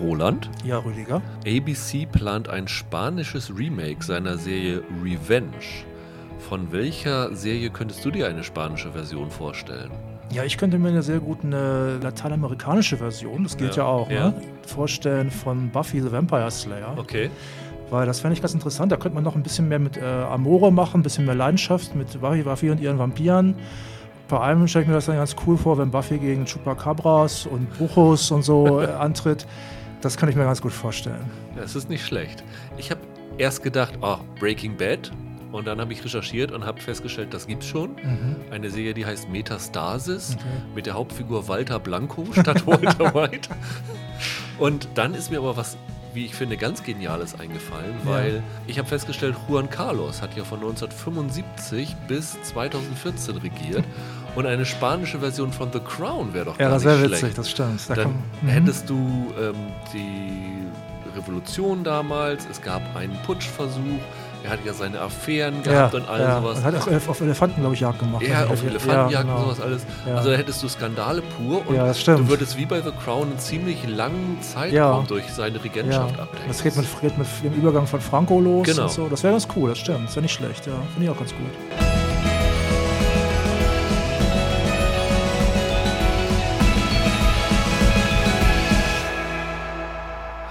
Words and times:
Roland. 0.00 0.50
Ja, 0.64 0.78
Rüdiger. 0.78 1.22
ABC 1.46 2.06
plant 2.06 2.48
ein 2.48 2.68
spanisches 2.68 3.50
Remake 3.56 4.02
seiner 4.04 4.36
Serie 4.38 4.82
Revenge. 5.02 5.84
Von 6.48 6.70
welcher 6.72 7.34
Serie 7.34 7.70
könntest 7.70 8.04
du 8.04 8.10
dir 8.10 8.28
eine 8.28 8.44
spanische 8.44 8.92
Version 8.92 9.30
vorstellen? 9.30 9.90
Ja, 10.32 10.42
ich 10.44 10.58
könnte 10.58 10.78
mir 10.78 10.88
eine 10.88 11.02
sehr 11.02 11.20
gut 11.20 11.38
eine 11.44 11.98
lateinamerikanische 12.02 12.96
Version, 12.96 13.44
das 13.44 13.56
gilt 13.56 13.76
ja, 13.76 13.84
Ja. 13.84 13.88
auch, 13.88 14.10
Ja. 14.10 14.28
Ne? 14.30 14.34
vorstellen 14.66 15.30
von 15.30 15.70
Buffy 15.70 16.00
the 16.00 16.10
Vampire 16.10 16.50
Slayer. 16.50 16.94
Okay. 16.96 17.30
Weil 17.90 18.04
das 18.06 18.18
fände 18.20 18.34
ich 18.34 18.42
ganz 18.42 18.52
interessant. 18.52 18.90
Da 18.90 18.96
könnte 18.96 19.14
man 19.14 19.22
noch 19.22 19.36
ein 19.36 19.44
bisschen 19.44 19.68
mehr 19.68 19.78
mit 19.78 19.96
äh, 19.96 20.02
Amore 20.04 20.72
machen, 20.72 21.00
ein 21.00 21.02
bisschen 21.04 21.24
mehr 21.24 21.36
Leidenschaft 21.36 21.94
mit 21.94 22.20
Buffy, 22.20 22.42
Buffy 22.42 22.70
und 22.70 22.80
ihren 22.80 22.98
Vampiren. 22.98 23.54
Vor 24.26 24.42
allem 24.42 24.66
stelle 24.66 24.82
ich 24.82 24.88
mir 24.88 24.94
das 24.94 25.06
dann 25.06 25.14
ganz 25.16 25.36
cool 25.46 25.56
vor, 25.56 25.78
wenn 25.78 25.92
Buffy 25.92 26.18
gegen 26.18 26.44
Chupacabras 26.46 27.46
und 27.46 27.72
Bruchos 27.78 28.32
und 28.32 28.42
so 28.42 28.80
äh, 28.82 28.86
antritt. 28.86 29.46
Das 30.00 30.16
kann 30.16 30.28
ich 30.28 30.36
mir 30.36 30.44
ganz 30.44 30.60
gut 30.60 30.72
vorstellen. 30.72 31.24
Ja, 31.56 31.62
es 31.62 31.74
ist 31.74 31.88
nicht 31.88 32.04
schlecht. 32.04 32.44
Ich 32.76 32.90
habe 32.90 33.00
erst 33.38 33.62
gedacht, 33.62 33.94
oh, 34.02 34.18
Breaking 34.38 34.76
Bad. 34.76 35.10
Und 35.52 35.66
dann 35.66 35.80
habe 35.80 35.92
ich 35.92 36.04
recherchiert 36.04 36.52
und 36.52 36.66
habe 36.66 36.80
festgestellt, 36.80 37.32
das 37.32 37.46
gibt's 37.46 37.66
schon. 37.66 37.96
Eine 38.50 38.68
Serie, 38.68 38.92
die 38.94 39.06
heißt 39.06 39.28
Metastasis 39.30 40.34
Okay. 40.34 40.44
mit 40.74 40.86
der 40.86 40.94
Hauptfigur 40.94 41.48
Walter 41.48 41.78
Blanco 41.78 42.26
statt 42.32 42.66
Walter 42.66 43.14
White. 43.14 43.48
Und 44.58 44.88
dann 44.94 45.14
ist 45.14 45.30
mir 45.30 45.38
aber 45.38 45.56
was, 45.56 45.76
wie 46.12 46.26
ich 46.26 46.34
finde, 46.34 46.56
ganz 46.56 46.82
Geniales 46.82 47.38
eingefallen, 47.38 47.94
Ja. 48.04 48.10
weil 48.10 48.42
ich 48.66 48.78
habe 48.78 48.88
festgestellt, 48.88 49.34
Juan 49.48 49.70
Carlos 49.70 50.20
hat 50.20 50.36
ja 50.36 50.44
von 50.44 50.58
1975 50.58 51.94
bis 52.08 52.36
2014 52.42 53.36
regiert. 53.38 53.84
Und 54.36 54.46
eine 54.46 54.64
spanische 54.66 55.18
Version 55.18 55.50
von 55.52 55.72
The 55.72 55.80
Crown 55.80 56.32
wäre 56.34 56.44
doch 56.46 56.58
Ja, 56.60 56.68
das 56.70 56.84
wäre 56.84 57.02
witzig, 57.10 57.34
das 57.34 57.50
stimmt. 57.50 57.80
Da 57.88 57.94
Dann 57.94 58.04
kann- 58.04 58.14
mhm. 58.42 58.48
hättest 58.48 58.88
du 58.88 59.32
ähm, 59.40 59.54
die 59.94 60.66
Revolution 61.18 61.82
damals, 61.82 62.46
es 62.50 62.60
gab 62.60 62.82
einen 62.94 63.16
Putschversuch, 63.24 63.80
er 64.44 64.50
hat 64.50 64.58
ja 64.66 64.74
seine 64.74 65.00
Affären 65.00 65.62
gehabt 65.62 65.94
und 65.94 66.06
all 66.08 66.20
ja. 66.20 66.40
sowas. 66.40 66.58
Und 66.58 66.64
hat 66.64 66.74
auch 66.76 66.86
Elef- 66.86 67.08
auf 67.08 67.20
Elefanten, 67.22 67.60
glaube 67.62 67.74
ich, 67.74 67.80
Jagd 67.80 67.98
gemacht. 67.98 68.22
Ja, 68.28 68.40
Also, 68.40 68.52
auf 68.52 68.62
ja, 68.62 68.68
Elefantenjagd 68.68 69.24
genau. 69.26 69.38
und 69.38 69.44
sowas 69.44 69.60
alles. 69.62 69.86
Ja. 70.06 70.14
Also 70.16 70.30
da 70.30 70.36
hättest 70.36 70.62
du 70.62 70.68
Skandale 70.68 71.22
pur 71.22 71.66
und 71.66 71.74
Ja, 71.74 71.86
das 71.86 72.00
stimmt. 72.00 72.18
du 72.20 72.28
würdest 72.28 72.58
wie 72.58 72.66
bei 72.66 72.82
The 72.82 72.90
Crown 73.02 73.28
einen 73.30 73.38
ziemlich 73.38 73.88
langen 73.88 74.36
Zeitraum 74.42 74.72
Ja. 74.74 75.04
durch 75.08 75.24
seine 75.32 75.56
Ja, 75.56 75.62
Regentschaft 75.62 76.20
abdecken. 76.20 76.44
das 76.48 76.62
geht 76.62 76.76
mit, 76.76 76.86
geht 77.00 77.16
mit 77.16 77.26
dem 77.42 77.54
Übergang 77.54 77.86
von 77.86 78.00
Franco 78.02 78.38
los 78.38 78.66
Genau. 78.66 78.82
und 78.82 78.90
so. 78.90 79.08
Das 79.08 79.22
wäre 79.22 79.32
ganz 79.32 79.48
cool, 79.56 79.70
das 79.70 79.78
stimmt. 79.78 80.06
Das 80.08 80.14
wäre 80.16 80.22
nicht 80.24 80.34
schlecht, 80.34 80.66
ja. 80.66 80.74
Finde 80.92 81.04
ich 81.04 81.10
auch 81.10 81.18
ganz 81.18 81.30
gut. 81.30 81.95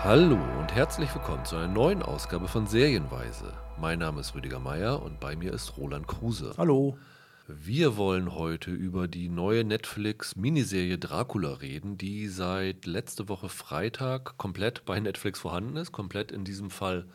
Hallo 0.05 0.37
und 0.59 0.71
herzlich 0.71 1.11
willkommen 1.15 1.45
zu 1.45 1.55
einer 1.55 1.67
neuen 1.67 2.03
Ausgabe 2.03 2.47
von 2.47 2.67
Serienweise. 2.67 3.51
Mein 3.79 3.97
Name 3.97 4.21
ist 4.21 4.35
Rüdiger 4.35 4.59
Meier 4.59 5.01
und 5.01 5.19
bei 5.19 5.35
mir 5.35 5.51
ist 5.51 5.77
Roland 5.77 6.07
Kruse. 6.07 6.53
Hallo. 6.59 6.99
Wir 7.47 7.97
wollen 7.97 8.35
heute 8.35 8.69
über 8.69 9.07
die 9.07 9.29
neue 9.29 9.63
Netflix-Miniserie 9.63 10.99
Dracula 10.99 11.53
reden, 11.53 11.97
die 11.97 12.27
seit 12.27 12.85
letzte 12.85 13.29
Woche 13.29 13.49
Freitag 13.49 14.37
komplett 14.37 14.85
bei 14.85 14.99
Netflix 14.99 15.39
vorhanden 15.39 15.75
ist. 15.75 15.91
Komplett 15.91 16.31
in 16.31 16.45
diesem 16.45 16.69
Fall 16.69 17.07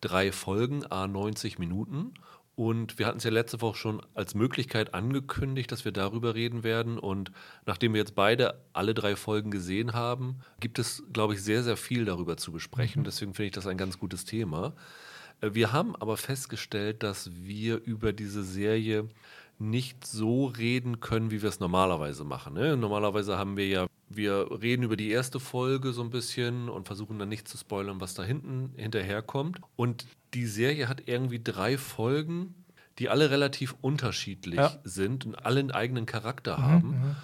drei 0.00 0.32
Folgen, 0.32 0.86
a 0.86 1.06
90 1.06 1.58
Minuten. 1.58 2.14
Und 2.58 2.98
wir 2.98 3.06
hatten 3.06 3.18
es 3.18 3.24
ja 3.24 3.30
letzte 3.30 3.60
Woche 3.60 3.76
schon 3.76 4.02
als 4.14 4.34
Möglichkeit 4.34 4.92
angekündigt, 4.92 5.70
dass 5.70 5.84
wir 5.84 5.92
darüber 5.92 6.34
reden 6.34 6.64
werden. 6.64 6.98
Und 6.98 7.30
nachdem 7.66 7.92
wir 7.94 8.00
jetzt 8.00 8.16
beide 8.16 8.60
alle 8.72 8.94
drei 8.94 9.14
Folgen 9.14 9.52
gesehen 9.52 9.92
haben, 9.92 10.40
gibt 10.58 10.80
es, 10.80 11.04
glaube 11.12 11.34
ich, 11.34 11.42
sehr, 11.44 11.62
sehr 11.62 11.76
viel 11.76 12.04
darüber 12.04 12.36
zu 12.36 12.50
besprechen. 12.50 13.04
Deswegen 13.04 13.32
finde 13.32 13.46
ich 13.46 13.52
das 13.52 13.68
ein 13.68 13.78
ganz 13.78 14.00
gutes 14.00 14.24
Thema. 14.24 14.74
Äh, 15.40 15.50
Wir 15.52 15.70
haben 15.70 15.94
aber 15.94 16.16
festgestellt, 16.16 17.04
dass 17.04 17.30
wir 17.32 17.76
über 17.76 18.12
diese 18.12 18.42
Serie 18.42 19.08
nicht 19.60 20.04
so 20.04 20.46
reden 20.46 20.98
können, 20.98 21.30
wie 21.30 21.42
wir 21.42 21.50
es 21.50 21.60
normalerweise 21.60 22.24
machen. 22.24 22.54
Ne? 22.54 22.76
Normalerweise 22.76 23.38
haben 23.38 23.56
wir 23.56 23.68
ja, 23.68 23.86
wir 24.08 24.48
reden 24.60 24.82
über 24.82 24.96
die 24.96 25.10
erste 25.10 25.38
Folge 25.38 25.92
so 25.92 26.02
ein 26.02 26.10
bisschen 26.10 26.68
und 26.68 26.88
versuchen 26.88 27.20
dann 27.20 27.28
nicht 27.28 27.46
zu 27.46 27.56
spoilern, 27.56 28.00
was 28.00 28.14
da 28.14 28.24
hinten 28.24 28.72
hinterherkommt. 28.76 29.60
Und 29.76 30.06
die 30.34 30.46
Serie 30.46 30.88
hat 30.88 31.02
irgendwie 31.06 31.42
drei 31.42 31.78
Folgen, 31.78 32.54
die 32.98 33.08
alle 33.08 33.30
relativ 33.30 33.74
unterschiedlich 33.80 34.56
Ja. 34.56 34.78
sind 34.84 35.24
und 35.26 35.34
alle 35.46 35.60
einen 35.60 35.70
eigenen 35.70 36.06
Charakter 36.06 36.58
haben 36.58 37.16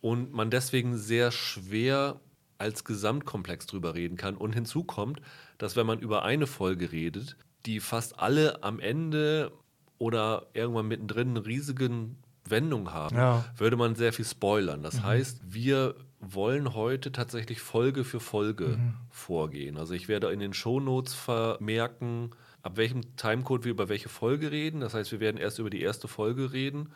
und 0.00 0.32
man 0.32 0.50
deswegen 0.50 0.96
sehr 0.98 1.30
schwer 1.30 2.20
als 2.58 2.84
Gesamtkomplex 2.84 3.66
drüber 3.66 3.94
reden 3.94 4.16
kann. 4.16 4.36
Und 4.36 4.52
hinzu 4.52 4.84
kommt, 4.84 5.20
dass 5.58 5.74
wenn 5.74 5.86
man 5.86 5.98
über 5.98 6.22
eine 6.24 6.46
Folge 6.46 6.92
redet, 6.92 7.36
die 7.66 7.80
fast 7.80 8.18
alle 8.20 8.62
am 8.62 8.78
Ende 8.78 9.52
oder 9.98 10.46
irgendwann 10.52 10.86
mittendrin 10.88 11.30
eine 11.30 11.46
riesigen 11.46 12.18
Wendung 12.44 12.92
haben, 12.92 13.16
Ja. 13.16 13.44
würde 13.56 13.76
man 13.76 13.94
sehr 13.94 14.12
viel 14.12 14.24
spoilern. 14.24 14.82
Das 14.82 15.02
heißt, 15.02 15.40
wir 15.48 15.94
wollen 16.20 16.74
heute 16.74 17.10
tatsächlich 17.10 17.60
Folge 17.60 18.04
für 18.04 18.20
Folge 18.20 18.78
vorgehen. 19.10 19.76
Also 19.76 19.94
ich 19.94 20.06
werde 20.08 20.30
in 20.32 20.40
den 20.40 20.52
Shownotes 20.54 21.14
vermerken, 21.14 22.30
ab 22.62 22.76
welchem 22.76 23.16
Timecode 23.16 23.64
wir 23.64 23.72
über 23.72 23.88
welche 23.88 24.08
Folge 24.08 24.50
reden. 24.50 24.80
Das 24.80 24.94
heißt, 24.94 25.12
wir 25.12 25.20
werden 25.20 25.36
erst 25.36 25.58
über 25.58 25.70
die 25.70 25.82
erste 25.82 26.08
Folge 26.08 26.52
reden, 26.52 26.92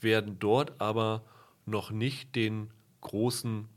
werden 0.00 0.38
dort 0.38 0.80
aber 0.80 1.24
noch 1.66 1.90
nicht 1.90 2.34
den 2.34 2.70
großen 3.00 3.68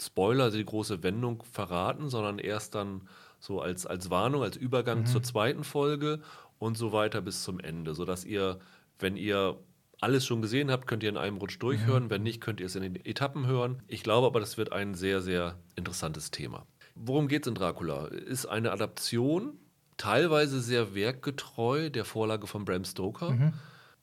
Spoiler, 0.00 0.44
also 0.44 0.58
die 0.58 0.64
große 0.64 1.02
Wendung 1.02 1.42
verraten, 1.52 2.08
sondern 2.08 2.38
erst 2.38 2.74
dann 2.74 3.08
so 3.38 3.60
als, 3.60 3.86
als 3.86 4.10
Warnung, 4.10 4.42
als 4.42 4.56
Übergang 4.56 5.06
zur 5.06 5.22
zweiten 5.22 5.64
Folge 5.64 6.20
und 6.58 6.76
so 6.76 6.92
weiter 6.92 7.20
bis 7.20 7.42
zum 7.42 7.60
Ende, 7.60 7.94
sodass 7.94 8.24
ihr, 8.24 8.58
wenn 8.98 9.16
ihr 9.16 9.58
alles 10.00 10.24
schon 10.24 10.42
gesehen 10.42 10.70
habt, 10.70 10.86
könnt 10.86 11.02
ihr 11.02 11.10
in 11.10 11.16
einem 11.16 11.36
Rutsch 11.36 11.58
durchhören. 11.60 12.08
Wenn 12.10 12.22
nicht, 12.22 12.40
könnt 12.40 12.60
ihr 12.60 12.66
es 12.66 12.74
in 12.74 12.82
den 12.82 12.96
Etappen 12.96 13.46
hören. 13.46 13.82
Ich 13.86 14.02
glaube 14.02 14.26
aber, 14.26 14.40
das 14.40 14.56
wird 14.56 14.72
ein 14.72 14.94
sehr, 14.94 15.20
sehr 15.20 15.58
interessantes 15.76 16.30
Thema. 16.30 16.66
Worum 16.94 17.28
geht 17.28 17.42
es 17.42 17.48
in 17.48 17.54
Dracula? 17.54 18.06
Ist 18.06 18.46
eine 18.46 18.72
Adaption, 18.72 19.58
teilweise 20.00 20.62
sehr 20.62 20.94
werkgetreu 20.94 21.90
der 21.90 22.06
Vorlage 22.06 22.46
von 22.46 22.64
Bram 22.64 22.84
Stoker 22.86 23.52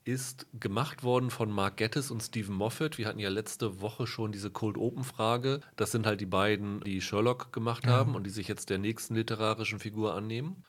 ist 0.03 0.45
gemacht 0.57 1.03
worden 1.03 1.31
von 1.31 1.51
Mark 1.51 1.77
Gettis 1.77 2.11
und 2.11 2.21
Stephen 2.21 2.55
Moffat. 2.55 2.99
Wir 2.99 3.07
hatten 3.07 3.19
ja 3.19 3.29
letzte 3.29 3.81
Woche 3.81 4.05
schon 4.05 4.31
diese 4.31 4.51
Cold 4.51 4.77
Open 4.77 5.03
Frage. 5.03 5.59
Das 5.75 5.91
sind 5.91 6.05
halt 6.05 6.21
die 6.21 6.27
beiden, 6.27 6.81
die 6.81 7.01
Sherlock 7.01 7.51
gemacht 7.51 7.87
haben 7.87 8.15
und 8.15 8.23
die 8.23 8.29
sich 8.29 8.47
jetzt 8.47 8.69
der 8.69 8.77
nächsten 8.77 9.15
literarischen 9.15 9.79
Figur 9.79 10.13
annehmen. 10.13 10.63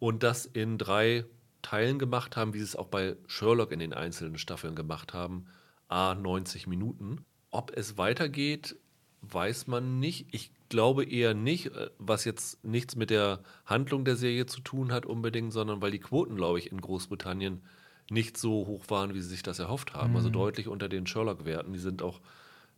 Und 0.00 0.24
das 0.24 0.46
in 0.46 0.78
drei 0.78 1.24
Teilen 1.62 2.00
gemacht 2.00 2.36
haben, 2.36 2.52
wie 2.52 2.58
sie 2.58 2.64
es 2.64 2.76
auch 2.76 2.88
bei 2.88 3.16
Sherlock 3.28 3.70
in 3.70 3.78
den 3.78 3.94
einzelnen 3.94 4.36
Staffeln 4.36 4.74
gemacht 4.74 5.14
haben. 5.14 5.46
A 5.86 6.16
90 6.16 6.66
Minuten. 6.66 7.24
Ob 7.52 7.70
es 7.74 7.98
weitergeht, 7.98 8.76
weiß 9.22 9.66
man 9.66 9.98
nicht. 10.00 10.26
Ich 10.30 10.50
glaube 10.68 11.04
eher 11.04 11.34
nicht, 11.34 11.66
äh, 11.74 11.90
was 11.98 12.24
jetzt 12.24 12.62
nichts 12.64 12.96
mit 12.96 13.10
der 13.10 13.40
Handlung 13.64 14.04
der 14.04 14.16
Serie 14.16 14.46
zu 14.46 14.60
tun 14.60 14.92
hat 14.92 15.06
unbedingt, 15.06 15.52
sondern 15.52 15.80
weil 15.80 15.90
die 15.90 16.00
Quoten, 16.00 16.36
glaube 16.36 16.58
ich, 16.58 16.70
in 16.72 16.80
Großbritannien 16.80 17.62
nicht 18.10 18.36
so 18.36 18.66
hoch 18.66 18.84
waren, 18.88 19.14
wie 19.14 19.20
sie 19.20 19.28
sich 19.28 19.42
das 19.42 19.58
erhofft 19.58 19.94
haben. 19.94 20.16
Also 20.16 20.28
deutlich 20.28 20.68
unter 20.68 20.88
den 20.88 21.06
Sherlock-Werten. 21.06 21.72
Die 21.72 21.78
sind 21.78 22.02
auch 22.02 22.20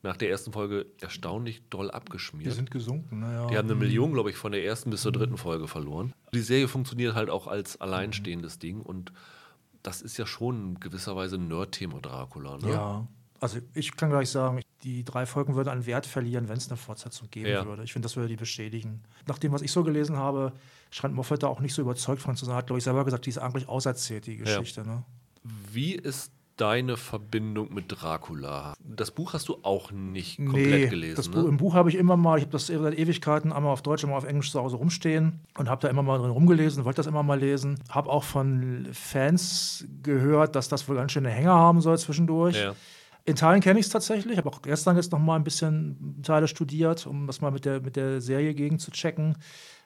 nach 0.02 0.16
der 0.18 0.28
ersten 0.30 0.52
Folge 0.52 0.86
erstaunlich 1.00 1.62
doll 1.70 1.86
Die 1.86 1.94
abgeschmiert. 1.94 2.52
sind 2.52 2.70
gesunken, 2.70 3.20
naja. 3.20 3.46
Die 3.46 3.56
haben 3.56 3.68
eine 3.68 3.74
Million, 3.74 4.12
glaube 4.12 4.30
ich, 4.30 4.36
von 4.36 4.52
der 4.52 4.64
ersten 4.64 4.90
bis 4.90 5.00
zur 5.00 5.12
dritten 5.12 5.38
Folge 5.38 5.66
verloren. 5.66 6.12
Die 6.34 6.40
Serie 6.40 6.68
funktioniert 6.68 7.14
halt 7.14 7.30
auch 7.30 7.46
als 7.46 7.80
alleinstehendes 7.80 8.58
Ding 8.58 8.80
und 8.82 9.12
das 9.82 10.02
ist 10.02 10.16
ja 10.18 10.26
schon 10.26 10.62
in 10.74 10.80
gewisser 10.80 11.16
Weise 11.16 11.36
ein 11.36 11.48
Nerd-Thema 11.48 12.00
Dracula. 12.00 12.58
Ne? 12.58 12.70
Ja. 12.70 13.08
Also 13.44 13.58
ich 13.74 13.94
kann 13.94 14.08
gleich 14.08 14.30
sagen, 14.30 14.62
die 14.84 15.04
drei 15.04 15.26
Folgen 15.26 15.54
würden 15.54 15.68
an 15.68 15.84
Wert 15.84 16.06
verlieren, 16.06 16.48
wenn 16.48 16.56
es 16.56 16.68
eine 16.68 16.78
Fortsetzung 16.78 17.28
geben 17.30 17.48
Ja. 17.48 17.66
würde. 17.66 17.84
Ich 17.84 17.92
finde, 17.92 18.06
das 18.06 18.16
würde 18.16 18.28
die 18.28 18.36
bestätigen. 18.36 19.02
Nach 19.26 19.38
dem, 19.38 19.52
was 19.52 19.60
ich 19.60 19.70
so 19.70 19.84
gelesen 19.84 20.16
habe, 20.16 20.52
scheint 20.90 21.14
Moffat 21.14 21.42
da 21.42 21.48
auch 21.48 21.60
nicht 21.60 21.74
so 21.74 21.82
überzeugt 21.82 22.22
von 22.22 22.36
zu 22.36 22.46
sein. 22.46 22.54
Hat, 22.54 22.68
glaube 22.68 22.78
ich, 22.78 22.84
selber 22.84 23.04
gesagt, 23.04 23.26
die 23.26 23.30
ist 23.30 23.38
eigentlich 23.38 23.68
auserzählt, 23.68 24.26
die 24.26 24.38
Geschichte. 24.38 24.86
Ne? 24.86 25.04
Wie 25.42 25.92
ist 25.92 26.32
deine 26.56 26.96
Verbindung 26.96 27.74
mit 27.74 27.86
Dracula? 27.88 28.74
Das 28.82 29.10
Buch 29.10 29.32
hast 29.34 29.48
du 29.48 29.58
auch 29.62 29.90
nicht 29.90 30.38
komplett 30.38 30.90
gelesen. 30.90 31.16
das 31.16 31.28
ne? 31.28 31.34
Buch, 31.34 31.48
im 31.48 31.56
Buch 31.56 31.74
habe 31.74 31.90
ich 31.90 31.96
immer 31.96 32.16
mal, 32.16 32.38
ich 32.38 32.44
habe 32.44 32.52
das 32.52 32.68
seit 32.68 32.98
Ewigkeiten 32.98 33.52
einmal 33.52 33.72
auf 33.72 33.82
Deutsch, 33.82 34.04
einmal 34.04 34.18
auf 34.18 34.24
Englisch 34.24 34.52
zu 34.52 34.60
Hause 34.60 34.76
rumstehen 34.76 35.40
und 35.58 35.68
habe 35.68 35.82
da 35.82 35.88
immer 35.88 36.02
mal 36.02 36.18
drin 36.18 36.30
rumgelesen, 36.30 36.84
wollte 36.84 36.96
das 36.96 37.06
immer 37.06 37.22
mal 37.22 37.38
lesen. 37.38 37.78
Habe 37.90 38.08
auch 38.08 38.24
von 38.24 38.86
Fans 38.92 39.84
gehört, 40.02 40.56
dass 40.56 40.68
das 40.68 40.88
wohl 40.88 40.96
ganz 40.96 41.12
schöne 41.12 41.30
Hänger 41.30 41.54
haben 41.54 41.80
soll 41.80 41.98
zwischendurch. 41.98 42.56
Ja. 42.56 42.74
In 43.26 43.36
Teilen 43.36 43.60
kenne 43.62 43.80
ich 43.80 43.86
es 43.86 43.92
tatsächlich. 43.92 44.36
habe 44.36 44.50
auch 44.50 44.60
gestern 44.60 44.96
jetzt 44.96 45.12
noch 45.12 45.18
mal 45.18 45.36
ein 45.36 45.44
bisschen 45.44 46.20
Teile 46.22 46.46
studiert, 46.46 47.06
um 47.06 47.26
das 47.26 47.40
mal 47.40 47.50
mit 47.50 47.64
der, 47.64 47.80
mit 47.80 47.96
der 47.96 48.20
Serie 48.20 48.54
gegen 48.54 48.78
zu 48.78 48.90
checken. 48.90 49.36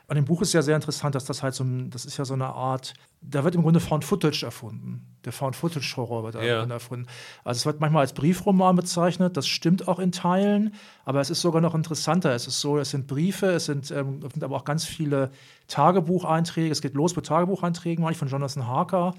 An 0.08 0.16
dem 0.16 0.24
Buch 0.24 0.40
ist 0.40 0.54
ja 0.54 0.62
sehr 0.62 0.74
interessant, 0.74 1.14
dass 1.14 1.26
das 1.26 1.42
halt 1.42 1.54
so, 1.54 1.64
das 1.90 2.06
ist 2.06 2.16
ja 2.16 2.24
so 2.24 2.32
eine 2.32 2.46
Art, 2.46 2.94
da 3.20 3.44
wird 3.44 3.54
im 3.54 3.62
Grunde 3.62 3.78
Found 3.78 4.06
Footage 4.06 4.42
erfunden. 4.42 5.06
Der 5.26 5.32
Found 5.32 5.54
Footage 5.54 5.96
Horror 5.98 6.24
wird 6.24 6.36
Grunde 6.60 6.74
erfunden. 6.74 7.06
Also 7.44 7.58
es 7.58 7.66
wird 7.66 7.78
manchmal 7.80 8.00
als 8.00 8.14
Briefroman 8.14 8.74
bezeichnet, 8.74 9.36
das 9.36 9.46
stimmt 9.46 9.86
auch 9.86 9.98
in 9.98 10.10
Teilen, 10.10 10.74
aber 11.04 11.20
es 11.20 11.28
ist 11.28 11.42
sogar 11.42 11.60
noch 11.60 11.74
interessanter. 11.74 12.34
Es 12.34 12.46
ist 12.46 12.58
so, 12.58 12.78
es 12.78 12.90
sind 12.90 13.06
Briefe, 13.06 13.48
es 13.48 13.66
sind, 13.66 13.90
ähm, 13.90 14.20
es 14.26 14.32
sind 14.32 14.42
aber 14.42 14.56
auch 14.56 14.64
ganz 14.64 14.86
viele 14.86 15.30
Tagebucheinträge. 15.66 16.72
Es 16.72 16.80
geht 16.80 16.94
los 16.94 17.14
mit 17.14 17.26
Tagebucheinträgen, 17.26 18.02
manchmal 18.02 18.30
von 18.30 18.40
Jonathan 18.40 18.66
Harker. 18.66 19.14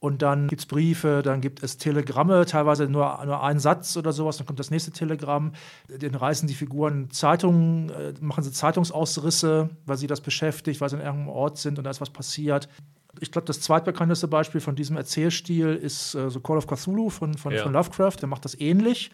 Und 0.00 0.22
dann 0.22 0.48
gibt 0.48 0.62
es 0.62 0.66
Briefe, 0.66 1.20
dann 1.22 1.42
gibt 1.42 1.62
es 1.62 1.76
Telegramme, 1.76 2.46
teilweise 2.46 2.88
nur, 2.88 3.22
nur 3.26 3.42
ein 3.42 3.58
Satz 3.58 3.98
oder 3.98 4.12
sowas, 4.14 4.38
dann 4.38 4.46
kommt 4.46 4.58
das 4.58 4.70
nächste 4.70 4.90
Telegramm. 4.92 5.52
Den 5.88 6.14
reißen 6.14 6.48
die 6.48 6.54
Figuren 6.54 7.10
Zeitungen, 7.10 7.90
äh, 7.90 8.14
machen 8.20 8.42
sie 8.42 8.50
Zeitungsausrisse, 8.50 9.68
weil 9.84 9.96
sie 9.98 10.06
das 10.06 10.22
beschäftigt, 10.22 10.80
weil 10.80 10.88
sie 10.88 10.96
an 10.96 11.02
irgendeinem 11.02 11.28
Ort 11.28 11.58
sind 11.58 11.76
und 11.76 11.84
da 11.84 11.90
ist 11.90 12.00
was 12.00 12.08
passiert. 12.10 12.68
Ich 13.20 13.30
glaube, 13.30 13.44
das 13.44 13.60
zweitbekannteste 13.60 14.26
Beispiel 14.26 14.62
von 14.62 14.74
diesem 14.74 14.96
Erzählstil 14.96 15.74
ist 15.74 16.14
äh, 16.14 16.30
so 16.30 16.40
Call 16.40 16.56
of 16.56 16.66
Cthulhu 16.66 17.10
von, 17.10 17.34
von, 17.34 17.52
Ja. 17.52 17.62
von 17.62 17.72
Lovecraft. 17.74 18.16
Der 18.22 18.28
macht 18.28 18.46
das 18.46 18.58
ähnlich. 18.58 19.10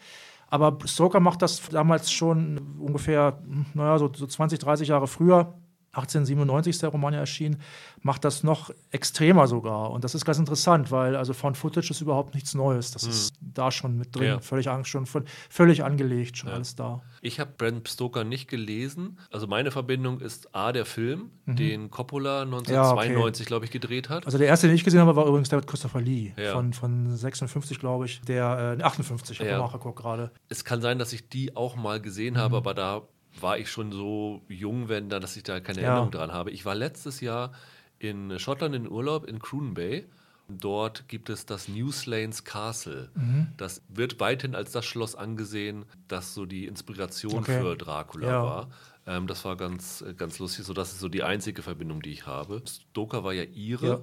Aber 0.48 0.78
Stoker 0.84 1.18
macht 1.18 1.42
das 1.42 1.60
damals 1.68 2.12
schon 2.12 2.76
ungefähr, 2.78 3.40
hm, 3.44 3.66
naja, 3.74 3.98
so, 3.98 4.12
so 4.14 4.26
20, 4.26 4.60
30 4.60 4.88
Jahre 4.88 5.08
früher. 5.08 5.54
1897 5.96 6.70
ist 6.70 6.82
der 6.82 6.90
Roman 6.90 7.14
ja 7.14 7.20
erschienen, 7.20 7.60
macht 8.02 8.24
das 8.24 8.42
noch 8.42 8.70
extremer 8.90 9.46
sogar. 9.46 9.90
Und 9.90 10.04
das 10.04 10.14
ist 10.14 10.24
ganz 10.24 10.38
interessant, 10.38 10.90
weil 10.90 11.16
also 11.16 11.32
Found 11.32 11.56
Footage 11.56 11.90
ist 11.90 12.00
überhaupt 12.00 12.34
nichts 12.34 12.54
Neues. 12.54 12.90
Das 12.90 13.04
ist 13.04 13.34
da 13.40 13.70
schon 13.70 13.96
mit 13.96 14.14
drin. 14.14 14.26
Ja. 14.26 14.40
völlig, 14.40 14.68
an- 14.68 14.84
schon 14.84 15.06
völlig 15.50 15.82
angelegt, 15.84 16.36
schon 16.38 16.50
alles 16.50 16.74
da. 16.76 17.02
Ich 17.22 17.40
habe 17.40 17.52
Bram 17.56 17.84
Stoker 17.86 18.24
nicht 18.24 18.48
gelesen. 18.48 19.18
Also 19.32 19.46
meine 19.46 19.70
Verbindung 19.70 20.20
ist 20.20 20.54
A, 20.54 20.72
der 20.72 20.84
Film, 20.86 21.30
den 21.46 21.90
Coppola 21.90 22.42
1992, 22.42 23.46
glaube 23.46 23.64
ich, 23.64 23.70
gedreht 23.70 24.08
hat. 24.08 24.26
Also 24.26 24.38
der 24.38 24.46
erste, 24.46 24.66
den 24.66 24.76
ich 24.76 24.84
gesehen 24.84 25.00
habe, 25.00 25.16
war 25.16 25.26
übrigens 25.26 25.48
der 25.48 25.58
mit 25.58 25.66
Christopher 25.66 26.00
Lee 26.00 26.32
Ja. 26.36 26.52
von, 26.52 26.72
von 26.72 27.16
56, 27.16 27.78
glaube 27.78 28.04
ich. 28.06 28.20
Der 28.22 28.76
äh, 28.78 28.82
58, 28.82 29.38
habe 29.38 29.48
ich 29.48 29.52
Ja. 29.52 29.58
nachgeguckt 29.58 29.98
gerade. 29.98 30.30
Es 30.48 30.64
kann 30.64 30.80
sein, 30.80 30.98
dass 30.98 31.12
ich 31.12 31.28
die 31.28 31.56
auch 31.56 31.76
mal 31.76 32.00
gesehen 32.00 32.34
Mhm. 32.34 32.38
habe, 32.38 32.56
aber 32.56 32.74
da 32.74 33.02
war 33.42 33.58
ich 33.58 33.70
schon 33.70 33.92
so 33.92 34.42
jung, 34.48 34.88
wenn 34.88 35.08
da, 35.08 35.20
dass 35.20 35.36
ich 35.36 35.42
da 35.42 35.60
keine 35.60 35.80
Ja. 35.82 35.88
Erinnerung 35.88 36.10
dran 36.10 36.32
habe. 36.32 36.50
Ich 36.50 36.64
war 36.64 36.74
letztes 36.74 37.20
Jahr 37.20 37.52
in 37.98 38.38
Schottland 38.38 38.74
in 38.74 38.88
Urlaub 38.90 39.24
in 39.26 39.38
Croon 39.38 39.74
Bay. 39.74 40.06
Dort 40.48 41.08
gibt 41.08 41.28
es 41.28 41.44
das 41.44 41.66
Newslanes 41.66 42.44
Castle. 42.44 43.10
Mhm. 43.14 43.48
Das 43.56 43.82
wird 43.88 44.20
weithin 44.20 44.54
als 44.54 44.70
das 44.70 44.84
Schloss 44.84 45.16
angesehen, 45.16 45.86
das 46.06 46.34
so 46.34 46.46
die 46.46 46.66
Inspiration 46.66 47.38
Okay. 47.40 47.60
für 47.60 47.76
Dracula 47.76 48.28
Ja. 48.28 48.42
war. 48.44 48.68
Ähm, 49.08 49.26
das 49.26 49.44
war 49.44 49.56
ganz, 49.56 50.02
äh, 50.02 50.14
ganz 50.14 50.38
lustig. 50.38 50.64
So, 50.64 50.72
das 50.72 50.92
ist 50.92 51.00
so 51.00 51.08
die 51.08 51.22
einzige 51.24 51.62
Verbindung, 51.62 52.00
die 52.00 52.10
ich 52.10 52.26
habe. 52.26 52.62
Stoker 52.92 53.24
war 53.24 53.32
ja 53.32 53.42
Ire. 53.44 53.86
Ja. 53.86 54.00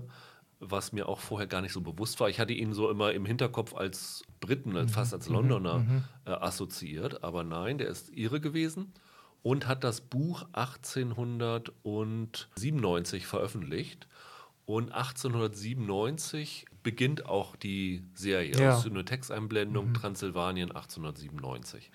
Was 0.66 0.94
mir 0.94 1.10
auch 1.10 1.20
vorher 1.20 1.48
gar 1.48 1.62
nicht 1.62 1.74
so 1.74 1.82
bewusst 1.82 2.22
war. 2.22 2.30
Ich 2.30 2.40
hatte 2.40 2.54
ihn 2.54 2.74
so 2.74 2.90
immer 2.90 3.12
im 3.12 3.26
Hinterkopf 3.26 3.74
als 3.76 4.24
Briten, 4.40 4.72
Mhm. 4.72 4.88
fast 4.88 5.14
als 5.14 5.28
Londoner 5.28 5.86
äh, 6.26 6.32
assoziiert. 6.32 7.22
Aber 7.24 7.44
nein, 7.44 7.78
der 7.78 7.88
ist 7.88 8.10
Ire 8.16 8.40
gewesen 8.40 8.94
und 9.44 9.68
hat 9.68 9.84
das 9.84 10.01
Buch 10.01 10.45
1897 10.54 13.28
veröffentlicht. 13.28 14.07
Und 14.66 14.94
1897 14.94 16.66
beginnt 16.84 17.25
auch 17.25 17.57
die 17.57 18.06
Serie. 18.13 18.54
Ja. 18.54 18.69
Das 18.72 18.86
ist 18.86 18.92
eine 18.92 19.04
Texteinblendung, 19.04 19.94
Transsilvanien 19.94 20.72
1897. 20.72 21.92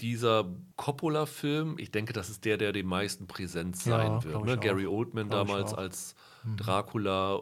Dieser 0.00 0.44
Coppola-Film, 0.76 1.76
ich 1.78 1.90
denke, 1.90 2.12
das 2.12 2.28
ist 2.28 2.44
der, 2.44 2.58
der 2.58 2.72
dem 2.72 2.86
meisten 2.86 3.26
präsent 3.26 3.74
Ja, 3.86 3.98
sein 3.98 4.22
wird. 4.22 4.34
glaub 4.34 4.44
Ne? 4.44 4.58
Gary. 4.58 4.86
Oldman 4.86 5.30
Glaub 5.30 5.48
damals 5.48 5.72
als 5.72 6.14
Dracula. 6.56 7.40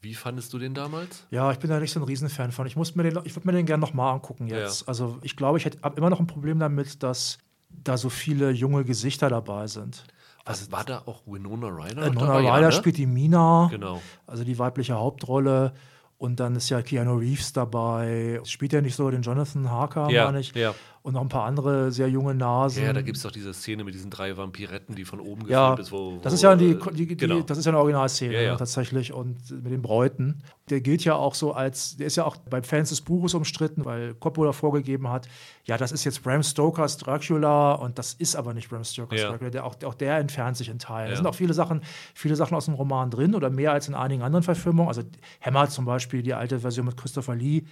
Wie 0.00 0.14
fandest 0.14 0.52
du 0.52 0.58
den 0.58 0.74
damals? 0.74 1.26
Ja, 1.30 1.50
ich 1.52 1.58
bin 1.60 1.70
da 1.70 1.78
nicht 1.80 1.92
so 1.92 2.00
ein 2.00 2.02
Riesenfan 2.02 2.52
von. 2.52 2.66
Ich, 2.66 2.76
muss 2.76 2.94
mir 2.94 3.04
den, 3.04 3.18
ich 3.24 3.34
würde 3.36 3.46
mir 3.46 3.52
den 3.52 3.64
gerne 3.64 3.80
nochmal 3.80 4.12
angucken 4.12 4.48
jetzt. 4.48 4.82
Ja. 4.82 4.88
Also 4.88 5.18
ich 5.22 5.34
glaube, 5.36 5.56
ich 5.56 5.64
habe 5.64 5.96
immer 5.96 6.10
noch 6.10 6.20
ein 6.20 6.26
Problem 6.26 6.58
damit, 6.58 7.02
dass 7.02 7.38
da 7.82 7.96
so 7.96 8.08
viele 8.08 8.50
junge 8.50 8.84
Gesichter 8.84 9.28
dabei 9.28 9.66
sind. 9.66 10.04
Also 10.44 10.70
war 10.70 10.84
da 10.84 11.02
auch 11.06 11.22
Winona 11.26 11.68
Ryder? 11.68 12.02
Äh, 12.02 12.06
noch 12.10 12.14
Nona 12.22 12.26
dabei? 12.34 12.42
Ja, 12.42 12.54
Ryder 12.56 12.66
ne? 12.68 12.72
spielt 12.72 12.96
die 12.98 13.06
Mina, 13.06 13.68
Genau. 13.70 14.00
also 14.26 14.44
die 14.44 14.58
weibliche 14.58 14.94
Hauptrolle. 14.94 15.72
Und 16.18 16.38
dann 16.40 16.54
ist 16.56 16.68
ja 16.70 16.80
Keanu 16.80 17.16
Reeves 17.16 17.52
dabei. 17.52 18.40
Spielt 18.44 18.72
ja 18.72 18.80
nicht 18.80 18.94
so 18.94 19.10
den 19.10 19.22
Jonathan 19.22 19.70
Harker, 19.70 20.08
Ja, 20.10 20.26
meine 20.26 20.40
ich. 20.40 20.54
ja. 20.54 20.74
Und 21.06 21.12
noch 21.12 21.20
ein 21.20 21.28
paar 21.28 21.44
andere 21.44 21.92
sehr 21.92 22.08
junge 22.08 22.34
Nasen. 22.34 22.82
Ja, 22.82 22.94
da 22.94 23.02
gibt 23.02 23.18
es 23.18 23.22
doch 23.22 23.30
diese 23.30 23.52
Szene 23.52 23.84
mit 23.84 23.92
diesen 23.92 24.08
drei 24.08 24.38
Vampiretten, 24.38 24.94
die 24.94 25.04
von 25.04 25.20
oben 25.20 25.46
Ja, 25.46 25.72
gefilmt 25.72 25.80
ist. 25.80 25.92
Wo, 25.92 26.18
das 26.22 26.32
wo, 26.32 26.34
ist 26.36 26.42
ja 26.42 26.56
die, 26.56 26.70
äh, 26.70 26.92
die, 26.94 27.06
die 27.08 27.16
genau. 27.18 27.42
das 27.42 27.58
ist 27.58 27.66
ja 27.66 27.72
eine 27.72 27.78
Originalszene 27.78 28.32
Ja, 28.32 28.40
ja. 28.40 28.52
ne, 28.52 28.56
tatsächlich 28.56 29.12
und 29.12 29.50
mit 29.50 29.70
den 29.70 29.82
Bräuten. 29.82 30.42
Der 30.70 30.80
gilt 30.80 31.04
ja 31.04 31.14
auch 31.14 31.34
so 31.34 31.52
als, 31.52 31.98
der 31.98 32.06
ist 32.06 32.16
ja 32.16 32.24
auch 32.24 32.38
bei 32.38 32.62
Fans 32.62 32.88
des 32.88 33.02
Buches 33.02 33.34
umstritten, 33.34 33.84
weil 33.84 34.14
Coppola 34.14 34.52
vorgegeben 34.52 35.10
hat, 35.10 35.28
ja, 35.64 35.76
das 35.76 35.92
ist 35.92 36.04
jetzt 36.04 36.22
Bram 36.22 36.42
Stokers 36.42 36.96
Dracula 36.96 37.74
und 37.74 37.98
das 37.98 38.14
ist 38.14 38.34
aber 38.34 38.54
nicht 38.54 38.70
Bram 38.70 38.82
Stokers 38.82 39.20
Ja. 39.20 39.28
Dracula. 39.28 39.50
Der, 39.50 39.66
auch, 39.66 39.74
auch 39.84 39.94
der 39.94 40.16
entfernt 40.16 40.56
sich 40.56 40.70
in 40.70 40.78
Teilen. 40.78 41.10
Da 41.10 41.16
sind 41.16 41.26
auch 41.26 41.34
viele 41.34 41.52
Sachen, 41.52 41.82
viele 42.14 42.34
Sachen 42.34 42.56
aus 42.56 42.64
dem 42.64 42.72
Roman 42.72 43.10
drin 43.10 43.34
oder 43.34 43.50
mehr 43.50 43.72
als 43.72 43.88
in 43.88 43.94
einigen 43.94 44.22
anderen 44.22 44.42
Verfilmungen. 44.42 44.88
Also 44.88 45.02
Hammer 45.42 45.68
zum 45.68 45.84
Beispiel, 45.84 46.22
die 46.22 46.32
alte 46.32 46.60
Version 46.60 46.86
mit 46.86 46.96
Christopher 46.96 47.36
Lee, 47.36 47.64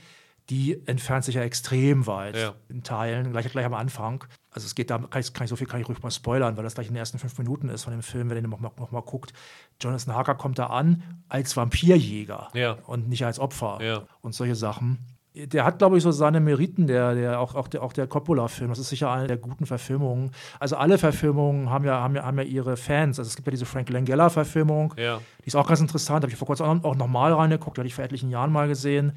die 0.52 0.86
entfernt 0.86 1.24
sich 1.24 1.36
ja 1.36 1.42
extrem 1.42 2.06
weit 2.06 2.36
Ja. 2.36 2.52
in 2.68 2.82
Teilen, 2.82 3.32
gleich, 3.32 3.50
gleich 3.50 3.64
am 3.64 3.72
Anfang. 3.72 4.22
Also 4.50 4.66
es 4.66 4.74
geht 4.74 4.90
da, 4.90 4.98
kann 4.98 5.20
ich, 5.22 5.32
kann 5.32 5.44
ich 5.44 5.48
so 5.48 5.56
viel 5.56 5.66
kann 5.66 5.80
ich 5.80 5.88
ruhig 5.88 6.02
mal 6.02 6.10
spoilern, 6.10 6.58
weil 6.58 6.62
das 6.64 6.74
gleich 6.74 6.88
in 6.88 6.92
den 6.92 6.98
ersten 6.98 7.18
fünf 7.18 7.38
Minuten 7.38 7.70
ist 7.70 7.84
von 7.84 7.92
dem 7.94 8.02
Film, 8.02 8.28
wenn 8.28 8.36
ihr 8.36 8.46
noch 8.46 8.60
mal, 8.60 8.70
noch 8.78 8.90
mal 8.90 9.00
guckt. 9.00 9.32
Jonathan 9.80 10.14
Harker 10.14 10.34
kommt 10.34 10.58
da 10.58 10.66
an 10.66 11.02
als 11.30 11.56
Vampirjäger 11.56 12.50
Ja. 12.52 12.76
und 12.86 13.08
nicht 13.08 13.24
als 13.24 13.38
Opfer 13.38 13.78
Ja. 13.82 14.02
und 14.20 14.34
solche 14.34 14.54
Sachen. 14.54 14.98
Der 15.34 15.64
hat, 15.64 15.78
glaube 15.78 15.96
ich, 15.96 16.02
so 16.02 16.10
seine 16.10 16.40
Meriten, 16.40 16.86
der, 16.86 17.14
der, 17.14 17.40
auch, 17.40 17.54
auch 17.54 17.66
der, 17.68 17.82
auch 17.82 17.94
der 17.94 18.06
Coppola-Film. 18.06 18.68
Das 18.68 18.78
ist 18.78 18.90
sicher 18.90 19.10
eine 19.10 19.26
der 19.28 19.38
guten 19.38 19.64
Verfilmungen. 19.64 20.32
Also 20.60 20.76
alle 20.76 20.98
Verfilmungen 20.98 21.70
haben 21.70 21.86
ja, 21.86 22.02
haben 22.02 22.14
ja, 22.14 22.24
haben 22.24 22.36
ja 22.36 22.44
ihre 22.44 22.76
Fans. 22.76 23.18
Also 23.18 23.30
es 23.30 23.36
gibt 23.36 23.46
ja 23.48 23.52
diese 23.52 23.64
Frank 23.64 23.88
Langella-Verfilmung. 23.88 24.92
Die 24.98 25.46
ist 25.46 25.56
auch 25.56 25.66
ganz 25.66 25.80
interessant. 25.80 26.22
Habe 26.24 26.30
ich 26.30 26.36
vor 26.38 26.46
kurzem 26.46 26.66
auch, 26.66 26.84
auch 26.84 26.96
nochmal 26.96 27.32
reingeguckt. 27.32 27.78
Die 27.78 27.80
hatte 27.80 27.88
ich 27.88 27.94
vor 27.94 28.04
etlichen 28.04 28.28
Jahren 28.28 28.52
mal 28.52 28.68
gesehen. 28.68 29.12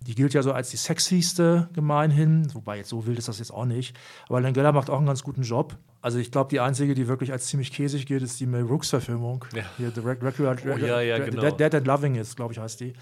Die 0.00 0.14
gilt 0.14 0.32
ja 0.32 0.42
so 0.42 0.52
als 0.52 0.70
die 0.70 0.76
sexyste 0.76 1.68
gemeinhin. 1.72 2.52
Wobei 2.54 2.76
jetzt 2.78 2.88
so 2.90 3.06
wild 3.06 3.18
ist 3.18 3.28
das 3.28 3.38
jetzt 3.40 3.50
auch 3.52 3.64
nicht. 3.64 3.96
Aber 4.28 4.40
Langella 4.40 4.72
macht 4.72 4.90
auch 4.90 4.98
einen 4.98 5.06
ganz 5.06 5.22
guten 5.22 5.42
Job. 5.42 5.76
Also 6.00 6.18
ich 6.18 6.30
glaube, 6.30 6.50
die 6.50 6.60
einzige, 6.60 6.94
die 6.94 7.08
wirklich 7.08 7.32
als 7.32 7.46
ziemlich 7.46 7.72
käsig 7.72 8.06
gilt, 8.06 8.22
ist 8.22 8.38
die 8.38 8.46
Mel 8.46 8.64
Brooks-Verfilmung. 8.64 9.44
Ja. 9.54 9.64
Hier, 9.76 9.90
The 9.90 10.00
Rec- 10.00 10.20
Dracula, 10.20 10.56
Oh, 10.64 10.76
ja, 10.78 11.00
ja, 11.00 11.18
genau. 11.18 11.42
Dead, 11.42 11.58
Dead 11.58 11.74
and 11.74 11.86
Loving 11.86 12.14
ist, 12.14 12.36
glaube 12.36 12.52
ich, 12.52 12.58
heißt 12.60 12.80
die. 12.80 12.92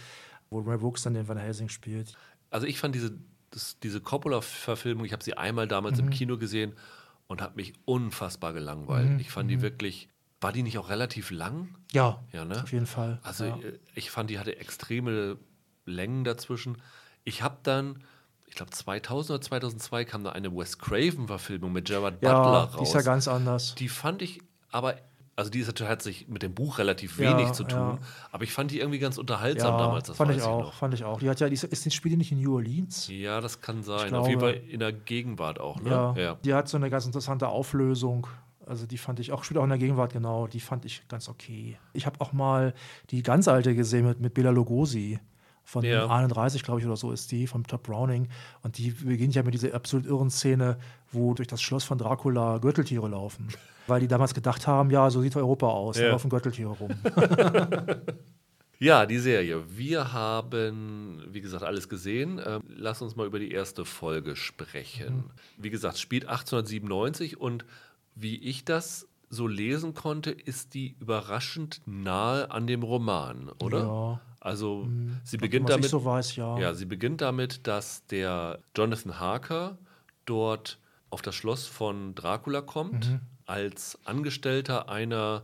Wo 0.49 0.63
Mel 0.63 0.79
Brooks 0.79 1.03
dann 1.03 1.15
den 1.15 1.29
Van 1.29 1.37
Helsing 1.37 1.69
spielt. 1.69 2.17
Also 2.51 2.67
ich 2.67 2.79
fand 2.79 2.95
diese, 2.95 3.13
das, 3.51 3.79
diese 3.83 4.01
Coppola-Verfilmung, 4.01 5.05
ich 5.05 5.13
habe 5.13 5.23
sie 5.23 5.37
einmal 5.37 5.69
damals 5.69 5.99
Mhm. 5.99 6.05
im 6.07 6.11
Kino 6.11 6.39
gesehen 6.39 6.73
und 7.27 7.43
habe 7.43 7.57
mich 7.57 7.75
unfassbar 7.85 8.53
gelangweilt. 8.55 9.11
Mhm. 9.11 9.19
Ich 9.19 9.31
fand 9.31 9.51
die 9.51 9.61
wirklich, 9.61 10.09
war 10.41 10.53
die 10.53 10.63
nicht 10.63 10.79
auch 10.79 10.89
relativ 10.89 11.31
lang? 11.31 11.75
Ja, 11.93 12.23
Ja, 12.33 12.45
ne? 12.45 12.63
auf 12.63 12.73
jeden 12.73 12.87
Fall. 12.87 13.19
Also 13.23 13.45
ja. 13.45 13.59
ich 13.95 14.11
fand, 14.11 14.31
die 14.31 14.39
hatte 14.39 14.57
extreme 14.59 15.37
Längen 15.87 16.25
dazwischen. 16.25 16.77
Ich 17.25 17.43
habe 17.43 17.57
dann, 17.63 18.03
ich 18.47 18.55
glaube 18.55 18.71
2000 18.71 19.31
oder 19.39 19.41
2002 19.41 20.05
kam 20.05 20.25
da 20.25 20.33
eine 20.33 20.55
Wes 20.55 20.79
Craven-Verfilmung 20.79 21.73
mit 21.73 21.87
Gerard 21.87 22.21
Butler 22.21 22.33
ja, 22.33 22.65
raus. 22.65 22.77
die 22.79 22.83
ist 22.85 22.95
ja 22.95 23.03
ganz 23.03 23.29
anders. 23.29 23.75
Die 23.77 23.89
fand 23.89 24.23
ich 24.23 24.41
aber, 24.71 24.97
also 25.37 25.51
die 25.51 25.61
ist 25.61 25.67
natürlich, 25.69 25.91
hat 25.91 26.03
sich 26.03 26.29
mit 26.29 26.43
dem 26.43 26.55
Buch 26.55 26.79
relativ 26.79 27.19
Ja, 27.19 27.37
wenig 27.37 27.53
zu 27.53 27.65
tun, 27.65 27.79
ja. 27.79 27.99
aber 28.33 28.45
ich 28.45 28.53
fand 28.53 28.71
die 28.71 28.81
irgendwie 28.81 28.99
ganz 28.99 29.17
unterhaltsam 29.19 29.73
ja, 29.75 29.79
damals, 29.79 30.09
das 30.09 30.17
fand 30.17 30.31
weiß 30.31 30.37
ich 30.39 30.43
auch, 30.43 30.61
noch. 30.65 30.75
fand 30.75 30.95
ich 30.95 31.05
auch. 31.05 31.19
Die 31.19 31.29
hat 31.31 31.41
ja, 31.41 31.49
die 31.49 31.55
ist, 31.55 31.65
ist 31.65 31.85
die 31.85 31.91
spielt 31.91 32.13
die 32.13 32.17
nicht 32.19 32.33
in 32.33 32.41
New 32.43 32.55
Orleans? 32.55 33.09
Ja, 33.09 33.41
das 33.41 33.61
kann 33.61 33.83
sein. 33.83 34.09
glaube- 34.09 34.19
Auf 34.23 34.29
jeden 34.29 34.41
Fall 34.41 34.55
in 34.69 34.81
der 34.81 34.93
Gegenwart 34.93 35.61
auch, 35.61 35.81
ne? 35.81 36.15
Ja, 36.17 36.35
die 36.45 36.55
hat 36.55 36.69
so 36.69 36.77
eine 36.77 36.91
ganz 36.91 37.07
interessante 37.07 37.49
Auflösung. 37.49 38.27
Also 38.67 38.85
die 38.87 38.99
fand 38.99 39.21
ich 39.21 39.31
auch, 39.31 39.45
spielt 39.45 39.59
auch 39.59 39.63
in 39.65 39.69
der 39.71 39.79
Gegenwart, 39.79 40.13
genau, 40.13 40.49
die 40.49 40.59
fand 40.59 40.85
ich 40.85 41.07
ganz 41.07 41.29
okay. 41.29 41.79
Ich 41.93 42.05
habe 42.07 42.21
auch 42.21 42.33
mal 42.33 42.75
die 43.11 43.23
ganz 43.23 43.47
alte 43.47 43.75
gesehen 43.77 44.07
mit, 44.07 44.21
mit 44.21 44.35
Bela 44.35 44.51
Lugosi. 44.51 45.21
Von 45.69 45.85
Ja. 45.85 46.09
31, 46.09 46.63
glaube 46.63 46.79
ich, 46.81 46.87
oder 46.87 46.97
so 46.97 47.11
ist 47.11 47.31
die, 47.33 47.49
vom 47.49 47.67
Top 47.67 47.83
Browning. 47.83 48.29
Und 48.63 48.79
die 48.79 48.93
beginnt 48.93 49.35
ja 49.35 49.43
mit 49.43 49.53
dieser 49.53 49.75
absolut 49.75 50.07
irren 50.07 50.31
Szene, 50.31 50.79
wo 51.11 51.35
durch 51.35 51.49
das 51.49 51.61
Schloss 51.61 51.83
von 51.85 51.99
Dracula 51.99 52.59
Gürteltiere 52.59 53.09
laufen. 53.09 53.49
Weil 53.89 54.01
die 54.01 54.09
damals 54.09 54.33
gedacht 54.33 54.67
haben, 54.69 54.91
ja, 54.91 55.11
so 55.11 55.21
sieht 55.23 55.35
Europa 55.37 55.67
aus, 55.67 55.97
da 55.97 56.05
Ja. 56.05 56.11
laufen 56.13 56.31
Gürteltiere 56.31 56.71
rum. 56.71 56.91
Ja, 58.79 59.07
die 59.07 59.19
Serie. 59.19 59.63
Wir 59.75 60.13
haben, 60.13 61.23
wie 61.31 61.41
gesagt, 61.41 61.65
alles 61.65 61.89
gesehen. 61.89 62.39
Ähm, 62.45 62.61
lass 62.69 63.01
uns 63.01 63.17
mal 63.17 63.27
über 63.27 63.39
die 63.39 63.51
erste 63.51 63.87
Folge 63.87 64.37
sprechen. 64.37 65.31
Wie 65.57 65.71
gesagt, 65.71 65.97
spielt 65.99 66.27
1897 66.27 67.41
und 67.41 67.65
wie 68.15 68.37
ich 68.37 68.67
das 68.67 69.09
so 69.31 69.47
lesen 69.47 69.95
konnte, 69.95 70.31
ist 70.31 70.75
die 70.75 70.95
überraschend 71.01 71.81
nahe 71.87 72.51
an 72.51 72.67
dem 72.67 72.83
Roman, 72.83 73.49
oder? 73.63 73.79
Ja. 73.79 74.21
Also 74.47 74.87
sie 75.25 75.39
beginnt 75.39 75.69
damit. 75.69 75.91
so 75.91 76.05
weiß, 76.05 76.37
ja. 76.37 76.57
Ja, 76.59 76.73
sie 76.73 76.85
beginnt 76.87 77.21
damit, 77.21 77.67
dass 77.67 78.07
der 78.07 78.61
Jonathan 78.77 79.19
Harker 79.19 79.77
dort 80.25 80.79
auf 81.11 81.21
das 81.21 81.35
Schloss 81.35 81.67
von 81.67 82.15
Dracula 82.15 82.61
kommt, 82.61 83.11
Mhm. 83.11 83.21
als 83.47 83.99
Angestellter 84.05 84.89
einer 84.89 85.43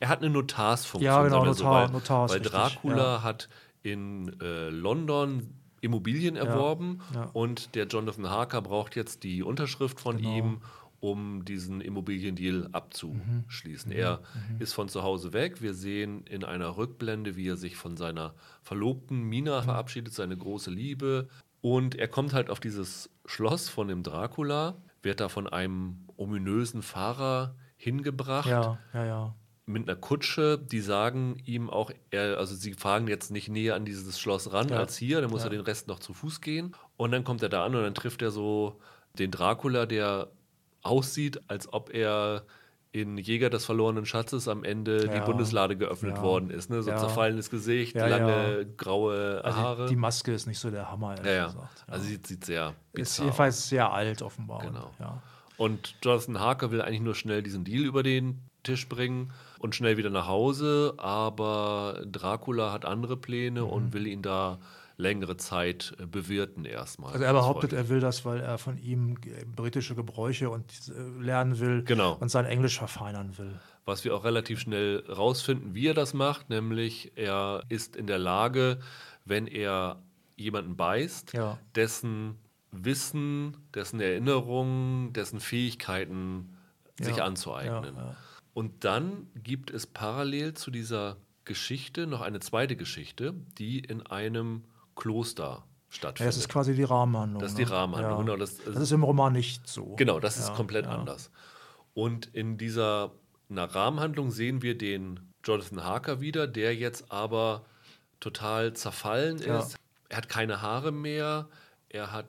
er 0.00 0.08
hat 0.08 0.20
eine 0.22 0.30
Notarsfunktion. 0.30 1.04
Ja, 1.04 1.22
genau, 1.22 1.44
wir 1.44 1.52
so, 1.54 1.64
Notar- 1.64 1.82
weil, 1.86 1.90
Notar 1.92 2.24
ist 2.26 2.32
weil 2.32 2.40
Dracula 2.40 3.16
ja. 3.16 3.22
hat 3.22 3.48
in 3.82 4.34
äh, 4.40 4.68
London 4.70 5.54
Immobilien 5.82 6.36
erworben 6.36 7.00
ja. 7.14 7.30
und 7.32 7.74
der 7.74 7.86
Jonathan 7.86 8.28
Harker 8.28 8.62
braucht 8.62 8.96
jetzt 8.96 9.22
die 9.24 9.42
Unterschrift 9.42 10.00
von 10.00 10.16
Genau. 10.16 10.36
ihm, 10.36 10.60
um 11.00 11.44
diesen 11.44 11.80
Immobiliendeal 11.80 12.68
Mhm. 12.68 12.74
abzuschließen. 12.74 13.90
Er 13.92 14.20
ist 14.58 14.74
von 14.74 14.88
zu 14.88 15.02
Hause 15.02 15.32
weg. 15.32 15.62
Wir 15.62 15.74
sehen 15.74 16.24
in 16.26 16.44
einer 16.44 16.76
Rückblende, 16.76 17.36
wie 17.36 17.48
er 17.48 17.56
sich 17.56 17.76
von 17.76 17.96
seiner 17.96 18.34
Verlobten 18.62 19.18
Mhm. 19.22 19.28
Mina 19.28 19.62
verabschiedet, 19.62 20.12
seine 20.12 20.36
große 20.36 20.70
Liebe. 20.70 21.28
Und 21.62 21.94
er 21.94 22.08
kommt 22.08 22.32
halt 22.32 22.50
auf 22.50 22.60
dieses 22.60 23.10
Schloss 23.26 23.68
von 23.68 23.88
dem 23.88 24.02
Dracula, 24.02 24.76
wird 25.02 25.20
da 25.20 25.28
von 25.28 25.46
einem 25.46 26.04
ominösen 26.16 26.82
Fahrer 26.82 27.54
hingebracht 27.76 28.48
Ja, 28.48 28.78
ja, 28.92 29.04
ja. 29.06 29.34
mit 29.66 29.88
einer 29.88 29.96
Kutsche, 29.98 30.58
die 30.58 30.80
sagen 30.80 31.36
ihm 31.44 31.70
auch, 31.70 31.90
er, 32.10 32.36
also 32.38 32.54
sie 32.54 32.74
fahren 32.74 33.08
jetzt 33.08 33.30
nicht 33.30 33.48
näher 33.48 33.74
an 33.74 33.84
dieses 33.86 34.18
Schloss 34.20 34.52
ran 34.52 34.68
Ja. 34.68 34.76
als 34.78 34.96
hier, 34.98 35.20
dann 35.22 35.30
muss 35.30 35.40
Ja. 35.42 35.46
er 35.46 35.50
den 35.50 35.60
Rest 35.62 35.88
noch 35.88 35.98
zu 35.98 36.12
Fuß 36.12 36.40
gehen. 36.42 36.74
Und 36.98 37.12
dann 37.12 37.24
kommt 37.24 37.42
er 37.42 37.48
da 37.48 37.64
an 37.64 37.74
und 37.74 37.82
dann 37.82 37.94
trifft 37.94 38.20
er 38.20 38.30
so 38.30 38.80
den 39.18 39.30
Dracula, 39.30 39.86
der 39.86 40.30
aussieht, 40.82 41.40
als 41.48 41.72
ob 41.72 41.92
er 41.94 42.44
in 42.92 43.18
Jäger 43.18 43.50
des 43.50 43.64
verlorenen 43.64 44.04
Schatzes 44.04 44.48
am 44.48 44.64
Ende 44.64 45.06
die 45.08 45.14
Ja. 45.14 45.24
Bundeslade 45.24 45.76
geöffnet 45.76 46.16
Ja. 46.16 46.22
worden 46.22 46.50
ist. 46.50 46.70
Ne? 46.70 46.82
So 46.82 46.90
Ja. 46.90 46.96
zerfallenes 46.96 47.48
Gesicht, 47.48 47.94
lange 47.94 48.66
graue 48.76 49.40
Also 49.44 49.58
Haare. 49.58 49.86
die 49.86 49.94
Maske 49.96 50.32
ist 50.32 50.46
nicht 50.46 50.58
so 50.58 50.70
der 50.70 50.90
Hammer, 50.90 51.16
ehrlich 51.24 51.52
gesagt. 51.54 51.84
Also 51.86 52.04
sie 52.06 52.18
sieht 52.24 52.44
sehr 52.44 52.70
ist 52.70 52.74
bizarr 52.92 53.26
jedenfalls 53.26 53.68
sehr 53.68 53.92
alt 53.92 54.22
offenbar. 54.22 54.62
Genau. 54.62 54.90
Und 55.56 55.94
Jonathan 56.02 56.40
Harker 56.40 56.70
will 56.72 56.82
eigentlich 56.82 57.00
nur 57.02 57.14
schnell 57.14 57.42
diesen 57.44 57.62
Deal 57.64 57.84
über 57.84 58.02
den 58.02 58.40
Tisch 58.64 58.88
bringen 58.88 59.30
und 59.60 59.74
schnell 59.76 59.96
wieder 59.96 60.10
nach 60.10 60.26
Hause, 60.26 60.94
aber 60.98 62.02
Dracula 62.10 62.72
hat 62.72 62.84
andere 62.86 63.16
Pläne 63.16 63.62
Mhm. 63.62 63.68
und 63.70 63.92
will 63.92 64.06
ihn 64.08 64.22
da 64.22 64.58
längere 65.00 65.36
Zeit 65.36 65.94
äh, 65.98 66.06
bewirten 66.06 66.64
erstmal. 66.64 67.12
Also 67.12 67.24
er 67.24 67.32
behauptet, 67.32 67.72
er 67.72 67.88
will 67.88 68.00
das, 68.00 68.24
weil 68.24 68.40
er 68.40 68.58
von 68.58 68.78
ihm 68.78 69.16
äh, 69.24 69.44
britische 69.44 69.94
Gebräuche 69.94 70.50
und 70.50 70.64
äh, 70.88 71.22
lernen 71.22 71.58
will 71.58 71.82
Genau. 71.84 72.14
und 72.20 72.28
sein 72.30 72.44
Englisch 72.44 72.78
verfeinern 72.78 73.36
will. 73.38 73.58
Was 73.84 74.04
wir 74.04 74.14
auch 74.14 74.24
relativ 74.24 74.60
schnell 74.60 75.04
rausfinden, 75.08 75.74
wie 75.74 75.86
er 75.88 75.94
das 75.94 76.14
macht, 76.14 76.50
nämlich 76.50 77.12
er 77.16 77.64
ist 77.68 77.96
in 77.96 78.06
der 78.06 78.18
Lage, 78.18 78.78
wenn 79.24 79.46
er 79.46 80.02
jemanden 80.36 80.76
beißt, 80.76 81.32
Ja. 81.32 81.58
dessen 81.74 82.36
Wissen, 82.72 83.56
dessen 83.74 84.00
Erinnerungen, 84.00 85.12
dessen 85.12 85.40
Fähigkeiten 85.40 86.56
sich 87.00 87.16
Ja. 87.16 87.24
anzueignen. 87.24 87.96
Ja, 87.96 88.02
ja. 88.02 88.16
Und 88.54 88.84
dann 88.84 89.26
gibt 89.42 89.70
es 89.70 89.86
parallel 89.86 90.54
zu 90.54 90.70
dieser 90.70 91.16
Geschichte 91.44 92.06
noch 92.06 92.20
eine 92.20 92.38
zweite 92.40 92.76
Geschichte, 92.76 93.34
die 93.58 93.80
in 93.80 94.06
einem 94.06 94.62
Kloster 95.00 95.42
Ja, 95.44 95.64
stattfindet. 95.88 96.28
das 96.28 96.36
ist 96.36 96.48
quasi 96.48 96.74
die 96.74 96.84
Rahmenhandlung. 96.84 97.40
Das 97.42 97.50
ist 97.52 97.58
die 97.58 97.64
ne? 97.64 97.70
Rahmenhandlung, 97.70 98.18
Ja. 98.18 98.24
genau, 98.24 98.36
das- 98.36 98.58
das 98.58 98.76
ist 98.76 98.92
im 98.92 99.02
Roman 99.02 99.32
nicht 99.32 99.66
so. 99.68 99.96
Genau, 99.96 100.20
das 100.20 100.36
ist 100.38 100.48
Ja, 100.50 100.54
komplett 100.54 100.84
ja. 100.86 100.92
anders. 100.92 101.30
Und 101.94 102.26
in 102.34 102.56
dieser 102.58 103.12
in 103.48 103.56
der 103.56 103.74
Rahmenhandlung 103.74 104.30
sehen 104.30 104.62
wir 104.62 104.78
den 104.78 105.18
Jonathan 105.42 105.82
Harker 105.82 106.20
wieder, 106.20 106.46
der 106.46 106.72
jetzt 106.76 107.10
aber 107.10 107.64
total 108.20 108.74
zerfallen 108.74 109.38
Ja. 109.38 109.58
ist. 109.58 109.76
Er 110.08 110.18
hat 110.18 110.28
keine 110.28 110.62
Haare 110.62 110.92
mehr, 110.92 111.48
er 111.88 112.12
hat 112.12 112.26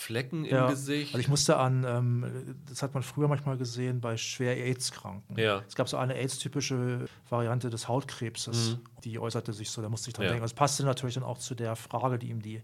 Flecken 0.00 0.44
Ja, 0.44 0.64
im 0.64 0.70
Gesicht. 0.70 1.14
Also 1.14 1.20
ich 1.20 1.28
musste 1.28 1.56
an, 1.58 1.84
ähm, 1.86 2.56
das 2.68 2.82
hat 2.82 2.94
man 2.94 3.02
früher 3.02 3.28
manchmal 3.28 3.56
gesehen 3.58 4.00
bei 4.00 4.16
schwer 4.16 4.56
AIDS-Kranken. 4.56 5.38
Ja. 5.38 5.62
Es 5.68 5.74
gab 5.74 5.88
so 5.88 5.96
eine 5.98 6.14
AIDS-typische 6.14 7.06
Variante 7.28 7.68
des 7.70 7.86
Hautkrebses, 7.88 8.78
Mhm. 8.78 9.00
die 9.04 9.18
äußerte 9.18 9.52
sich 9.52 9.70
so, 9.70 9.82
da 9.82 9.88
musste 9.88 10.08
ich 10.10 10.14
dran 10.14 10.24
Ja. 10.24 10.30
denken. 10.30 10.42
Das 10.44 10.54
passte 10.54 10.84
natürlich 10.84 11.14
dann 11.16 11.24
auch 11.24 11.38
zu 11.38 11.54
der 11.54 11.76
Frage, 11.76 12.18
die 12.18 12.28
ihm 12.30 12.40
die, 12.40 12.62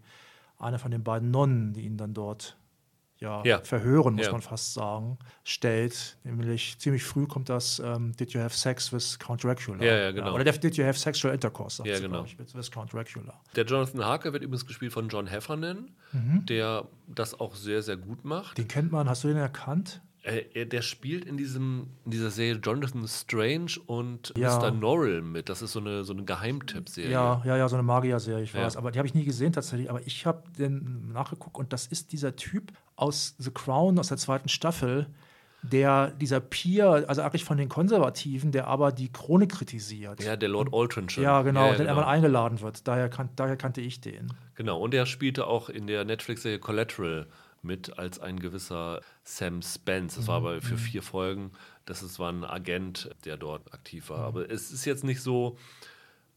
eine 0.58 0.78
von 0.78 0.90
den 0.90 1.04
beiden 1.04 1.30
Nonnen, 1.30 1.74
die 1.74 1.82
ihn 1.82 1.96
dann 1.98 2.14
dort 2.14 2.56
ja, 3.18 3.42
Ja. 3.44 3.60
verhören, 3.60 4.14
muss 4.14 4.26
Ja. 4.26 4.32
man 4.32 4.42
fast 4.42 4.74
sagen, 4.74 5.18
stellt. 5.44 6.16
Nämlich 6.24 6.78
ziemlich 6.78 7.02
früh 7.04 7.26
kommt 7.26 7.48
das 7.48 7.78
ähm, 7.78 8.12
Did 8.16 8.32
you 8.32 8.40
have 8.40 8.54
sex 8.56 8.92
with 8.92 9.18
Count 9.18 9.42
Dracula? 9.44 9.82
Ja, 9.82 10.10
genau. 10.12 10.34
oder 10.34 10.44
Did 10.44 10.76
you 10.76 10.84
have 10.84 10.98
sexual 10.98 11.32
intercourse? 11.34 11.82
Ja, 11.86 11.98
genau. 11.98 12.24
Ich, 12.24 12.38
with, 12.38 12.54
with 12.54 12.70
Count 12.70 12.92
Dracula. 12.92 13.40
Der 13.54 13.64
Jonathan 13.64 14.04
Harker 14.04 14.32
wird 14.32 14.42
übrigens 14.42 14.66
gespielt 14.66 14.92
von 14.92 15.08
John 15.08 15.26
Heffernan, 15.26 15.90
Mhm. 16.12 16.46
der 16.46 16.86
das 17.08 17.38
auch 17.38 17.54
sehr, 17.54 17.82
sehr 17.82 17.96
gut 17.96 18.24
macht. 18.24 18.58
Den 18.58 18.68
kennt 18.68 18.92
man, 18.92 19.08
hast 19.08 19.24
du 19.24 19.28
den 19.28 19.36
erkannt? 19.38 20.00
Äh, 20.26 20.44
er- 20.54 20.66
der 20.66 20.82
spielt 20.82 21.24
in, 21.24 21.36
diesem, 21.36 21.86
in 22.04 22.10
dieser 22.10 22.30
Serie 22.30 22.60
Jonathan 22.62 23.06
Strange 23.06 23.72
und 23.86 24.32
Ja. 24.36 24.58
Mr. 24.58 24.70
Norrell 24.72 25.22
mit. 25.22 25.48
Das 25.48 25.62
ist 25.62 25.72
so 25.72 25.78
eine, 25.80 26.02
so 26.02 26.12
eine 26.12 26.24
Geheimtipp-Serie. 26.24 27.10
Ja, 27.12 27.42
ja, 27.44 27.56
ja, 27.56 27.68
so 27.68 27.76
eine 27.76 27.84
Magier-Serie, 27.84 28.42
ich 28.42 28.52
Ja. 28.52 28.64
weiß. 28.64 28.76
Aber 28.76 28.90
die 28.90 28.98
habe 28.98 29.06
ich 29.06 29.14
nie 29.14 29.24
gesehen 29.24 29.52
tatsächlich. 29.52 29.88
Aber 29.88 30.00
ich 30.04 30.26
habe 30.26 30.42
den 30.58 31.12
nachgeguckt 31.12 31.56
und 31.56 31.72
das 31.72 31.86
ist 31.86 32.10
dieser 32.12 32.34
Typ 32.34 32.72
aus 32.96 33.36
The 33.38 33.50
Crown, 33.52 33.98
aus 33.98 34.08
der 34.08 34.16
zweiten 34.16 34.48
Staffel, 34.48 35.06
der 35.62 36.10
dieser 36.10 36.40
Peer, 36.40 37.04
also 37.08 37.22
eigentlich 37.22 37.44
von 37.44 37.56
den 37.56 37.68
Konservativen, 37.68 38.52
der 38.52 38.66
aber 38.68 38.92
die 38.92 39.10
Krone 39.10 39.48
kritisiert. 39.48 40.22
Ja, 40.22 40.36
der 40.36 40.48
Lord 40.48 40.72
Aldrin 40.72 41.08
schon. 41.08 41.24
Ja, 41.24 41.42
genau, 41.42 41.62
Ja, 41.62 41.68
der 41.70 41.78
genau. 41.78 41.90
einmal 41.90 42.04
eingeladen 42.04 42.60
wird. 42.60 42.86
Daher, 42.86 43.08
kan 43.08 43.30
daher 43.36 43.56
kannte 43.56 43.80
ich 43.80 44.00
den. 44.00 44.32
genau. 44.54 44.80
Und 44.80 44.94
er 44.94 45.06
spielte 45.06 45.46
auch 45.46 45.68
in 45.68 45.86
der 45.86 46.04
Netflix-Serie 46.04 46.58
Collateral 46.58 47.26
mit 47.66 47.98
als 47.98 48.18
ein 48.20 48.38
gewisser 48.40 49.00
Sam 49.24 49.60
Spence. 49.62 50.16
Das 50.16 50.28
war 50.28 50.40
Mhm, 50.40 50.46
aber 50.46 50.60
für 50.62 50.76
vier 50.78 51.02
Folgen. 51.02 51.52
Das 51.84 52.02
ist, 52.02 52.18
war 52.18 52.32
ein 52.32 52.44
Agent, 52.44 53.10
der 53.24 53.36
dort 53.36 53.72
aktiv 53.74 54.08
Mhm. 54.08 54.14
war. 54.14 54.20
Aber 54.24 54.50
es 54.50 54.70
ist 54.72 54.84
jetzt 54.84 55.04
nicht 55.04 55.20
so, 55.20 55.58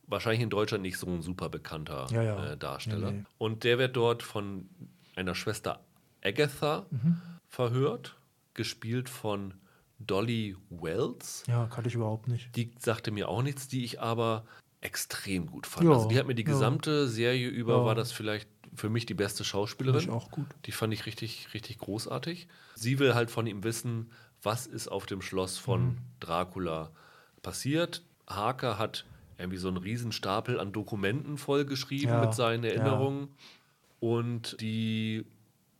wahrscheinlich 0.07 0.41
in 0.41 0.49
Deutschland 0.49 0.81
nicht 0.81 0.97
so 0.97 1.07
ein 1.07 1.21
super 1.21 1.49
bekannter 1.49 2.07
Ja, 2.11 2.23
ja. 2.23 2.45
Äh, 2.51 2.57
Darsteller. 2.57 3.11
Nee, 3.11 3.17
nee. 3.19 3.25
Und 3.37 3.63
der 3.63 3.77
wird 3.77 3.95
dort 3.95 4.23
von 4.23 4.67
einer 5.15 5.35
Schwester 5.35 5.83
Agatha 6.23 6.85
Mhm. 6.89 7.21
verhört, 7.47 8.17
gespielt 8.55 9.07
von 9.09 9.53
Dolly 9.99 10.55
Wells. 10.69 11.43
Ja, 11.47 11.67
kannte 11.67 11.89
ich 11.89 11.95
überhaupt 11.95 12.27
nicht. 12.27 12.55
Die 12.55 12.71
sagte 12.79 13.11
mir 13.11 13.27
auch 13.29 13.41
nichts, 13.43 13.67
die 13.67 13.83
ich 13.83 14.01
aber 14.01 14.45
extrem 14.81 15.45
gut 15.47 15.67
fand. 15.67 15.85
Ja, 15.85 15.93
also 15.93 16.07
die 16.07 16.17
hat 16.17 16.25
mir 16.25 16.35
die 16.35 16.45
gesamte 16.45 17.07
Serie 17.09 17.49
über, 17.49 17.83
war 17.85 17.95
das 17.95 18.11
vielleicht 18.13 18.47
für 18.75 18.89
mich 18.89 19.05
die 19.05 19.13
beste 19.13 19.43
Schauspielerin. 19.43 20.01
ich 20.01 20.09
auch 20.09 20.31
gut. 20.31 20.47
Die 20.65 20.71
fand 20.71 20.93
ich 20.93 21.05
richtig, 21.05 21.53
richtig 21.53 21.77
großartig. 21.79 22.47
Sie 22.75 22.99
will 22.99 23.13
halt 23.15 23.31
von 23.31 23.47
ihm 23.47 23.63
wissen, 23.63 24.11
was 24.41 24.67
ist 24.67 24.87
auf 24.87 25.05
dem 25.05 25.21
Schloss 25.21 25.57
von 25.57 25.85
Mhm. 25.89 25.97
Dracula 26.19 26.91
passiert. 27.41 28.03
Harker 28.27 28.77
hat 28.77 29.05
irgendwie 29.37 29.57
so 29.57 29.67
einen 29.69 29.77
riesen 29.77 30.11
Stapel 30.11 30.59
an 30.59 30.71
Dokumenten 30.71 31.37
vollgeschrieben 31.37 32.09
Ja, 32.09 32.19
mit 32.21 32.33
seinen 32.33 32.63
ja. 32.63 32.71
Erinnerungen. 32.71 33.29
Und 33.99 34.59
die 34.61 35.25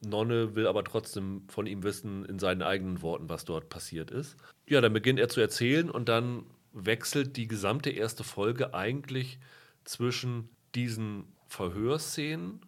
Nonne 0.01 0.55
will 0.55 0.65
aber 0.67 0.83
trotzdem 0.83 1.43
von 1.49 1.67
ihm 1.67 1.83
wissen, 1.83 2.25
in 2.25 2.39
seinen 2.39 2.61
eigenen 2.61 3.01
Worten, 3.01 3.29
was 3.29 3.45
dort 3.45 3.69
passiert 3.69 4.11
ist. 4.11 4.35
Ja, 4.67 4.81
dann 4.81 4.93
beginnt 4.93 5.19
er 5.19 5.29
zu 5.29 5.41
erzählen 5.41 5.89
und 5.89 6.07
dann 6.09 6.43
wechselt 6.73 7.35
die 7.37 7.47
gesamte 7.47 7.89
erste 7.89 8.23
Folge 8.23 8.73
eigentlich 8.73 9.39
zwischen 9.83 10.49
diesen 10.75 11.25
Verhörszenen 11.47 12.61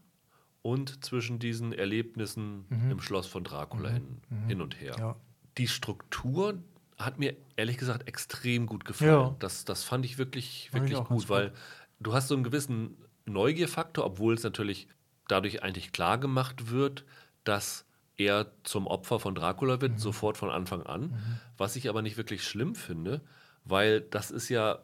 und 0.61 1.03
zwischen 1.03 1.39
diesen 1.39 1.73
Erlebnissen 1.73 2.65
im 2.89 3.01
Schloss 3.01 3.27
von 3.27 3.43
Dracula 3.43 3.89
hin, 3.89 4.21
hin 4.47 4.61
und 4.61 4.79
her. 4.79 4.93
Mhm. 4.95 5.01
Ja. 5.01 5.15
Die 5.57 5.67
Struktur 5.67 6.59
hat 6.97 7.17
mir 7.19 7.35
ehrlich 7.55 7.77
gesagt 7.77 8.07
extrem 8.07 8.67
gut 8.67 8.85
gefallen. 8.85 9.09
Ja. 9.11 9.35
Das, 9.39 9.65
das 9.65 9.83
fand 9.83 10.05
ich 10.05 10.17
wirklich, 10.17 10.69
Fand 10.71 10.85
ich 10.85 10.91
wirklich 10.91 11.07
ganz 11.09 11.21
gut, 11.21 11.29
weil 11.29 11.51
du 11.99 12.13
hast 12.13 12.27
so 12.27 12.35
einen 12.35 12.43
gewissen 12.43 12.95
Neugierfaktor, 13.25 14.05
obwohl 14.05 14.33
es 14.35 14.43
natürlich 14.43 14.87
dadurch 15.27 15.63
eigentlich 15.63 15.91
klar 15.91 16.17
gemacht 16.19 16.69
wird, 16.69 17.05
dass 17.43 17.85
er 18.17 18.51
zum 18.63 18.85
Opfer 18.85 19.19
von 19.19 19.33
Dracula 19.33 19.77
Mhm. 19.77 19.81
wird, 19.81 19.99
sofort 19.99 20.37
von 20.37 20.51
Anfang 20.51 20.83
an. 20.83 21.39
Was 21.57 21.75
ich 21.75 21.89
aber 21.89 22.01
nicht 22.03 22.17
wirklich 22.17 22.43
schlimm 22.43 22.75
finde, 22.75 23.21
weil 23.65 24.01
das 24.01 24.29
ist 24.29 24.49
ja 24.49 24.79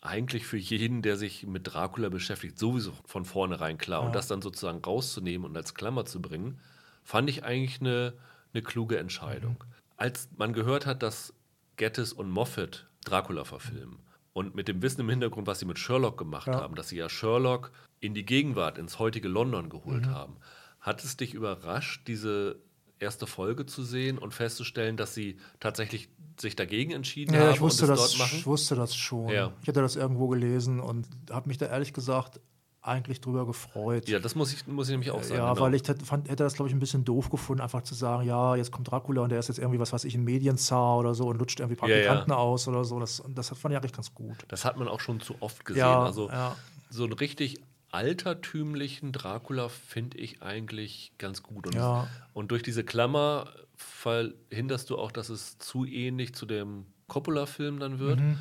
eigentlich 0.00 0.46
für 0.46 0.56
jeden, 0.56 1.02
der 1.02 1.16
sich 1.16 1.46
mit 1.46 1.72
Dracula 1.72 2.08
beschäftigt, 2.08 2.58
sowieso 2.58 2.92
von 3.04 3.24
vornherein 3.24 3.78
klar. 3.78 4.02
Und 4.02 4.14
das 4.14 4.28
dann 4.28 4.42
sozusagen 4.42 4.82
rauszunehmen 4.84 5.44
und 5.48 5.56
als 5.56 5.74
Klammer 5.74 6.04
zu 6.04 6.20
bringen, 6.22 6.60
fand 7.02 7.28
ich 7.30 7.44
eigentlich 7.44 7.80
eine, 7.80 8.14
eine 8.52 8.62
kluge 8.62 8.98
Entscheidung. 8.98 9.52
Mhm. 9.66 9.74
Als 9.96 10.28
man 10.36 10.52
gehört 10.52 10.86
hat, 10.86 11.02
dass 11.02 11.34
Gettis 11.76 12.12
und 12.12 12.30
Moffat 12.30 12.86
Dracula 13.04 13.44
verfilmen 13.44 13.98
und 14.32 14.54
mit 14.54 14.68
dem 14.68 14.82
Wissen 14.82 15.00
im 15.00 15.08
Hintergrund, 15.10 15.46
was 15.46 15.58
sie 15.58 15.64
mit 15.66 15.78
Sherlock 15.78 16.16
gemacht 16.18 16.46
Ja. 16.46 16.60
haben, 16.60 16.74
dass 16.76 16.90
sie 16.90 16.96
ja 16.96 17.08
Sherlock 17.08 17.72
in 18.00 18.14
die 18.14 18.24
Gegenwart, 18.24 18.78
ins 18.78 18.98
heutige 19.00 19.28
London 19.28 19.68
geholt 19.68 20.06
Mhm. 20.06 20.10
haben, 20.10 20.36
hat 20.80 21.02
es 21.02 21.16
dich 21.16 21.34
überrascht, 21.34 22.06
diese 22.06 22.60
erste 23.00 23.26
Folge 23.26 23.66
zu 23.66 23.82
sehen 23.82 24.18
und 24.18 24.34
festzustellen, 24.34 24.96
dass 24.96 25.14
sie 25.14 25.38
tatsächlich 25.60 26.08
sich 26.40 26.56
dagegen 26.56 26.92
entschieden 26.92 27.34
Ja, 27.34 27.40
haben 27.40 27.54
ich 27.54 27.60
wusste, 27.60 27.86
und 27.86 27.92
es 27.92 28.00
das, 28.00 28.10
dort 28.10 28.18
machen? 28.20 28.38
ich 28.38 28.46
wusste 28.46 28.74
das 28.76 28.94
schon. 28.94 29.28
Ja. 29.28 29.52
Ich 29.62 29.68
hatte 29.68 29.80
das 29.82 29.96
irgendwo 29.96 30.28
gelesen 30.28 30.80
und 30.80 31.06
habe 31.30 31.48
mich 31.48 31.58
da 31.58 31.66
ehrlich 31.66 31.92
gesagt 31.92 32.40
eigentlich 32.80 33.20
drüber 33.20 33.44
gefreut. 33.44 34.08
Ja, 34.08 34.18
das 34.18 34.34
muss 34.34 34.52
ich, 34.52 34.66
muss 34.66 34.88
ich 34.88 34.92
nämlich 34.92 35.10
auch 35.10 35.22
sagen. 35.22 35.40
Ja, 35.40 35.52
genau. 35.52 35.66
weil 35.66 35.74
ich 35.74 35.82
fand, 36.04 36.28
hätte 36.28 36.44
das, 36.44 36.54
glaube 36.54 36.68
ich, 36.68 36.74
ein 36.74 36.78
bisschen 36.78 37.04
doof 37.04 37.28
gefunden, 37.28 37.60
einfach 37.60 37.82
zu 37.82 37.94
sagen, 37.94 38.26
ja, 38.26 38.56
jetzt 38.56 38.70
kommt 38.70 38.90
Dracula 38.90 39.22
und 39.22 39.30
der 39.30 39.38
ist 39.38 39.48
jetzt 39.48 39.58
irgendwie, 39.58 39.80
was 39.80 39.92
weiß 39.92 40.04
ich, 40.04 40.14
ein 40.14 40.24
Medienzar 40.24 40.98
oder 40.98 41.14
so 41.14 41.26
und 41.28 41.38
lutscht 41.38 41.60
irgendwie 41.60 41.78
Ja, 41.80 41.88
ja. 41.88 41.94
Praktikanten 41.96 42.32
aus 42.32 42.68
oder 42.68 42.84
so. 42.84 42.98
Das, 42.98 43.22
das 43.28 43.48
fand 43.48 43.72
ich 43.72 43.76
eigentlich 43.76 43.92
ganz 43.92 44.14
gut. 44.14 44.36
Das 44.48 44.64
hat 44.64 44.76
man 44.76 44.88
auch 44.88 45.00
schon 45.00 45.20
zu 45.20 45.34
oft 45.40 45.64
gesehen. 45.64 45.80
Ja, 45.80 46.04
also 46.04 46.28
ja. 46.28 46.56
so 46.88 47.04
einen 47.04 47.12
richtig 47.14 47.60
altertümlichen 47.90 49.12
Dracula 49.12 49.68
finde 49.68 50.18
ich 50.18 50.42
eigentlich 50.42 51.12
ganz 51.18 51.42
gut. 51.42 51.66
Und, 51.66 51.74
Ja. 51.74 52.08
und 52.32 52.50
durch 52.50 52.62
diese 52.62 52.84
Klammer 52.84 53.52
verhinderst 53.76 54.90
du 54.90 54.98
auch, 54.98 55.12
dass 55.12 55.28
es 55.28 55.58
zu 55.58 55.84
ähnlich 55.84 56.34
zu 56.34 56.46
dem 56.46 56.86
Coppola-Film 57.06 57.78
dann 57.78 57.98
wird. 57.98 58.20
Mhm. 58.20 58.38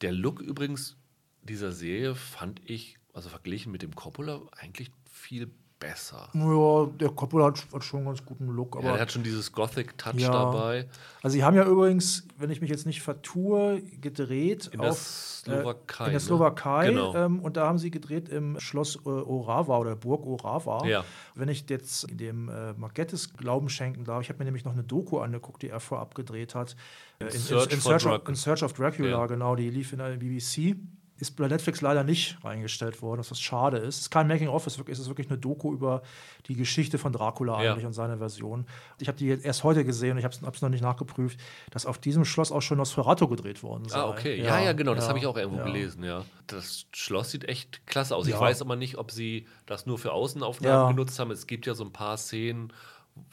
Der 0.00 0.12
Look 0.12 0.40
übrigens 0.40 0.96
dieser 1.42 1.72
Serie 1.72 2.14
fand 2.14 2.60
ich, 2.68 2.98
also 3.12 3.28
verglichen 3.28 3.72
mit 3.72 3.82
dem 3.82 3.94
Coppola, 3.94 4.42
eigentlich 4.52 4.90
viel 5.10 5.50
besser. 5.78 6.28
Ja, 6.32 6.86
der 6.98 7.10
Coppola 7.10 7.46
hat, 7.46 7.66
hat 7.72 7.84
schon 7.84 7.98
einen 8.00 8.06
ganz 8.08 8.24
guten 8.24 8.46
Look. 8.48 8.76
Aber 8.76 8.84
Ja, 8.86 8.92
der 8.92 9.02
hat 9.02 9.12
schon 9.12 9.22
dieses 9.22 9.52
Gothic-Touch 9.52 10.14
Ja. 10.20 10.30
dabei. 10.30 10.88
Also 11.22 11.34
sie 11.34 11.44
haben 11.44 11.56
ja 11.56 11.64
übrigens, 11.64 12.26
wenn 12.38 12.50
ich 12.50 12.60
mich 12.60 12.70
jetzt 12.70 12.86
nicht 12.86 13.02
vertue, 13.02 13.82
gedreht 14.00 14.68
In 14.72 14.80
der 14.80 14.90
auf, 14.90 14.98
Slowakei, 14.98 16.04
Äh, 16.04 16.06
in 16.06 16.12
der 16.12 16.20
ne? 16.20 16.20
Slowakei. 16.20 16.86
Genau. 16.88 17.14
Ähm, 17.14 17.40
und 17.40 17.56
da 17.56 17.66
haben 17.66 17.78
sie 17.78 17.90
gedreht 17.90 18.28
im 18.28 18.58
Schloss 18.58 18.96
äh, 19.04 19.08
Orava 19.08 19.78
oder 19.78 19.96
Burg 19.96 20.24
Orava. 20.24 20.86
Ja. 20.86 21.04
Wenn 21.34 21.48
ich 21.48 21.68
jetzt 21.68 22.06
dem 22.10 22.48
äh, 22.48 22.72
Margettis 22.72 23.34
Glauben 23.34 23.68
schenken 23.68 24.04
darf, 24.04 24.22
ich 24.22 24.28
habe 24.30 24.38
mir 24.38 24.46
nämlich 24.46 24.64
noch 24.64 24.72
eine 24.72 24.82
Doku 24.84 25.18
angeguckt, 25.18 25.62
die 25.62 25.68
er 25.68 25.80
vorab 25.80 26.14
gedreht 26.14 26.54
hat. 26.54 26.74
Äh, 27.18 27.24
In 27.26 27.30
Search 27.32 27.72
in, 27.72 27.80
for 27.80 27.90
Search, 27.92 28.06
of, 28.06 28.12
Dracula. 28.12 28.28
in 28.30 28.34
Search 28.34 28.62
of 28.62 28.72
Dracula, 28.72 29.26
genau, 29.26 29.56
die 29.56 29.70
lief 29.70 29.92
in 29.92 29.98
der 29.98 30.16
BBC. 30.16 30.76
Ist 31.18 31.34
bei 31.36 31.48
Netflix 31.48 31.80
leider 31.80 32.04
nicht 32.04 32.36
reingestellt 32.44 33.00
worden, 33.00 33.24
was 33.26 33.40
schade 33.40 33.78
ist. 33.78 33.94
Es 33.94 34.00
ist 34.02 34.10
kein 34.10 34.26
Making-of, 34.28 34.66
es 34.66 34.74
ist 34.74 34.78
wirklich- 34.78 34.98
ist 34.98 35.30
eine 35.30 35.38
Doku 35.38 35.72
über 35.72 36.02
die 36.46 36.54
Geschichte 36.54 36.98
von 36.98 37.10
Dracula 37.12 37.62
Ja. 37.62 37.72
eigentlich 37.72 37.86
und 37.86 37.94
seine 37.94 38.18
Version. 38.18 38.66
Ich 38.98 39.08
habe 39.08 39.16
die 39.16 39.28
erst 39.28 39.64
heute 39.64 39.82
gesehen 39.86 40.12
und 40.12 40.18
ich 40.18 40.24
habe 40.24 40.34
es 40.34 40.62
noch 40.62 40.68
nicht 40.68 40.82
nachgeprüft, 40.82 41.40
dass 41.70 41.86
auf 41.86 41.98
diesem 41.98 42.26
Schloss 42.26 42.52
auch 42.52 42.60
schon 42.60 42.76
Nosferatu 42.76 43.28
gedreht 43.28 43.62
worden 43.62 43.88
sei. 43.88 43.98
Ah, 43.98 44.10
okay. 44.10 44.42
Ja, 44.42 44.60
ja, 44.60 44.72
genau, 44.74 44.94
das 44.94 45.04
ja, 45.04 45.08
habe 45.08 45.18
ich 45.18 45.26
auch 45.26 45.36
irgendwo 45.38 45.58
ja. 45.60 45.64
gelesen, 45.64 46.04
ja. 46.04 46.22
Das 46.48 46.84
Schloss 46.92 47.30
sieht 47.30 47.48
echt 47.48 47.86
klasse 47.86 48.14
aus. 48.14 48.26
Ich 48.26 48.34
Ja. 48.34 48.40
weiß 48.40 48.60
aber 48.60 48.76
nicht, 48.76 48.98
ob 48.98 49.10
sie 49.10 49.46
das 49.64 49.86
nur 49.86 49.98
für 49.98 50.12
Außenaufnahmen 50.12 50.78
Ja. 50.82 50.88
genutzt 50.90 51.18
haben. 51.18 51.30
Es 51.30 51.46
gibt 51.46 51.64
ja 51.64 51.74
so 51.74 51.84
ein 51.84 51.92
paar 51.92 52.18
Szenen, 52.18 52.72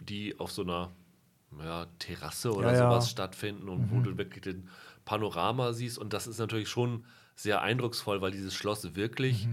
die 0.01 0.39
auf 0.39 0.51
so 0.53 0.61
einer 0.61 0.91
ja, 1.61 1.85
Terrasse 1.99 2.53
oder 2.53 2.71
Ja, 2.71 2.77
ja. 2.77 2.89
sowas 2.89 3.09
stattfinden 3.11 3.67
und 3.67 3.91
wo 3.91 3.99
du 3.99 4.17
wirklich 4.17 4.41
den 4.43 4.69
Panorama 5.05 5.73
siehst. 5.73 5.97
Und 5.99 6.13
das 6.13 6.27
ist 6.27 6.39
natürlich 6.39 6.69
schon 6.69 7.03
sehr 7.35 7.61
eindrucksvoll, 7.61 8.21
weil 8.21 8.31
dieses 8.31 8.53
Schloss 8.53 8.95
wirklich 8.95 9.47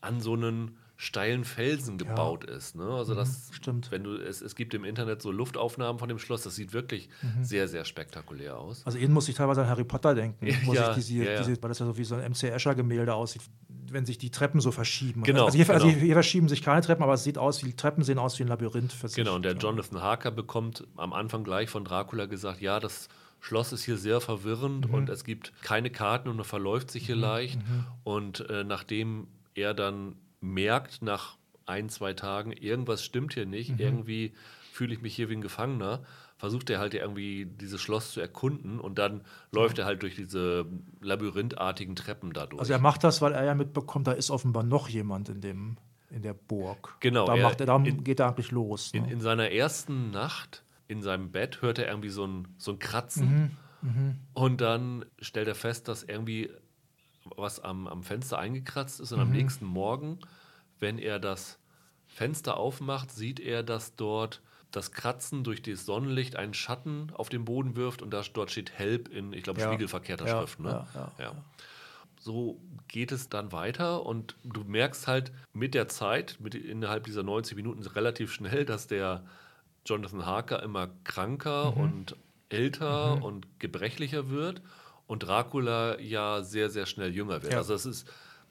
an 0.00 0.20
so 0.20 0.34
einen 0.34 0.76
steilen 0.98 1.44
Felsen 1.44 1.98
gebaut 1.98 2.44
ist. 2.44 2.74
Ne? 2.74 2.84
Also 2.84 3.14
das 3.14 3.50
stimmt. 3.52 3.90
wenn 3.90 4.02
du 4.02 4.14
es, 4.16 4.40
es 4.40 4.54
gibt 4.54 4.72
im 4.72 4.84
Internet 4.84 5.20
so 5.20 5.30
Luftaufnahmen 5.30 5.98
von 5.98 6.08
dem 6.08 6.18
Schloss, 6.18 6.42
das 6.42 6.56
sieht 6.56 6.72
wirklich 6.72 7.10
sehr, 7.42 7.68
sehr 7.68 7.84
spektakulär 7.84 8.56
aus. 8.56 8.80
Also 8.86 8.96
eben 8.96 9.12
muss 9.12 9.28
ich 9.28 9.34
teilweise 9.34 9.60
an 9.62 9.68
Harry 9.68 9.84
Potter 9.84 10.14
denken, 10.14 10.46
Ja, 10.72 10.94
diese, 10.94 11.14
ja, 11.14 11.32
ja. 11.32 11.38
Diese, 11.42 11.62
weil 11.62 11.68
das 11.68 11.80
ja 11.80 11.86
so 11.86 11.98
wie 11.98 12.04
so 12.04 12.14
ein 12.14 12.30
MC 12.30 12.44
Escher-Gemälde 12.44 13.12
aussieht, 13.12 13.42
wenn 13.68 14.06
sich 14.06 14.16
die 14.16 14.30
Treppen 14.30 14.60
so 14.60 14.72
verschieben. 14.72 15.22
Genau, 15.22 15.44
Also 15.44 15.58
hier, 15.58 15.68
also 15.68 15.86
genau. 15.86 15.98
hier 15.98 16.14
verschieben 16.14 16.48
sich 16.48 16.62
keine 16.62 16.80
Treppen, 16.80 17.02
aber 17.02 17.12
es 17.14 17.24
sieht 17.24 17.36
aus, 17.36 17.62
wie 17.62 17.66
die 17.66 17.76
Treppen 17.76 18.02
sehen 18.02 18.18
aus 18.18 18.38
wie 18.38 18.44
ein 18.44 18.48
Labyrinth 18.48 18.92
für 18.94 19.08
sich. 19.08 19.16
Genau, 19.16 19.34
und 19.34 19.44
der 19.44 19.52
Ja. 19.52 19.58
Jonathan 19.58 20.00
Harker 20.00 20.30
bekommt 20.30 20.86
am 20.96 21.12
Anfang 21.12 21.44
gleich 21.44 21.68
von 21.68 21.84
Dracula 21.84 22.24
gesagt, 22.24 22.62
ja, 22.62 22.80
das 22.80 23.08
Schloss 23.40 23.72
ist 23.72 23.84
hier 23.84 23.96
sehr 23.96 24.20
verwirrend 24.20 24.86
und 24.92 25.08
es 25.08 25.22
gibt 25.24 25.52
keine 25.62 25.90
Karten 25.90 26.28
und 26.28 26.38
er 26.38 26.44
verläuft 26.44 26.90
sich 26.90 27.06
hier 27.06 27.16
leicht. 27.16 27.60
Und 28.04 28.48
äh, 28.50 28.64
nachdem 28.64 29.28
er 29.54 29.72
dann 29.72 30.16
merkt, 30.40 31.00
nach 31.02 31.36
ein, 31.64 31.88
zwei 31.88 32.12
Tagen, 32.12 32.52
irgendwas 32.52 33.04
stimmt 33.04 33.34
hier 33.34 33.46
nicht, 33.46 33.78
irgendwie 33.78 34.32
fühle 34.72 34.94
ich 34.94 35.00
mich 35.00 35.14
hier 35.14 35.28
wie 35.30 35.34
ein 35.36 35.40
Gefangener, 35.42 36.02
versucht 36.38 36.68
er 36.70 36.78
halt 36.80 36.92
irgendwie 36.94 37.46
dieses 37.46 37.80
Schloss 37.80 38.12
zu 38.12 38.20
erkunden 38.20 38.78
und 38.80 38.98
dann 38.98 39.22
läuft 39.52 39.78
er 39.78 39.86
halt 39.86 40.02
durch 40.02 40.16
diese 40.16 40.66
labyrinthartigen 41.00 41.96
Treppen 41.96 42.32
dadurch. 42.32 42.60
Also 42.60 42.72
er 42.72 42.78
macht 42.78 43.04
das, 43.04 43.22
weil 43.22 43.32
er 43.32 43.44
ja 43.44 43.54
mitbekommt, 43.54 44.06
da 44.06 44.12
ist 44.12 44.30
offenbar 44.30 44.62
noch 44.62 44.88
jemand 44.88 45.28
in, 45.28 45.40
dem, 45.40 45.76
in 46.10 46.22
der 46.22 46.34
Burg. 46.34 46.96
Genau, 47.00 47.26
Da, 47.26 47.36
er- 47.36 47.42
macht 47.42 47.60
er, 47.60 47.66
da 47.66 47.76
in- 47.76 48.04
geht 48.04 48.20
er 48.20 48.28
eigentlich 48.28 48.50
los. 48.50 48.90
In, 48.92 49.04
Ne? 49.04 49.12
in 49.12 49.20
seiner 49.20 49.50
ersten 49.50 50.10
Nacht 50.10 50.62
in 50.88 51.02
seinem 51.02 51.30
Bett 51.32 51.62
hört 51.62 51.78
er 51.78 51.88
irgendwie 51.88 52.08
so 52.10 52.26
ein, 52.26 52.48
so 52.58 52.72
ein 52.72 52.78
Kratzen 52.78 53.56
und 54.34 54.60
dann 54.60 55.04
stellt 55.20 55.48
er 55.48 55.54
fest, 55.54 55.88
dass 55.88 56.02
irgendwie 56.02 56.50
was 57.36 57.60
am, 57.60 57.86
am 57.88 58.02
Fenster 58.02 58.38
eingekratzt 58.38 59.00
ist 59.00 59.12
und 59.12 59.20
am 59.20 59.30
nächsten 59.30 59.64
Morgen, 59.64 60.18
wenn 60.78 60.98
er 60.98 61.18
das 61.18 61.58
Fenster 62.06 62.56
aufmacht, 62.56 63.10
sieht 63.10 63.40
er, 63.40 63.62
dass 63.62 63.96
dort 63.96 64.40
das 64.70 64.92
Kratzen 64.92 65.42
durch 65.44 65.62
das 65.62 65.86
Sonnenlicht 65.86 66.36
einen 66.36 66.54
Schatten 66.54 67.10
auf 67.14 67.28
den 67.28 67.44
Boden 67.44 67.76
wirft 67.76 68.02
und 68.02 68.10
da, 68.12 68.22
dort 68.32 68.50
steht 68.50 68.72
Help 68.72 69.08
in, 69.08 69.32
ich 69.32 69.42
glaube, 69.42 69.60
Ja. 69.60 69.68
spiegelverkehrter 69.68 70.26
Ja, 70.26 70.38
Schrift. 70.38 70.60
Ne? 70.60 70.86
ja, 70.94 71.12
ja. 71.18 71.32
so 72.20 72.60
geht 72.88 73.10
es 73.12 73.28
dann 73.28 73.52
weiter 73.52 74.04
und 74.04 74.36
du 74.44 74.64
merkst 74.64 75.06
halt 75.06 75.32
mit 75.52 75.74
der 75.74 75.88
Zeit, 75.88 76.36
mit, 76.40 76.54
innerhalb 76.54 77.04
dieser 77.04 77.22
90 77.22 77.56
Minuten 77.56 77.82
relativ 77.82 78.32
schnell, 78.32 78.64
dass 78.64 78.86
der 78.86 79.24
Jonathan 79.86 80.26
Harker 80.26 80.62
immer 80.62 80.88
kranker 81.04 81.72
Mhm. 81.72 81.80
und 81.80 82.16
älter 82.48 83.22
und 83.22 83.46
gebrechlicher 83.58 84.28
wird 84.30 84.62
und 85.06 85.20
Dracula 85.24 85.98
ja 86.00 86.42
sehr, 86.42 86.70
sehr 86.70 86.86
schnell 86.86 87.14
jünger 87.14 87.42
wird. 87.42 87.52
Ja. 87.52 87.58
Also 87.58 87.72
das 87.72 87.86
ist, 87.86 88.06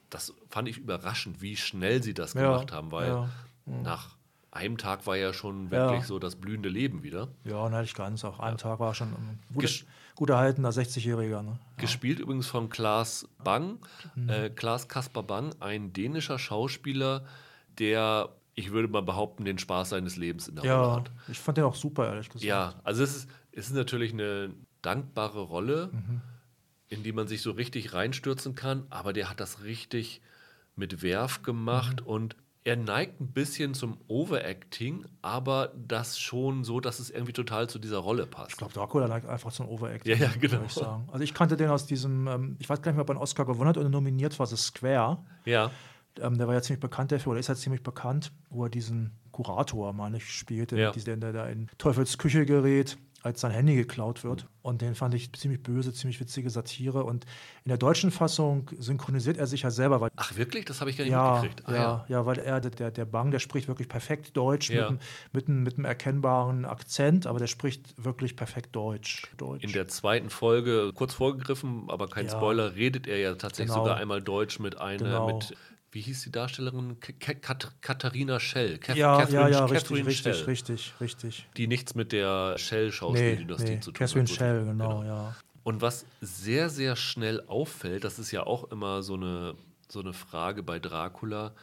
das 0.09 0.33
fand 0.49 0.67
ich 0.67 0.77
überraschend, 0.77 1.41
wie 1.41 1.55
schnell 1.55 2.01
sie 2.03 2.13
das 2.13 2.33
Ja, 2.33 2.41
gemacht 2.51 2.71
haben, 2.71 2.91
weil 2.91 3.07
ja. 3.09 3.29
nach 3.65 4.15
einem 4.51 4.77
Tag 4.77 5.05
war 5.05 5.17
ja 5.17 5.33
schon 5.33 5.69
wirklich 5.71 6.05
so 6.05 6.17
das 6.19 6.35
blühende 6.37 6.69
Leben 6.69 7.03
wieder. 7.03 7.27
Ja, 7.43 7.67
nein, 7.69 7.81
nicht 7.81 7.95
ganz. 7.95 8.23
Auch 8.23 8.39
einem 8.39 8.57
Tag 8.57 8.79
war 8.79 8.93
schon 8.93 9.09
ein 9.09 9.39
gut, 9.53 9.85
gut 10.15 10.29
erhaltener 10.29 10.69
60-Jähriger. 10.71 11.41
Ne? 11.41 11.59
Gespielt 11.77 12.19
übrigens 12.19 12.47
von 12.47 12.69
Klaas 12.69 13.27
Bang, 13.43 13.79
Mhm. 14.15 14.29
äh, 14.29 14.49
Klaas 14.49 14.87
Kasper 14.87 15.23
Bang, 15.23 15.53
ein 15.59 15.91
dänischer 15.91 16.39
Schauspieler, 16.39 17.25
der, 17.79 18.29
ich 18.55 18.71
würde 18.71 18.87
mal 18.87 19.01
behaupten, 19.01 19.43
den 19.45 19.57
Spaß 19.57 19.89
seines 19.89 20.15
Lebens 20.15 20.47
in 20.47 20.55
der 20.55 20.63
Rolle 20.63 20.73
Ja, 20.87 20.95
hat. 20.95 21.11
ich 21.27 21.39
fand 21.39 21.57
den 21.57 21.65
auch 21.65 21.75
super, 21.75 22.07
ehrlich 22.07 22.27
gesagt. 22.29 22.43
Ja, 22.43 22.75
also 22.83 23.03
es 23.03 23.15
ist, 23.15 23.29
es 23.51 23.67
ist 23.67 23.73
natürlich 23.75 24.13
eine 24.13 24.53
dankbare 24.81 25.41
Rolle, 25.41 25.89
Mhm. 25.91 26.21
in 26.87 27.03
die 27.03 27.11
man 27.11 27.27
sich 27.27 27.41
so 27.41 27.51
richtig 27.51 27.93
reinstürzen 27.93 28.55
kann, 28.55 28.85
aber 28.89 29.11
der 29.13 29.29
hat 29.29 29.39
das 29.39 29.63
richtig 29.63 30.21
mit 30.75 31.01
Werf 31.03 31.41
gemacht 31.41 32.01
Mhm. 32.01 32.07
und 32.07 32.35
er 32.63 32.75
neigt 32.77 33.21
ein 33.21 33.27
bisschen 33.31 33.73
zum 33.75 33.97
Overacting, 34.07 35.05
aber 35.21 35.71
das 35.75 36.19
schon 36.19 36.63
so, 36.63 36.79
dass 36.79 36.99
es 36.99 37.09
irgendwie 37.11 37.33
total 37.33 37.69
zu 37.69 37.77
dieser 37.77 37.99
Rolle 37.99 38.25
passt. 38.25 38.51
Ich 38.53 38.57
glaube, 38.57 38.73
Dracula 38.73 39.07
neigt 39.07 39.27
einfach 39.27 39.51
zum 39.51 39.67
Overacting. 39.69 40.11
Ja, 40.17 40.25
ja, 40.27 40.31
genau. 40.39 40.63
Ich 40.65 40.73
sagen. 40.73 41.07
Also 41.11 41.23
ich 41.23 41.33
kannte 41.35 41.57
den 41.57 41.69
aus 41.69 41.85
diesem, 41.85 42.27
ähm, 42.27 42.55
ich 42.59 42.67
weiß 42.67 42.81
gar 42.81 42.91
nicht 42.91 42.97
mehr, 42.97 43.03
ob 43.03 43.09
er 43.09 43.13
einen 43.13 43.21
Oscar 43.21 43.45
gewonnen 43.45 43.69
hat 43.69 43.77
oder 43.77 43.89
nominiert 43.89 44.37
war, 44.39 44.47
The 44.47 44.57
Square. 44.57 45.19
Ja, 45.45 45.69
Ähm, 46.21 46.37
der 46.37 46.47
war 46.47 46.53
ja 46.53 46.61
ziemlich 46.61 46.79
bekannt 46.81 47.11
dafür, 47.11 47.31
oder 47.31 47.39
ist 47.39 47.47
ja 47.49 47.55
ziemlich 47.55 47.83
bekannt, 47.83 48.31
wo 48.49 48.63
er 48.65 48.69
diesen 48.69 49.11
Kurator, 49.31 49.91
meine 49.93 50.17
ich, 50.17 50.31
spielte, 50.31 50.77
Ja. 50.77 50.91
der, 50.91 51.17
der 51.17 51.33
da 51.33 51.47
in 51.47 51.67
Teufels 51.77 52.17
Küche 52.17 52.45
gerät, 52.45 52.97
als 53.21 53.41
sein 53.41 53.49
Handy 53.51 53.75
geklaut 53.75 54.23
wird. 54.23 54.45
Und 54.61 54.83
den 54.83 54.93
fand 54.93 55.15
ich 55.15 55.33
ziemlich 55.33 55.63
böse, 55.63 55.91
ziemlich 55.91 56.19
witzige 56.19 56.49
Satire. 56.51 57.03
Und 57.05 57.25
in 57.63 57.69
der 57.69 57.79
deutschen 57.79 58.11
Fassung 58.11 58.69
synchronisiert 58.77 59.37
er 59.37 59.47
sich 59.47 59.63
ja 59.63 59.71
selber, 59.71 59.99
weil 59.99 60.11
ach 60.15 60.35
wirklich, 60.37 60.63
das 60.65 60.79
habe 60.79 60.91
ich 60.91 60.97
gar 60.97 61.05
nicht 61.05 61.11
ja, 61.11 61.41
mitgekriegt. 61.41 61.67
Ah, 61.67 61.73
ja, 61.73 62.05
ja, 62.07 62.25
weil 62.27 62.37
er, 62.37 62.61
der, 62.61 62.91
der 62.91 63.05
Bang, 63.05 63.31
der 63.31 63.39
spricht 63.39 63.67
wirklich 63.67 63.89
perfekt 63.89 64.37
Deutsch 64.37 64.69
Ja. 64.69 64.81
mit, 64.81 64.87
einem- 64.89 64.99
mit, 65.33 65.47
einem- 65.49 65.63
mit 65.63 65.73
einem 65.77 65.85
erkennbaren 65.85 66.65
Akzent, 66.65 67.25
aber 67.25 67.39
der 67.39 67.47
spricht 67.47 67.95
wirklich 68.03 68.35
perfekt 68.35 68.75
Deutsch. 68.75 69.23
Deutsch. 69.37 69.63
In 69.63 69.71
der 69.71 69.87
zweiten 69.87 70.29
Folge, 70.29 70.91
kurz 70.93 71.15
vorgegriffen, 71.15 71.85
aber 71.89 72.07
kein 72.07 72.27
Ja. 72.27 72.31
Spoiler, 72.31 72.75
redet 72.75 73.07
er 73.07 73.17
ja 73.17 73.33
tatsächlich 73.33 73.73
Genau. 73.73 73.85
sogar 73.85 73.97
einmal 73.97 74.21
Deutsch 74.21 74.59
mit 74.59 74.77
einer, 74.79 74.97
Genau. 75.03 75.27
mit, 75.33 75.55
wie 75.95 76.01
hieß 76.01 76.23
die 76.23 76.31
Darstellerin? 76.31 76.97
Katharina 77.79 78.37
Schell. 78.41 78.79
Kath 78.79 78.97
ja, 78.97 79.17
Catherine, 79.17 79.39
ja, 79.43 79.47
ja, 79.49 79.65
richtig, 79.65 79.81
Catherine 79.87 80.05
richtig, 80.09 80.35
Schell. 80.35 80.45
richtig, 80.45 80.93
richtig. 80.99 81.47
Die 81.55 81.67
nichts 81.67 81.95
mit 81.95 82.11
der 82.11 82.51
Nee, 82.51 82.57
Shell-Schauspieldynastie 82.59 83.71
nee, 83.75 83.79
zu 83.79 83.91
tun 83.91 83.99
Catherine 84.05 84.27
hat. 84.27 84.35
Schell, 84.35 84.65
genau, 84.65 85.03
ja. 85.03 85.33
Und 85.63 85.81
was 85.81 86.05
sehr, 86.19 86.69
sehr 86.69 86.97
schnell 86.97 87.41
auffällt, 87.47 88.03
das 88.03 88.19
ist 88.19 88.31
ja 88.31 88.45
auch 88.45 88.65
immer 88.71 89.03
so 89.03 89.13
eine, 89.15 89.55
so 89.87 90.01
eine 90.01 90.11
Frage 90.11 90.63
bei 90.63 90.79
Dracula, 90.79 91.55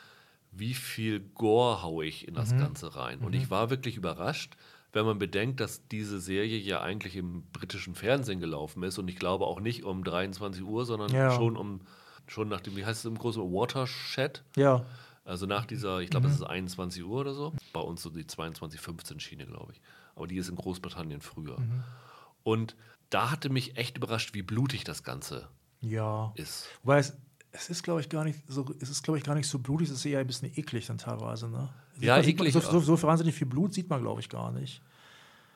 wie 0.51 0.73
viel 0.75 1.21
Gore 1.21 1.83
haue 1.83 2.07
ich 2.07 2.27
in 2.27 2.33
Mhm. 2.33 2.39
das 2.39 2.57
Ganze 2.57 2.97
rein? 2.97 3.19
Und 3.21 3.35
ich 3.35 3.51
war 3.51 3.69
wirklich 3.69 3.97
überrascht, 3.99 4.55
wenn 4.95 5.05
man 5.05 5.19
bedenkt, 5.19 5.61
dass 5.61 5.87
diese 5.89 6.21
Serie 6.21 6.57
ja 6.59 6.81
eigentlich 6.81 7.17
im 7.17 7.43
britischen 7.53 7.95
Fernsehen 7.95 8.41
gelaufen 8.41 8.83
ist 8.83 8.99
und 8.99 9.09
ich 9.09 9.17
glaube 9.17 9.47
auch 9.47 9.61
nicht 9.61 9.85
um 9.85 10.05
23 10.05 10.63
Uhr, 10.65 10.87
sondern 10.87 11.13
Ja. 11.13 11.31
schon 11.33 11.57
um, 11.59 11.83
schon 12.27 12.49
nach 12.49 12.61
dem, 12.61 12.77
wie 12.77 12.85
heißt 12.85 13.01
es 13.01 13.05
im 13.05 13.19
Großen, 13.19 13.43
Watershed? 13.43 14.43
Ja, 14.57 14.85
Also 15.25 15.47
nach 15.47 15.67
dieser, 15.67 16.01
ich 16.01 16.11
glaube, 16.11 16.29
es 16.29 16.35
ist 16.35 16.43
21 16.43 17.05
Uhr 17.05 17.21
oder 17.21 17.35
so. 17.35 17.53
Bei 17.73 17.81
uns 17.81 18.03
so 18.03 18.11
die 18.11 18.25
22.15 18.25 19.21
Schiene, 19.21 19.47
glaube 19.47 19.73
ich. 19.73 19.81
Aber 20.15 20.27
die 20.27 20.37
ist 20.37 20.49
in 20.49 20.57
Großbritannien 20.57 21.21
früher. 21.21 21.57
Und 22.43 22.75
da 23.11 23.31
hatte 23.31 23.51
mich 23.51 23.77
echt 23.77 23.97
überrascht, 23.97 24.35
wie 24.35 24.43
blutig 24.43 24.85
das 24.85 25.05
Ganze 25.05 25.49
ja. 25.81 26.33
ist. 26.35 26.69
Wobei 26.83 26.99
es, 26.99 27.17
Es 27.53 27.69
ist, 27.71 27.83
glaube 27.83 28.01
ich, 28.01 28.09
gar 28.09 28.25
nicht 28.25 28.41
so, 28.49 28.65
es 28.81 28.89
ist, 28.89 29.03
glaube 29.03 29.19
ich, 29.19 29.25
gar 29.25 29.35
nicht 29.35 29.49
so 29.49 29.59
blutig, 29.59 29.89
es 29.89 29.95
ist 29.97 30.07
eher 30.07 30.21
ein 30.21 30.27
bisschen 30.27 30.51
eklig 30.57 30.87
dann 30.87 30.99
teilweise, 30.99 31.49
ne? 31.49 31.69
Ja, 32.01 32.17
man, 32.17 32.25
sieht 32.25 32.35
eklig 32.35 32.55
Man, 32.55 32.63
so, 32.63 32.81
so, 32.81 32.97
so 32.97 33.03
wahnsinnig 33.07 33.35
viel 33.35 33.47
Blut 33.47 33.75
sieht 33.75 33.91
man, 33.91 34.01
glaube 34.01 34.21
ich, 34.21 34.29
gar 34.29 34.51
nicht. 34.53 34.81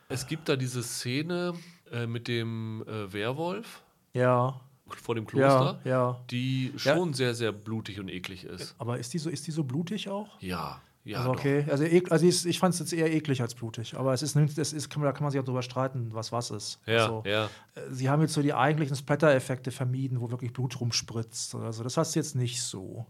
Es 0.09 0.27
gibt 0.27 0.49
da 0.49 0.57
diese 0.57 0.83
Szene 0.83 1.55
äh, 1.91 2.07
mit 2.07 2.29
dem 2.29 2.85
äh, 2.87 3.13
Werwolf 3.13 3.83
Ja, 4.13 4.61
vor 4.88 5.14
dem 5.14 5.25
ja, 5.25 5.31
Kloster, 5.31 5.81
ja. 5.85 6.20
die 6.31 6.72
schon 6.77 7.12
sehr, 7.14 7.35
sehr 7.35 7.53
blutig 7.53 7.99
und 7.99 8.09
eklig 8.09 8.44
ist. 8.44 8.75
Aber 8.79 8.99
ist 8.99 9.12
die 9.12 9.18
so, 9.18 9.31
ist 9.31 9.46
die 9.46 9.51
so 9.51 9.64
blutig 9.64 10.09
auch? 10.09 10.40
Ja, 10.40 10.81
ja. 11.05 11.18
also 11.18 11.33
doch. 11.33 11.38
okay, 11.38 11.64
also, 11.68 11.85
ek, 11.85 12.11
also 12.12 12.27
ich, 12.27 12.46
ich 12.46 12.59
fand 12.59 12.75
es 12.75 12.81
jetzt 12.81 12.92
eher 12.92 13.12
eklig 13.12 13.40
als 13.40 13.55
blutig, 13.55 13.96
aber 13.96 14.12
es 14.12 14.22
ist, 14.22 14.37
es 14.37 14.72
ist 14.72 14.90
kann 14.90 15.01
man, 15.01 15.09
da 15.09 15.12
kann 15.12 15.25
man 15.25 15.31
sich 15.31 15.40
auch 15.40 15.44
drüber 15.44 15.62
streiten, 15.62 16.11
was 16.12 16.33
was 16.33 16.51
ist. 16.51 16.81
Ja, 16.87 17.03
also, 17.03 17.22
ja. 17.27 17.44
äh, 17.75 17.81
Sie 17.90 18.09
haben 18.09 18.22
jetzt 18.22 18.35
so 18.35 18.42
die 18.42 18.55
eigentlichen 18.55 18.96
Splatter-Effekte 18.96 19.70
vermieden, 19.70 20.20
wo 20.20 20.31
wirklich 20.31 20.53
Blut 20.53 20.79
rumspritzt. 20.81 21.55
Also 21.57 21.83
das 21.83 21.96
hast 21.96 22.14
du 22.14 22.20
jetzt 22.20 22.35
nicht 22.35 22.62
so, 22.62 23.07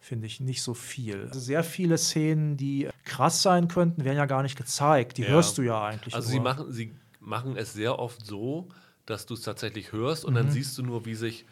finde 0.00 0.26
ich, 0.26 0.40
nicht 0.40 0.62
so 0.62 0.74
viel. 0.74 1.26
Also 1.28 1.40
sehr 1.40 1.64
viele 1.64 1.98
Szenen, 1.98 2.56
die 2.56 2.88
krass 3.04 3.42
sein 3.42 3.68
könnten, 3.68 4.04
werden 4.04 4.18
ja 4.18 4.26
gar 4.26 4.42
nicht 4.42 4.56
gezeigt. 4.56 5.18
Die 5.18 5.22
Ja. 5.22 5.28
hörst 5.28 5.58
du 5.58 5.62
ja 5.62 5.82
eigentlich. 5.82 6.14
Also 6.14 6.28
nur. 6.28 6.32
sie 6.32 6.40
machen, 6.40 6.72
sie 6.72 6.94
machen 7.20 7.56
es 7.56 7.72
sehr 7.72 7.98
oft 7.98 8.24
so, 8.24 8.68
dass 9.10 9.26
du 9.26 9.34
es 9.34 9.42
tatsächlich 9.42 9.92
hörst 9.92 10.24
und 10.24 10.34
dann 10.34 10.46
Mhm. 10.46 10.50
siehst 10.50 10.78
du 10.78 10.82
nur, 10.82 11.04
wie 11.04 11.14
sich 11.14 11.44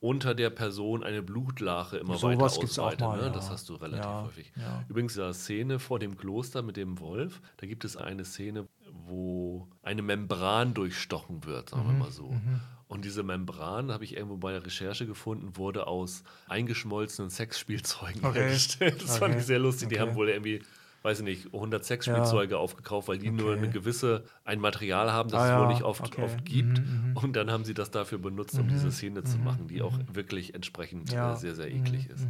unter 0.00 0.34
der 0.34 0.50
Person 0.50 1.04
eine 1.04 1.22
Blutlache 1.22 1.98
immer 1.98 2.16
Sowas 2.16 2.58
weiter 2.58 2.64
ausweitet. 2.64 3.00
mal, 3.00 3.18
ne? 3.18 3.26
ja. 3.26 3.30
Das 3.30 3.50
hast 3.50 3.68
du 3.68 3.74
relativ 3.76 4.04
Ja, 4.04 4.24
häufig. 4.24 4.52
ja. 4.56 4.84
Übrigens, 4.88 5.12
diese 5.12 5.32
Szene 5.32 5.78
vor 5.78 5.98
dem 6.00 6.16
Kloster 6.16 6.62
mit 6.62 6.76
dem 6.76 6.98
Wolf, 6.98 7.40
da 7.58 7.66
gibt 7.68 7.84
es 7.84 7.96
eine 7.96 8.24
Szene, 8.24 8.66
wo 8.90 9.68
eine 9.82 10.02
Membran 10.02 10.74
durchstochen 10.74 11.44
wird, 11.44 11.70
sagen 11.70 11.84
Mhm, 11.84 11.92
wir 11.92 11.98
mal 12.04 12.10
so. 12.10 12.34
Und 12.88 13.04
diese 13.04 13.22
Membran, 13.22 13.90
habe 13.92 14.04
ich 14.04 14.16
irgendwo 14.16 14.36
bei 14.38 14.52
der 14.52 14.66
Recherche 14.66 15.06
gefunden, 15.06 15.56
wurde 15.56 15.86
aus 15.86 16.24
eingeschmolzenen 16.48 17.30
Sexspielzeugen 17.30 18.24
Okay. 18.24 18.40
hergestellt. 18.40 19.02
Das 19.02 19.18
fand 19.18 19.32
Okay. 19.34 19.40
ich 19.40 19.46
sehr 19.46 19.58
lustig. 19.60 19.88
Die 19.88 19.94
Okay. 19.94 20.02
haben 20.08 20.16
wohl 20.16 20.28
irgendwie, 20.30 20.62
weiß 21.02 21.18
ich 21.20 21.24
nicht, 21.24 21.46
100 21.52 21.84
Sexspielzeuge 21.84 22.58
aufgekauft, 22.58 23.08
weil 23.08 23.18
die 23.18 23.30
nur 23.30 23.50
Okay. 23.50 23.58
eine 23.58 23.70
gewisse, 23.70 24.24
ein 24.44 24.60
Material 24.60 25.12
haben, 25.12 25.30
das 25.30 25.40
Ah, 25.40 25.44
es 25.44 25.50
ja. 25.50 25.60
wohl 25.60 25.66
nicht 25.68 25.82
oft, 25.82 26.02
Okay. 26.04 26.22
oft 26.22 26.44
gibt. 26.44 26.80
Mhm, 26.80 27.16
Und 27.20 27.34
dann 27.34 27.50
haben 27.50 27.64
sie 27.64 27.74
das 27.74 27.90
dafür 27.90 28.18
benutzt, 28.18 28.58
um 28.58 28.68
diese 28.68 28.90
Szene 28.90 29.24
zu 29.24 29.38
machen, 29.38 29.68
die 29.68 29.82
auch 29.82 29.98
wirklich 30.12 30.54
entsprechend 30.54 31.12
Ja. 31.12 31.32
äh, 31.32 31.36
sehr, 31.36 31.54
sehr 31.54 31.70
eklig 31.70 32.08
Mhm, 32.08 32.14
ist. 32.14 32.28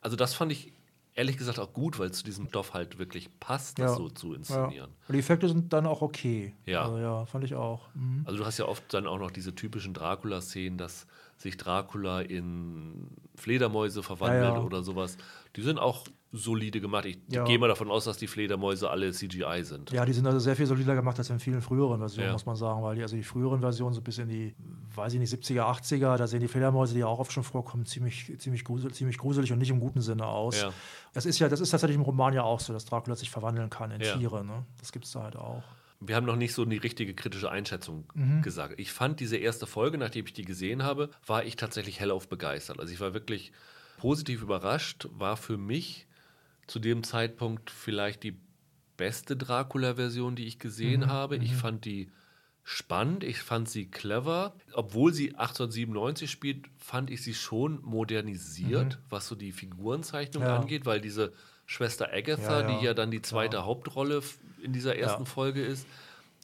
Also 0.00 0.16
das 0.16 0.34
fand 0.34 0.52
ich 0.52 0.72
ehrlich 1.14 1.36
gesagt 1.36 1.58
auch 1.58 1.72
gut, 1.72 1.98
weil 1.98 2.10
es 2.10 2.18
zu 2.18 2.24
diesem 2.24 2.46
Stoff 2.48 2.72
halt 2.72 2.98
wirklich 2.98 3.28
passt, 3.40 3.78
das 3.78 3.92
Ja. 3.92 3.96
so 3.96 4.08
zu 4.08 4.30
Ja. 4.30 4.36
inszenieren. 4.36 4.90
Und 5.08 5.12
die 5.14 5.18
Effekte 5.18 5.48
sind 5.48 5.72
dann 5.72 5.86
auch 5.86 6.02
okay. 6.02 6.54
Ja. 6.66 6.84
Also, 6.84 6.98
ja, 6.98 7.26
fand 7.26 7.44
ich 7.44 7.54
auch. 7.54 7.88
Mhm. 7.94 8.22
Also 8.24 8.38
du 8.38 8.46
hast 8.46 8.58
ja 8.58 8.66
oft 8.66 8.84
dann 8.94 9.06
auch 9.06 9.18
noch 9.18 9.30
diese 9.30 9.54
typischen 9.54 9.92
Dracula-Szenen, 9.92 10.78
dass 10.78 11.06
sich 11.40 11.56
Dracula 11.56 12.20
in 12.20 13.08
Fledermäuse 13.34 14.02
verwandelt 14.02 14.42
Ja, 14.44 14.58
ja. 14.58 14.62
oder 14.62 14.82
sowas. 14.82 15.16
Die 15.56 15.62
sind 15.62 15.78
auch 15.78 16.04
solide 16.32 16.80
gemacht. 16.80 17.06
Ich 17.06 17.18
Ja. 17.28 17.44
gehe 17.44 17.58
mal 17.58 17.66
davon 17.68 17.90
aus, 17.90 18.04
dass 18.04 18.18
die 18.18 18.26
Fledermäuse 18.26 18.88
alle 18.90 19.10
CGI 19.10 19.64
sind. 19.64 19.90
Ja, 19.90 20.04
die 20.04 20.12
sind 20.12 20.26
also 20.26 20.38
sehr 20.38 20.54
viel 20.54 20.66
solider 20.66 20.94
gemacht 20.94 21.18
als 21.18 21.30
in 21.30 21.40
vielen 21.40 21.62
früheren 21.62 21.98
Versionen, 21.98 22.32
muss 22.32 22.44
man 22.46 22.54
sagen, 22.56 22.82
weil 22.82 22.94
die, 22.96 23.02
also 23.02 23.16
die 23.16 23.22
früheren 23.24 23.60
Versionen 23.60 23.94
so 23.94 24.02
bis 24.02 24.18
in 24.18 24.28
die, 24.28 24.54
weiß 24.94 25.14
ich 25.14 25.18
nicht, 25.18 25.32
70er, 25.32 25.62
80er, 25.62 26.16
da 26.18 26.26
sehen 26.26 26.40
die 26.40 26.46
Fledermäuse, 26.48 26.92
die 26.94 27.00
ja 27.00 27.06
auch 27.06 27.18
oft 27.18 27.32
schon 27.32 27.42
vorkommen, 27.42 27.86
ziemlich, 27.86 28.32
ziemlich, 28.38 28.62
grusel, 28.64 28.92
ziemlich 28.92 29.16
gruselig 29.18 29.50
und 29.50 29.58
nicht 29.58 29.70
im 29.70 29.80
guten 29.80 30.02
Sinne 30.02 30.26
aus. 30.26 30.64
Das 31.14 31.24
ist 31.26 31.38
ja, 31.38 31.48
das 31.48 31.58
ist 31.60 31.70
tatsächlich 31.70 31.96
im 31.96 32.02
Roman 32.02 32.34
ja 32.34 32.42
auch 32.42 32.60
so, 32.60 32.72
dass 32.74 32.84
Dracula 32.84 33.16
sich 33.16 33.30
verwandeln 33.30 33.70
kann 33.70 33.90
in. 33.90 34.00
Tiere, 34.00 34.44
ne? 34.44 34.64
Das 34.78 34.92
gibt 34.92 35.06
es 35.06 35.12
da 35.12 35.22
halt 35.22 35.36
auch. 35.36 35.62
Wir 36.00 36.16
haben 36.16 36.24
noch 36.26 36.36
nicht 36.36 36.54
so 36.54 36.64
die 36.64 36.78
richtige 36.78 37.14
kritische 37.14 37.50
Einschätzung 37.50 38.10
Mhm. 38.14 38.40
gesagt. 38.42 38.80
Ich 38.80 38.90
fand 38.92 39.20
diese 39.20 39.36
erste 39.36 39.66
Folge, 39.66 39.98
nachdem 39.98 40.24
ich 40.26 40.32
die 40.32 40.44
gesehen 40.46 40.82
habe, 40.82 41.10
war 41.26 41.44
ich 41.44 41.56
tatsächlich 41.56 42.00
hellauf 42.00 42.28
begeistert. 42.28 42.80
Also 42.80 42.92
ich 42.92 43.00
war 43.00 43.12
wirklich 43.12 43.52
positiv 43.98 44.40
überrascht, 44.42 45.08
war 45.12 45.36
für 45.36 45.58
mich 45.58 46.06
zu 46.66 46.78
dem 46.78 47.02
Zeitpunkt 47.02 47.70
vielleicht 47.70 48.22
die 48.22 48.38
beste 48.96 49.36
Dracula-Version, 49.36 50.36
die 50.36 50.46
ich 50.46 50.58
gesehen 50.58 51.02
Mhm. 51.02 51.06
habe. 51.08 51.36
Ich 51.36 51.54
fand 51.54 51.84
die 51.84 52.10
spannend, 52.64 53.24
ich 53.24 53.38
fand 53.38 53.68
sie 53.68 53.90
clever. 53.90 54.54
Obwohl 54.72 55.12
sie 55.12 55.34
1897 55.34 56.30
spielt, 56.30 56.66
fand 56.78 57.10
ich 57.10 57.22
sie 57.22 57.34
schon 57.34 57.82
modernisiert, 57.82 59.00
was 59.10 59.26
so 59.26 59.34
die 59.34 59.52
Figurenzeichnung 59.52 60.44
Mhm. 60.44 60.48
Ja. 60.48 60.56
angeht, 60.60 60.86
weil 60.86 61.00
diese 61.00 61.32
Schwester 61.70 62.12
Agatha, 62.12 62.60
Ja, 62.62 62.68
ja. 62.68 62.78
die 62.78 62.84
ja 62.84 62.94
dann 62.94 63.12
die 63.12 63.22
zweite 63.22 63.64
Hauptrolle 63.64 64.16
f- 64.18 64.38
in 64.60 64.72
dieser 64.72 64.96
ersten 64.96 65.22
Ja. 65.22 65.26
Folge 65.28 65.62
ist, 65.62 65.86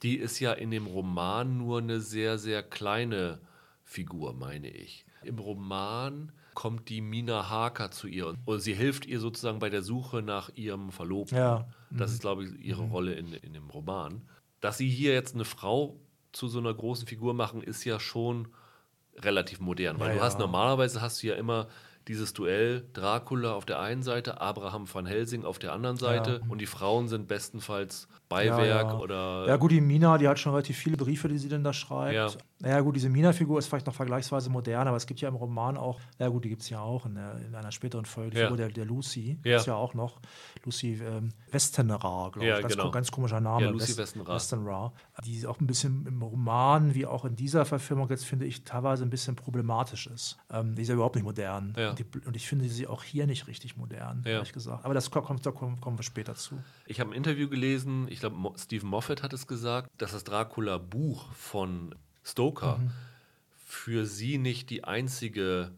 die 0.05 0.17
ist 0.19 0.39
ja 0.39 0.53
in 0.53 0.71
dem 0.71 0.87
Roman 0.87 1.59
nur 1.59 1.79
eine 1.79 2.01
sehr, 2.01 2.39
sehr 2.39 2.63
kleine 2.63 3.41
Figur, 3.83 4.35
meine 4.35 4.69
ich. 4.69 5.05
Im 5.25 5.39
Roman 5.41 6.31
kommt 6.55 6.89
die 6.91 7.01
Mina 7.01 7.51
Harker 7.51 7.91
zu 7.91 8.07
ihr 8.07 8.35
und 8.45 8.61
sie 8.61 8.75
hilft 8.75 9.05
ihr 9.05 9.19
sozusagen 9.19 9.59
bei 9.59 9.69
der 9.69 9.83
Suche 9.83 10.23
nach 10.23 10.49
ihrem 10.55 10.93
Verlobten. 10.93 11.37
Ja. 11.37 11.67
Das 11.91 12.13
ist, 12.13 12.21
glaube 12.21 12.45
ich, 12.45 12.53
ihre 12.65 12.83
Rolle 12.85 13.15
in, 13.15 13.33
in 13.33 13.53
dem 13.53 13.69
Roman. 13.69 14.23
Dass 14.61 14.79
sie 14.79 14.89
hier 14.89 15.13
jetzt 15.13 15.35
eine 15.35 15.45
Frau 15.45 15.99
zu 16.33 16.47
so 16.49 16.59
einer 16.61 16.73
großen 16.73 17.07
Figur 17.09 17.35
machen, 17.35 17.63
ist 17.63 17.85
ja 17.85 17.99
schon 17.99 18.49
relativ 19.17 19.59
modern. 19.61 19.99
Weil 19.99 20.11
Ja, 20.11 20.15
du 20.17 20.21
hast 20.23 20.35
ja. 20.35 20.39
normalerweise 20.41 21.01
hast 21.01 21.23
du 21.23 21.27
ja 21.27 21.35
immer 21.35 21.67
dieses 22.09 22.33
Duell 22.33 22.85
Dracula 22.93 23.55
auf 23.55 23.65
der 23.67 23.81
einen 23.81 24.03
Seite, 24.03 24.41
Abraham 24.41 24.93
van 24.93 25.07
Helsing 25.07 25.45
auf 25.45 25.59
der 25.59 25.73
anderen 25.73 25.97
Seite 25.97 26.41
und 26.49 26.61
die 26.61 26.67
Frauen 26.67 27.09
sind 27.09 27.27
bestenfalls 27.29 28.09
Beiwerk 28.29 28.89
ja. 28.89 28.99
oder 28.99 29.47
Ja, 29.47 29.57
gut, 29.57 29.71
die 29.71 29.81
Mina, 29.81 30.19
die 30.19 30.27
hat 30.29 30.39
schon 30.39 30.53
relativ 30.53 30.77
viele 30.77 30.97
Briefe, 30.97 31.29
die 31.29 31.39
sie 31.39 31.49
denn 31.49 31.63
da 31.65 31.73
schreibt. 31.73 32.15
Ja. 32.15 32.29
Naja, 32.59 32.81
gut, 32.81 32.97
diese 32.97 33.11
Mina-Figur 33.11 33.59
ist 33.59 33.67
vielleicht 33.67 33.87
noch 33.87 33.95
vergleichsweise 33.95 34.49
modern, 34.49 34.89
aber 34.89 34.97
es 34.97 35.07
gibt 35.07 35.21
ja 35.21 35.29
im 35.29 35.35
Roman 35.37 35.77
auch, 35.77 36.01
ja 36.19 36.29
gut, 36.29 36.45
die 36.45 36.49
gibt 36.49 36.63
es 36.63 36.71
ja 36.71 36.81
auch 36.81 37.05
in, 37.05 37.15
der, 37.15 37.37
in 37.47 37.55
einer 37.55 37.71
späteren 37.71 38.07
Folge, 38.07 38.31
die 38.31 38.37
Ja. 38.39 38.45
Figur 38.45 38.57
der, 38.57 38.69
der 38.71 38.85
Lucy, 38.87 39.39
Ja. 39.45 39.59
ist 39.59 39.67
ja 39.67 39.75
auch 39.75 39.93
noch. 39.95 40.21
Lucy 40.65 40.95
ähm, 40.95 41.33
Westenra, 41.51 42.31
glaube 42.31 42.41
ich. 42.41 42.45
Ja, 42.49 42.61
ganz, 42.61 42.73
genau. 42.75 42.91
ganz 42.91 43.11
komischer 43.11 43.41
Name. 43.41 43.65
Ja, 43.67 43.71
Lucy 43.71 43.89
West- 43.89 43.99
Westenra. 43.99 44.35
Westenra. 44.35 44.93
Die 45.25 45.47
auch 45.47 45.61
ein 45.61 45.67
bisschen 45.67 46.07
im 46.07 46.23
Roman, 46.23 46.95
wie 46.95 47.07
auch 47.07 47.25
in 47.25 47.37
dieser 47.37 47.65
Verfilmung 47.65 48.09
jetzt, 48.09 48.25
finde 48.25 48.47
ich, 48.47 48.65
teilweise 48.65 49.05
ein 49.05 49.11
bisschen 49.11 49.37
problematisch 49.37 50.07
ist. 50.07 50.39
Ähm, 50.51 50.75
die 50.75 50.83
ist 50.83 50.89
ja 50.89 50.95
überhaupt 50.95 51.15
nicht 51.17 51.25
modern. 51.25 51.75
Ja. 51.77 51.91
Und, 51.91 51.99
die, 51.99 52.07
und 52.27 52.37
ich 52.37 52.47
finde 52.47 52.69
sie 52.69 52.87
auch 52.87 53.03
hier 53.03 53.27
nicht 53.27 53.47
richtig 53.49 53.77
modern, 53.77 54.23
Ja. 54.25 54.33
ehrlich 54.33 54.53
gesagt. 54.53 54.85
Aber 54.85 54.95
das 54.95 55.11
kommt, 55.11 55.45
da 55.45 55.51
kommen, 55.51 55.81
kommen 55.81 55.99
wir 55.99 56.03
später 56.05 56.35
zu. 56.35 56.59
Ich 56.87 57.01
habe 57.01 57.11
ein 57.11 57.15
Interview 57.15 57.49
gelesen, 57.49 58.07
ich 58.17 58.21
glaube, 58.21 58.37
Mo 58.37 58.55
Stephen 58.57 58.89
Moffat 58.89 59.23
hat 59.23 59.35
es 59.35 59.47
gesagt, 59.47 59.91
dass 59.99 60.13
das 60.13 60.25
Dracula-Buch 60.25 61.33
von 61.35 61.95
Stoker 62.25 62.79
Mhm. 62.79 62.91
für 63.67 64.07
sie 64.07 64.39
nicht 64.39 64.71
die 64.71 64.85
einzige, 64.85 65.73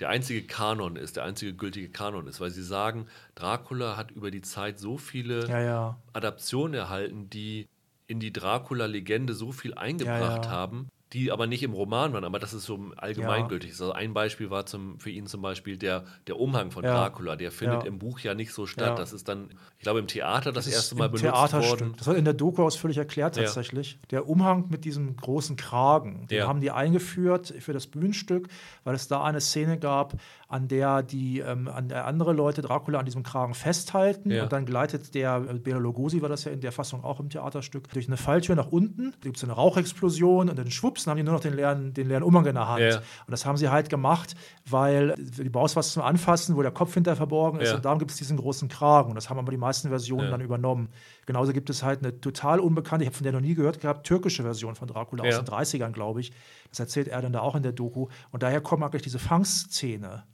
der 0.00 0.08
einzige 0.08 0.42
Kanon 0.42 0.96
ist, 0.96 1.14
der 1.16 1.24
einzige 1.24 1.54
gültige 1.54 1.88
Kanon 1.88 2.26
ist, 2.26 2.40
weil 2.40 2.50
sie 2.50 2.64
sagen, 2.64 3.06
Dracula 3.36 3.96
hat 3.96 4.10
über 4.10 4.32
die 4.32 4.42
Zeit 4.42 4.80
so 4.80 4.98
viele 4.98 5.46
Ja, 5.46 5.60
ja. 5.60 5.96
Adaptionen 6.14 6.74
erhalten, 6.74 7.30
die 7.30 7.68
in 8.08 8.18
die 8.18 8.32
Dracula-Legende 8.32 9.34
so 9.34 9.52
viel 9.52 9.74
eingebracht 9.74 10.46
ja. 10.46 10.50
haben, 10.50 10.88
die 11.14 11.32
aber 11.32 11.46
nicht 11.46 11.62
im 11.62 11.72
Roman 11.72 12.12
waren, 12.12 12.24
aber 12.24 12.38
das 12.38 12.52
ist 12.52 12.64
so 12.64 12.78
allgemeingültig. 12.96 13.70
Also 13.70 13.92
ein 13.92 14.12
Beispiel 14.12 14.50
war 14.50 14.66
zum, 14.66 15.00
für 15.00 15.10
ihn 15.10 15.26
zum 15.26 15.40
Beispiel 15.40 15.78
der, 15.78 16.04
der 16.26 16.38
Umhang 16.38 16.70
von 16.70 16.84
Ja. 16.84 16.92
Dracula, 16.94 17.36
der 17.36 17.50
findet 17.50 17.82
Ja. 17.84 17.88
im 17.88 17.98
Buch 17.98 18.20
ja 18.20 18.34
nicht 18.34 18.52
so 18.52 18.66
statt. 18.66 18.88
Ja. 18.88 18.94
Das 18.94 19.12
ist 19.14 19.26
dann, 19.28 19.48
ich 19.78 19.82
glaube, 19.84 20.00
im 20.00 20.06
Theater 20.06 20.52
das, 20.52 20.66
ist 20.66 20.74
erste 20.74 20.96
Mal 20.96 21.08
benutzt 21.08 21.22
Theaterstück. 21.24 21.80
worden. 21.80 21.94
Das 21.96 22.06
wird 22.06 22.18
in 22.18 22.24
der 22.26 22.34
Doku 22.34 22.62
ausführlich 22.62 22.98
erklärt 22.98 23.36
Ja. 23.36 23.44
tatsächlich. 23.44 23.98
Der 24.10 24.28
Umhang 24.28 24.66
mit 24.68 24.84
diesem 24.84 25.16
großen 25.16 25.56
Kragen, 25.56 26.26
den 26.28 26.38
Ja. 26.38 26.46
haben 26.46 26.60
die 26.60 26.70
eingeführt 26.70 27.54
für 27.60 27.72
das 27.72 27.86
Bühnenstück, 27.86 28.48
weil 28.84 28.94
es 28.94 29.08
da 29.08 29.24
eine 29.24 29.40
Szene 29.40 29.78
gab, 29.78 30.14
an 30.48 30.68
der 30.68 31.02
die 31.02 31.40
ähm, 31.40 31.68
an 31.68 31.88
der 31.88 32.06
andere 32.06 32.32
Leute 32.32 32.62
Dracula 32.62 32.98
an 32.98 33.04
diesem 33.04 33.22
Kragen 33.22 33.54
festhalten 33.54 34.30
Ja. 34.30 34.42
und 34.44 34.52
dann 34.52 34.64
gleitet 34.66 35.14
der 35.14 35.44
äh, 35.48 35.54
Bela 35.54 35.78
Lugosi 35.78 36.22
war 36.22 36.28
das 36.28 36.44
ja 36.44 36.52
in 36.52 36.60
der 36.60 36.72
Fassung 36.72 37.04
auch 37.04 37.20
im 37.20 37.28
Theaterstück 37.30 37.90
durch 37.92 38.06
eine 38.08 38.16
Falltür 38.16 38.54
nach 38.56 38.68
unten. 38.68 39.12
Da 39.12 39.16
gibt 39.24 39.36
es 39.38 39.44
eine 39.44 39.52
Rauchexplosion 39.52 40.48
und 40.50 40.58
dann 40.58 40.70
schwupps, 40.70 40.97
dann 41.04 41.12
haben 41.12 41.16
die 41.18 41.22
nur 41.24 41.34
noch 41.34 41.40
den 41.40 41.54
leeren, 41.54 41.92
den 41.94 42.08
leeren 42.08 42.22
Umhang 42.22 42.46
in 42.46 42.54
der 42.54 42.68
Hand. 42.68 42.80
Ja. 42.82 42.96
Und 42.96 43.30
das 43.30 43.44
haben 43.46 43.56
sie 43.56 43.68
halt 43.68 43.88
gemacht, 43.90 44.34
weil 44.68 45.14
du 45.16 45.50
brauchst 45.50 45.76
was 45.76 45.92
zum 45.92 46.02
Anfassen, 46.02 46.56
wo 46.56 46.62
der 46.62 46.70
Kopf 46.70 46.94
hinter 46.94 47.16
verborgen 47.16 47.60
ist 47.60 47.70
Ja. 47.70 47.76
und 47.76 47.84
darum 47.84 47.98
gibt 47.98 48.10
es 48.10 48.16
diesen 48.16 48.36
großen 48.36 48.68
Kragen. 48.68 49.10
Und 49.10 49.14
das 49.14 49.30
haben 49.30 49.38
aber 49.38 49.50
die 49.50 49.56
meisten 49.58 49.88
Versionen 49.88 50.24
Ja. 50.26 50.30
dann 50.30 50.40
übernommen. 50.40 50.88
Genauso 51.26 51.52
gibt 51.52 51.70
es 51.70 51.82
halt 51.82 52.00
eine 52.02 52.20
total 52.20 52.60
unbekannte, 52.60 53.04
ich 53.04 53.08
habe 53.08 53.16
von 53.16 53.24
der 53.24 53.32
noch 53.32 53.40
nie 53.40 53.54
gehört 53.54 53.80
gehabt, 53.80 54.06
türkische 54.06 54.42
Version 54.42 54.74
von 54.74 54.88
Dracula 54.88 55.24
aus 55.24 55.36
den 55.36 55.44
30ern, 55.44 55.92
glaube 55.92 56.20
ich. 56.20 56.32
Das 56.70 56.80
erzählt 56.80 57.08
er 57.08 57.20
dann 57.22 57.32
da 57.32 57.40
auch 57.40 57.54
in 57.54 57.62
der 57.62 57.72
Doku. 57.72 58.08
Und 58.30 58.42
daher 58.42 58.60
kommt 58.60 58.82
eigentlich 58.82 59.02
diese 59.02 59.18
Fangszene. 59.18 60.24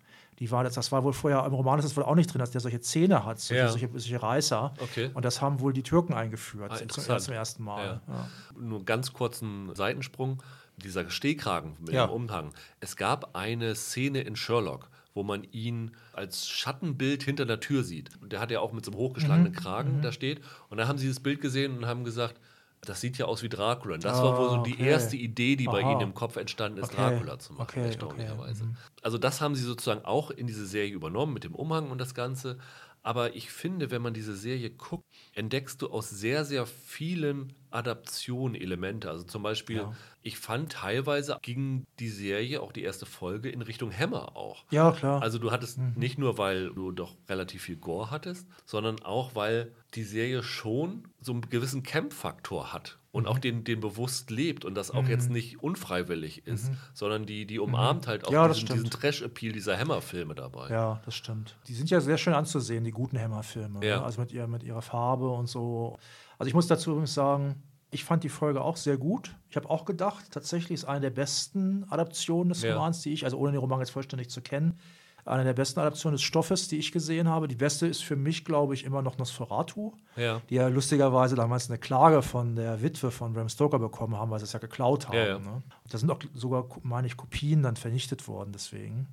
Die 0.40 0.50
war, 0.50 0.64
das, 0.64 0.74
das 0.74 0.90
war 0.92 1.04
wohl 1.04 1.12
vorher, 1.12 1.44
im 1.46 1.52
Roman 1.54 1.78
ist 1.78 1.84
das 1.84 1.96
wohl 1.96 2.02
auch 2.04 2.14
nicht 2.16 2.32
drin, 2.32 2.40
dass 2.40 2.50
der 2.50 2.60
solche 2.60 2.80
Zähne 2.80 3.24
hat, 3.24 3.38
solche, 3.40 3.62
Ja. 3.62 3.68
solche, 3.68 3.88
solche 3.92 4.22
Reißer. 4.22 4.74
Okay. 4.80 5.10
Und 5.14 5.24
das 5.24 5.40
haben 5.40 5.60
wohl 5.60 5.72
die 5.72 5.82
Türken 5.82 6.12
eingeführt 6.14 6.72
Ah, 6.72 6.88
zum, 6.88 7.18
zum 7.18 7.34
ersten 7.34 7.62
Mal. 7.62 8.00
Ja. 8.08 8.14
Ja. 8.14 8.28
Nur 8.58 8.84
ganz 8.84 9.12
kurzen 9.12 9.74
Seitensprung. 9.74 10.42
Dieser 10.76 11.08
Stehkragen 11.08 11.76
mit 11.78 11.94
dem 11.94 12.10
Umhang. 12.10 12.52
Es 12.80 12.96
gab 12.96 13.36
eine 13.36 13.76
Szene 13.76 14.22
in 14.22 14.34
Sherlock, 14.34 14.88
wo 15.14 15.22
man 15.22 15.44
ihn 15.52 15.92
als 16.12 16.48
Schattenbild 16.48 17.22
hinter 17.22 17.46
der 17.46 17.60
Tür 17.60 17.84
sieht. 17.84 18.10
Und 18.20 18.32
der 18.32 18.40
hat 18.40 18.50
ja 18.50 18.58
auch 18.58 18.72
mit 18.72 18.84
so 18.84 18.90
einem 18.90 18.98
hochgeschlagenen 18.98 19.52
Mhm. 19.52 19.56
Kragen 19.56 20.02
da 20.02 20.10
steht. 20.10 20.40
Und 20.70 20.78
da 20.78 20.88
haben 20.88 20.98
sie 20.98 21.06
das 21.06 21.20
Bild 21.20 21.40
gesehen 21.40 21.76
und 21.78 21.86
haben 21.86 22.02
gesagt, 22.02 22.40
das 22.84 23.00
sieht 23.00 23.18
ja 23.18 23.26
aus 23.26 23.42
wie 23.42 23.48
Dracula. 23.48 23.94
Und 23.94 24.04
das 24.04 24.18
war 24.18 24.38
wohl 24.38 24.50
so 24.50 24.62
die 24.62 24.74
okay. 24.74 24.88
erste 24.88 25.16
Idee, 25.16 25.56
die 25.56 25.66
bei 25.66 25.82
Aha. 25.82 25.92
ihnen 25.92 26.00
im 26.00 26.14
Kopf 26.14 26.36
entstanden 26.36 26.78
ist, 26.78 26.92
Okay. 26.92 26.96
Dracula 26.96 27.38
zu 27.38 27.52
machen, 27.52 27.62
Okay, 27.62 27.86
erstaunlicherweise. 27.86 28.64
Mhm. 28.64 28.76
Also 29.02 29.18
das 29.18 29.40
haben 29.40 29.54
sie 29.54 29.62
sozusagen 29.62 30.04
auch 30.04 30.30
in 30.30 30.46
diese 30.46 30.66
Serie 30.66 30.92
übernommen 30.92 31.34
mit 31.34 31.44
dem 31.44 31.54
Umhang 31.54 31.90
und 31.90 31.98
das 31.98 32.14
Ganze. 32.14 32.58
Aber 33.06 33.36
ich 33.36 33.50
finde, 33.50 33.90
wenn 33.90 34.00
man 34.02 34.14
diese 34.14 34.34
Serie 34.34 34.70
guckt, 34.70 35.04
entdeckst 35.34 35.82
du 35.82 35.90
aus 35.90 36.08
sehr, 36.08 36.44
sehr 36.46 36.64
vielen 36.66 37.52
Adaptionen 37.70 38.54
Elemente. 38.54 39.10
Also 39.10 39.24
zum 39.24 39.42
Beispiel, 39.42 39.76
Ja. 39.76 39.98
ich 40.22 40.38
fand 40.38 40.72
teilweise 40.72 41.36
ging 41.42 41.84
die 41.98 42.08
Serie, 42.08 42.62
auch 42.62 42.72
die 42.72 42.82
erste 42.82 43.04
Folge, 43.04 43.50
in 43.50 43.60
Richtung 43.62 43.92
Hammer 43.92 44.36
auch. 44.36 44.64
Ja, 44.70 44.92
klar. 44.92 45.20
Also 45.22 45.38
du 45.38 45.50
hattest 45.50 45.78
Mhm. 45.78 45.92
nicht 45.96 46.18
nur, 46.18 46.38
weil 46.38 46.70
du 46.72 46.92
doch 46.92 47.14
relativ 47.28 47.62
viel 47.64 47.76
Gore 47.76 48.10
hattest, 48.10 48.48
sondern 48.64 49.00
auch, 49.02 49.34
weil 49.34 49.74
die 49.94 50.04
Serie 50.04 50.42
schon 50.42 51.08
so 51.20 51.32
einen 51.32 51.42
gewissen 51.42 51.82
Camp-Faktor 51.82 52.72
hat. 52.72 52.98
Und 53.14 53.28
auch 53.28 53.38
den, 53.38 53.62
den 53.62 53.78
bewusst 53.78 54.32
lebt 54.32 54.64
und 54.64 54.74
das 54.74 54.90
auch 54.90 55.06
jetzt 55.06 55.30
nicht 55.30 55.62
unfreiwillig 55.62 56.48
ist, 56.48 56.72
sondern 56.94 57.26
die, 57.26 57.46
die 57.46 57.60
umarmt 57.60 58.08
halt 58.08 58.24
auch 58.24 58.30
Mhm. 58.30 58.34
Ja, 58.34 58.48
diesen, 58.48 58.66
diesen 58.66 58.90
Trash-Appeal 58.90 59.52
dieser 59.52 59.78
Hammer-Filme 59.78 60.34
dabei. 60.34 60.68
Ja, 60.68 61.00
das 61.04 61.14
stimmt. 61.14 61.56
Die 61.68 61.74
sind 61.74 61.90
ja 61.90 62.00
sehr 62.00 62.18
schön 62.18 62.34
anzusehen, 62.34 62.82
die 62.82 62.90
guten 62.90 63.16
Hammer-Filme. 63.16 63.86
Ja. 63.86 63.98
Ne? 63.98 64.04
Also 64.04 64.20
mit, 64.20 64.32
ihr, 64.32 64.48
mit 64.48 64.64
ihrer 64.64 64.82
Farbe 64.82 65.30
und 65.30 65.48
so. 65.48 65.96
Also 66.38 66.48
ich 66.48 66.54
muss 66.54 66.66
dazu 66.66 66.90
übrigens 66.90 67.14
sagen, 67.14 67.62
ich 67.92 68.02
fand 68.02 68.24
die 68.24 68.28
Folge 68.28 68.60
auch 68.60 68.76
sehr 68.76 68.96
gut. 68.98 69.36
Ich 69.48 69.54
habe 69.54 69.70
auch 69.70 69.84
gedacht, 69.84 70.32
tatsächlich 70.32 70.72
ist 70.72 70.84
eine 70.84 71.02
der 71.02 71.10
besten 71.10 71.84
Adaptionen 71.90 72.48
des 72.48 72.62
Ja. 72.62 72.74
Romans, 72.74 73.00
die 73.02 73.12
ich, 73.12 73.24
also 73.24 73.38
ohne 73.38 73.52
den 73.52 73.60
Roman 73.60 73.78
jetzt 73.78 73.90
vollständig 73.90 74.28
zu 74.28 74.40
kennen, 74.42 74.76
eine 75.24 75.44
der 75.44 75.54
besten 75.54 75.80
Adaptionen 75.80 76.14
des 76.14 76.22
Stoffes, 76.22 76.68
die 76.68 76.78
ich 76.78 76.92
gesehen 76.92 77.28
habe. 77.28 77.48
Die 77.48 77.54
beste 77.54 77.86
ist 77.86 78.04
für 78.04 78.16
mich, 78.16 78.44
glaube 78.44 78.74
ich, 78.74 78.84
immer 78.84 79.02
noch 79.02 79.16
Nosferatu, 79.18 79.92
Ja. 80.16 80.42
die 80.50 80.56
ja 80.56 80.68
lustigerweise 80.68 81.34
damals 81.34 81.70
eine 81.70 81.78
Klage 81.78 82.22
von 82.22 82.56
der 82.56 82.82
Witwe 82.82 83.10
von 83.10 83.32
Bram 83.32 83.48
Stoker 83.48 83.78
bekommen 83.78 84.16
haben, 84.16 84.30
weil 84.30 84.38
sie 84.38 84.44
es 84.44 84.52
ja 84.52 84.58
geklaut 84.58 85.08
haben. 85.08 85.16
Ja, 85.16 85.26
ja. 85.26 85.38
Ne? 85.38 85.62
Da 85.90 85.98
sind 85.98 86.10
auch 86.10 86.18
sogar, 86.34 86.66
meine 86.82 87.06
ich, 87.06 87.16
Kopien 87.16 87.62
dann 87.62 87.76
vernichtet 87.76 88.28
worden 88.28 88.52
deswegen. 88.52 89.08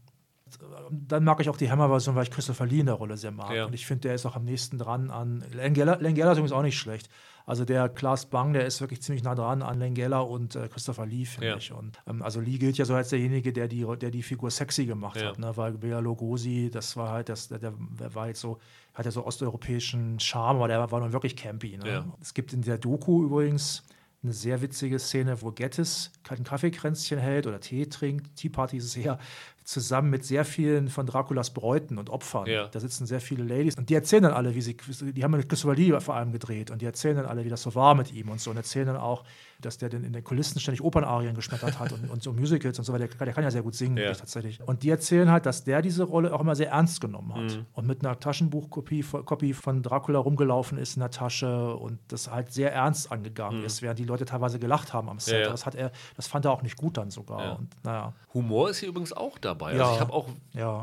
Dann 0.89 1.23
mag 1.23 1.39
ich 1.39 1.49
auch 1.49 1.55
die 1.55 1.71
Hammer-Version, 1.71 2.15
weil 2.15 2.23
ich 2.23 2.31
Christopher 2.31 2.65
Lee 2.65 2.81
in 2.81 2.87
der 2.87 2.95
Rolle 2.95 3.15
sehr 3.15 3.31
mag. 3.31 3.53
Ja. 3.53 3.65
Und 3.65 3.73
ich 3.73 3.85
finde, 3.85 4.01
der 4.01 4.15
ist 4.15 4.25
auch 4.25 4.35
am 4.35 4.43
nächsten 4.43 4.77
dran 4.77 5.09
an. 5.09 5.45
Langella, 5.53 5.95
Langella 5.95 6.33
ist 6.33 6.39
übrigens 6.39 6.51
auch 6.51 6.61
nicht 6.61 6.77
schlecht. 6.77 7.09
Also 7.45 7.65
der 7.65 7.89
Klaas 7.89 8.25
Bang, 8.27 8.53
der 8.53 8.65
ist 8.65 8.79
wirklich 8.81 9.01
ziemlich 9.01 9.23
nah 9.23 9.35
dran 9.35 9.61
an 9.61 9.79
Langella 9.79 10.19
und 10.19 10.55
äh, 10.55 10.67
Christopher 10.67 11.05
Lee, 11.05 11.25
finde 11.25 11.47
Ja. 11.47 11.57
ich. 11.57 11.71
Und, 11.71 11.99
ähm, 12.07 12.21
also 12.21 12.39
Lee 12.39 12.57
gilt 12.57 12.77
ja 12.77 12.85
so 12.85 12.93
als 12.93 13.09
derjenige, 13.09 13.51
der 13.53 13.67
die, 13.67 13.85
der 13.99 14.11
die 14.11 14.23
Figur 14.23 14.51
sexy 14.51 14.85
gemacht 14.85 15.19
Ja. 15.19 15.29
hat. 15.29 15.39
Ne? 15.39 15.51
Weil 15.55 15.73
Bela 15.73 15.99
Lugosi, 15.99 16.69
das 16.71 16.95
war 16.97 17.09
halt, 17.09 17.29
das, 17.29 17.47
der, 17.49 17.59
der 17.59 18.15
war 18.15 18.27
jetzt 18.27 18.41
so, 18.41 18.59
hat 18.93 19.05
ja 19.05 19.11
so 19.11 19.25
osteuropäischen 19.25 20.19
Charme, 20.19 20.57
aber 20.57 20.67
der 20.67 20.91
war 20.91 20.99
nun 20.99 21.13
wirklich 21.13 21.35
campy. 21.35 21.77
Ne? 21.77 21.87
Ja. 21.89 22.05
Es 22.21 22.33
gibt 22.33 22.53
in 22.53 22.61
der 22.61 22.77
Doku 22.77 23.23
übrigens 23.23 23.83
eine 24.23 24.33
sehr 24.33 24.61
witzige 24.61 24.99
Szene, 24.99 25.41
wo 25.41 25.51
Gettis 25.51 26.11
ein 26.29 26.43
Kaffeekränzchen 26.43 27.17
hält 27.17 27.47
oder 27.47 27.59
Tee 27.59 27.87
trinkt. 27.87 28.35
Tea 28.35 28.49
Party 28.49 28.77
ist 28.77 28.85
es 28.85 28.95
eher 28.95 29.17
zusammen 29.63 30.09
mit 30.09 30.25
sehr 30.25 30.45
vielen 30.45 30.89
von 30.89 31.05
Draculas 31.05 31.53
Bräuten 31.53 31.97
und 31.97 32.09
Opfern. 32.09 32.47
Ja. 32.47 32.67
Da 32.67 32.79
sitzen 32.79 33.05
sehr 33.05 33.21
viele 33.21 33.43
Ladies 33.43 33.75
und 33.75 33.89
die 33.89 33.95
erzählen 33.95 34.23
dann 34.23 34.33
alle, 34.33 34.55
wie 34.55 34.61
sie, 34.61 34.75
die 34.75 35.23
haben 35.23 35.31
mit 35.31 35.47
Christopher 35.47 35.75
Lee 35.75 35.99
vor 35.99 36.15
allem 36.15 36.31
gedreht 36.31 36.71
und 36.71 36.81
die 36.81 36.85
erzählen 36.85 37.17
dann 37.17 37.25
alle, 37.25 37.45
wie 37.45 37.49
das 37.49 37.61
so 37.61 37.75
war 37.75 37.95
mit 37.95 38.11
ihm 38.11 38.29
und 38.29 38.41
so 38.41 38.49
und 38.51 38.57
erzählen 38.57 38.87
dann 38.87 38.97
auch, 38.97 39.23
dass 39.61 39.77
der 39.77 39.89
denn 39.89 40.03
in 40.03 40.13
den 40.13 40.23
Kulissen 40.23 40.59
ständig 40.59 40.81
Opernarien 40.83 41.35
geschmettert 41.35 41.79
hat 41.79 41.91
und, 41.93 42.09
und 42.09 42.21
so 42.23 42.33
Musicals 42.33 42.77
und 42.79 42.85
so 42.85 42.93
weiter. 42.93 43.07
Der, 43.07 43.25
der 43.25 43.33
kann 43.33 43.43
ja 43.43 43.51
sehr 43.51 43.61
gut 43.63 43.75
singen, 43.75 43.97
Ja. 43.97 44.03
wirklich 44.03 44.17
tatsächlich. 44.19 44.59
Und 44.61 44.83
die 44.83 44.89
erzählen 44.89 45.29
halt, 45.31 45.45
dass 45.45 45.63
der 45.63 45.81
diese 45.81 46.03
Rolle 46.03 46.33
auch 46.33 46.41
immer 46.41 46.55
sehr 46.55 46.69
ernst 46.71 46.99
genommen 47.01 47.33
hat 47.33 47.55
Mhm. 47.55 47.65
und 47.73 47.87
mit 47.87 48.05
einer 48.05 48.19
Taschenbuchkopie 48.19 49.03
von- 49.03 49.25
Copy 49.25 49.53
von 49.53 49.81
Dracula 49.83 50.19
rumgelaufen 50.19 50.77
ist 50.77 50.95
in 50.95 51.01
der 51.01 51.11
Tasche 51.11 51.75
und 51.75 51.99
das 52.09 52.29
halt 52.31 52.51
sehr 52.51 52.73
ernst 52.73 53.11
angegangen 53.11 53.63
ist, 53.63 53.81
während 53.81 53.99
die 53.99 54.05
Leute 54.05 54.25
teilweise 54.25 54.59
gelacht 54.59 54.93
haben 54.93 55.09
am 55.09 55.19
Set. 55.19 55.35
Mhm. 55.35 55.41
Ja. 55.43 55.49
Das, 55.51 55.65
hat 55.65 55.75
er, 55.75 55.91
das 56.15 56.27
fand 56.27 56.45
er 56.45 56.51
auch 56.51 56.61
nicht 56.63 56.77
gut 56.77 56.97
dann 56.97 57.11
sogar. 57.11 57.59
Und, 57.59 57.69
naja. 57.83 58.13
Humor 58.33 58.69
ist 58.69 58.79
hier 58.79 58.89
übrigens 58.89 59.13
auch 59.13 59.37
dabei. 59.37 59.71
Also 59.79 59.93
ich 59.93 59.99
habe 59.99 60.13
auch. 60.13 60.27
Mhm. 60.27 60.33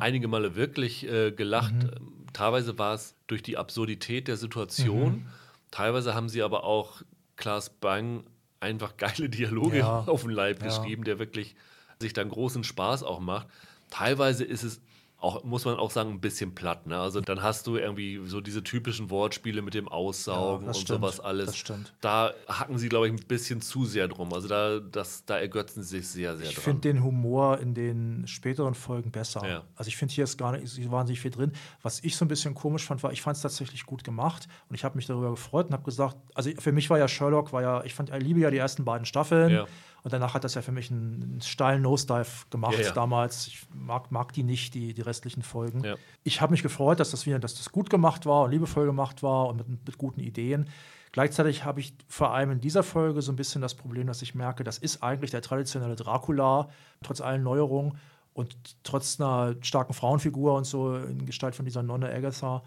einige 0.00 0.28
Male 0.28 0.54
wirklich 0.56 1.06
äh, 1.08 1.32
gelacht. 1.32 1.74
Ähm, 1.82 2.14
Teilweise 2.34 2.78
war 2.78 2.92
es 2.94 3.14
durch 3.26 3.42
die 3.42 3.56
Absurdität 3.56 4.28
der 4.28 4.36
Situation. 4.36 5.12
Mhm. 5.12 5.26
Teilweise 5.70 6.14
haben 6.14 6.28
sie 6.28 6.42
aber 6.42 6.62
auch 6.64 7.02
Klaas 7.36 7.70
Bang 7.70 8.22
einfach 8.60 8.96
geile 8.96 9.28
Dialoge 9.28 9.78
Ja. 9.78 10.00
auf 10.06 10.22
den 10.22 10.30
Leib 10.30 10.62
geschrieben, 10.62 11.04
der 11.04 11.18
wirklich 11.18 11.54
sich 12.00 12.12
dann 12.12 12.28
großen 12.28 12.64
Spaß 12.64 13.02
auch 13.02 13.20
macht. 13.20 13.48
Teilweise 13.90 14.44
ist 14.44 14.62
es 14.62 14.80
auch, 15.20 15.42
muss 15.42 15.64
man 15.64 15.76
auch 15.76 15.90
sagen, 15.90 16.10
ein 16.10 16.20
bisschen 16.20 16.54
platt. 16.54 16.86
Ne? 16.86 16.96
Also 16.96 17.20
dann 17.20 17.42
hast 17.42 17.66
du 17.66 17.76
irgendwie 17.76 18.20
so 18.26 18.40
diese 18.40 18.62
typischen 18.62 19.10
Wortspiele 19.10 19.62
mit 19.62 19.74
dem 19.74 19.88
Aussaugen 19.88 20.66
Ja, 20.66 20.68
und 20.68 20.74
stimmt. 20.76 21.00
sowas 21.00 21.18
alles. 21.18 21.46
Das 21.46 21.56
stimmt. 21.56 21.92
Da 22.00 22.32
hacken 22.46 22.78
sie, 22.78 22.88
glaube 22.88 23.08
ich, 23.08 23.12
ein 23.12 23.26
bisschen 23.26 23.60
zu 23.60 23.84
sehr 23.84 24.06
drum. 24.06 24.32
Also 24.32 24.46
da, 24.46 24.78
das, 24.78 25.24
da 25.24 25.36
ergötzen 25.38 25.82
sie 25.82 25.98
sich 25.98 26.08
sehr, 26.08 26.36
sehr 26.36 26.46
Ich 26.46 26.54
dran. 26.54 26.62
finde 26.62 26.80
den 26.82 27.02
Humor 27.02 27.58
in 27.58 27.74
den 27.74 28.28
späteren 28.28 28.74
Folgen 28.74 29.10
besser. 29.10 29.44
Ja. 29.44 29.64
Also 29.74 29.88
ich 29.88 29.96
finde 29.96 30.14
hier 30.14 30.22
ist 30.22 30.38
gar 30.38 30.52
nicht 30.52 30.90
wahnsinnig 30.90 31.20
viel 31.20 31.32
drin. 31.32 31.52
Was 31.82 31.98
ich 32.04 32.16
so 32.16 32.24
ein 32.24 32.28
bisschen 32.28 32.54
komisch 32.54 32.84
fand, 32.84 33.02
war, 33.02 33.10
ich 33.12 33.20
fand 33.20 33.36
es 33.36 33.42
tatsächlich 33.42 33.86
gut 33.86 34.04
gemacht 34.04 34.46
und 34.68 34.76
ich 34.76 34.84
habe 34.84 34.94
mich 34.96 35.06
darüber 35.06 35.30
gefreut 35.30 35.66
und 35.66 35.72
habe 35.72 35.82
gesagt, 35.84 36.16
also 36.34 36.48
für 36.58 36.70
mich 36.70 36.90
war 36.90 36.98
ja 36.98 37.08
Sherlock, 37.08 37.52
war 37.52 37.62
ja, 37.62 37.82
ich 37.82 37.92
fand, 37.94 38.10
ich 38.10 38.22
liebe 38.22 38.38
ja 38.38 38.52
die 38.52 38.58
ersten 38.58 38.84
beiden 38.84 39.04
Staffeln 39.04 39.50
Ja. 39.50 39.66
Und 40.02 40.12
danach 40.12 40.34
hat 40.34 40.44
das 40.44 40.54
ja 40.54 40.62
für 40.62 40.72
mich 40.72 40.90
einen, 40.90 41.22
einen 41.22 41.40
steilen 41.40 41.82
Nosedive 41.82 42.46
gemacht 42.50 42.78
Ja, 42.78 42.84
ja. 42.84 42.92
damals. 42.92 43.46
Ich 43.48 43.66
mag, 43.74 44.10
mag 44.10 44.32
die 44.32 44.42
nicht, 44.42 44.74
die, 44.74 44.94
die 44.94 45.02
restlichen 45.02 45.42
Folgen. 45.42 45.84
Ja. 45.84 45.96
Ich 46.24 46.40
habe 46.40 46.52
mich 46.52 46.62
gefreut, 46.62 47.00
dass 47.00 47.10
das 47.10 47.26
wieder, 47.26 47.38
dass 47.38 47.54
das 47.54 47.72
gut 47.72 47.90
gemacht 47.90 48.26
war 48.26 48.44
und 48.44 48.50
liebevoll 48.50 48.86
gemacht 48.86 49.22
war 49.22 49.48
und 49.48 49.68
mit, 49.68 49.86
mit 49.86 49.98
guten 49.98 50.20
Ideen. 50.20 50.68
Gleichzeitig 51.12 51.64
habe 51.64 51.80
ich 51.80 51.94
vor 52.06 52.32
allem 52.32 52.50
in 52.52 52.60
dieser 52.60 52.82
Folge 52.82 53.22
so 53.22 53.32
ein 53.32 53.36
bisschen 53.36 53.62
das 53.62 53.74
Problem, 53.74 54.06
dass 54.06 54.22
ich 54.22 54.34
merke, 54.34 54.62
das 54.62 54.78
ist 54.78 55.02
eigentlich 55.02 55.30
der 55.30 55.42
traditionelle 55.42 55.96
Dracula, 55.96 56.68
trotz 57.02 57.20
allen 57.20 57.42
Neuerungen 57.42 57.98
und 58.34 58.56
trotz 58.84 59.20
einer 59.20 59.56
starken 59.62 59.94
Frauenfigur 59.94 60.54
und 60.54 60.64
so 60.64 60.96
in 60.96 61.26
Gestalt 61.26 61.56
von 61.56 61.64
dieser 61.64 61.82
Nonne 61.82 62.12
Agatha. 62.12 62.62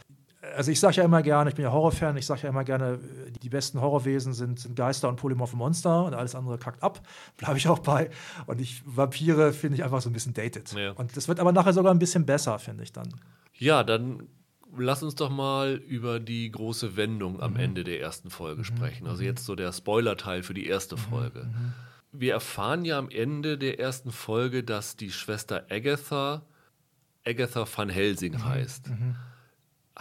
Also 0.56 0.72
ich 0.72 0.80
sage 0.80 0.96
ja 0.98 1.04
immer 1.04 1.22
gerne, 1.22 1.52
ich 1.52 1.56
bin 1.56 1.64
ja 1.64 1.72
Horrorfan, 1.72 2.18
ich 2.18 2.26
sage 2.26 2.42
ja 2.44 2.50
immer 2.50 2.64
gerne, 2.64 3.00
die 3.44 3.50
besten 3.50 3.80
Horrorwesen 3.80 4.34
sind, 4.34 4.60
sind 4.60 4.76
Geister 4.76 5.08
und 5.08 5.18
polymorphe 5.18 5.56
Monster 5.56 6.04
und 6.06 6.16
alles 6.16 6.34
andere 6.34 6.58
kackt 6.58 6.82
ab. 6.82 7.06
Bleibe 7.38 7.58
ich 7.58 7.68
auch 7.68 7.80
bei. 7.80 8.10
Und 8.48 8.60
ich 8.60 8.82
Vampire 8.86 9.54
finde 9.54 9.76
ich 9.78 9.84
einfach 9.84 10.02
so 10.02 10.10
ein 10.10 10.14
bisschen 10.14 10.34
dated. 10.34 10.74
Ja. 10.74 10.92
Und 10.94 11.16
das 11.16 11.28
wird 11.28 11.40
aber 11.40 11.52
nachher 11.52 11.74
sogar 11.74 11.94
ein 11.94 12.00
bisschen 12.00 12.26
besser, 12.26 12.58
finde 12.58 12.84
ich 12.84 12.92
dann. 12.92 13.10
Ja, 13.54 13.84
dann 13.84 14.28
lass 14.76 15.04
uns 15.04 15.14
doch 15.16 15.30
mal 15.30 15.74
über 15.76 16.20
die 16.20 16.50
große 16.50 16.96
Wendung 16.98 17.34
Mhm. 17.36 17.42
am 17.42 17.56
Ende 17.58 17.84
der 17.84 18.02
ersten 18.02 18.30
Folge 18.32 18.64
sprechen. 18.64 19.06
Also 19.06 19.22
jetzt 19.24 19.46
so 19.46 19.54
der 19.56 19.72
Spoiler-Teil 19.72 20.42
für 20.42 20.56
die 20.56 20.66
erste 20.66 20.96
Mhm. 20.96 21.00
Folge. 21.00 21.50
Wir 22.14 22.34
erfahren 22.34 22.84
ja 22.84 22.98
am 22.98 23.10
Ende 23.10 23.58
der 23.60 23.80
ersten 23.80 24.12
Folge, 24.12 24.64
dass 24.64 24.96
die 24.98 25.12
Schwester 25.12 25.66
Agatha 25.70 26.42
Agatha 27.26 27.66
van 27.76 27.90
Helsing 27.90 28.34
Mhm. 28.34 29.16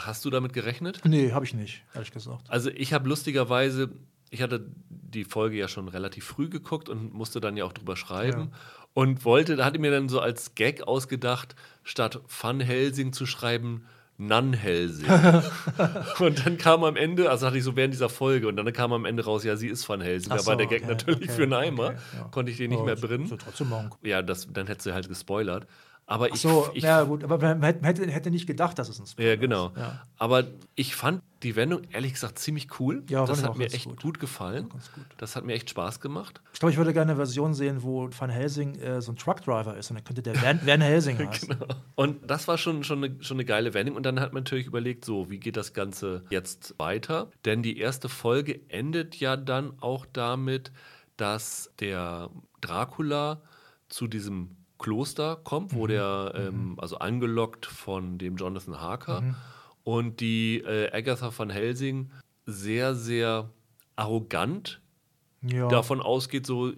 Hast 0.06 0.24
du 0.24 0.30
damit 0.30 0.52
gerechnet? 0.52 1.00
Nee, 1.04 1.32
habe 1.32 1.44
ich 1.44 1.54
nicht, 1.54 1.82
ehrlich 1.94 2.10
gesagt. 2.10 2.48
Also 2.48 2.70
ich 2.70 2.92
habe 2.92 3.08
lustigerweise, 3.08 3.90
ich 4.30 4.42
hatte 4.42 4.66
die 4.88 5.24
Folge 5.24 5.56
ja 5.56 5.68
schon 5.68 5.88
relativ 5.88 6.24
früh 6.24 6.48
geguckt 6.48 6.88
und 6.88 7.12
musste 7.12 7.40
dann 7.40 7.56
ja 7.56 7.64
auch 7.64 7.72
drüber 7.72 7.96
schreiben 7.96 8.52
und 8.94 9.24
wollte, 9.24 9.56
da 9.56 9.64
hatte 9.64 9.78
mir 9.78 9.90
dann 9.90 10.08
so 10.08 10.20
als 10.20 10.54
Gag 10.54 10.82
ausgedacht, 10.82 11.54
statt 11.84 12.20
Van 12.28 12.60
Helsing 12.60 13.12
zu 13.12 13.26
schreiben, 13.26 13.86
Nan 14.18 14.52
Helsing. 14.52 15.08
und 16.18 16.44
dann 16.44 16.58
kam 16.58 16.84
am 16.84 16.96
Ende, 16.96 17.30
also 17.30 17.46
hatte 17.46 17.56
ich 17.56 17.64
so 17.64 17.74
während 17.74 17.94
dieser 17.94 18.10
Folge 18.10 18.48
und 18.48 18.56
dann 18.56 18.70
kam 18.72 18.92
am 18.92 19.06
Ende 19.06 19.24
raus, 19.24 19.44
ja, 19.44 19.56
sie 19.56 19.68
ist 19.68 19.88
Van 19.88 20.00
Helsing. 20.02 20.30
Ach 20.32 20.36
Da 20.38 20.46
war 20.46 20.54
so, 20.54 20.58
der 20.58 20.66
Gag 20.66 20.82
okay, 20.82 20.90
natürlich 20.92 21.30
okay, 21.30 21.32
für 21.32 21.42
einen 21.44 21.54
Eimer, 21.54 21.86
okay, 21.86 21.96
ja. 22.16 22.24
konnte 22.24 22.52
ich 22.52 22.58
den 22.58 22.70
nicht 22.70 22.80
Oh, 22.80 22.84
mehr 22.84 22.96
drin. 22.96 23.26
So 23.26 23.36
trotzdem 23.36 23.70
machen. 23.70 23.90
Ja, 24.02 24.20
das, 24.22 24.46
dann 24.52 24.66
hättest 24.66 24.86
du 24.86 24.92
halt 24.92 25.08
gespoilert. 25.08 25.66
Aber 26.10 26.26
Ach 26.28 26.34
ich, 26.34 26.40
so, 26.40 26.68
ich 26.74 26.82
ja 26.82 27.04
gut, 27.04 27.22
aber 27.22 27.38
man 27.38 27.62
hätte, 27.84 28.04
hätte, 28.10 28.32
nicht 28.32 28.48
gedacht, 28.48 28.76
dass 28.80 28.88
es 28.88 28.98
ein 28.98 29.06
Spoiler 29.06 29.28
ja, 29.28 29.36
genau. 29.36 29.68
ist. 29.68 29.76
Ja. 29.76 30.02
Aber 30.18 30.44
ich 30.74 30.96
fand 30.96 31.22
die 31.44 31.54
Wendung 31.54 31.82
ehrlich 31.92 32.14
gesagt 32.14 32.40
ziemlich 32.40 32.80
cool. 32.80 33.04
Ja, 33.08 33.24
das 33.26 33.44
hat 33.44 33.56
mir 33.56 33.66
echt 33.66 33.84
gut, 33.84 34.02
gut. 34.02 34.18
gefallen. 34.18 34.70
Gut. 34.70 34.82
Das 35.18 35.36
hat 35.36 35.44
mir 35.44 35.52
echt 35.52 35.70
Spaß 35.70 36.00
gemacht. 36.00 36.42
Ich 36.52 36.58
glaube, 36.58 36.72
ich 36.72 36.78
würde 36.78 36.92
gerne 36.92 37.12
eine 37.12 37.16
Version 37.16 37.54
sehen, 37.54 37.84
wo 37.84 38.10
Van 38.10 38.28
Helsing 38.28 38.74
äh, 38.80 39.00
so 39.00 39.12
ein 39.12 39.16
Truckdriver 39.16 39.76
ist 39.76 39.90
und 39.90 39.98
dann 39.98 40.04
könnte 40.04 40.20
der 40.20 40.34
Van, 40.42 40.58
Van 40.66 40.80
Helsing 40.80 41.16
heißen. 41.16 41.48
Genau. 41.48 41.66
Und 41.94 42.28
das 42.28 42.48
war 42.48 42.58
schon, 42.58 42.82
schon, 42.82 43.04
eine, 43.04 43.22
schon 43.22 43.36
eine 43.36 43.44
geile 43.44 43.72
Wendung. 43.72 43.94
Und 43.94 44.04
dann 44.04 44.18
hat 44.18 44.32
man 44.32 44.42
natürlich 44.42 44.66
überlegt, 44.66 45.04
so, 45.04 45.30
wie 45.30 45.38
geht 45.38 45.56
das 45.56 45.74
Ganze 45.74 46.24
jetzt 46.30 46.74
weiter? 46.78 47.30
Denn 47.44 47.62
die 47.62 47.78
erste 47.78 48.08
Folge 48.08 48.58
endet 48.66 49.14
ja 49.14 49.36
dann 49.36 49.74
auch 49.80 50.06
damit, 50.12 50.72
dass 51.16 51.70
der 51.78 52.30
Dracula 52.60 53.42
zu 53.88 54.08
diesem 54.08 54.56
Kloster 54.80 55.36
kommt, 55.36 55.74
wo 55.74 55.86
der, 55.86 56.32
ähm, 56.34 56.74
also 56.78 56.98
angelockt 56.98 57.66
von 57.66 58.18
dem 58.18 58.36
Jonathan 58.36 58.80
Harker 58.80 59.22
und 59.84 60.20
die 60.20 60.58
äh, 60.58 60.90
Agatha 60.92 61.30
van 61.36 61.50
Helsing 61.50 62.10
sehr, 62.46 62.94
sehr 62.96 63.50
arrogant 63.96 64.80
Ja. 65.42 65.68
davon 65.68 66.00
ausgeht, 66.00 66.44
so, 66.46 66.72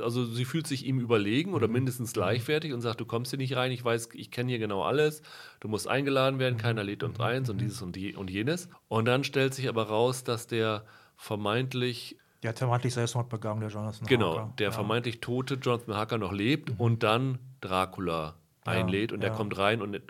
also 0.00 0.24
sie 0.24 0.44
fühlt 0.44 0.66
sich 0.66 0.86
ihm 0.86 0.98
überlegen 1.00 1.50
Mhm. 1.50 1.56
oder 1.56 1.68
mindestens 1.68 2.12
gleichwertig 2.12 2.72
und 2.72 2.80
sagt, 2.80 3.00
du 3.00 3.04
kommst 3.06 3.30
hier 3.30 3.38
nicht 3.38 3.54
rein, 3.56 3.70
ich 3.72 3.84
weiß, 3.84 4.08
ich 4.14 4.30
kenne 4.30 4.50
hier 4.50 4.58
genau 4.58 4.82
alles, 4.82 5.22
du 5.60 5.68
musst 5.68 5.86
eingeladen 5.86 6.38
werden, 6.38 6.56
keiner 6.58 6.82
lädt 6.84 7.02
Mhm. 7.02 7.08
uns 7.10 7.20
eins 7.20 7.50
und 7.50 7.60
dieses 7.60 7.82
und, 7.82 7.96
je, 7.96 8.14
und 8.16 8.30
jenes. 8.30 8.68
Und 8.88 9.04
dann 9.06 9.22
stellt 9.24 9.54
sich 9.54 9.68
aber 9.68 9.84
raus, 9.88 10.24
dass 10.24 10.46
der 10.46 10.84
vermeintlich 11.16 12.16
Der 12.42 12.50
hat 12.50 12.58
vermeintlich 12.58 12.94
Selbstmord 12.94 13.28
begangen, 13.28 13.60
der 13.60 13.68
Jonathan 13.70 14.06
genau, 14.06 14.36
Harker. 14.36 14.54
der 14.58 14.68
ja. 14.68 14.72
vermeintlich 14.72 15.20
tote 15.20 15.54
Jonathan 15.54 15.96
Harker 15.96 16.18
noch 16.18 16.32
lebt 16.32 16.72
und 16.78 17.02
dann 17.02 17.38
Dracula 17.60 18.36
einlädt 18.64 19.12
und 19.12 19.20
der 19.20 19.30
ja. 19.30 19.36
kommt 19.36 19.56
rein 19.58 19.82
und 19.82 20.00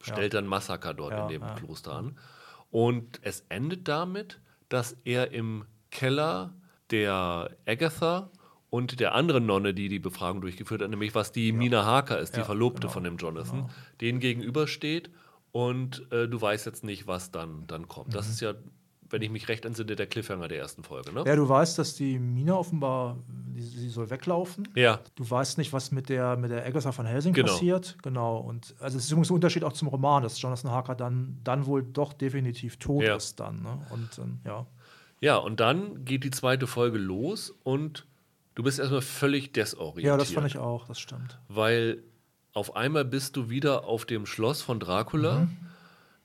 stellt 0.00 0.34
dann 0.34 0.46
Massaker 0.46 0.92
dort 0.94 1.12
Ja, 1.12 1.22
in 1.22 1.28
dem 1.28 1.42
ja. 1.42 1.54
Kloster 1.54 1.94
an. 1.94 2.18
Und 2.70 3.20
es 3.22 3.44
endet 3.48 3.88
damit, 3.88 4.40
dass 4.68 4.96
er 5.04 5.32
im 5.32 5.64
Keller 5.90 6.52
der 6.90 7.50
Agatha 7.66 8.30
und 8.70 9.00
der 9.00 9.14
anderen 9.14 9.46
Nonne, 9.46 9.72
die 9.72 9.88
die 9.88 9.98
Befragung 9.98 10.42
durchgeführt 10.42 10.82
hat, 10.82 10.90
nämlich 10.90 11.14
was 11.14 11.32
die 11.32 11.52
Mina 11.52 11.84
Harker 11.86 12.18
ist, 12.18 12.34
die 12.36 12.40
Ja, 12.40 12.44
Verlobte 12.44 12.82
genau, 12.82 12.92
von 12.92 13.04
dem 13.04 13.16
Jonathan, 13.16 13.70
denen 14.00 14.20
gegenübersteht 14.20 15.10
und 15.52 16.10
äh, 16.12 16.28
du 16.28 16.40
weißt 16.40 16.66
jetzt 16.66 16.84
nicht, 16.84 17.06
was 17.06 17.30
dann, 17.30 17.66
dann 17.66 17.88
kommt. 17.88 18.08
Mhm. 18.08 18.12
Das 18.12 18.28
ist 18.28 18.40
ja, 18.40 18.52
wenn 19.10 19.22
ich 19.22 19.30
mich 19.30 19.48
recht 19.48 19.64
entsinne, 19.64 19.96
der 19.96 20.06
Cliffhanger 20.06 20.48
der 20.48 20.58
ersten 20.58 20.82
Folge, 20.84 21.12
ne? 21.12 21.24
Ja, 21.26 21.34
du 21.36 21.48
weißt, 21.48 21.78
dass 21.78 21.94
die 21.94 22.18
Mina 22.18 22.54
offenbar, 22.54 23.16
die, 23.28 23.62
sie 23.62 23.88
soll 23.88 24.10
weglaufen. 24.10 24.68
Ja, 24.74 25.00
Du 25.14 25.28
weißt 25.28 25.58
nicht, 25.58 25.72
was 25.72 25.90
mit 25.92 26.08
der, 26.08 26.36
mit 26.36 26.50
der 26.50 26.66
Agatha 26.66 26.92
von 26.92 27.06
Helsing 27.06 27.32
Genau. 27.32 27.52
passiert. 27.52 27.96
Genau. 28.02 28.38
Und 28.38 28.74
also 28.80 28.98
es 28.98 29.04
ist 29.04 29.10
übrigens 29.10 29.30
ein 29.30 29.34
Unterschied 29.34 29.64
auch 29.64 29.72
zum 29.72 29.88
Roman, 29.88 30.22
dass 30.22 30.40
Jonathan 30.40 30.70
Harker 30.70 30.94
dann, 30.94 31.38
dann 31.44 31.66
wohl 31.66 31.82
doch 31.82 32.12
definitiv 32.12 32.76
tot 32.78 33.02
Ja. 33.02 33.16
ist 33.16 33.40
dann. 33.40 33.62
Ne? 33.62 33.78
Und 33.90 34.18
ähm, 34.18 34.40
ja. 34.44 34.66
Ja, 35.20 35.36
und 35.36 35.58
dann 35.60 36.04
geht 36.04 36.22
die 36.24 36.30
zweite 36.30 36.66
Folge 36.66 36.98
los 36.98 37.52
und 37.64 38.06
du 38.54 38.62
bist 38.62 38.78
erstmal 38.78 39.00
völlig 39.02 39.52
desorientiert. 39.52 40.04
Ja, 40.06 40.16
das 40.16 40.30
fand 40.30 40.46
ich 40.46 40.58
auch, 40.58 40.86
das 40.86 41.00
stimmt. 41.00 41.38
Weil 41.48 42.02
auf 42.52 42.76
einmal 42.76 43.04
bist 43.04 43.36
du 43.36 43.50
wieder 43.50 43.84
auf 43.84 44.04
dem 44.04 44.26
Schloss 44.26 44.62
von 44.62 44.78
Dracula. 44.80 45.40
Mhm. 45.40 45.56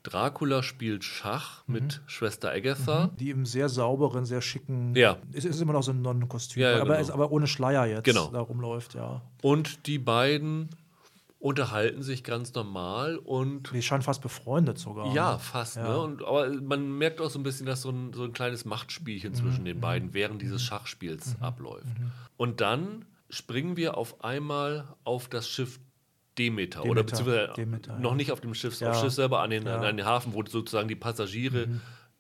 Dracula 0.03 0.63
spielt 0.63 1.03
Schach 1.03 1.63
mit 1.65 2.01
Schwester 2.07 2.51
Agatha. 2.51 3.09
Die 3.19 3.29
im 3.29 3.45
sehr 3.45 3.69
sauberen, 3.69 4.25
sehr 4.25 4.41
schicken. 4.41 4.93
Ja. 4.95 5.17
Es 5.31 5.45
ist 5.45 5.61
immer 5.61 5.73
noch 5.73 5.83
so 5.83 5.91
ein 5.91 6.01
Nonnenkostüm, 6.01 6.61
Ja, 6.61 6.71
ja, 6.71 6.75
aber, 6.81 6.85
genau. 6.95 6.99
ist 7.01 7.09
aber 7.11 7.31
ohne 7.31 7.47
Schleier 7.47 7.85
jetzt 7.85 8.03
Genau. 8.03 8.27
da 8.27 8.41
rumläuft, 8.41 8.95
ja. 8.95 9.21
Und 9.41 9.87
die 9.87 9.99
beiden 9.99 10.69
unterhalten 11.39 12.03
sich 12.03 12.23
ganz 12.23 12.53
normal 12.53 13.17
und 13.17 13.71
Die 13.73 13.81
scheinen 13.81 14.01
fast 14.01 14.21
befreundet 14.21 14.77
sogar. 14.77 15.13
ja, 15.13 15.33
ne? 15.33 15.39
fast. 15.39 15.75
Ja. 15.77 15.83
Ne? 15.89 15.97
Und, 15.99 16.23
aber 16.23 16.49
man 16.61 16.97
merkt 16.97 17.19
auch 17.19 17.29
so 17.29 17.39
ein 17.39 17.43
bisschen, 17.43 17.65
dass 17.65 17.81
so 17.81 17.89
ein, 17.89 18.13
so 18.13 18.23
ein 18.23 18.33
kleines 18.33 18.63
Machtspielchen 18.65 19.31
Mhm. 19.31 19.35
zwischen 19.35 19.65
den 19.65 19.79
beiden 19.81 20.13
während 20.13 20.41
dieses 20.41 20.61
Schachspiels 20.61 21.35
abläuft. 21.41 21.87
Und 22.37 22.61
dann 22.61 23.05
springen 23.29 23.75
wir 23.77 23.97
auf 23.97 24.23
einmal 24.23 24.95
auf 25.03 25.27
das 25.27 25.49
Schiff 25.49 25.79
Demeter, 26.37 26.81
oder 26.85 27.03
Demeter, 27.03 27.03
beziehungsweise 27.03 27.53
Demeter, 27.53 27.99
noch 27.99 28.11
ja. 28.11 28.15
nicht 28.17 28.31
auf 28.31 28.41
dem 28.41 28.53
Schiff, 28.53 28.79
Ja. 28.79 28.91
auf 28.91 28.99
Schiff 28.99 29.13
selber 29.13 29.41
an 29.41 29.49
den, 29.51 29.65
Ja. 29.65 29.77
Mhm. 29.77 29.83
an 29.83 29.97
den 29.97 30.05
Hafen, 30.05 30.33
wo 30.33 30.43
sozusagen 30.45 30.87
die 30.87 30.95
Passagiere 30.95 31.67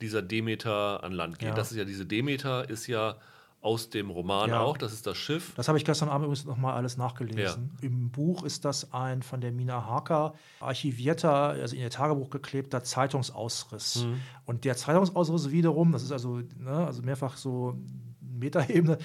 dieser 0.01 0.21
Demeter 0.21 1.03
an 1.03 1.11
Land 1.13 1.39
gehen. 1.39 1.49
Ja. 1.49 1.55
Das 1.55 1.71
ist 1.71 1.77
ja 1.77 1.85
diese 1.85 2.05
Demeter, 2.05 2.69
ist 2.69 2.87
ja 2.87 3.15
aus 3.61 3.89
dem 3.89 4.09
Roman 4.09 4.49
Ja. 4.49 4.59
auch, 4.59 4.77
das 4.77 4.91
ist 4.91 5.07
das 5.07 5.17
Schiff. 5.17 5.53
Das 5.55 5.69
habe 5.69 5.77
ich 5.77 5.85
gestern 5.85 6.09
Abend 6.09 6.25
übrigens 6.25 6.43
nochmal 6.43 6.73
alles 6.73 6.97
nachgelesen. 6.97 7.71
Im 7.81 8.09
Buch 8.11 8.43
ist 8.43 8.65
das 8.65 8.93
ein 8.93 9.23
von 9.23 9.39
der 9.39 9.53
Mina 9.53 9.85
Harker 9.85 10.33
archivierter, 10.59 11.31
also 11.31 11.73
in 11.75 11.81
ihr 11.81 11.89
Tagebuch 11.89 12.29
geklebter 12.29 12.83
Zeitungsausriss. 12.83 14.03
Mhm. 14.03 14.19
Und 14.45 14.65
der 14.65 14.75
Zeitungsausriss 14.75 15.49
wiederum, 15.51 15.93
das 15.93 16.03
ist 16.03 16.11
also, 16.11 16.41
ne, 16.59 16.85
also 16.85 17.01
mehrfach 17.03 17.37
so 17.37 17.77
Metaebene, 18.19 18.97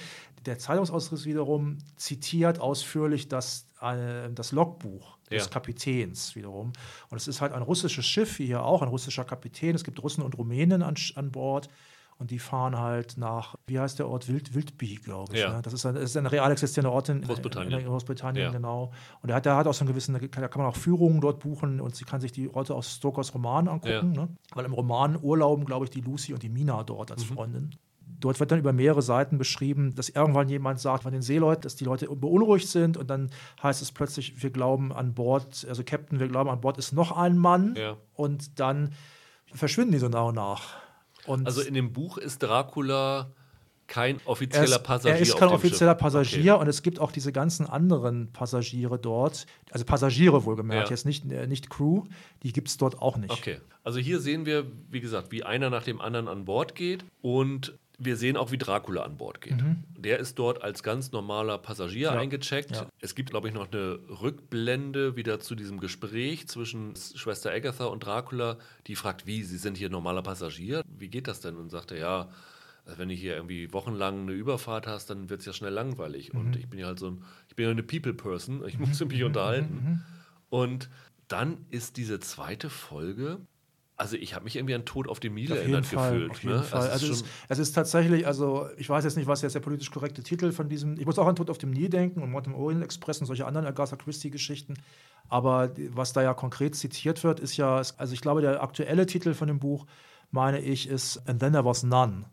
der 0.45 0.57
Zeitungsausriss 0.59 1.25
wiederum 1.25 1.77
zitiert 1.95 2.59
ausführlich 2.59 3.29
das, 3.29 3.65
äh, 3.81 4.29
das 4.33 4.51
Logbuch 4.51 5.17
des 5.29 5.45
Ja. 5.45 5.49
Kapitäns 5.49 6.35
wiederum. 6.35 6.73
Und 7.09 7.17
es 7.17 7.27
ist 7.27 7.41
halt 7.41 7.53
ein 7.53 7.61
russisches 7.61 8.05
Schiff, 8.05 8.39
wie 8.39 8.45
hier 8.47 8.63
auch, 8.63 8.81
ein 8.81 8.89
russischer 8.89 9.23
Kapitän. 9.25 9.75
Es 9.75 9.83
gibt 9.83 10.01
Russen 10.01 10.23
und 10.23 10.37
Rumänen 10.37 10.81
an, 10.83 10.95
an 11.15 11.31
Bord. 11.31 11.69
Und 12.17 12.31
die 12.31 12.39
fahren 12.39 12.77
halt 12.77 13.15
nach, 13.15 13.55
wie 13.65 13.79
heißt 13.79 13.97
der 13.97 14.09
Ort? 14.09 14.27
Wild, 14.27 14.53
Wildby, 14.53 14.95
glaube 14.95 15.33
ich. 15.35 15.39
Ja. 15.39 15.53
Ne? 15.55 15.61
Das 15.61 15.71
ist 15.71 15.85
ein, 15.85 15.95
das 15.95 16.03
ist 16.03 16.17
ein 16.17 16.25
real 16.25 16.51
existierender 16.51 16.91
Ort 16.91 17.07
in 17.07 17.21
Großbritannien. 17.21 17.71
In, 17.71 17.79
in 17.79 17.85
Großbritannien, 17.87 18.43
Ja. 18.47 18.51
genau. 18.51 18.91
Und 19.21 19.29
er 19.29 19.37
hat, 19.37 19.45
der 19.45 19.55
hat 19.55 19.67
auch 19.67 19.73
so 19.73 19.85
einen 19.85 19.87
gewissen, 19.93 20.11
da 20.13 20.19
kann 20.49 20.61
man 20.61 20.69
auch 20.69 20.75
Führungen 20.75 21.21
dort 21.21 21.39
buchen 21.39 21.79
und 21.79 21.95
sie 21.95 22.03
kann 22.03 22.19
sich 22.19 22.33
die 22.33 22.53
Orte 22.53 22.75
aus 22.75 22.93
Stokers 22.95 23.33
Roman 23.33 23.69
angucken. 23.69 24.11
Ne? 24.11 24.27
Weil 24.53 24.65
im 24.65 24.73
Roman 24.73 25.17
urlauben, 25.21 25.63
glaube 25.63 25.85
ich, 25.85 25.91
die 25.91 26.01
Lucy 26.01 26.33
und 26.33 26.43
die 26.43 26.49
Mina 26.49 26.83
dort 26.83 27.09
Mhm. 27.09 27.13
als 27.13 27.23
Freundin. 27.23 27.75
Dort 28.19 28.39
wird 28.39 28.51
dann 28.51 28.59
über 28.59 28.73
mehrere 28.73 29.01
Seiten 29.01 29.37
beschrieben, 29.37 29.95
dass 29.95 30.09
irgendwann 30.09 30.49
jemand 30.49 30.79
sagt 30.79 31.03
von 31.03 31.11
den 31.11 31.21
Seeleuten, 31.21 31.61
dass 31.61 31.75
die 31.75 31.85
Leute 31.85 32.07
beunruhigt 32.07 32.67
sind 32.67 32.97
und 32.97 33.09
dann 33.09 33.29
heißt 33.63 33.81
es 33.81 33.91
plötzlich, 33.91 34.41
wir 34.43 34.49
glauben 34.49 34.91
an 34.91 35.13
Bord, 35.13 35.65
also 35.69 35.83
Captain, 35.83 36.19
wir 36.19 36.27
glauben 36.27 36.49
an 36.49 36.61
Bord 36.61 36.77
ist 36.77 36.91
noch 36.91 37.15
ein 37.15 37.37
Mann 37.37 37.75
Ja. 37.77 37.97
und 38.13 38.59
dann 38.59 38.93
verschwinden 39.53 39.93
die 39.93 39.99
so 39.99 40.09
nach 40.09 40.25
und 40.27 40.35
nach. 40.35 40.75
Und 41.25 41.45
Also 41.45 41.61
in 41.61 41.73
dem 41.73 41.93
Buch 41.93 42.17
ist 42.17 42.43
Dracula 42.43 43.31
kein 43.87 44.17
er 44.17 44.27
offizieller 44.27 44.63
ist, 44.65 44.83
Passagier. 44.83 45.15
er 45.15 45.21
ist 45.21 45.35
kein 45.37 45.49
offizieller 45.49 45.93
Schiff. 45.93 45.99
Passagier 45.99 46.57
und 46.59 46.67
es 46.67 46.83
gibt 46.83 46.99
auch 46.99 47.11
diese 47.11 47.31
ganzen 47.31 47.65
anderen 47.65 48.31
Passagiere 48.31 48.99
dort, 48.99 49.47
also 49.71 49.83
Passagiere 49.85 50.45
wohlgemerkt, 50.45 50.89
Ja. 50.89 50.93
jetzt 50.95 51.05
nicht, 51.05 51.29
äh, 51.31 51.47
nicht 51.47 51.69
Crew, 51.71 52.03
die 52.43 52.53
gibt 52.53 52.67
es 52.67 52.77
dort 52.77 53.01
auch 53.01 53.17
nicht. 53.17 53.31
Okay. 53.31 53.59
Also 53.83 53.97
hier 53.99 54.19
sehen 54.19 54.45
wir, 54.45 54.65
wie 54.91 54.99
gesagt, 55.01 55.31
wie 55.31 55.43
einer 55.43 55.69
nach 55.71 55.83
dem 55.83 56.01
anderen 56.01 56.27
an 56.27 56.45
Bord 56.45 56.75
geht 56.75 57.03
und 57.21 57.77
wir 58.01 58.15
sehen 58.15 58.37
auch, 58.37 58.51
wie 58.51 58.57
Dracula 58.57 59.03
an 59.03 59.17
Bord 59.17 59.41
geht. 59.41 59.61
Der 59.97 60.19
ist 60.19 60.39
dort 60.39 60.63
als 60.63 60.83
ganz 60.83 61.11
normaler 61.11 61.57
Passagier 61.57 62.09
Mhm. 62.11 62.15
Ja. 62.15 62.21
eingecheckt. 62.21 62.71
Ja. 62.71 62.87
Es 63.01 63.13
gibt, 63.13 63.29
glaube 63.29 63.49
ich, 63.49 63.53
noch 63.53 63.71
eine 63.71 63.99
Rückblende 64.21 65.15
wieder 65.15 65.39
zu 65.39 65.53
diesem 65.55 65.79
Gespräch 65.79 66.47
zwischen 66.47 66.93
Schwester 66.95 67.51
Agatha 67.51 67.85
und 67.85 68.05
Dracula, 68.05 68.57
die 68.87 68.95
fragt, 68.95 69.27
wie, 69.27 69.43
Sie 69.43 69.57
sind 69.57 69.77
hier 69.77 69.89
normaler 69.89 70.21
Passagier? 70.21 70.81
Wie 70.97 71.09
geht 71.09 71.27
das 71.27 71.41
denn? 71.41 71.57
Und 71.57 71.69
sagt 71.69 71.91
er, 71.91 71.97
ja, 71.97 72.29
also 72.85 72.97
wenn 72.97 73.09
du 73.09 73.15
hier 73.15 73.35
irgendwie 73.35 73.71
wochenlang 73.73 74.21
eine 74.21 74.31
Überfahrt 74.31 74.87
hast, 74.87 75.09
dann 75.09 75.29
wird 75.29 75.41
es 75.41 75.45
ja 75.45 75.53
schnell 75.53 75.73
langweilig. 75.73 76.33
Mhm. 76.33 76.39
Und 76.39 76.55
ich 76.55 76.67
bin 76.69 76.79
ja 76.79 76.87
halt 76.87 76.99
so 76.99 77.07
ein, 77.11 77.23
ich 77.49 77.55
bin 77.55 77.65
ja 77.65 77.71
eine 77.71 77.83
People-Person, 77.83 78.63
ich 78.65 78.79
muss 78.79 78.99
mich 79.03 79.23
unterhalten. 79.23 80.03
Und 80.49 80.89
dann 81.27 81.57
ist 81.69 81.97
diese 81.97 82.19
zweite 82.19 82.69
Folge, 82.71 83.37
also 83.99 84.15
ich 84.15 84.33
habe 84.33 84.45
mich 84.45 84.55
irgendwie 84.55 84.75
an 84.75 84.85
Tod 84.85 85.07
auf 85.07 85.19
dem 85.19 85.33
Nil 85.33 85.51
erinnert 85.51 85.85
Fall, 85.85 86.11
gefühlt. 86.11 86.31
auf 86.31 86.43
jeden 86.43 86.55
ne? 86.55 86.63
Fall. 86.63 86.85
Es 86.85 86.91
Also 86.91 87.05
ist 87.05 87.11
es, 87.11 87.19
schon, 87.19 87.27
es 87.49 87.59
ist 87.59 87.71
tatsächlich, 87.73 88.25
also 88.25 88.67
ich 88.77 88.89
weiß 88.89 89.03
jetzt 89.03 89.17
nicht, 89.17 89.27
was 89.27 89.41
jetzt 89.41 89.55
der 89.55 89.59
politisch 89.59 89.91
korrekte 89.91 90.23
Titel 90.23 90.51
von 90.51 90.69
diesem, 90.69 90.97
ich 90.97 91.05
muss 91.05 91.19
auch 91.19 91.27
an 91.27 91.35
Tod 91.35 91.49
auf 91.49 91.57
dem 91.57 91.71
Nil 91.71 91.89
denken 91.89 92.21
und 92.21 92.31
Mord 92.31 92.47
im 92.47 92.55
Orient 92.55 92.83
Express 92.83 93.19
und 93.19 93.25
solche 93.27 93.45
anderen 93.45 93.67
Agatha 93.67 93.97
Christie-Geschichten. 93.97 94.75
Aber 95.27 95.71
was 95.91 96.13
da 96.13 96.23
ja 96.23 96.33
konkret 96.33 96.75
zitiert 96.75 97.23
wird, 97.23 97.39
ist 97.39 97.57
ja, 97.57 97.81
also 97.97 98.13
ich 98.13 98.21
glaube, 98.21 98.41
der 98.41 98.63
aktuelle 98.63 99.05
Titel 99.05 99.33
von 99.33 99.47
dem 99.47 99.59
Buch, 99.59 99.85
meine 100.31 100.59
ich, 100.59 100.87
ist 100.87 101.17
And 101.27 101.39
Then 101.39 101.51
There 101.53 101.65
Was 101.65 101.83
None. 101.83 102.25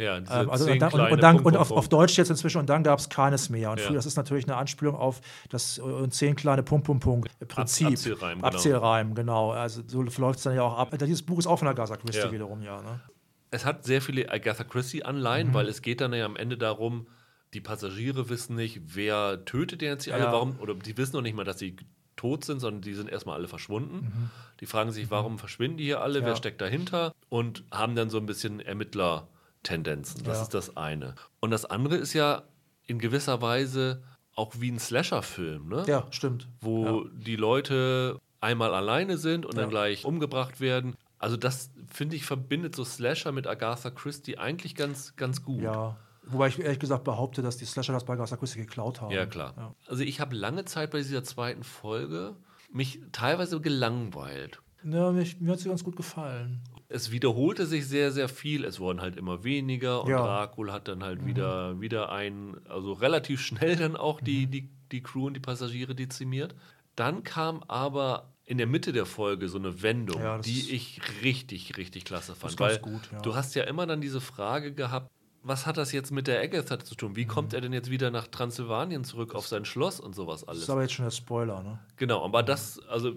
Ja, 0.00 0.16
Ähm, 0.16 0.24
also 0.50 0.70
und 0.70 0.78
dann, 0.80 0.92
und, 0.92 1.00
und, 1.12 1.22
dann, 1.22 1.36
Punkt, 1.36 1.46
und 1.46 1.56
auf, 1.56 1.70
auf. 1.70 1.88
Deutsch 1.88 2.16
jetzt 2.18 2.30
inzwischen 2.30 2.58
und 2.58 2.68
dann 2.68 2.82
gab 2.82 2.98
es 2.98 3.08
keines 3.08 3.50
mehr. 3.50 3.70
Und 3.70 3.78
Ja. 3.80 3.86
früher, 3.86 3.96
das 3.96 4.06
ist 4.06 4.16
natürlich 4.16 4.46
eine 4.46 4.56
Anspielung 4.56 4.96
auf 4.96 5.20
das 5.50 5.78
äh, 5.78 6.08
zehn 6.10 6.34
kleine 6.36 6.62
Punkt, 6.62 6.86
Punkt, 6.86 7.02
Punkt 7.04 7.30
Prinzip. 7.48 7.88
Abzählreim, 7.88 8.38
genau. 8.38 8.48
Abzählreim, 8.48 9.14
genau. 9.14 9.50
Also 9.52 9.82
so 9.86 10.02
läuft 10.02 10.38
es 10.38 10.44
dann 10.44 10.54
ja 10.54 10.62
auch 10.62 10.76
ab. 10.78 10.96
Dieses 10.98 11.22
Buch 11.22 11.38
ist 11.38 11.46
auch 11.46 11.58
von 11.58 11.68
Agatha 11.68 11.96
Christie 11.96 12.18
Ja. 12.18 12.32
wiederum, 12.32 12.62
ja. 12.62 12.80
Ne? 12.82 13.00
Es 13.52 13.64
hat 13.64 13.84
sehr 13.84 14.00
viele 14.00 14.30
Agatha 14.30 14.64
Christie-Anleihen, 14.64 15.48
Mhm. 15.48 15.54
weil 15.54 15.68
es 15.68 15.82
geht 15.82 16.00
dann 16.00 16.12
ja 16.12 16.24
am 16.24 16.36
Ende 16.36 16.56
darum, 16.56 17.06
die 17.52 17.60
Passagiere 17.60 18.28
wissen 18.28 18.54
nicht, 18.54 18.80
wer 18.94 19.44
tötet 19.44 19.80
denn 19.80 19.88
jetzt 19.88 20.06
die 20.06 20.12
alle, 20.12 20.24
Ja. 20.24 20.32
warum, 20.32 20.58
oder 20.60 20.74
die 20.74 20.96
wissen 20.96 21.16
noch 21.16 21.22
nicht 21.22 21.34
mal, 21.34 21.44
dass 21.44 21.58
sie 21.58 21.74
tot 22.14 22.44
sind, 22.44 22.60
sondern 22.60 22.82
die 22.82 22.94
sind 22.94 23.08
erstmal 23.10 23.36
alle 23.36 23.48
verschwunden. 23.48 24.30
Die 24.60 24.66
fragen 24.66 24.92
sich, 24.92 25.10
warum 25.10 25.38
verschwinden 25.38 25.78
die 25.78 25.84
hier 25.84 26.00
alle, 26.02 26.20
Mhm. 26.20 26.26
Wer 26.26 26.36
steckt 26.36 26.60
dahinter 26.60 27.12
und 27.28 27.64
haben 27.72 27.96
dann 27.96 28.10
so 28.10 28.18
ein 28.18 28.26
bisschen 28.26 28.60
Ermittlertendenzen. 29.64 30.24
Das 30.24 30.36
Ja. 30.38 30.42
ist 30.42 30.54
das 30.54 30.76
eine. 30.76 31.14
Und 31.40 31.50
das 31.50 31.64
andere 31.64 31.96
ist 31.96 32.12
ja 32.12 32.42
in 32.86 32.98
gewisser 32.98 33.40
Weise 33.42 34.02
auch 34.34 34.54
wie 34.58 34.70
ein 34.70 34.78
Slasher-Film, 34.78 35.68
ne? 35.68 35.84
Ja, 35.86 36.06
stimmt. 36.10 36.48
wo 36.60 37.04
die 37.12 37.36
Leute 37.36 38.18
einmal 38.40 38.74
alleine 38.74 39.18
sind 39.18 39.44
und 39.44 39.54
Ja. 39.54 39.62
dann 39.62 39.70
gleich 39.70 40.04
umgebracht 40.04 40.60
werden. 40.60 40.96
Also 41.18 41.36
das, 41.36 41.70
finde 41.92 42.16
ich, 42.16 42.24
verbindet 42.24 42.74
so 42.74 42.84
Slasher 42.84 43.32
mit 43.32 43.46
Agatha 43.46 43.90
Christie 43.90 44.38
eigentlich 44.38 44.74
ganz, 44.74 45.14
ganz 45.16 45.42
gut. 45.44 45.60
Ja. 45.62 45.96
Wobei 46.24 46.48
ich 46.48 46.58
ehrlich 46.58 46.78
gesagt 46.78 47.04
behaupte, 47.04 47.42
dass 47.42 47.56
die 47.58 47.66
Slasher 47.66 47.92
das 47.92 48.04
bei 48.04 48.14
Agatha 48.14 48.36
Christie 48.36 48.60
geklaut 48.60 49.00
haben. 49.02 49.10
Ja, 49.12 49.26
klar. 49.26 49.52
Ja. 49.56 49.74
Also 49.86 50.02
ich 50.04 50.20
habe 50.20 50.34
lange 50.34 50.64
Zeit 50.64 50.90
bei 50.90 50.98
dieser 50.98 51.24
zweiten 51.24 51.64
Folge 51.64 52.36
mich 52.72 53.00
teilweise 53.12 53.60
gelangweilt. 53.60 54.62
Ja, 54.84 55.10
mich, 55.12 55.38
mir 55.40 55.52
hat 55.52 55.58
sie 55.58 55.68
ganz 55.68 55.84
gut 55.84 55.96
gefallen. 55.96 56.62
Es 56.92 57.10
wiederholte 57.12 57.66
sich 57.66 57.86
sehr, 57.86 58.10
sehr 58.10 58.28
viel. 58.28 58.64
Es 58.64 58.80
wurden 58.80 59.00
halt 59.00 59.16
immer 59.16 59.44
weniger 59.44 60.02
und 60.02 60.10
Ja. 60.10 60.18
Dracula 60.22 60.72
hat 60.72 60.88
dann 60.88 61.04
halt 61.04 61.24
wieder, 61.24 61.80
wieder 61.80 62.10
ein, 62.10 62.56
also 62.68 62.92
relativ 62.92 63.40
schnell 63.46 63.76
dann 63.76 63.96
auch 63.96 64.20
die, 64.20 64.46
Mhm. 64.46 64.50
die, 64.50 64.68
die 64.92 65.02
Crew 65.02 65.26
und 65.28 65.34
die 65.34 65.40
Passagiere 65.40 65.94
dezimiert. 65.94 66.54
Dann 66.96 67.22
kam 67.22 67.62
aber 67.68 68.32
in 68.44 68.58
der 68.58 68.66
Mitte 68.66 68.92
der 68.92 69.06
Folge 69.06 69.48
so 69.48 69.58
eine 69.58 69.82
Wendung, 69.82 70.20
Ja, 70.20 70.36
das 70.38 70.46
die 70.46 70.72
ich 70.72 71.00
richtig, 71.22 71.76
richtig 71.76 72.04
klasse 72.04 72.34
fand. 72.34 72.58
Weil 72.58 72.78
gut, 72.80 73.08
ja. 73.12 73.20
du 73.20 73.36
hast 73.36 73.54
ja 73.54 73.62
immer 73.64 73.86
dann 73.86 74.00
diese 74.00 74.20
Frage 74.20 74.74
gehabt, 74.74 75.08
was 75.42 75.66
hat 75.66 75.76
das 75.76 75.92
jetzt 75.92 76.10
mit 76.10 76.26
der 76.26 76.42
Agatha 76.42 76.80
zu 76.80 76.96
tun? 76.96 77.14
Wie 77.14 77.24
kommt 77.24 77.54
er 77.54 77.60
denn 77.60 77.72
jetzt 77.72 77.88
wieder 77.90 78.10
nach 78.10 78.26
Transsilvanien 78.26 79.04
zurück 79.04 79.34
auf 79.36 79.46
sein 79.46 79.64
Schloss 79.64 80.00
und 80.00 80.14
sowas 80.16 80.40
Das 80.40 80.48
alles? 80.48 80.62
ist 80.64 80.70
aber 80.70 80.82
jetzt 80.82 80.92
schon 80.94 81.04
der 81.06 81.12
Spoiler, 81.12 81.62
ne? 81.62 81.78
Genau, 81.96 82.24
aber 82.24 82.42
das, 82.42 82.80
also 82.88 83.12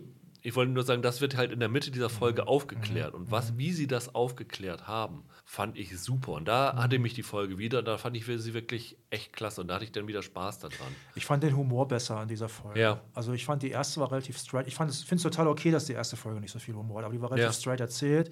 Ich 0.46 0.56
wollte 0.58 0.72
nur 0.74 0.84
sagen, 0.84 1.02
das 1.02 1.22
wird 1.22 1.38
halt 1.38 1.52
in 1.54 1.60
der 1.62 1.70
Mitte 1.70 1.90
dieser 1.90 2.10
Folge 2.10 2.42
Mhm. 2.44 2.48
aufgeklärt. 2.50 3.14
Und 3.14 3.32
was, 3.32 3.58
wie 3.58 3.72
sie 3.72 3.88
das 3.88 4.14
aufgeklärt 4.14 4.88
haben, 4.88 5.24
fand 5.46 5.78
ich 5.78 5.98
super. 6.00 6.34
Und 6.34 6.46
da 6.50 6.76
hatte 6.76 7.00
mich 7.00 7.14
die 7.14 7.24
Folge 7.24 7.58
wieder, 7.58 7.82
da 7.82 7.98
fand 7.98 8.18
ich 8.18 8.26
sie 8.26 8.54
wirklich 8.54 8.98
echt 9.10 9.32
klasse. 9.34 9.62
Und 9.62 9.70
da 9.70 9.76
hatte 9.76 9.86
ich 9.86 9.94
dann 9.94 10.06
wieder 10.08 10.22
Spaß 10.22 10.60
daran. 10.60 10.94
Ich 11.16 11.26
fand 11.26 11.44
den 11.44 11.56
Humor 11.56 11.88
besser 11.88 12.22
in 12.22 12.28
dieser 12.28 12.50
Folge. 12.50 12.80
Ja. 12.80 13.02
Also 13.14 13.32
ich 13.32 13.46
fand 13.46 13.64
die 13.64 13.72
erste 13.72 14.02
war 14.02 14.12
relativ 14.12 14.38
straight. 14.38 14.68
Ich 14.68 14.76
finde 14.76 14.92
es 14.92 15.22
total 15.24 15.48
okay, 15.48 15.72
dass 15.72 15.86
die 15.86 15.94
erste 15.94 16.18
Folge 16.18 16.42
nicht 16.42 16.52
so 16.52 16.60
viel 16.60 16.76
Humor 16.76 16.98
hat, 17.00 17.06
aber 17.06 17.14
die 17.14 17.22
war 17.22 17.32
relativ 17.32 17.46
Ja. 17.46 17.54
straight 17.54 17.80
erzählt. 17.80 18.30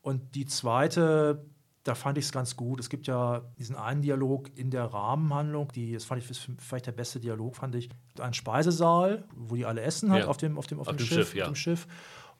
Und 0.00 0.34
die 0.34 0.46
zweite, 0.46 1.44
da 1.84 1.94
fand 1.96 2.16
ich 2.18 2.26
es 2.26 2.32
ganz 2.32 2.56
gut. 2.56 2.78
Es 2.78 2.88
gibt 2.88 3.06
ja 3.08 3.42
diesen 3.58 3.74
einen 3.76 4.02
Dialog 4.02 4.50
in 4.56 4.70
der 4.70 4.84
Rahmenhandlung, 4.84 5.68
die, 5.74 5.92
das 5.94 6.04
fand 6.04 6.22
ich 6.22 6.38
vielleicht 6.58 6.86
der 6.86 6.92
beste 6.92 7.18
Dialog, 7.18 7.56
fand 7.56 7.74
ich. 7.74 7.88
Ein 8.20 8.34
Speisesaal, 8.34 9.24
wo 9.34 9.56
die 9.56 9.66
alle 9.66 9.80
essen 9.82 10.10
halt 10.12 10.24
Ja. 10.24 10.28
auf 10.30 10.36
dem, 10.36 10.58
auf 10.58 10.66
dem, 10.66 10.78
auf 10.78 10.86
Auf 10.88 10.94
dem, 10.94 10.98
dem 10.98 11.06
Schiff, 11.06 11.16
Schiff, 11.28 11.34
ja. 11.34 11.44
auf 11.44 11.50
dem 11.50 11.56
Schiff. 11.56 11.86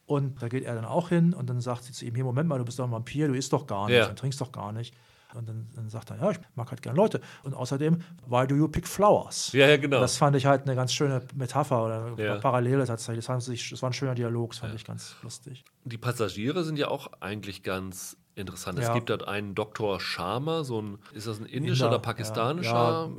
Und 0.07 0.43
da 0.43 0.49
geht 0.49 0.65
er 0.65 0.75
dann 0.75 0.85
auch 0.85 1.09
hin 1.09 1.33
und 1.33 1.49
dann 1.49 1.61
sagt 1.61 1.85
sie 1.85 1.93
zu 1.93 2.05
ihm: 2.05 2.15
Hier, 2.15 2.25
Moment 2.25 2.49
mal, 2.49 2.59
du 2.59 2.65
bist 2.65 2.79
doch 2.79 2.85
ein 2.85 2.91
Vampir, 2.93 3.29
du 3.29 3.35
isst 3.35 3.53
doch 3.53 3.67
gar 3.67 3.87
nicht 3.89 3.97
Ja. 3.97 4.09
und 4.09 4.19
trinkst 4.19 4.41
doch 4.41 4.53
gar 4.53 4.73
nicht. 4.73 4.95
Und 5.35 5.49
dann, 5.49 5.71
dann 5.75 5.89
sagt 5.89 6.11
er: 6.11 6.19
Ja, 6.19 6.31
ich 6.33 6.39
mag 6.55 6.71
halt 6.71 6.83
gerne 6.83 6.97
Leute. 6.97 7.21
Und 7.43 7.55
außerdem, 7.55 8.01
why 8.27 8.47
do 8.47 8.55
you 8.55 8.69
pick 8.69 8.87
flowers? 8.87 9.51
Ja, 9.53 9.67
ja, 9.69 9.77
genau. 9.79 10.01
Das 10.01 10.17
fand 10.19 10.37
ich 10.37 10.45
halt 10.47 10.65
eine 10.65 10.75
ganz 10.77 10.93
schöne 10.93 11.23
Metapher 11.35 11.85
oder 11.85 12.15
Ja. 12.23 12.37
Parallele 12.37 12.85
tatsächlich. 12.85 13.25
Das, 13.25 13.51
war 13.83 13.89
ein 13.91 13.93
schöner 13.95 14.15
Dialog, 14.15 14.51
das 14.51 14.59
fand 14.59 14.75
ich 14.75 14.85
ganz 14.85 15.17
lustig. 15.23 15.65
Die 15.85 15.99
Passagiere 15.99 16.63
sind 16.65 16.79
ja 16.79 16.89
auch 16.89 17.11
eigentlich 17.21 17.63
ganz 17.63 18.17
interessant. 18.35 18.79
Es 18.79 18.87
Ja. 18.87 18.95
gibt 18.95 19.11
dort 19.11 19.27
einen 19.29 19.55
Dr. 19.55 20.01
Sharma, 20.01 20.65
so 20.65 20.81
ein, 20.81 20.99
ist 21.13 21.27
das 21.27 21.39
ein 21.41 21.47
indischer 21.47 21.85
Inder, 21.87 21.97
oder 21.97 21.99
pakistanischer? 22.03 23.11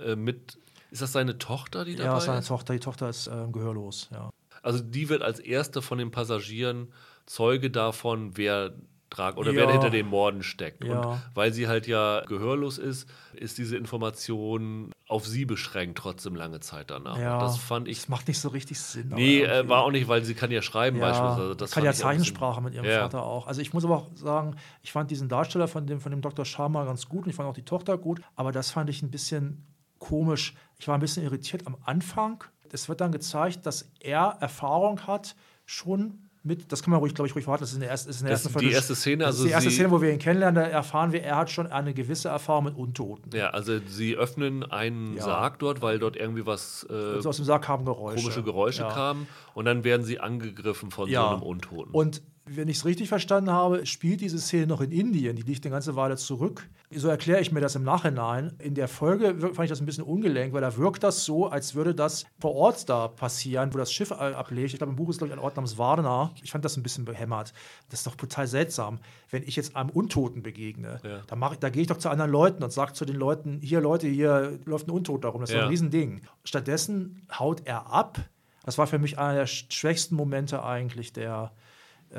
ja. 0.00 0.04
Äh, 0.04 0.16
mit, 0.16 0.58
ist 0.90 1.02
das 1.02 1.12
seine 1.12 1.38
Tochter, 1.38 1.84
die 1.84 1.96
dabei 1.96 2.14
Ja, 2.14 2.20
seine 2.20 2.38
ist? 2.40 2.48
Tochter, 2.48 2.72
die 2.74 2.80
Tochter 2.80 3.08
ist 3.08 3.26
ähm, 3.28 3.52
gehörlos, 3.52 4.08
ja. 4.12 4.30
Also 4.62 4.80
die 4.82 5.08
wird 5.08 5.22
als 5.22 5.38
erste 5.38 5.82
von 5.82 5.98
den 5.98 6.10
Passagieren 6.10 6.92
Zeuge 7.26 7.70
davon, 7.70 8.36
wer 8.36 8.74
trag 9.10 9.36
oder 9.36 9.52
Ja. 9.52 9.56
wer 9.66 9.72
hinter 9.72 9.90
den 9.90 10.06
Morden 10.06 10.42
steckt. 10.42 10.84
Ja. 10.84 11.00
Und 11.00 11.20
weil 11.34 11.52
sie 11.52 11.68
halt 11.68 11.86
ja 11.86 12.22
gehörlos 12.26 12.78
ist, 12.78 13.08
ist 13.34 13.58
diese 13.58 13.76
Information 13.76 14.92
auf 15.06 15.26
sie 15.26 15.44
beschränkt, 15.46 15.98
trotzdem 15.98 16.34
lange 16.34 16.60
Zeit 16.60 16.90
danach. 16.90 17.18
ja. 17.18 17.38
Das 17.40 17.56
fand 17.58 17.88
ich. 17.88 17.98
Das 18.00 18.08
macht 18.08 18.28
nicht 18.28 18.38
so 18.38 18.48
richtig 18.48 18.78
Sinn. 18.80 19.08
Nee, 19.14 19.42
äh, 19.42 19.68
war 19.68 19.82
auch 19.82 19.90
nicht, 19.90 20.08
weil 20.08 20.22
sie 20.24 20.34
kann 20.34 20.50
ja 20.50 20.60
schreiben 20.62 21.00
beispielsweise. 21.00 21.56
Das 21.56 21.70
kann 21.70 21.84
ja 21.84 21.92
Zeichensprache 21.92 22.60
mit 22.60 22.74
ihrem. 22.74 22.84
Vater 22.84 23.22
auch. 23.22 23.46
Also 23.46 23.60
ich 23.60 23.72
muss 23.72 23.84
aber 23.84 23.96
auch 23.96 24.10
sagen, 24.14 24.56
ich 24.82 24.92
fand 24.92 25.10
diesen 25.10 25.28
Darsteller 25.28 25.68
von 25.68 25.86
dem, 25.86 26.00
von 26.00 26.10
dem 26.10 26.20
Dr. 26.20 26.44
Sharma 26.44 26.84
ganz 26.84 27.08
gut 27.08 27.24
und 27.24 27.30
ich 27.30 27.36
fand 27.36 27.48
auch 27.48 27.54
die 27.54 27.64
Tochter 27.64 27.96
gut, 27.98 28.20
aber 28.36 28.52
das 28.52 28.70
fand 28.70 28.90
ich 28.90 29.02
ein 29.02 29.10
bisschen 29.10 29.66
komisch. 29.98 30.54
Ich 30.78 30.86
war 30.88 30.94
ein 30.96 31.00
bisschen 31.00 31.22
irritiert 31.24 31.66
am 31.66 31.76
Anfang. 31.84 32.44
Es 32.70 32.88
wird 32.88 33.00
dann 33.00 33.12
gezeigt, 33.12 33.64
dass 33.66 33.90
er 34.00 34.36
Erfahrung 34.40 35.00
hat, 35.06 35.34
schon 35.64 36.27
mit, 36.42 36.70
das 36.72 36.82
kann 36.82 36.92
man 36.92 37.00
ruhig, 37.00 37.14
glaube 37.14 37.28
ich, 37.28 37.34
ruhig 37.34 37.46
warten, 37.46 37.62
das 37.62 37.70
ist 37.70 37.74
in 37.76 37.80
der 37.80 37.90
ersten, 37.90 38.10
ist 38.10 38.20
in 38.20 38.26
der 38.26 38.32
ersten 38.32 38.48
ist 38.48 38.60
die 38.60 38.70
erste 38.70 38.94
Szene, 38.94 39.24
Das 39.24 39.34
ist 39.34 39.40
also 39.40 39.46
die 39.48 39.52
erste 39.52 39.70
Szene, 39.70 39.90
wo 39.90 40.00
wir 40.00 40.12
ihn 40.12 40.18
kennenlernen, 40.18 40.62
da 40.62 40.68
erfahren 40.68 41.12
wir, 41.12 41.22
er 41.22 41.36
hat 41.36 41.50
schon 41.50 41.66
eine 41.66 41.92
gewisse 41.94 42.28
Erfahrung 42.28 42.64
mit 42.64 42.76
Untoten. 42.76 43.30
Ja, 43.36 43.50
also 43.50 43.78
sie 43.86 44.16
öffnen 44.16 44.62
einen 44.64 45.16
Ja. 45.16 45.22
Sarg 45.24 45.58
dort, 45.58 45.82
weil 45.82 45.98
dort 45.98 46.16
irgendwie 46.16 46.46
was 46.46 46.86
äh, 46.88 46.92
Also 46.92 47.28
aus 47.30 47.36
dem 47.36 47.44
Sarg 47.44 47.62
kamen 47.64 47.84
Geräusche. 47.84 48.22
komische 48.22 48.42
Geräusche 48.42 48.82
ja. 48.82 48.88
kamen 48.92 49.26
und 49.54 49.64
dann 49.64 49.84
werden 49.84 50.04
sie 50.04 50.20
angegriffen 50.20 50.90
von 50.90 51.08
Ja. 51.08 51.22
so 51.22 51.34
einem 51.34 51.42
Untoten. 51.42 51.92
Und 51.92 52.22
wenn 52.50 52.68
ich 52.68 52.78
es 52.78 52.84
richtig 52.84 53.08
verstanden 53.08 53.50
habe, 53.50 53.84
spielt 53.86 54.20
diese 54.20 54.38
Szene 54.38 54.66
noch 54.66 54.80
in 54.80 54.90
Indien. 54.90 55.36
Die 55.36 55.42
liegt 55.42 55.64
eine 55.64 55.72
ganze 55.72 55.96
Weile 55.96 56.16
zurück. 56.16 56.68
So 56.90 57.08
erkläre 57.08 57.40
ich 57.40 57.52
mir 57.52 57.60
das 57.60 57.74
im 57.76 57.82
Nachhinein. 57.82 58.54
In 58.58 58.74
der 58.74 58.88
Folge 58.88 59.38
fand 59.38 59.60
ich 59.64 59.68
das 59.70 59.80
ein 59.80 59.86
bisschen 59.86 60.04
ungelenk, 60.04 60.52
weil 60.52 60.60
da 60.60 60.76
wirkt 60.76 61.02
das 61.02 61.24
so, 61.24 61.46
als 61.46 61.74
würde 61.74 61.94
das 61.94 62.24
vor 62.40 62.54
Ort 62.54 62.88
da 62.88 63.08
passieren, 63.08 63.72
wo 63.74 63.78
das 63.78 63.92
Schiff 63.92 64.10
ablegt. 64.12 64.72
Ich 64.72 64.78
glaube, 64.78 64.90
im 64.90 64.96
Buch 64.96 65.08
ist, 65.10 65.18
glaube 65.18 65.32
ich, 65.32 65.38
ein 65.38 65.42
Ort 65.44 65.56
namens 65.56 65.78
Varna. 65.78 66.32
Ich 66.42 66.50
fand 66.52 66.64
das 66.64 66.76
ein 66.76 66.82
bisschen 66.82 67.04
behämmert. 67.04 67.52
Das 67.90 68.00
ist 68.00 68.06
doch 68.06 68.14
total 68.16 68.46
seltsam. 68.46 68.98
Wenn 69.30 69.42
ich 69.42 69.56
jetzt 69.56 69.76
einem 69.76 69.90
Untoten 69.90 70.42
begegne, 70.42 71.00
Ja. 71.04 71.20
da, 71.26 71.36
mach 71.36 71.56
da 71.56 71.68
gehe 71.70 71.82
ich 71.82 71.88
doch 71.88 71.98
zu 71.98 72.08
anderen 72.08 72.30
Leuten 72.30 72.62
und 72.64 72.72
sage 72.72 72.92
zu 72.94 73.04
den 73.04 73.16
Leuten, 73.16 73.60
hier 73.62 73.80
Leute, 73.80 74.06
hier 74.08 74.58
läuft 74.64 74.88
ein 74.88 74.92
Untot 74.92 75.24
darum. 75.24 75.40
Das 75.42 75.50
ist 75.50 75.56
Ja. 75.56 75.62
ein 75.64 75.68
Riesending. 75.68 76.22
Stattdessen 76.44 77.26
haut 77.38 77.62
er 77.66 77.92
ab. 77.92 78.18
Das 78.64 78.76
war 78.78 78.86
für 78.86 78.98
mich 78.98 79.18
einer 79.18 79.34
der 79.34 79.48
sch- 79.48 79.70
schwächsten 79.72 80.14
Momente 80.14 80.62
eigentlich 80.62 81.12
der, 81.12 81.52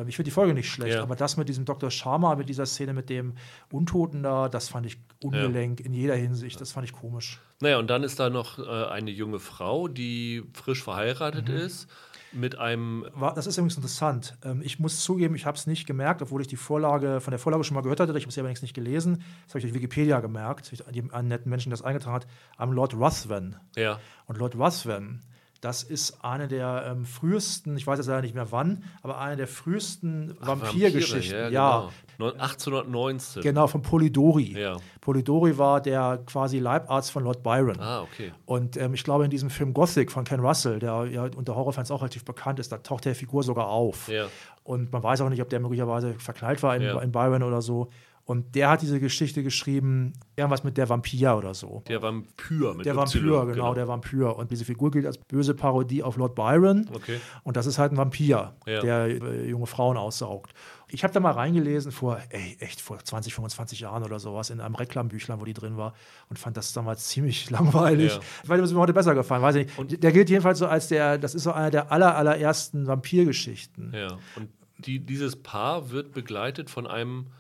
ich 0.08 0.16
finde 0.16 0.24
die 0.30 0.32
Folge 0.34 0.54
nicht 0.54 0.70
schlecht, 0.70 0.96
Ja. 0.96 1.04
aber 1.04 1.16
das 1.16 1.38
mit 1.38 1.50
diesem 1.50 1.66
Dr. 1.66 1.90
Sharma, 1.92 2.36
mit 2.36 2.48
dieser 2.50 2.66
Szene 2.66 2.94
mit 2.94 3.10
dem 3.10 3.34
Untoten 3.72 4.24
da, 4.24 4.50
das 4.50 4.70
fand 4.70 4.86
ich 4.86 4.98
ungelenk 5.24 5.80
in 5.82 5.94
jeder 5.94 6.16
Hinsicht. 6.16 6.60
Das 6.62 6.72
fand 6.72 6.86
ich 6.86 6.94
komisch. 6.94 7.40
Naja, 7.60 7.78
und 7.80 7.90
dann 7.90 8.04
ist 8.04 8.20
da 8.20 8.30
noch 8.30 8.60
äh, 8.60 8.86
eine 8.90 9.12
junge 9.12 9.40
Frau, 9.40 9.88
die 9.88 10.44
frisch 10.54 10.84
verheiratet 10.84 11.50
Mhm. 11.50 11.56
ist, 11.56 11.88
mit 12.32 12.60
einem. 12.60 13.08
Das 13.36 13.48
ist 13.48 13.58
übrigens 13.58 13.76
interessant. 13.78 14.38
Ähm, 14.44 14.62
ich 14.64 14.78
muss 14.80 15.04
zugeben, 15.04 15.34
ich 15.34 15.48
habe 15.48 15.58
es 15.58 15.66
nicht 15.66 15.88
gemerkt, 15.88 16.22
obwohl 16.22 16.42
ich 16.42 16.48
die 16.48 16.58
Vorlage 16.58 17.22
von 17.22 17.32
der 17.32 17.40
Vorlage 17.40 17.64
schon 17.64 17.74
mal 17.74 17.82
gehört 17.82 18.00
hatte. 18.00 18.16
Ich 18.16 18.24
habe 18.24 18.32
sie 18.32 18.40
allerdings 18.40 18.62
nicht 18.62 18.76
gelesen. 18.76 19.24
Das 19.46 19.56
habe 19.56 19.60
ich 19.60 19.64
durch 19.66 19.74
Wikipedia 19.74 20.20
gemerkt. 20.20 20.72
Ich- 20.72 20.86
An 20.86 21.10
einen 21.12 21.28
netten 21.30 21.50
Menschen, 21.50 21.72
der 21.72 21.78
das 21.78 21.86
eingetragen 21.86 22.14
hat, 22.18 22.28
am 22.58 22.72
Lord 22.72 22.94
Ruthven. 22.94 23.56
Ja, 23.76 24.00
Und 24.28 24.38
Lord 24.38 24.56
Ruthven, 24.56 25.22
das 25.62 25.84
ist 25.84 26.24
eine 26.24 26.48
der 26.48 26.86
ähm, 26.92 27.06
frühesten, 27.06 27.76
ich 27.78 27.86
weiß 27.86 27.98
jetzt 28.00 28.08
leider 28.08 28.22
nicht 28.22 28.36
mehr 28.36 28.52
wann, 28.52 28.84
aber 29.02 29.20
eine 29.20 29.36
der 29.36 29.48
frühesten 29.48 30.36
Vampirgeschichten. 30.40 31.34
Vampire, 31.38 31.52
ja, 31.54 31.80
genau. 32.18 32.32
Neun- 32.32 32.40
1819. 32.40 33.42
genau, 33.44 33.68
von 33.68 33.82
Polidori. 33.82 34.58
Ja. 34.60 34.78
Polidori 35.02 35.58
war 35.58 35.82
der 35.82 36.20
quasi 36.26 36.60
Leibarzt 36.60 37.12
von 37.12 37.24
Lord 37.24 37.44
Byron. 37.44 37.80
Ah, 37.80 38.02
okay. 38.02 38.32
Und 38.46 38.78
ähm, 38.78 38.94
ich 38.94 39.04
glaube, 39.04 39.26
in 39.26 39.32
diesem 39.32 39.50
Film 39.50 39.74
Gothic 39.74 40.12
von 40.12 40.24
Ken 40.24 40.40
Russell, 40.40 40.80
der 40.80 41.06
ja 41.06 41.24
unter 41.36 41.56
Horrorfans 41.56 41.92
auch 41.92 42.02
relativ 42.02 42.26
bekannt 42.26 42.60
ist, 42.60 42.72
da 42.72 42.78
taucht 42.78 43.06
der 43.06 43.16
Figur 43.16 43.44
sogar 43.44 43.68
auf. 43.68 44.08
Ja. 44.08 44.28
Und 44.64 44.92
man 44.92 45.02
weiß 45.02 45.22
auch 45.22 45.30
nicht, 45.30 45.42
ob 45.42 45.50
der 45.50 45.60
möglicherweise 45.60 46.14
verknallt 46.20 46.62
war 46.64 46.76
in, 46.76 46.82
Ja. 46.84 47.00
in 47.02 47.12
Byron 47.12 47.44
oder 47.44 47.62
so. 47.62 47.90
Und 48.30 48.54
der 48.54 48.70
hat 48.70 48.84
diese 48.84 49.00
Geschichte 49.00 49.42
geschrieben, 49.42 50.14
irgendwas 50.36 50.64
mit 50.64 50.78
der 50.78 50.88
Vampir 50.88 51.36
oder 51.36 51.56
so. 51.56 51.82
Der 51.88 52.00
Vampyr 52.04 52.76
mit 52.76 52.86
Der 52.86 52.96
Vampir, 52.96 53.48
genau, 53.48 53.74
der 53.74 53.88
Vampir. 53.88 54.36
Und 54.36 54.52
diese 54.52 54.66
Figur 54.66 54.92
gilt 54.92 55.08
als 55.08 55.18
böse 55.18 55.56
Parodie 55.56 56.04
auf 56.04 56.16
Lord 56.16 56.36
Byron. 56.36 56.88
Okay. 56.94 57.20
Und 57.44 57.58
das 57.58 57.66
ist 57.66 57.80
halt 57.80 57.92
ein 57.92 57.98
Vampir, 57.98 58.54
Ja. 58.68 58.82
der 58.82 59.06
äh, 59.08 59.50
junge 59.50 59.66
Frauen 59.66 59.98
aussaugt. 59.98 60.54
Ich 60.90 61.04
habe 61.04 61.12
da 61.12 61.20
mal 61.20 61.32
reingelesen 61.32 61.92
vor, 61.92 62.20
ey, 62.30 62.56
echt 62.60 62.82
vor 62.82 63.00
20, 63.00 63.34
25 63.34 63.80
Jahren 63.80 64.04
oder 64.04 64.20
sowas 64.20 64.52
in 64.52 64.60
einem 64.62 64.76
Reklambüchlein, 64.76 65.42
wo 65.42 65.46
die 65.46 65.56
drin 65.56 65.76
war 65.76 65.96
und 66.30 66.38
fand 66.38 66.56
das 66.56 66.72
damals 66.72 67.08
ziemlich 67.08 67.50
langweilig. 67.50 68.14
Ja. 68.14 68.20
Weil 68.46 68.60
es 68.60 68.72
mir 68.72 68.80
heute 68.80 68.94
besser 68.94 69.16
gefallen, 69.16 69.42
weiß 69.42 69.56
ich 69.56 69.66
nicht. 69.66 69.80
Und- 69.80 70.04
der 70.04 70.12
gilt 70.12 70.30
jedenfalls 70.30 70.60
so 70.60 70.68
als 70.68 70.88
der, 70.88 71.18
das 71.18 71.34
ist 71.34 71.42
so 71.46 71.52
einer 71.52 71.72
der 71.72 71.92
aller, 71.92 72.16
allerersten 72.16 72.86
Vampirgeschichten. 72.86 73.92
Ja. 73.96 74.20
Und 74.36 74.50
die, 74.78 75.00
dieses 75.00 75.36
Paar 75.36 75.90
wird 75.90 76.14
begleitet 76.14 76.70
von 76.70 76.86
einem. 76.86 77.32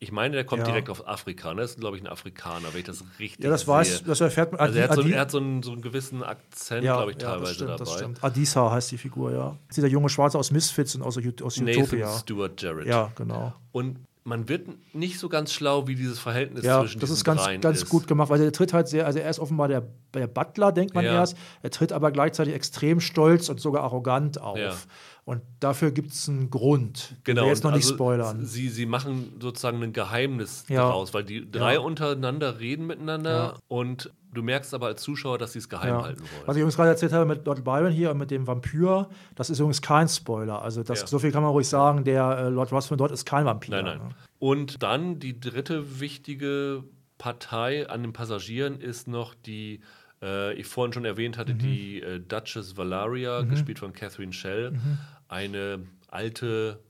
Ich 0.00 0.12
meine, 0.12 0.34
der 0.36 0.44
kommt 0.44 0.60
Ja. 0.60 0.66
direkt 0.66 0.88
aus 0.90 1.04
Afrika. 1.04 1.52
Ne? 1.54 1.62
Das 1.62 1.72
ist, 1.72 1.80
glaube 1.80 1.96
ich, 1.96 2.02
ein 2.04 2.06
Afrikaner, 2.06 2.68
wenn 2.72 2.78
ich 2.80 2.86
das 2.86 3.02
richtig 3.18 3.42
Ja, 3.44 3.50
das 3.50 3.62
sehe. 3.62 3.68
weiß, 3.68 4.04
das 4.04 4.20
erfährt 4.20 4.52
man. 4.52 4.60
Also 4.60 4.78
er 4.78 4.88
hat, 4.88 4.94
so, 4.94 5.02
er 5.02 5.20
hat 5.20 5.30
so, 5.32 5.38
einen, 5.38 5.62
so 5.64 5.72
einen 5.72 5.82
gewissen 5.82 6.22
Akzent, 6.22 6.82
glaube 6.82 7.10
ich, 7.12 7.20
ja, 7.20 7.30
teilweise 7.32 7.46
das 7.46 7.54
stimmt, 7.56 7.70
dabei. 7.70 7.84
Das 7.84 7.94
stimmt. 7.94 8.24
Adisa 8.24 8.70
heißt 8.70 8.90
die 8.92 8.98
Figur, 8.98 9.32
ja. 9.32 9.38
Das 9.48 9.56
ist 9.70 9.76
dieser 9.78 9.88
junge 9.88 10.08
Schwarze 10.08 10.38
aus 10.38 10.52
Misfits 10.52 10.94
und 10.94 11.02
aus, 11.02 11.16
aus 11.18 11.56
Nathan 11.60 11.82
Utopia. 11.82 12.16
Stewart 12.18 12.62
Jarrett. 12.62 12.86
Ja, 12.86 13.10
genau. 13.16 13.52
Und 13.72 13.98
man 14.22 14.48
wird 14.48 14.68
nicht 14.94 15.18
so 15.18 15.28
ganz 15.28 15.52
schlau, 15.52 15.88
wie 15.88 15.94
dieses 15.96 16.18
Verhältnis 16.20 16.62
Ja, 16.64 16.80
zwischen 16.80 17.00
das 17.00 17.08
diesen 17.08 17.18
ist 17.20 17.24
ganz, 17.24 17.42
dreien 17.44 17.60
ganz 17.60 17.78
ist. 17.78 17.88
gut 17.88 18.06
gemacht, 18.06 18.28
weil 18.30 18.40
er 18.42 18.52
tritt 18.52 18.72
halt 18.74 18.86
sehr, 18.86 19.06
also 19.06 19.18
er 19.18 19.30
ist 19.30 19.38
offenbar 19.40 19.66
der, 19.68 19.82
der 20.14 20.26
Butler, 20.28 20.70
denkt 20.70 20.94
man 20.94 21.04
Ja. 21.04 21.14
erst. 21.14 21.36
Er 21.62 21.70
tritt 21.70 21.92
aber 21.92 22.12
gleichzeitig 22.12 22.54
extrem 22.54 23.00
stolz 23.00 23.48
und 23.48 23.58
sogar 23.58 23.82
arrogant 23.84 24.40
auf. 24.40 24.58
Ja. 24.58 24.74
Und 25.28 25.42
dafür 25.60 25.90
gibt 25.90 26.12
es 26.12 26.26
einen 26.26 26.48
Grund. 26.48 27.14
Genau. 27.24 27.42
wir 27.42 27.48
jetzt 27.48 27.62
noch 27.62 27.70
und 27.72 27.76
nicht 27.76 27.84
also 27.84 27.96
spoilern. 27.96 28.46
Sie, 28.46 28.70
sie 28.70 28.86
machen 28.86 29.34
sozusagen 29.42 29.82
ein 29.82 29.92
Geheimnis 29.92 30.64
Ja. 30.70 30.76
daraus, 30.76 31.12
weil 31.12 31.22
die 31.22 31.50
drei 31.50 31.74
Ja. 31.74 31.80
untereinander 31.80 32.60
reden 32.60 32.86
miteinander 32.86 33.30
Ja. 33.30 33.54
und 33.68 34.10
du 34.32 34.42
merkst 34.42 34.72
aber 34.72 34.86
als 34.86 35.02
Zuschauer, 35.02 35.36
dass 35.36 35.52
sie 35.52 35.58
es 35.58 35.68
geheim 35.68 36.00
halten 36.00 36.22
Was 36.22 36.30
wollen. 36.32 36.42
ich 36.52 36.56
übrigens 36.56 36.76
gerade 36.76 36.88
erzählt 36.88 37.12
habe 37.12 37.26
mit 37.26 37.44
Lord 37.44 37.62
Byron 37.62 37.92
hier 37.92 38.10
und 38.12 38.16
mit 38.16 38.30
dem 38.30 38.46
Vampir, 38.46 39.10
das 39.34 39.50
ist 39.50 39.58
übrigens 39.58 39.82
kein 39.82 40.08
Spoiler. 40.08 40.62
Also 40.62 40.82
das, 40.82 41.00
so 41.00 41.18
viel 41.18 41.30
kann 41.30 41.42
man 41.42 41.52
ruhig 41.52 41.68
sagen, 41.68 42.04
der 42.04 42.38
äh, 42.38 42.48
Lord 42.48 42.72
Ruthven 42.72 42.96
dort 42.96 43.10
ist 43.12 43.26
kein 43.26 43.44
Vampir. 43.44 43.82
Nein, 43.82 43.84
nein. 43.84 43.98
ne? 44.08 44.14
Und 44.38 44.82
dann 44.82 45.18
die 45.18 45.38
dritte 45.38 46.00
wichtige 46.00 46.84
Partei 47.18 47.86
an 47.90 48.00
den 48.02 48.14
Passagieren 48.14 48.80
ist 48.80 49.08
noch 49.08 49.34
die, 49.34 49.80
äh, 50.22 50.52
ich 50.54 50.66
vorhin 50.66 50.92
schon 50.92 51.04
erwähnt 51.04 51.36
hatte, 51.38 51.54
Mhm. 51.54 51.58
die 51.58 52.02
äh, 52.02 52.20
Duchess 52.20 52.76
Valeria, 52.76 53.42
gespielt 53.42 53.78
von 53.78 53.92
Catherine 53.92 54.32
Schell, 54.32 54.72
Mhm. 54.72 54.98
eine 55.28 55.86
alte, 56.08 56.80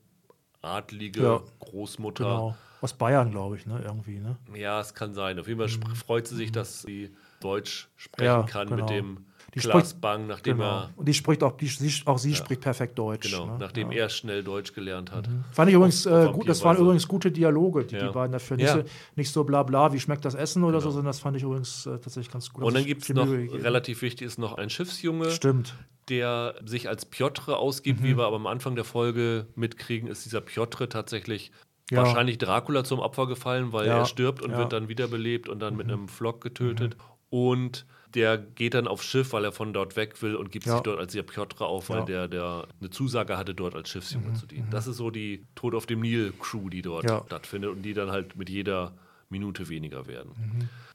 adlige 0.62 1.22
Ja. 1.22 1.41
Großmutter. 1.61 2.24
Genau. 2.24 2.57
Aus 2.81 2.93
Bayern, 2.95 3.31
glaube 3.33 3.57
ich, 3.57 3.66
ne? 3.66 3.81
Irgendwie, 3.85 4.20
ne? 4.20 4.37
Ja, 4.55 4.81
es 4.81 4.95
kann 4.95 5.12
sein. 5.12 5.39
Auf 5.41 5.49
jeden 5.49 5.59
Fall 5.59 5.66
sp- 5.68 5.95
freut 5.97 6.26
sie 6.29 6.37
sich, 6.37 6.53
dass 6.53 6.83
sie 6.83 7.11
Deutsch 7.41 7.89
sprechen 7.97 8.24
Ja, 8.26 8.43
kann 8.45 8.68
genau. 8.68 8.83
mit 8.83 8.91
dem 8.91 9.26
Die 9.61 9.69
Klaas 9.69 9.91
spricht- 9.91 10.01
Bang, 10.01 10.27
nachdem 10.27 10.59
Genau. 10.59 10.69
er 10.81 10.91
Und 10.97 11.07
die 11.09 11.15
spricht 11.15 11.43
auch, 11.43 11.53
die, 11.57 11.67
sie, 11.67 11.93
auch 12.07 12.19
sie 12.19 12.35
spricht 12.35 12.61
perfekt 12.61 12.99
Deutsch. 12.99 13.31
genau, 13.31 13.47
ne? 13.47 13.57
nachdem 13.59 13.93
ja. 13.93 13.99
er 14.05 14.09
schnell 14.09 14.43
Deutsch 14.43 14.73
gelernt 14.73 15.13
hat. 15.13 15.29
Fand 15.53 15.69
ich 15.69 15.75
übrigens 15.77 16.07
äh, 16.07 16.29
gut, 16.33 16.49
das 16.49 16.63
waren 16.65 16.77
übrigens 16.77 17.07
gute 17.09 17.31
Dialoge, 17.31 17.85
die 17.85 17.97
Ja. 17.97 18.07
die 18.09 18.13
beiden 18.13 18.33
dafür. 18.33 18.57
Nicht, 18.57 18.67
Ja. 18.67 18.77
so, 18.79 18.83
nicht 19.17 19.31
so 19.33 19.45
bla 19.45 19.63
bla, 19.63 19.93
wie 19.93 20.01
schmeckt 20.01 20.25
das 20.25 20.35
Essen 20.35 20.65
oder 20.65 20.81
so, 20.81 20.87
Genau. 20.89 20.93
sondern 20.95 21.11
das 21.11 21.21
fand 21.21 21.37
ich 21.37 21.43
übrigens 21.43 21.87
äh, 21.87 21.99
tatsächlich 21.99 22.31
ganz 22.33 22.51
gut. 22.53 22.65
Und 22.65 22.75
dann 22.75 22.83
sich 22.83 22.89
gibt 22.89 23.03
es 23.03 23.09
noch, 23.11 23.29
relativ 23.29 24.03
wichtig 24.03 24.27
ist 24.27 24.39
noch 24.39 24.57
ein 24.59 24.71
Schiffsjunge, 24.71 25.31
Stimmt. 25.31 25.75
der 26.09 26.55
sich 26.65 26.89
als 26.89 27.05
Piotr 27.05 27.59
ausgibt, 27.59 28.01
Mhm. 28.01 28.05
wie 28.05 28.17
wir 28.17 28.25
aber 28.25 28.37
am 28.37 28.47
Anfang 28.47 28.75
der 28.77 28.85
Folge 28.85 29.47
mitkriegen, 29.55 30.09
ist 30.09 30.25
dieser 30.25 30.41
Piotr 30.41 30.89
tatsächlich 30.89 31.53
Ja. 31.91 32.03
wahrscheinlich 32.03 32.39
Dracula 32.39 32.85
zum 32.85 32.99
Opfer 32.99 33.27
gefallen, 33.27 33.73
weil 33.73 33.87
Ja. 33.87 33.99
er 33.99 34.05
stirbt 34.05 34.43
und 34.43 34.51
Ja. 34.51 34.57
Mhm. 34.57 34.61
wird 34.61 34.73
dann 34.75 34.89
wiederbelebt 34.89 35.49
und 35.49 35.59
dann 35.61 35.75
mit 35.77 35.87
einem 35.89 36.09
Flock 36.09 36.41
getötet. 36.43 36.97
Und 37.31 37.87
der 38.15 38.39
geht 38.39 38.75
dann 38.75 38.89
aufs 38.89 39.05
Schiff, 39.05 39.33
weil 39.33 39.45
er 39.45 39.53
von 39.53 39.73
dort 39.73 39.97
weg 39.97 40.21
will 40.23 40.35
und 40.37 40.51
gibt 40.51 40.67
Ja. 40.67 40.75
sich 40.75 40.83
dort 40.83 40.99
als 40.99 41.13
der 41.13 41.23
Piotr 41.23 41.63
auf, 41.67 41.91
weil 41.91 41.99
Ja. 42.01 42.05
der, 42.05 42.29
der 42.29 42.69
eine 42.81 42.91
Zusage 42.91 43.37
hatte, 43.37 43.55
dort 43.55 43.75
als 43.75 43.89
Schiffsjunge 43.91 44.33
zu 44.35 44.47
dienen. 44.47 44.69
Das 44.71 44.87
ist 44.87 44.97
so 44.97 45.11
die 45.11 45.45
Tod 45.55 45.75
auf 45.75 45.87
dem 45.87 46.01
Nil-Crew, 46.01 46.69
die 46.71 46.83
dort 46.83 47.05
Mhm. 47.05 47.09
Ja. 47.11 47.23
stattfindet 47.27 47.71
und 47.71 47.83
die 47.83 47.95
dann 47.95 48.11
halt 48.11 48.37
mit 48.37 48.49
jeder 48.51 48.95
Minute 49.31 49.69
weniger 49.69 50.07
werden. 50.07 50.31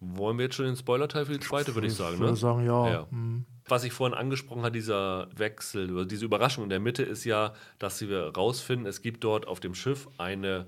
Mhm. 0.01 0.17
Wollen 0.17 0.37
wir 0.39 0.45
jetzt 0.45 0.55
schon 0.55 0.65
den 0.65 0.75
Spoiler-Teil 0.75 1.27
für 1.27 1.33
die 1.33 1.39
zweite, 1.39 1.75
würde 1.75 1.85
ich 1.87 1.93
sagen, 1.93 2.15
Ich 2.15 2.19
ne? 2.19 2.25
würde 2.27 2.37
sagen, 2.37 2.65
ja. 2.65 3.07
Mhm. 3.11 3.45
Was 3.67 3.83
ich 3.83 3.93
vorhin 3.93 4.17
angesprochen 4.17 4.63
habe, 4.63 4.71
dieser 4.71 5.27
Wechsel, 5.37 5.91
oder 5.93 6.05
diese 6.05 6.25
Überraschung 6.25 6.63
in 6.63 6.69
der 6.71 6.79
Mitte 6.79 7.03
ist 7.03 7.23
ja, 7.25 7.53
dass 7.79 8.01
wir 8.01 8.29
rausfinden, 8.35 8.87
es 8.87 9.01
gibt 9.03 9.23
dort 9.23 9.47
auf 9.47 9.59
dem 9.59 9.75
Schiff 9.75 10.09
eine 10.17 10.65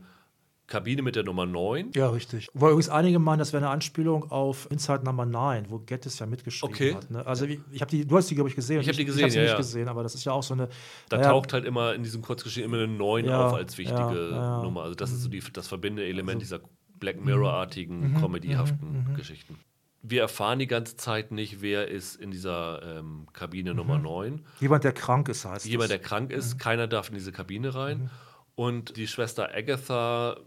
Kabine 0.68 1.03
mit 1.03 1.16
der 1.16 1.24
Nummer 1.24 1.45
9. 1.45 1.91
Ja, 1.93 2.09
richtig. 2.09 2.47
Wo 2.53 2.68
übrigens 2.68 2.89
einige 2.89 3.20
meinen, 3.20 3.38
das 3.38 3.53
wäre 3.53 3.63
eine 3.63 3.72
Anspielung 3.72 4.32
auf 4.32 4.68
Inside 4.72 5.03
Number 5.03 5.26
9, 5.26 5.66
wo 5.70 5.80
Gettis 5.80 6.18
ja 6.18 6.26
mitgeschrieben 6.26 6.74
Okay. 6.74 6.95
hat. 6.95 7.11
Ne? 7.11 7.26
Also 7.26 7.45
ich, 7.45 7.59
ich 7.72 7.82
habe 7.82 7.91
die, 7.91 8.05
du 8.05 8.18
hast 8.18 8.30
die, 8.32 8.36
glaube 8.36 8.49
ich, 8.49 8.55
gesehen. 8.55 8.82
Ich 8.82 8.88
hab 8.88 8.95
die 8.95 9.01
Ich 9.01 9.07
gesehen, 9.07 9.24
habe 9.24 9.32
sie 9.32 9.38
ja, 9.38 9.43
nicht 9.43 9.51
ja. 9.51 9.57
gesehen, 9.57 9.88
aber 9.88 10.01
das 10.01 10.16
ist 10.16 10.26
ja 10.26 10.32
auch 10.32 10.41
so 10.41 10.55
eine. 10.55 10.70
Da 11.09 11.18
naja, 11.18 11.30
taucht 11.30 11.53
halt 11.53 11.66
immer 11.66 11.93
in 11.93 12.03
diesem 12.03 12.24
Kurzgeschichten 12.24 12.72
immer 12.72 12.82
eine 12.84 12.91
9 12.91 13.26
Ja, 13.26 13.47
auf 13.47 13.53
als 13.53 13.78
wichtige 13.78 13.99
ja. 13.99 14.07
Also, 14.07 14.57
mhm. 14.57 14.63
Nummer. 14.63 14.82
Also 14.84 14.95
das 14.95 15.11
ist 15.11 15.22
so 15.22 15.30
die, 15.30 15.43
das 15.53 15.68
verbindende 15.68 16.07
Element 16.07 16.41
dieser 16.41 16.61
Black 16.99 17.24
Mirror-artigen, 17.24 18.16
comedyhaften 18.20 19.09
mhm. 19.09 19.16
Geschichten. 19.16 19.59
Wir 20.01 20.22
erfahren 20.22 20.59
die 20.59 20.68
ganze 20.68 20.97
Zeit 20.97 21.32
nicht, 21.32 21.61
wer 21.61 21.88
ist 21.88 22.16
in 22.16 22.30
dieser 22.30 22.99
ähm, 22.99 23.28
Kabine 23.34 23.74
Nummer 23.74 23.97
9. 23.97 24.45
Jemand, 24.59 24.84
der 24.84 24.93
krank 24.93 25.30
ist, 25.30 25.45
heißt 25.45 25.66
Jemand, 25.66 25.89
der 25.89 25.99
krank 25.99 26.32
ist, 26.32 26.59
keiner 26.59 26.88
darf 26.88 27.09
in 27.09 27.16
diese 27.16 27.32
Kabine 27.32 27.74
rein. 27.74 28.11
Und 28.53 28.97
die 28.97 29.07
Schwester 29.07 29.49
Agatha 29.53 30.38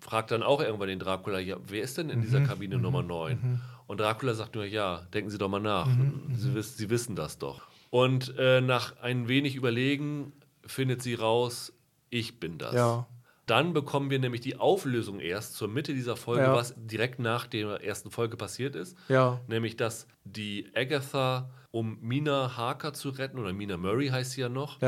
fragt 0.00 0.30
dann 0.30 0.42
auch 0.42 0.60
irgendwann 0.60 0.88
den 0.88 0.98
Dracula, 0.98 1.38
ja, 1.38 1.56
wer 1.66 1.82
ist 1.82 1.98
denn 1.98 2.10
in 2.10 2.20
dieser 2.22 2.40
Kabine 2.40 2.78
Nummer 2.78 3.02
9? 3.02 3.60
Und 3.86 4.00
Dracula 4.00 4.34
sagt 4.34 4.54
nur, 4.54 4.64
ja, 4.64 5.02
denken 5.12 5.30
Sie 5.30 5.38
doch 5.38 5.48
mal 5.48 5.60
nach. 5.60 5.88
Sie, 6.34 6.54
wiss, 6.54 6.76
Sie 6.76 6.90
wissen 6.90 7.16
das 7.16 7.38
doch. 7.38 7.62
Und 7.90 8.34
äh, 8.38 8.60
nach 8.60 8.96
ein 9.02 9.26
wenig 9.28 9.56
Überlegen 9.56 10.32
findet 10.64 11.02
sie 11.02 11.14
raus, 11.14 11.72
ich 12.08 12.38
bin 12.38 12.56
das. 12.58 12.74
Ja. 12.74 13.06
Dann 13.46 13.72
bekommen 13.72 14.10
wir 14.10 14.20
nämlich 14.20 14.40
die 14.42 14.56
Auflösung 14.56 15.18
erst 15.18 15.54
zur 15.54 15.66
Mitte 15.66 15.92
dieser 15.92 16.14
Folge, 16.16 16.44
Ja. 16.44 16.54
was 16.54 16.72
direkt 16.76 17.18
nach 17.18 17.48
der 17.48 17.82
ersten 17.82 18.12
Folge 18.12 18.36
passiert 18.36 18.76
ist. 18.76 18.96
Ja. 19.08 19.40
Nämlich, 19.48 19.76
dass 19.76 20.06
die 20.24 20.70
Agatha, 20.76 21.50
um 21.72 21.98
Mina 22.00 22.56
Harker 22.56 22.92
zu 22.92 23.08
retten, 23.10 23.38
oder 23.40 23.52
Mina 23.52 23.76
Murray 23.76 24.08
heißt 24.08 24.32
sie 24.32 24.40
ja 24.42 24.48
noch, 24.48 24.80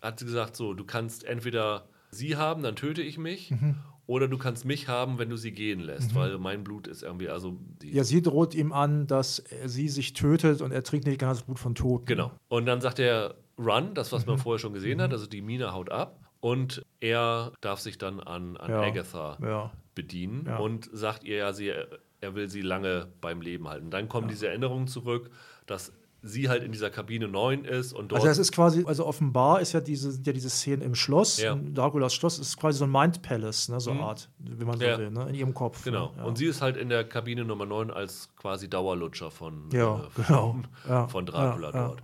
hat 0.00 0.18
sie 0.18 0.24
gesagt, 0.24 0.56
so, 0.56 0.72
du 0.72 0.84
kannst 0.84 1.24
entweder 1.24 1.88
sie 2.10 2.36
haben, 2.36 2.62
dann 2.62 2.74
töte 2.76 3.02
ich 3.02 3.18
mich, 3.18 3.50
Mhm. 3.50 3.76
Oder 4.06 4.28
du 4.28 4.38
kannst 4.38 4.64
mich 4.64 4.88
haben, 4.88 5.18
wenn 5.18 5.28
du 5.30 5.36
sie 5.36 5.52
gehen 5.52 5.80
lässt, 5.80 6.14
weil 6.14 6.38
mein 6.38 6.62
Blut 6.64 6.86
ist 6.86 7.02
irgendwie, 7.02 7.28
also 7.28 7.58
die, 7.82 7.90
Ja, 7.92 8.04
sie 8.04 8.22
droht 8.22 8.54
ihm 8.54 8.72
an, 8.72 9.06
dass 9.06 9.42
sie 9.64 9.88
sich 9.88 10.12
tötet 10.12 10.60
und 10.62 10.70
er 10.72 10.82
trinkt 10.84 11.06
nicht 11.06 11.20
ganz 11.20 11.42
Blut 11.42 11.58
von 11.58 11.74
Toten. 11.74 12.06
Genau. 12.06 12.30
Und 12.48 12.66
dann 12.66 12.80
sagt 12.80 12.98
er 12.98 13.34
Run, 13.58 13.94
das, 13.94 14.12
was 14.12 14.24
Mhm. 14.26 14.32
man 14.32 14.38
vorher 14.38 14.58
schon 14.58 14.74
gesehen 14.74 15.00
hat, 15.00 15.12
also 15.12 15.26
die 15.26 15.40
Mina 15.42 15.72
haut 15.72 15.90
ab 15.90 16.20
und 16.40 16.82
er 17.00 17.52
darf 17.60 17.80
sich 17.80 17.98
dann 17.98 18.20
an, 18.20 18.56
an 18.56 18.70
Ja. 18.70 18.82
Agatha 18.82 19.38
Ja. 19.42 19.72
bedienen 19.94 20.44
Ja. 20.46 20.58
und 20.58 20.88
sagt 20.92 21.24
ihr 21.24 21.36
ja, 21.38 21.52
sie, 21.52 21.72
er 22.20 22.34
will 22.34 22.48
sie 22.48 22.60
lange 22.60 23.08
beim 23.20 23.40
Leben 23.40 23.66
halten. 23.68 23.90
Dann 23.90 24.08
kommen 24.08 24.28
diese 24.28 24.46
Erinnerungen 24.48 24.86
zurück, 24.88 25.30
dass 25.66 25.92
sie 26.22 26.48
halt 26.48 26.62
in 26.64 26.72
dieser 26.72 26.90
Kabine 26.90 27.28
9 27.28 27.64
ist 27.64 27.92
und 27.92 28.10
dort 28.10 28.20
Also 28.20 28.30
es 28.32 28.38
ist 28.38 28.52
quasi, 28.52 28.84
also 28.86 29.06
offenbar 29.06 29.60
ist 29.60 29.72
ja 29.72 29.80
diese, 29.80 30.10
sind 30.10 30.26
ja 30.26 30.32
diese 30.32 30.50
Szenen 30.50 30.82
im 30.82 30.94
Schloss, 30.94 31.38
Ja. 31.40 31.52
in 31.52 31.74
Draculas 31.74 32.14
Schloss, 32.14 32.38
ist 32.38 32.56
quasi 32.56 32.78
so 32.78 32.84
ein 32.84 32.90
Mind 32.90 33.22
Palace, 33.22 33.68
ne, 33.68 33.78
so 33.78 33.90
eine 33.92 34.00
Art, 34.00 34.28
wie 34.38 34.64
man 34.64 34.78
so 34.78 34.84
Ja. 34.84 34.98
will, 34.98 35.10
ne, 35.10 35.28
in 35.28 35.34
ihrem 35.36 35.54
Kopf. 35.54 35.84
Genau. 35.84 36.10
Ne, 36.12 36.18
ja. 36.18 36.24
Und 36.24 36.36
sie 36.38 36.46
ist 36.46 36.62
halt 36.62 36.76
in 36.76 36.88
der 36.88 37.04
Kabine 37.04 37.44
Nummer 37.44 37.66
9 37.66 37.90
als 37.90 38.28
quasi 38.36 38.68
Dauerlutscher 38.68 39.30
von, 39.30 39.68
Ja, 39.72 39.96
äh, 39.98 40.00
genau. 40.16 40.52
von, 40.52 40.66
Ja, 40.88 41.06
von 41.08 41.26
Dracula 41.26 41.70
dort. 41.72 42.02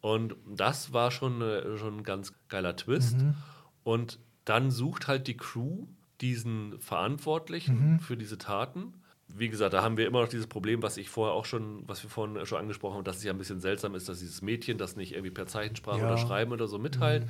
Und 0.00 0.36
das 0.46 0.92
war 0.92 1.10
schon, 1.10 1.42
äh, 1.42 1.76
schon 1.76 1.98
ein 1.98 2.02
ganz 2.04 2.32
geiler 2.48 2.74
Twist. 2.76 3.18
Mhm. 3.18 3.34
Und 3.82 4.18
dann 4.44 4.70
sucht 4.70 5.08
halt 5.08 5.26
die 5.26 5.36
Crew 5.36 5.86
diesen 6.20 6.78
Verantwortlichen 6.80 7.94
Mhm. 7.94 8.00
für 8.00 8.16
diese 8.16 8.38
Taten. 8.38 8.94
Wie 9.30 9.48
gesagt, 9.48 9.74
da 9.74 9.82
haben 9.82 9.96
wir 9.96 10.06
immer 10.06 10.22
noch 10.22 10.28
dieses 10.28 10.46
Problem, 10.46 10.82
was 10.82 10.96
ich 10.96 11.10
vorher 11.10 11.34
auch 11.34 11.44
schon, 11.44 11.86
was 11.86 12.02
wir 12.02 12.10
vorhin 12.10 12.44
schon 12.46 12.58
angesprochen 12.58 12.96
haben, 12.96 13.04
dass 13.04 13.18
es 13.18 13.24
ja 13.24 13.32
ein 13.32 13.38
bisschen 13.38 13.60
seltsam 13.60 13.94
ist, 13.94 14.08
dass 14.08 14.20
dieses 14.20 14.40
Mädchen 14.42 14.78
das 14.78 14.96
nicht 14.96 15.12
irgendwie 15.12 15.30
per 15.30 15.46
Zeichensprache 15.46 15.98
Ja. 15.98 16.06
Mhm, 16.06 16.12
oder 16.12 16.18
Schreiben 16.18 16.52
oder 16.52 16.66
so 16.66 16.78
mitteilt. 16.78 17.26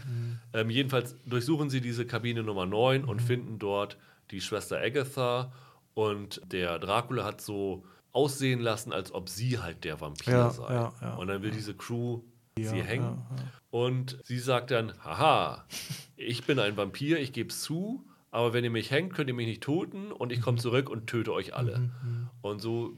Ähm, 0.52 0.70
jedenfalls 0.70 1.16
durchsuchen 1.26 1.70
sie 1.70 1.80
diese 1.80 2.06
Kabine 2.06 2.42
Nummer 2.42 2.66
9 2.66 3.04
und 3.04 3.20
finden 3.20 3.58
dort 3.58 3.98
die 4.30 4.40
Schwester 4.40 4.78
Agatha 4.80 5.52
und 5.94 6.40
der 6.52 6.78
Dracula 6.78 7.24
hat 7.24 7.40
so 7.40 7.84
aussehen 8.12 8.60
lassen, 8.60 8.92
als 8.92 9.12
ob 9.12 9.28
sie 9.28 9.58
halt 9.58 9.84
der 9.84 10.00
Vampir 10.00 10.32
Ja, 10.32 10.50
sei. 10.50 10.72
ja, 10.72 11.14
und 11.16 11.26
dann 11.28 11.42
will 11.42 11.50
diese 11.50 11.74
Crew 11.74 12.20
sie 12.56 12.82
hängen 12.82 13.22
und 13.70 14.18
sie 14.24 14.38
sagt 14.38 14.70
dann, 14.70 14.92
haha, 15.04 15.64
ich 16.16 16.44
bin 16.44 16.58
ein 16.58 16.76
Vampir, 16.76 17.18
ich 17.20 17.32
gebe 17.32 17.50
es 17.50 17.62
zu, 17.62 18.04
aber 18.30 18.52
wenn 18.52 18.64
ihr 18.64 18.70
mich 18.70 18.90
hängt, 18.90 19.14
könnt 19.14 19.28
ihr 19.28 19.34
mich 19.34 19.46
nicht 19.46 19.62
töten 19.62 20.12
und 20.12 20.32
ich 20.32 20.40
komme 20.40 20.58
zurück 20.58 20.90
und 20.90 21.06
töte 21.06 21.32
euch 21.32 21.54
alle. 21.54 21.78
Mhm, 21.78 22.28
Und 22.42 22.60
so 22.60 22.96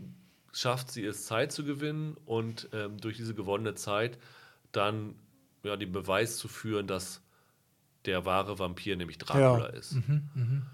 schafft 0.53 0.91
sie 0.91 1.05
es, 1.05 1.26
Zeit 1.26 1.53
zu 1.53 1.64
gewinnen 1.64 2.16
und 2.26 2.68
ähm, 2.72 2.99
durch 2.99 3.16
diese 3.16 3.35
gewonnene 3.35 3.74
Zeit 3.74 4.18
dann 4.72 5.14
ja, 5.62 5.76
den 5.76 5.93
Beweis 5.93 6.37
zu 6.39 6.49
führen, 6.49 6.87
dass 6.87 7.22
der 8.07 8.24
wahre 8.24 8.59
Vampir 8.59 8.97
nämlich 8.97 9.18
Dracula 9.18 9.59
Ja. 9.59 9.66
ist. 9.66 9.97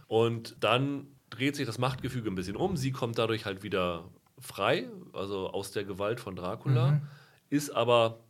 Und 0.06 0.56
dann 0.60 1.08
dreht 1.28 1.56
sich 1.56 1.66
das 1.66 1.76
Machtgefüge 1.78 2.30
ein 2.30 2.36
bisschen 2.36 2.56
um. 2.56 2.76
Sie 2.76 2.92
kommt 2.92 3.18
dadurch 3.18 3.44
halt 3.46 3.62
wieder 3.64 4.08
frei, 4.38 4.88
also 5.12 5.50
aus 5.50 5.72
der 5.72 5.84
Gewalt 5.84 6.20
von 6.20 6.36
Dracula, 6.36 7.00
ist 7.50 7.70
aber 7.70 8.20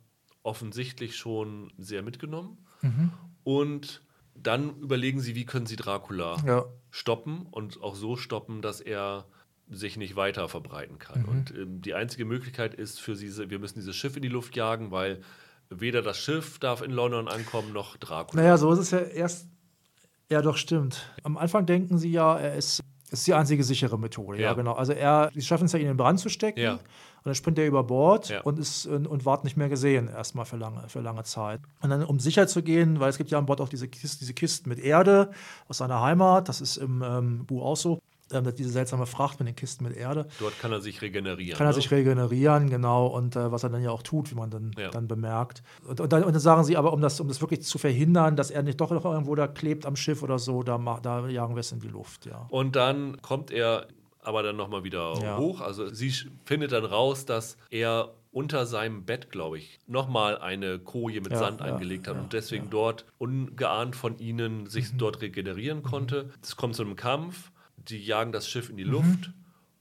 offensichtlich 0.43 1.15
schon 1.15 1.71
sehr 1.77 2.01
mitgenommen. 2.01 2.57
Und 3.43 4.01
dann 4.43 4.77
überlegen 4.79 5.19
sie, 5.19 5.35
wie 5.35 5.45
können 5.45 5.65
sie 5.65 5.75
Dracula 5.75 6.37
Ja. 6.45 6.65
stoppen 6.91 7.45
und 7.51 7.81
auch 7.81 7.95
so 7.95 8.15
stoppen, 8.15 8.61
dass 8.61 8.81
er 8.81 9.25
sich 9.69 9.97
nicht 9.97 10.15
weiter 10.15 10.47
verbreiten 10.47 10.97
kann. 10.99 11.25
Und 11.25 11.51
ähm, 11.51 11.81
die 11.81 11.93
einzige 11.93 12.23
Möglichkeit 12.25 12.73
ist 12.73 13.01
für 13.01 13.15
sie, 13.15 13.49
wir 13.49 13.59
müssen 13.59 13.79
dieses 13.79 13.95
Schiff 13.95 14.15
in 14.15 14.21
die 14.21 14.29
Luft 14.29 14.55
jagen, 14.55 14.91
weil 14.91 15.21
weder 15.69 16.01
das 16.01 16.17
Schiff 16.17 16.59
darf 16.59 16.81
in 16.81 16.91
London 16.91 17.27
ankommen, 17.27 17.73
noch 17.73 17.97
Dracula. 17.97 18.41
Naja, 18.41 18.57
so 18.57 18.71
ist 18.71 18.79
es 18.79 18.91
ja 18.91 18.99
erst. 18.99 19.47
Ja, 20.29 20.41
doch, 20.41 20.57
stimmt. 20.57 21.13
Am 21.23 21.37
Anfang 21.37 21.65
denken 21.65 21.97
sie 21.97 22.11
ja, 22.11 22.37
er 22.37 22.55
ist, 22.55 22.81
es 23.09 23.19
ist 23.19 23.27
die 23.27 23.33
einzige 23.33 23.63
sichere 23.63 23.97
Methode. 23.97 24.37
Ja, 24.39 24.49
Ja. 24.49 24.53
genau. 24.53 24.73
Also 24.73 24.93
er, 24.93 25.31
sie 25.33 25.41
schaffen 25.41 25.65
es 25.65 25.71
ja, 25.73 25.79
ihn 25.79 25.83
in 25.85 25.91
den 25.91 25.97
Brand 25.97 26.19
zu 26.19 26.29
stecken. 26.29 26.59
Ja. 26.59 26.73
Und 26.73 26.81
dann 27.31 27.35
springt 27.35 27.57
er 27.59 27.65
über 27.67 27.83
Bord 27.83 28.29
Ja. 28.29 28.41
und 28.41 28.57
ist 28.59 28.85
und, 28.85 29.05
und 29.07 29.25
ward 29.25 29.43
nicht 29.43 29.57
mehr 29.57 29.69
gesehen, 29.69 30.07
erstmal 30.07 30.45
für 30.45 30.57
lange, 30.57 30.87
für 30.87 30.99
lange 31.01 31.23
Zeit. 31.23 31.59
Und 31.81 31.89
dann, 31.89 32.03
um 32.03 32.19
sicher 32.19 32.47
zu 32.47 32.63
gehen, 32.63 32.99
weil 32.99 33.09
es 33.09 33.17
gibt 33.17 33.31
ja 33.31 33.37
an 33.37 33.45
Bord 33.45 33.59
auch 33.61 33.69
diese, 33.69 33.87
Kisten, 33.87 34.19
diese 34.21 34.33
Kisten 34.33 34.69
mit 34.69 34.79
Erde 34.79 35.31
aus 35.67 35.77
seiner 35.79 36.01
Heimat, 36.01 36.47
das 36.49 36.61
ist 36.61 36.77
im 36.77 37.01
ähm, 37.01 37.45
Buch 37.45 37.63
auch 37.63 37.75
so, 37.77 37.99
ähm, 38.31 38.53
diese 38.57 38.69
seltsame 38.69 39.05
Fracht 39.05 39.39
mit 39.39 39.47
den 39.47 39.55
Kisten 39.55 39.83
mit 39.83 39.95
Erde. 39.95 40.27
Dort 40.39 40.59
kann 40.59 40.71
er 40.71 40.81
sich 40.81 41.01
regenerieren. 41.01 41.57
Kann 41.57 41.65
er 41.67 41.71
ne? 41.71 41.75
sich 41.75 41.89
regenerieren, 41.91 42.69
genau, 42.69 43.07
und 43.07 43.35
äh, 43.35 43.51
was 43.51 43.63
er 43.63 43.69
dann 43.69 43.81
ja 43.83 43.91
auch 43.91 44.03
tut, 44.03 44.31
wie 44.31 44.35
man 44.35 44.49
dann, 44.49 44.71
Ja. 44.77 44.89
dann 44.89 45.07
bemerkt. 45.07 45.63
Und, 45.87 45.99
und, 46.01 46.11
dann, 46.13 46.23
und 46.23 46.33
dann 46.33 46.39
sagen 46.41 46.63
sie 46.63 46.77
aber, 46.77 46.93
um 46.93 47.01
das, 47.01 47.19
um 47.19 47.27
das 47.27 47.41
wirklich 47.41 47.61
zu 47.63 47.77
verhindern, 47.77 48.35
dass 48.35 48.51
er 48.51 48.63
nicht 48.63 48.79
doch 48.81 48.91
noch 48.91 49.05
irgendwo 49.05 49.35
da 49.35 49.47
klebt 49.47 49.85
am 49.85 49.95
Schiff 49.95 50.23
oder 50.23 50.39
so, 50.39 50.63
da, 50.63 50.77
da 51.01 51.27
jagen 51.27 51.55
wir 51.55 51.61
es 51.61 51.71
in 51.71 51.79
die 51.79 51.87
Luft, 51.87 52.25
ja. 52.25 52.47
Und 52.49 52.75
dann 52.75 53.21
kommt 53.21 53.51
er 53.51 53.87
aber 54.21 54.43
dann 54.43 54.57
nochmal 54.57 54.83
wieder 54.83 55.13
Ja. 55.21 55.37
hoch. 55.37 55.61
Also 55.61 55.87
sie 55.93 56.11
findet 56.43 56.73
dann 56.73 56.83
raus, 56.83 57.25
dass 57.25 57.57
er 57.69 58.09
unter 58.33 58.65
seinem 58.65 59.05
Bett, 59.05 59.31
glaube 59.31 59.57
ich, 59.57 59.79
nochmal 59.87 60.37
eine 60.37 60.79
Koje 60.79 61.21
mit 61.21 61.31
Ja, 61.31 61.37
Sand 61.39 61.61
ja, 61.61 61.67
eingelegt 61.67 62.07
hat 62.07 62.15
ja, 62.15 62.21
und 62.21 62.33
deswegen. 62.33 62.65
Mhm. 62.65 62.69
dort 62.71 63.05
ungeahnt 63.17 63.95
von 63.95 64.19
ihnen 64.19 64.67
sich 64.67 64.95
dort 64.97 65.21
regenerieren 65.21 65.81
konnte. 65.81 66.29
Es 66.43 66.55
kommt 66.55 66.75
zu 66.75 66.83
einem 66.83 66.95
Kampf, 66.97 67.51
die 67.89 67.97
jagen 68.03 68.31
das 68.31 68.47
Schiff 68.49 68.69
in 68.69 68.77
die 68.77 68.85
Mhm. 68.85 68.91
Luft 68.91 69.31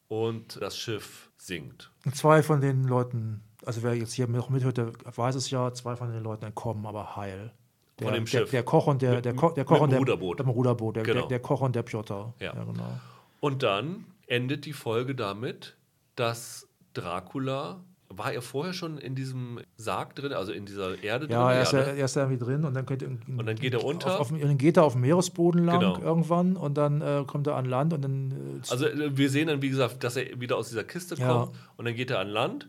und 0.09 0.61
das 0.61 0.77
Schiff 0.79 1.31
sinkt. 1.37 1.91
Zwei 2.13 2.43
von 2.43 2.61
den 2.61 2.85
Leuten, 2.85 3.43
also 3.65 3.83
wer 3.83 3.95
jetzt 3.95 4.13
hier 4.15 4.27
noch 4.29 4.51
mithört, 4.51 4.79
der 4.79 4.93
weiß 5.05 5.35
es 5.35 5.51
ja, 5.51 5.73
zwei 5.73 5.97
von 5.97 6.11
den 6.13 6.23
Leuten 6.23 6.45
entkommen, 6.45 6.87
aber 6.87 7.17
heil. 7.17 7.53
Der, 7.99 8.07
Von 8.09 8.15
dem 8.15 8.25
der, 8.27 8.31
Schiff. 8.31 8.51
der 8.51 8.63
Koch 8.63 8.87
und 8.89 9.01
der, 9.03 9.17
Mit- 9.17 9.25
der, 9.25 9.35
Ko 9.35 9.49
der 9.51 9.63
mit 9.63 9.67
Koch 9.69 9.77
dem 9.79 9.83
und 9.85 9.91
der 9.91 9.99
Ruderboot. 10.01 10.39
Mit 10.39 10.47
dem 10.47 10.51
Ruderboot, 10.51 10.97
der, 10.97 11.03
Genau. 11.03 11.21
der, 11.21 11.29
der 11.29 11.41
Koch 11.41 11.61
und 11.63 11.75
der 11.75 11.83
Piotr. 11.83 12.35
Ja. 12.41 12.53
genau. 12.53 13.01
Und 13.41 13.63
dann 13.63 14.05
endet 14.27 14.67
die 14.67 14.75
Folge 14.75 15.15
damit, 15.15 15.77
dass 16.15 16.69
Dracula 16.93 17.83
war 18.09 18.33
er 18.33 18.41
vorher 18.43 18.73
schon 18.73 18.99
in 18.99 19.15
diesem 19.15 19.61
Sarg 19.77 20.15
drin, 20.15 20.33
also 20.33 20.53
in 20.53 20.65
dieser 20.65 21.03
Erde 21.03 21.27
Ja, 21.31 21.47
drin? 21.49 21.57
er 21.57 21.63
ist, 21.63 21.73
ja, 21.73 21.79
ne? 21.81 21.99
er 21.99 22.05
ist 22.05 22.17
da 22.17 22.21
irgendwie 22.23 22.45
drin 22.45 22.65
und 22.65 22.75
dann, 22.75 22.87
könnte, 22.87 23.07
Und 23.07 23.47
dann 23.47 23.57
geht 23.57 23.75
er 23.75 23.85
unter? 23.85 24.21
Auf, 24.21 24.33
auf, 24.33 24.39
dann 24.41 24.59
geht 24.59 24.77
er 24.77 24.85
auf 24.85 24.93
dem 24.93 25.03
Meeresboden 25.03 25.65
lang 25.65 25.81
Genau. 25.81 25.99
irgendwann 25.99 26.57
und 26.57 26.75
dann 26.79 27.01
äh, 27.03 27.25
kommt 27.27 27.47
er 27.47 27.57
an 27.57 27.65
Land 27.67 27.93
und 27.93 28.03
dann. 28.03 28.31
Äh, 28.63 28.71
Also 28.71 28.87
äh, 28.87 29.17
wir 29.17 29.29
sehen 29.31 29.49
dann, 29.49 29.61
wie 29.63 29.69
gesagt, 29.71 30.05
dass 30.05 30.17
er 30.17 30.41
wieder 30.41 30.57
aus 30.57 30.69
dieser 30.69 30.85
Kiste 30.85 31.17
Ja. 31.17 31.27
Mhm. 31.27 31.39
kommt 31.47 31.57
und 31.77 31.85
dann 31.85 31.95
geht 31.95 32.11
er 32.11 32.21
an 32.21 32.29
Land 32.29 32.69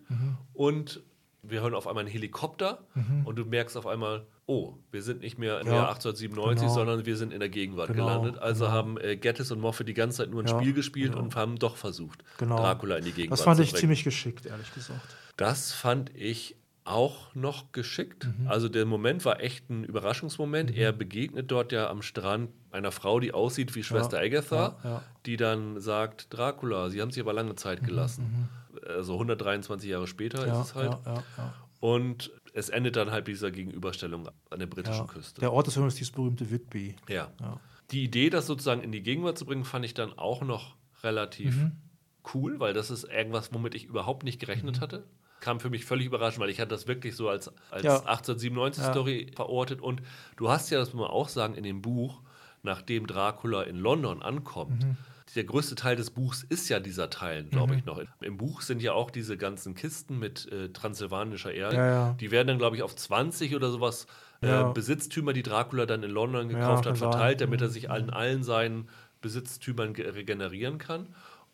und 0.54 1.02
wir 1.44 1.62
hören 1.62 1.76
auf 1.76 1.88
einmal 1.88 2.02
einen 2.04 2.12
Helikopter 2.12 2.80
und 3.24 3.38
du 3.38 3.46
merkst 3.46 3.78
auf 3.78 3.88
einmal, 3.88 4.26
oh, 4.48 4.74
wir 4.92 5.02
sind 5.02 5.22
nicht 5.22 5.38
mehr 5.38 5.62
im 5.62 5.68
Ja, 5.68 5.74
Jahr 5.76 5.90
1897, 5.90 6.62
genau. 6.64 6.74
sondern 6.74 7.06
wir 7.06 7.16
sind 7.16 7.32
in 7.32 7.40
der 7.40 7.48
Gegenwart 7.50 7.88
Genau, 7.94 8.06
gelandet. 8.06 8.38
Also 8.42 8.66
genau. 8.66 8.76
haben 8.76 8.98
äh, 8.98 9.16
Gettis 9.16 9.52
und 9.52 9.62
Moffat 9.62 9.88
die 9.88 9.94
ganze 9.94 10.18
Zeit 10.18 10.30
nur 10.32 10.42
ein 10.44 10.48
Ja, 10.48 10.60
Spiel 10.60 10.74
gespielt 10.74 11.16
und 11.16 11.36
haben 11.38 11.58
doch 11.58 11.78
versucht, 11.78 12.24
Genau. 12.38 12.58
Dracula 12.58 12.98
in 12.98 13.06
die 13.06 13.12
Gegenwart 13.14 13.40
das 13.40 13.46
fand 13.46 13.58
zu 13.58 13.64
ich 13.64 13.70
bringen. 13.72 13.80
ziemlich 13.82 14.04
geschickt, 14.04 14.46
ehrlich 14.46 14.74
gesagt. 14.74 15.16
Das 15.38 15.72
fand 15.72 16.16
ich 16.16 16.56
auch 16.84 17.34
noch 17.36 17.72
geschickt. 17.74 18.28
Mhm. 18.40 18.48
Also 18.48 18.70
der 18.70 18.86
Moment 18.86 19.26
war 19.26 19.42
echt 19.42 19.70
ein 19.70 19.84
Überraschungsmoment. 19.84 20.76
Er 20.76 20.94
begegnet 20.94 21.52
dort 21.52 21.72
ja 21.74 21.90
am 21.90 22.02
Strand 22.02 22.50
einer 22.72 22.92
Frau, 22.92 23.20
die 23.20 23.34
aussieht 23.34 23.76
wie 23.76 23.84
Schwester 23.84 24.20
Agatha, 24.20 24.78
ja, 24.84 24.90
ja. 24.90 25.04
die 25.26 25.36
dann 25.38 25.80
sagt, 25.82 26.34
Dracula, 26.34 26.90
Sie 26.90 27.02
haben 27.02 27.12
sich 27.12 27.22
aber 27.22 27.34
lange 27.34 27.56
Zeit 27.56 27.84
gelassen. 27.84 28.48
Also 28.86 29.14
123 29.14 29.90
Jahre 29.90 30.08
später 30.08 30.42
Mhm, 30.44 30.48
Ja, 30.48 30.62
ist 30.62 30.68
es 30.68 30.76
halt. 30.76 30.92
ja, 31.06 31.14
ja, 31.16 31.24
ja. 31.38 31.54
Und 31.80 32.32
es 32.54 32.70
endet 32.70 32.96
dann 32.96 33.12
halt 33.12 33.28
mit 33.28 33.36
dieser 33.36 33.52
Gegenüberstellung 33.52 34.30
an 34.50 34.60
der 34.60 34.66
britischen 34.68 35.06
Ja. 35.06 35.12
Küste. 35.12 35.42
Der 35.42 35.52
Ort 35.52 35.68
des 35.68 35.74
Films 35.74 35.94
ist 35.94 36.00
dieses 36.00 36.12
berühmte 36.14 36.50
Whitby. 36.50 36.96
Ja. 37.10 37.30
Ja. 37.42 37.60
Die 37.92 38.04
Idee, 38.04 38.30
das 38.30 38.48
sozusagen 38.48 38.82
in 38.82 38.92
die 38.92 39.04
Gegenwart 39.04 39.38
zu 39.38 39.46
bringen, 39.46 39.64
fand 39.66 39.84
ich 39.86 39.94
dann 39.94 40.18
auch 40.18 40.42
noch 40.42 40.76
relativ 41.04 41.56
Mhm. 41.56 41.72
cool, 42.34 42.60
weil 42.60 42.74
das 42.74 42.90
ist 42.92 43.04
irgendwas, 43.04 43.54
womit 43.54 43.76
ich 43.76 43.86
überhaupt 43.86 44.24
nicht 44.24 44.40
gerechnet 44.40 44.78
Mhm. 44.78 44.82
hatte. 44.82 45.04
Kam 45.40 45.60
für 45.60 45.70
mich 45.70 45.86
völlig 45.86 46.08
überraschend, 46.08 46.40
weil 46.42 46.50
ich 46.50 46.60
hatte 46.60 46.70
das 46.70 46.88
wirklich 46.88 47.16
so 47.16 47.30
als, 47.30 47.52
als 47.72 47.84
Ja. 47.84 47.98
1897-Story 48.06 49.32
verortet. 49.36 49.82
Und 49.82 50.02
du 50.36 50.50
hast 50.50 50.70
ja, 50.70 50.80
das 50.80 50.94
muss 50.94 51.02
man 51.02 51.12
auch 51.12 51.30
sagen, 51.30 51.56
in 51.56 51.64
dem 51.64 51.82
Buch, 51.82 52.22
nachdem 52.64 53.08
Dracula 53.08 53.64
in 53.64 53.78
London 53.78 54.22
ankommt, 54.22 54.84
Mhm. 54.86 54.98
der 55.36 55.44
größte 55.44 55.76
Teil 55.76 55.96
des 55.96 56.10
Buchs 56.12 56.44
ist 56.44 56.70
ja 56.70 56.80
dieser 56.80 57.10
Teil, 57.10 57.44
glaube 57.44 57.76
ich 57.76 57.86
noch. 57.86 58.02
Im 58.22 58.38
Buch 58.38 58.62
sind 58.62 58.82
ja 58.82 58.94
auch 58.94 59.12
diese 59.12 59.38
ganzen 59.38 59.76
Kisten 59.76 60.18
mit 60.18 60.52
äh, 60.52 60.70
transsilvanischer 60.70 61.54
Erde. 61.54 61.76
Ja, 61.76 61.86
ja. 61.88 62.14
Die 62.20 62.32
werden 62.32 62.48
dann, 62.48 62.58
glaube 62.58 62.76
ich, 62.76 62.82
auf 62.82 62.96
20 62.96 63.56
oder 63.56 63.70
sowas 63.70 64.08
äh, 64.42 64.48
Ja. 64.48 64.72
Besitztümer, 64.72 65.34
die 65.34 65.44
Dracula 65.44 65.86
dann 65.86 66.02
in 66.04 66.12
London 66.12 66.50
Ja, 66.50 66.58
gekauft 66.60 66.86
hat, 66.88 66.98
verteilt, 66.98 67.42
damit 67.42 67.62
er 67.62 67.70
sich 67.70 67.90
an 67.92 68.10
allen 68.10 68.44
seinen 68.44 68.88
Besitztümern 69.22 69.94
ge- 69.94 70.10
regenerieren 70.10 70.78
kann. 70.78 71.08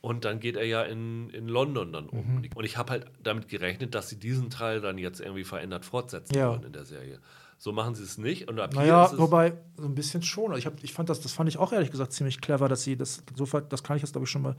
Und 0.06 0.26
dann 0.26 0.42
geht 0.42 0.58
er 0.58 0.66
ja 0.66 0.82
in, 0.84 1.30
in 1.30 1.48
London 1.48 1.94
dann 1.94 2.10
um. 2.10 2.40
Mhm. 2.40 2.50
Und 2.56 2.66
ich 2.66 2.76
habe 2.76 2.92
halt 2.92 3.06
damit 3.24 3.48
gerechnet, 3.48 3.96
dass 3.96 4.10
sie 4.10 4.18
diesen 4.20 4.50
Teil 4.50 4.82
dann 4.82 4.98
jetzt 4.98 5.22
irgendwie 5.22 5.46
verändert 5.46 5.86
fortsetzen 5.86 6.36
Ja. 6.36 6.50
würden 6.52 6.66
in 6.66 6.74
der 6.74 6.84
Serie. 6.84 7.20
So 7.58 7.72
machen 7.72 7.96
sie 7.96 8.04
es 8.04 8.18
nicht. 8.18 8.50
Und 8.50 8.60
ab 8.60 8.74
Naja, 8.74 9.06
ist 9.06 9.18
wobei, 9.18 9.54
so 9.78 9.86
ein 9.86 9.96
bisschen 9.96 10.22
schon. 10.22 10.54
Ich, 10.58 10.66
hab, 10.66 10.84
ich 10.84 10.92
fand 10.92 11.08
das, 11.10 11.22
das 11.22 11.32
fand 11.32 11.48
ich 11.48 11.58
auch 11.58 11.72
ehrlich 11.72 11.90
gesagt 11.90 12.12
ziemlich 12.12 12.42
clever, 12.42 12.68
dass 12.68 12.84
sie 12.84 12.98
das, 12.98 13.24
insofern, 13.30 13.64
das 13.70 13.82
kann 13.82 13.96
ich 13.96 14.04
jetzt, 14.04 14.12
glaube 14.12 14.26
ich, 14.26 14.30
schon 14.32 14.42
mal 14.42 14.58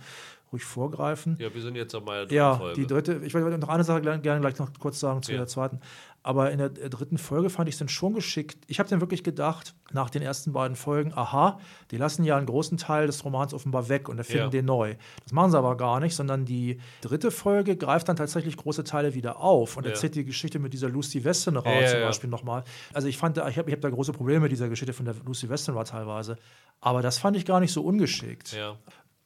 ruhig 0.50 0.64
vorgreifen. 0.64 1.36
Ja, 1.38 1.52
wir 1.54 1.60
sind 1.60 1.76
jetzt 1.76 1.94
auf 1.94 2.06
meiner 2.06 2.20
dritten 2.22 2.34
Ja, 2.36 2.56
Folge. 2.56 2.80
die 2.80 2.86
dritte, 2.86 3.20
ich 3.22 3.34
wollte 3.34 3.58
noch 3.58 3.68
eine 3.68 3.84
Sache 3.84 4.00
gerne, 4.00 4.22
gerne 4.22 4.40
gleich 4.40 4.58
noch 4.58 4.70
kurz 4.78 4.98
sagen 4.98 5.22
zu 5.22 5.32
Ja. 5.32 5.36
der 5.38 5.46
zweiten. 5.46 5.78
Aber 6.26 6.50
in 6.50 6.56
der 6.58 6.68
äh, 6.68 6.88
dritten 6.88 7.18
Folge 7.18 7.50
fand 7.50 7.68
ich 7.68 7.74
es 7.74 7.78
dann 7.78 7.88
schon 7.88 8.14
geschickt. 8.14 8.56
Ich 8.66 8.78
habe 8.78 8.88
dann 8.88 9.00
wirklich 9.02 9.22
gedacht, 9.22 9.74
nach 9.92 10.08
den 10.08 10.22
ersten 10.22 10.52
beiden 10.54 10.74
Folgen, 10.74 11.12
aha, 11.14 11.60
die 11.90 11.98
lassen 11.98 12.24
ja 12.24 12.36
einen 12.38 12.46
großen 12.46 12.78
Teil 12.78 13.06
des 13.06 13.22
Romans 13.26 13.52
offenbar 13.52 13.90
weg 13.90 14.08
und 14.08 14.16
erfinden 14.16 14.44
Ja. 14.44 14.48
den 14.48 14.64
neu. 14.64 14.94
Das 15.22 15.32
machen 15.32 15.50
sie 15.50 15.58
aber 15.58 15.76
gar 15.76 16.00
nicht, 16.00 16.16
sondern 16.16 16.46
die 16.46 16.80
dritte 17.02 17.30
Folge 17.30 17.76
greift 17.76 18.08
dann 18.08 18.16
tatsächlich 18.16 18.56
große 18.56 18.84
Teile 18.84 19.12
wieder 19.14 19.38
auf 19.38 19.76
und 19.76 19.84
Ja. 19.84 19.90
erzählt 19.90 20.14
die 20.14 20.24
Geschichte 20.24 20.58
mit 20.58 20.72
dieser 20.72 20.88
Lucy 20.88 21.22
Westenra 21.24 21.70
Ja, 21.70 21.80
ja, 21.82 21.88
zum 21.88 22.00
ja. 22.00 22.06
Beispiel 22.06 22.30
nochmal. 22.30 22.64
Also 22.94 23.06
ich 23.06 23.18
fand, 23.18 23.36
da- 23.36 23.46
ich 23.48 23.58
habe 23.58 23.68
ich 23.68 23.74
hab 23.74 23.82
da 23.82 23.90
große 23.90 24.12
Probleme 24.14 24.40
mit 24.40 24.50
dieser 24.52 24.70
Geschichte 24.70 24.94
von 24.94 25.04
der 25.04 25.14
Lucy 25.26 25.50
Westenra 25.50 25.84
teilweise. 25.84 26.38
Aber 26.80 27.02
das 27.02 27.18
fand 27.18 27.36
ich 27.36 27.44
gar 27.44 27.60
nicht 27.60 27.72
so 27.72 27.82
ungeschickt. 27.82 28.54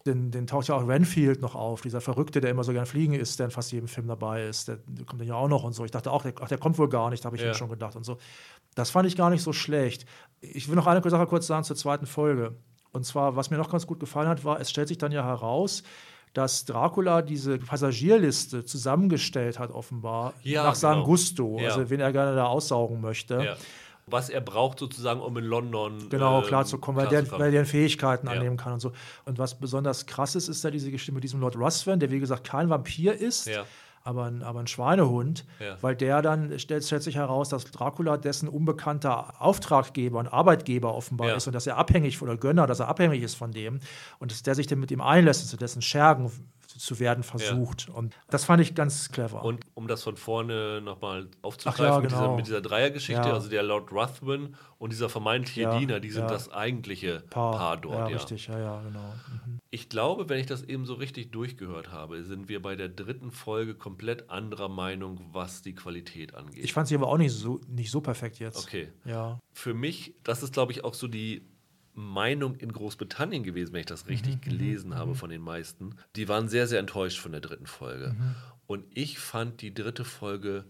Den, 0.06 0.30
den 0.30 0.46
taucht 0.46 0.68
ja 0.68 0.74
auch 0.76 0.86
Renfield 0.86 1.42
noch 1.42 1.54
auf, 1.54 1.82
dieser 1.82 2.00
Verrückte, 2.00 2.40
der 2.40 2.50
immer 2.50 2.64
so 2.64 2.72
gern 2.72 2.86
fliegen 2.86 3.14
ist, 3.14 3.38
der 3.38 3.46
in 3.46 3.50
fast 3.50 3.72
jedem 3.72 3.88
Film 3.88 4.06
dabei 4.06 4.44
ist. 4.46 4.68
Der, 4.68 4.76
der 4.86 5.04
kommt 5.04 5.20
dann 5.20 5.28
ja 5.28 5.34
auch 5.34 5.48
noch 5.48 5.64
und 5.64 5.72
so. 5.74 5.84
Ich 5.84 5.90
dachte 5.90 6.10
auch, 6.12 6.22
der, 6.22 6.32
ach, 6.40 6.48
der 6.48 6.56
kommt 6.58 6.78
wohl 6.78 6.88
gar 6.88 7.10
nicht, 7.10 7.24
habe 7.24 7.36
ich 7.36 7.42
Ja. 7.42 7.48
mir 7.48 7.54
schon 7.54 7.68
gedacht 7.68 7.96
und 7.96 8.04
so. 8.04 8.16
Das 8.74 8.90
fand 8.90 9.06
ich 9.08 9.16
gar 9.16 9.28
nicht 9.28 9.42
so 9.42 9.52
schlecht. 9.52 10.06
Ich 10.40 10.68
will 10.68 10.76
noch 10.76 10.86
eine 10.86 11.02
Sache 11.10 11.26
kurz 11.26 11.46
sagen 11.48 11.64
zur 11.64 11.76
zweiten 11.76 12.06
Folge. 12.06 12.54
Und 12.92 13.04
zwar, 13.04 13.36
was 13.36 13.50
mir 13.50 13.58
noch 13.58 13.70
ganz 13.70 13.86
gut 13.86 13.98
gefallen 14.00 14.28
hat, 14.28 14.44
war, 14.44 14.60
es 14.60 14.70
stellt 14.70 14.88
sich 14.88 14.98
dann 14.98 15.12
ja 15.12 15.24
heraus, 15.24 15.82
dass 16.32 16.64
Dracula 16.64 17.20
diese 17.22 17.58
Passagierliste 17.58 18.64
zusammengestellt 18.64 19.58
hat, 19.58 19.70
offenbar, 19.70 20.34
Ja, 20.42 20.62
nach 20.64 20.74
seinem 20.74 20.96
genau. 21.00 21.06
Gusto, 21.06 21.58
Ja. 21.58 21.70
also 21.70 21.90
wen 21.90 22.00
er 22.00 22.12
gerne 22.12 22.34
da 22.36 22.46
aussaugen 22.46 23.00
möchte. 23.00 23.34
ja. 23.42 23.56
Was 24.10 24.28
er 24.30 24.40
braucht 24.40 24.78
sozusagen, 24.78 25.20
um 25.20 25.36
in 25.36 25.44
London 25.44 26.08
Genau, 26.08 26.40
ähm, 26.40 26.46
klar 26.46 26.64
zu 26.64 26.78
kommen, 26.78 26.96
weil 26.98 27.08
der, 27.08 27.20
klarzukommen. 27.20 27.44
weil 27.46 27.52
der 27.52 27.66
Fähigkeiten 27.66 28.26
Ja. 28.26 28.32
annehmen 28.34 28.56
kann 28.56 28.72
und 28.74 28.80
so. 28.80 28.92
Und 29.24 29.38
was 29.38 29.58
besonders 29.58 30.06
krass 30.06 30.34
ist, 30.34 30.48
ist 30.48 30.64
da 30.64 30.70
diese 30.70 30.90
Geschichte 30.90 31.12
mit 31.12 31.24
diesem 31.24 31.40
Lord 31.40 31.56
Ruthven, 31.56 32.00
der 32.00 32.10
wie 32.10 32.20
gesagt 32.20 32.44
kein 32.44 32.68
Vampir 32.70 33.14
ist, 33.14 33.46
Ja. 33.46 33.64
aber, 34.04 34.24
ein, 34.24 34.42
aber 34.42 34.60
ein 34.60 34.66
Schweinehund, 34.66 35.44
Ja. 35.60 35.76
weil 35.82 35.94
der 35.96 36.22
dann 36.22 36.58
stellt, 36.58 36.84
stellt 36.84 37.02
sich 37.02 37.16
heraus, 37.16 37.48
dass 37.50 37.64
Dracula 37.66 38.16
dessen 38.16 38.48
unbekannter 38.48 39.40
Auftraggeber 39.42 40.18
und 40.18 40.28
Arbeitgeber 40.28 40.94
offenbar 40.94 41.28
Ja. 41.28 41.34
ist 41.36 41.46
und 41.46 41.52
dass 41.54 41.66
er 41.66 41.76
abhängig 41.76 42.20
oder 42.22 42.36
Gönner, 42.36 42.66
dass 42.66 42.80
er 42.80 42.88
abhängig 42.88 43.22
ist 43.22 43.34
von 43.34 43.52
dem 43.52 43.80
und 44.18 44.30
dass 44.30 44.42
der 44.42 44.54
sich 44.54 44.66
dann 44.66 44.78
mit 44.80 44.90
ihm 44.90 45.00
einlässt 45.00 45.42
und 45.42 45.48
zu 45.48 45.56
dessen 45.56 45.82
Schergen 45.82 46.30
zu 46.78 46.98
werden 47.00 47.22
versucht. 47.24 47.88
Und 47.88 48.16
das 48.30 48.44
fand 48.44 48.62
ich 48.62 48.74
ganz 48.74 49.10
clever. 49.10 49.44
Und 49.44 49.64
um 49.74 49.88
das 49.88 50.02
von 50.02 50.16
vorne 50.16 50.80
nochmal 50.80 51.28
aufzugreifen, 51.42 51.84
ja, 51.84 52.00
mit, 52.00 52.10
dieser, 52.10 52.20
genau. 52.22 52.36
mit 52.36 52.46
dieser 52.46 52.60
Dreiergeschichte, 52.60 53.28
Ja. 53.28 53.34
also 53.34 53.48
der 53.48 53.62
Lord 53.62 53.92
Ruthven 53.92 54.54
und 54.78 54.92
dieser 54.92 55.08
vermeintliche 55.08 55.62
Ja, 55.62 55.78
Diener, 55.78 56.00
die 56.00 56.10
sind 56.10 56.22
ja. 56.22 56.28
das 56.28 56.50
eigentliche 56.52 57.20
Paar, 57.30 57.76
dort. 57.76 57.94
ja, 57.94 58.08
Ja, 58.08 58.16
richtig, 58.16 58.46
ja, 58.46 58.58
ja, 58.58 58.82
genau. 58.82 59.12
Mhm. 59.46 59.58
Ich 59.70 59.88
glaube, 59.88 60.28
wenn 60.28 60.38
ich 60.38 60.46
das 60.46 60.62
eben 60.62 60.86
so 60.86 60.94
richtig 60.94 61.30
durchgehört 61.32 61.92
habe, 61.92 62.22
sind 62.24 62.48
wir 62.48 62.62
bei 62.62 62.74
der 62.76 62.88
dritten 62.88 63.30
Folge 63.30 63.74
komplett 63.74 64.30
anderer 64.30 64.68
Meinung, 64.68 65.20
was 65.32 65.60
die 65.62 65.74
Qualität 65.74 66.34
angeht. 66.34 66.64
Ich 66.64 66.72
fand 66.72 66.88
sie 66.88 66.94
aber 66.94 67.08
auch 67.08 67.18
nicht 67.18 67.32
so, 67.32 67.60
nicht 67.68 67.90
so 67.90 68.00
perfekt 68.00 68.38
jetzt. 68.38 68.64
okay. 68.64 68.90
Ja. 69.04 69.38
Für 69.52 69.74
mich, 69.74 70.14
das 70.22 70.42
ist, 70.42 70.52
glaube 70.54 70.72
ich, 70.72 70.84
auch 70.84 70.94
so 70.94 71.08
die 71.08 71.42
Meinung 71.98 72.54
in 72.56 72.72
Großbritannien 72.72 73.42
gewesen, 73.42 73.72
wenn 73.72 73.80
ich 73.80 73.86
das 73.86 74.06
richtig 74.06 74.36
Mhm, 74.36 74.40
gelesen 74.40 74.94
habe 74.94 75.14
von 75.14 75.30
den 75.30 75.42
meisten. 75.42 75.96
Die 76.16 76.28
waren 76.28 76.48
sehr, 76.48 76.66
sehr 76.66 76.78
enttäuscht 76.78 77.18
von 77.18 77.32
der 77.32 77.40
dritten 77.40 77.66
Folge. 77.66 78.14
Mhm. 78.18 78.34
Und 78.66 78.84
ich 78.94 79.18
fand 79.18 79.60
die 79.62 79.74
dritte 79.74 80.04
Folge 80.04 80.64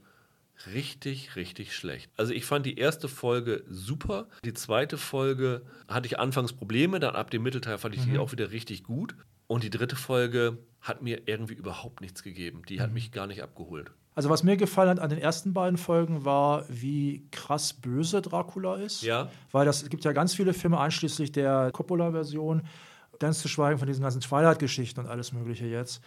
richtig, 0.73 1.37
richtig 1.37 1.75
schlecht. 1.75 2.11
Also 2.17 2.33
ich 2.33 2.45
fand 2.45 2.67
die 2.67 2.79
erste 2.79 3.09
Folge 3.09 3.65
super. 3.69 4.29
Die 4.45 4.55
zweite 4.55 4.97
Folge 4.99 5.63
hatte 5.87 6.07
ich 6.07 6.19
anfangs 6.19 6.53
Probleme, 6.53 6.99
dann 7.01 7.15
ab 7.15 7.31
dem 7.31 7.43
Mittelteil 7.43 7.79
fand 7.79 7.95
ich 7.95 8.07
Mhm. 8.07 8.13
die 8.13 8.19
auch 8.19 8.33
wieder 8.33 8.51
richtig 8.51 8.83
gut. 8.85 9.15
Und 9.47 9.63
die 9.63 9.71
dritte 9.71 9.97
Folge 9.97 10.59
hat 10.81 11.03
mir 11.03 11.23
irgendwie 11.27 11.55
überhaupt 11.55 12.01
nichts 12.01 12.23
gegeben. 12.23 12.63
Die 12.69 12.77
Mhm. 12.77 12.81
hat 12.81 12.93
mich 12.93 13.13
gar 13.13 13.27
nicht 13.27 13.43
abgeholt. 13.43 13.91
Also 14.19 14.31
was 14.31 14.43
mir 14.43 14.57
gefallen 14.57 14.91
hat 14.91 14.99
an 14.99 15.11
den 15.11 15.21
ersten 15.21 15.53
beiden 15.53 15.79
Folgen 15.79 16.25
war, 16.25 16.65
wie 16.69 17.29
krass 17.31 17.73
böse 17.73 18.21
Dracula 18.21 18.75
ist. 18.75 19.05
Ja. 19.05 19.31
Weil 19.53 19.65
das 19.65 19.85
es 19.85 19.91
gibt 19.91 20.05
ja 20.05 20.11
ganz 20.11 20.35
viele 20.35 20.55
Filme, 20.55 20.81
einschließlich 20.81 21.31
der 21.31 21.71
Coppola-Version, 21.71 22.63
ganz 23.21 23.39
zu 23.39 23.47
schweigen 23.47 23.79
von 23.79 23.87
diesen 23.87 24.03
ganzen 24.03 24.21
Twilight-Geschichten 24.21 24.99
und 24.99 25.07
alles 25.07 25.33
Mögliche 25.33 25.67
jetzt, 25.67 26.03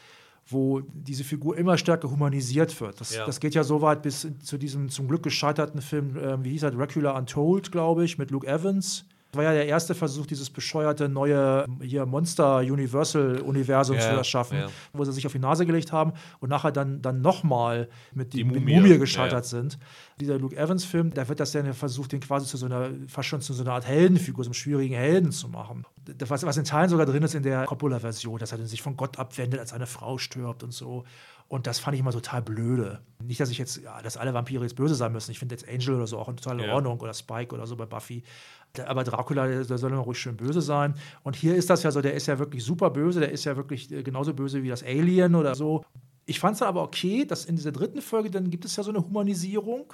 wo 0.46 0.82
diese 0.82 1.24
Figur 1.24 1.56
immer 1.56 1.78
stärker 1.78 2.12
humanisiert 2.12 2.82
wird. 2.82 3.00
Das, 3.00 3.16
Ja. 3.16 3.26
das 3.26 3.40
geht 3.40 3.56
ja 3.56 3.64
so 3.64 3.82
weit 3.82 4.02
bis 4.02 4.28
zu 4.44 4.58
diesem 4.58 4.90
zum 4.90 5.08
Glück 5.08 5.24
gescheiterten 5.24 5.82
Film, 5.82 6.18
ähm, 6.22 6.44
wie 6.44 6.50
hieß 6.50 6.64
er, 6.64 6.72
Dracula 6.72 7.18
Untold, 7.18 7.72
glaube 7.72 8.04
ich, 8.04 8.18
mit 8.18 8.30
Luke 8.30 8.46
Evans. 8.46 9.06
Das 9.32 9.38
war 9.38 9.44
ja 9.46 9.54
der 9.54 9.66
erste 9.66 9.96
Versuch, 9.96 10.26
dieses 10.26 10.50
bescheuerte 10.50 11.08
neue 11.08 11.66
hier 11.82 12.06
Monster-Universal-Universum 12.06 13.96
Ja, 13.96 14.02
zu 14.02 14.10
erschaffen, 14.10 14.58
ja. 14.58 14.68
wo 14.92 15.06
sie 15.06 15.14
sich 15.14 15.26
auf 15.26 15.32
die 15.32 15.40
Nase 15.40 15.66
gelegt 15.66 15.94
haben 15.94 16.12
und 16.40 16.50
nachher 16.50 16.72
dann, 16.72 17.02
dann 17.02 17.22
nochmal 17.22 17.88
mit, 18.14 18.34
die, 18.34 18.44
Mumie, 18.44 18.76
Mumie 18.76 18.98
gescheitert 18.98 19.46
ja. 19.46 19.50
sind. 19.50 19.80
Dieser 20.22 20.38
Luke 20.38 20.56
Evans-Film, 20.56 21.14
da 21.14 21.28
wird 21.28 21.40
das 21.40 21.52
dann 21.52 21.74
versucht, 21.74 22.12
den 22.12 22.20
quasi 22.20 22.46
zu 22.46 22.56
so 22.56 22.68
einer, 22.68 22.92
fast 23.08 23.28
schon 23.28 23.42
zu 23.42 23.54
so 23.54 23.64
einer 23.64 23.74
Art 23.74 23.88
Heldenfigur, 23.88 24.44
so 24.44 24.50
einem 24.50 24.54
schwierigen 24.54 24.94
Helden 24.94 25.32
zu 25.32 25.50
machen. 25.50 25.86
Das, 26.06 26.30
was, 26.30 26.44
was 26.46 26.58
in 26.58 26.64
Teilen 26.64 26.90
sogar 26.90 27.06
drin 27.08 27.24
ist 27.24 27.34
in 27.34 27.44
der 27.44 27.66
Coppola-Version, 27.66 28.38
dass 28.40 28.52
er 28.52 28.66
sich 28.66 28.82
von 28.82 28.96
Gott 28.96 29.18
abwendet, 29.18 29.60
als 29.60 29.74
eine 29.74 29.88
Frau 29.88 30.18
stirbt 30.20 30.64
und 30.64 30.72
so. 30.72 31.04
Und 31.48 31.68
das 31.68 31.80
fand 31.80 31.96
ich 31.96 32.00
immer 32.00 32.12
total 32.12 32.42
blöde. 32.42 33.02
Nicht, 33.22 33.40
dass 33.40 33.50
ich 33.50 33.58
jetzt, 33.58 33.78
ja, 33.78 34.02
dass 34.02 34.16
alle 34.16 34.34
Vampire 34.34 34.64
jetzt 34.64 34.76
böse 34.76 34.96
sein 34.96 35.12
müssen. 35.12 35.32
Ich 35.32 35.40
finde 35.40 35.56
jetzt 35.56 35.68
Angel 35.68 35.96
oder 35.96 36.08
so 36.08 36.18
auch 36.18 36.30
in 36.30 36.38
totaler 36.38 36.68
Ja. 36.68 36.76
Ordnung 36.76 37.00
oder 37.00 37.14
Spike 37.14 37.54
oder 37.54 37.68
so 37.68 37.76
bei 37.76 37.86
Buffy. 37.86 38.24
Aber 38.86 39.04
Dracula, 39.04 39.48
der 39.48 39.78
soll 39.78 39.92
immer 39.92 40.02
ruhig 40.02 40.18
schön 40.18 40.38
böse 40.38 40.62
sein. 40.62 40.94
Und 41.24 41.36
hier 41.36 41.56
ist 41.56 41.70
das 41.70 41.84
ja 41.84 41.92
so, 41.92 42.00
der 42.02 42.14
ist 42.14 42.28
ja 42.28 42.40
wirklich 42.40 42.64
super 42.64 42.90
böse, 42.90 43.20
der 43.20 43.32
ist 43.32 43.44
ja 43.44 43.58
wirklich 43.58 43.92
äh, 43.92 44.02
genauso 44.02 44.34
böse 44.34 44.64
wie 44.64 44.70
das 44.70 44.82
Alien 44.84 45.36
oder 45.36 45.56
so. 45.56 45.84
Ich 46.26 46.40
fand 46.40 46.54
es 46.54 46.60
dann 46.60 46.70
aber 46.70 46.84
okay, 46.84 47.26
dass 47.26 47.44
in 47.44 47.58
dieser 47.58 47.74
dritten 47.74 48.02
Folge, 48.02 48.32
dann 48.32 48.50
gibt 48.50 48.64
es 48.64 48.78
ja 48.78 48.84
so 48.84 48.92
eine 48.92 49.04
Humanisierung. 49.04 49.94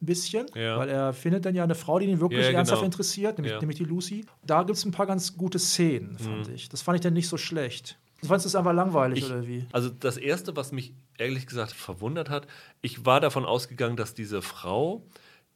Ein 0.00 0.06
bisschen, 0.06 0.46
Ja. 0.54 0.78
weil 0.78 0.88
er 0.88 1.12
findet 1.12 1.44
dann 1.44 1.54
ja 1.56 1.64
eine 1.64 1.74
Frau, 1.74 1.98
die 1.98 2.06
ihn 2.06 2.20
wirklich 2.20 2.44
Ja, 2.46 2.52
ernsthaft 2.52 2.80
genau. 2.82 2.86
interessiert, 2.92 3.36
nämlich, 3.38 3.52
Ja. 3.54 3.58
nämlich 3.60 3.78
die 3.78 3.84
Lucy. 3.84 4.24
Da 4.46 4.62
gibt 4.62 4.78
es 4.78 4.84
ein 4.84 4.92
paar 4.92 5.06
ganz 5.06 5.36
gute 5.36 5.58
Szenen, 5.58 6.18
fand 6.18 6.48
Mhm. 6.48 6.54
ich. 6.54 6.68
Das 6.68 6.82
fand 6.82 6.96
ich 6.96 7.00
dann 7.02 7.14
nicht 7.14 7.28
so 7.28 7.36
schlecht. 7.36 7.98
Du 8.20 8.28
fandest 8.28 8.46
es 8.46 8.54
einfach 8.54 8.72
langweilig, 8.72 9.18
Ich, 9.24 9.26
oder 9.30 9.46
wie? 9.46 9.66
also 9.72 9.88
das 9.90 10.16
Erste, 10.16 10.54
was 10.56 10.70
mich 10.72 10.92
ehrlich 11.18 11.46
gesagt 11.46 11.72
verwundert 11.72 12.30
hat, 12.30 12.46
ich 12.80 13.04
war 13.06 13.20
davon 13.20 13.44
ausgegangen, 13.44 13.96
dass 13.96 14.14
diese 14.14 14.40
Frau, 14.42 15.02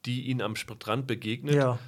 die 0.06 0.22
ihn 0.22 0.40
am 0.42 0.56
Strand 0.56 1.06
begegnet, 1.06 1.54
Ja. 1.54 1.78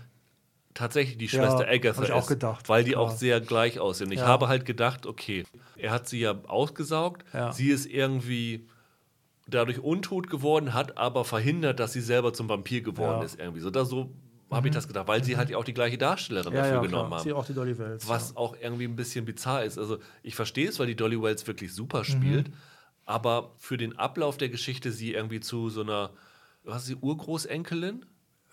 tatsächlich 0.74 1.16
die 1.18 1.24
Ja, 1.26 1.30
Schwester 1.30 1.60
hab 1.66 1.68
Agatha 1.72 2.02
ich 2.02 2.12
auch 2.12 2.20
ist, 2.22 2.26
gedacht, 2.28 2.68
weil 2.68 2.84
die 2.84 2.92
klar. 2.92 3.02
auch 3.02 3.10
sehr 3.10 3.40
gleich 3.40 3.78
aussehen. 3.78 4.10
Ich 4.12 4.20
Ja. 4.20 4.26
habe 4.26 4.48
halt 4.48 4.64
gedacht, 4.64 5.06
okay, 5.06 5.44
er 5.76 5.90
hat 5.92 6.08
sie 6.08 6.20
ja 6.20 6.34
ausgesaugt, 6.46 7.24
Ja. 7.32 7.52
sie 7.52 7.68
ist 7.70 7.86
irgendwie 7.86 8.66
dadurch 9.46 9.80
untot 9.80 10.28
geworden, 10.30 10.72
hat 10.74 10.96
aber 10.96 11.24
verhindert, 11.24 11.80
dass 11.80 11.92
sie 11.92 12.00
selber 12.00 12.32
zum 12.32 12.48
Vampir 12.48 12.80
geworden 12.82 13.12
Ja. 13.12 13.18
Mhm. 13.18 13.24
ist 13.24 13.38
irgendwie. 13.38 13.60
So, 13.60 13.70
da 13.70 13.84
so 13.84 14.10
habe 14.50 14.68
ich 14.68 14.74
das 14.74 14.86
gedacht, 14.86 15.08
weil 15.08 15.24
sie 15.24 15.36
halt 15.36 15.50
ja 15.50 15.56
auch 15.58 15.64
die 15.64 15.74
gleiche 15.74 15.98
Darstellerin 15.98 16.52
Ja, 16.52 16.60
dafür 16.60 16.74
ja, 16.76 16.80
genommen 16.82 17.08
klar. 17.08 17.18
haben. 17.18 17.24
Sie 17.24 17.32
auch 17.32 17.44
die 17.44 17.54
Dolly 17.54 17.76
Wells. 17.76 18.08
Was 18.08 18.36
auch 18.36 18.56
irgendwie 18.60 18.84
ein 18.84 18.94
bisschen 18.96 19.24
bizarr 19.24 19.64
ist. 19.64 19.78
Also 19.78 19.98
ich 20.22 20.34
verstehe 20.36 20.68
es, 20.68 20.78
weil 20.78 20.86
die 20.86 20.94
Dolly 20.96 21.20
Wells 21.20 21.46
wirklich 21.46 21.70
Mhm. 21.70 21.74
super 21.74 22.04
spielt, 22.04 22.50
aber 23.04 23.52
für 23.58 23.76
den 23.76 23.98
Ablauf 23.98 24.36
der 24.36 24.48
Geschichte 24.50 24.92
sie 24.92 25.12
irgendwie 25.12 25.40
zu 25.40 25.68
so 25.70 25.82
einer, 25.82 26.10
was 26.62 26.82
ist 26.82 26.88
sie, 26.88 26.94
Urgroßenkelin? 26.96 28.06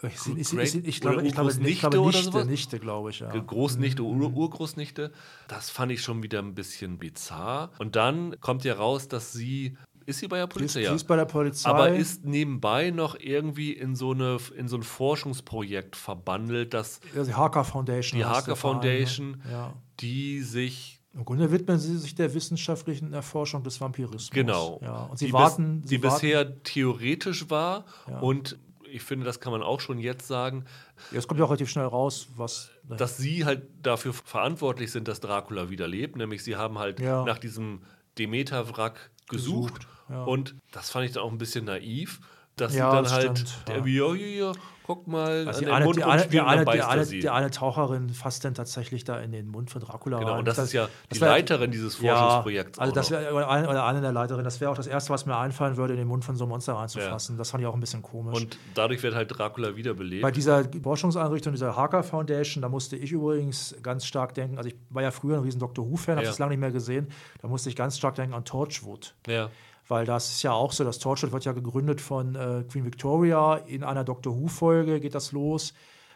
Ich, 0.03 0.15
ich, 0.35 0.53
ich, 0.57 0.75
ich, 0.87 1.01
oder 1.05 1.11
glaube, 1.13 1.27
ich 1.27 1.33
glaube, 1.33 1.51
ich 1.51 1.57
Urgroßnichte 1.57 1.79
glaube 1.89 1.99
oder 1.99 2.07
Nichte, 2.17 2.23
sowas? 2.31 2.45
Nichte, 2.47 2.79
glaube 2.79 3.09
ich, 3.11 3.19
ja. 3.19 3.29
Großnichte, 3.37 4.01
Mhm. 4.01 4.21
Ur 4.23 4.33
Urgroßnichte. 4.33 5.11
Das 5.47 5.69
fand 5.69 5.91
ich 5.91 6.01
schon 6.01 6.23
wieder 6.23 6.39
ein 6.39 6.55
bisschen 6.55 6.97
bizarr. 6.97 7.69
Und 7.77 7.95
dann 7.95 8.35
kommt 8.39 8.63
ja 8.63 8.73
raus, 8.73 9.07
dass 9.07 9.31
sie, 9.31 9.77
ist 10.12 10.20
sie 10.20 10.28
bei 10.28 10.38
der 10.38 10.45
ist, 10.45 10.53
Polizei? 10.53 10.80
sie 10.82 10.86
Ja. 10.86 10.93
ist 10.93 11.03
bei 11.07 11.16
der 11.16 11.26
Polizei. 11.26 11.70
Aber 11.70 11.89
ist 11.89 12.24
nebenbei 12.24 12.91
noch 12.91 13.16
irgendwie 13.20 13.74
in 13.74 13.95
so, 13.95 14.12
eine, 14.12 14.38
in 14.55 14.68
so 14.68 14.78
ein 14.78 14.84
Forschungsprojekt 14.84 15.95
verbandelt, 15.95 16.74
dass 16.74 16.99
ja, 17.16 17.24
die 17.24 17.34
Haka 17.34 17.64
Foundation. 17.64 18.20
die 18.20 18.26
Harker 18.26 18.51
ne? 18.51 18.55
Foundation, 18.55 19.41
Ja. 19.51 19.74
die 19.99 20.41
sich 20.41 20.99
Im 21.14 21.26
Grunde 21.26 21.51
widmen 21.51 21.78
sie 21.78 21.97
sich 21.97 22.16
der 22.16 22.34
wissenschaftlichen 22.34 23.12
Erforschung 23.12 23.64
des 23.64 23.82
Vampirismus. 23.82 24.30
Genau. 24.32 24.80
Ja. 24.82 25.03
Und 25.05 25.18
sie 25.20 25.26
die 25.26 25.34
warten. 25.34 25.82
bis, 25.82 25.89
sie 25.89 25.97
die 25.97 26.03
warten, 26.03 26.16
bisher 26.22 26.64
theoretisch 26.64 27.49
war 27.49 27.84
Ja. 28.07 28.20
und 28.20 28.57
ich 28.93 29.01
finde, 29.03 29.26
das 29.26 29.39
kann 29.39 29.51
man 29.53 29.62
auch 29.64 29.80
schon 29.80 29.99
jetzt 29.99 30.28
sagen, 30.28 30.66
Ja, 31.12 31.18
es 31.20 31.28
kommt 31.28 31.39
ja 31.39 31.45
auch 31.45 31.49
relativ 31.49 31.70
schnell 31.70 31.86
raus, 31.86 32.28
was. 32.36 32.72
dass 32.88 33.18
sie 33.18 33.45
halt 33.45 33.64
dafür 33.84 34.12
verantwortlich 34.14 34.91
sind, 34.91 35.07
dass 35.07 35.20
Dracula 35.22 35.70
wieder 35.70 35.88
lebt. 35.88 36.16
Nämlich 36.18 36.43
sie 36.43 36.55
haben 36.57 36.78
halt 36.78 36.99
Ja. 36.99 37.24
nach 37.24 37.38
diesem 37.39 37.84
Demeter-Wrack 38.20 39.11
gesucht. 39.28 39.74
Gesucht, 39.74 39.88
ja. 40.09 40.24
Und 40.24 40.55
das 40.72 40.89
fand 40.89 41.05
ich 41.05 41.13
dann 41.13 41.24
auch 41.24 41.32
ein 41.32 41.38
bisschen 41.38 41.65
naiv, 41.65 42.19
dass 42.55 42.75
Ja, 42.75 42.89
sie 42.89 42.95
dann 42.95 43.03
das 43.03 43.13
halt 43.13 43.37
stimmt, 43.39 43.55
ja. 43.67 43.73
irgendwie, 43.75 43.97
ja, 43.97 44.13
ja, 44.13 44.47
ja, 44.47 44.51
guck 44.83 45.07
mal, 45.07 45.47
Also 45.47 45.61
die, 45.61 45.67
eine, 45.71 45.85
Mund 45.85 45.97
die, 45.97 46.03
eine, 46.03 46.27
die, 46.27 46.39
eine, 46.41 46.65
die, 46.65 46.81
eine, 46.81 47.05
die 47.05 47.29
eine 47.29 47.49
Taucherin 47.49 48.09
fasst 48.09 48.43
dann 48.43 48.53
tatsächlich 48.55 49.03
da 49.05 49.19
in 49.21 49.31
den 49.31 49.47
Mund 49.47 49.69
von 49.71 49.81
Dracula 49.81 50.17
Genau, 50.19 50.31
rein. 50.31 50.39
und 50.39 50.45
das, 50.47 50.57
ist 50.57 50.73
ja 50.73 50.89
die 51.13 51.21
wär- 51.21 51.29
Leiterin 51.29 51.71
dieses 51.71 52.01
Ja, 52.01 52.13
Forschungsprojekts. 52.17 52.77
also 52.77 52.91
auch 52.91 52.95
das 52.95 53.09
wäre 53.09 53.33
oder 53.33 53.49
eine, 53.49 53.69
oder 53.69 53.85
eine 53.85 54.01
der 54.01 54.11
Leiterinnen, 54.11 54.43
das 54.43 54.59
wäre 54.59 54.69
auch 54.69 54.75
das 54.75 54.87
Erste, 54.87 55.11
was 55.13 55.25
mir 55.25 55.37
einfallen 55.37 55.77
würde, 55.77 55.93
in 55.93 55.99
den 55.99 56.07
Mund 56.09 56.25
von 56.25 56.35
so 56.35 56.43
einem 56.43 56.49
Monster 56.49 56.73
reinzufassen. 56.73 57.37
Das 57.37 57.51
fand 57.51 57.61
ich 57.61 57.67
auch 57.67 57.73
ein 57.73 57.79
bisschen 57.79 58.01
komisch. 58.01 58.35
und 58.41 58.57
dadurch 58.73 59.01
wird 59.01 59.15
halt 59.15 59.31
Dracula 59.37 59.75
wiederbelebt. 59.77 60.23
Bei 60.23 60.31
dieser 60.31 60.65
Forschungseinrichtung, 60.83 61.53
dieser 61.53 61.75
Harker 61.75 62.03
Foundation, 62.03 62.61
da 62.61 62.67
musste 62.69 62.97
ich 62.97 63.11
übrigens 63.13 63.73
ganz 63.81 64.05
stark 64.05 64.33
denken, 64.33 64.57
also 64.57 64.67
ich 64.69 64.75
war 64.89 65.01
ja 65.03 65.11
früher 65.11 65.37
ein 65.37 65.43
riesen 65.43 65.59
Doctor 65.59 65.89
Who-Fan, 65.89 66.15
habe 66.17 66.25
Ja. 66.25 66.31
das 66.31 66.39
lange 66.39 66.49
nicht 66.51 66.59
mehr 66.59 66.71
gesehen, 66.71 67.07
da 67.41 67.47
musste 67.47 67.69
ich 67.69 67.75
ganz 67.77 67.97
stark 67.97 68.15
denken 68.15 68.33
an 68.33 68.43
Torchwood. 68.43 69.13
ja. 69.27 69.49
Weil 69.91 70.05
das 70.05 70.29
ist 70.31 70.41
ja 70.41 70.53
auch 70.53 70.71
so, 70.71 70.85
das 70.85 70.99
Torchwood 70.99 71.33
wird 71.33 71.43
ja 71.43 71.51
gegründet 71.51 71.99
von 71.99 72.33
äh, 72.35 72.63
Queen 72.71 72.85
Victoria. 72.85 73.57
In 73.57 73.83
einer 73.83 74.05
Doctor 74.05 74.33
Who-Folge 74.39 75.01
geht 75.01 75.13
das 75.15 75.33
los, 75.33 75.73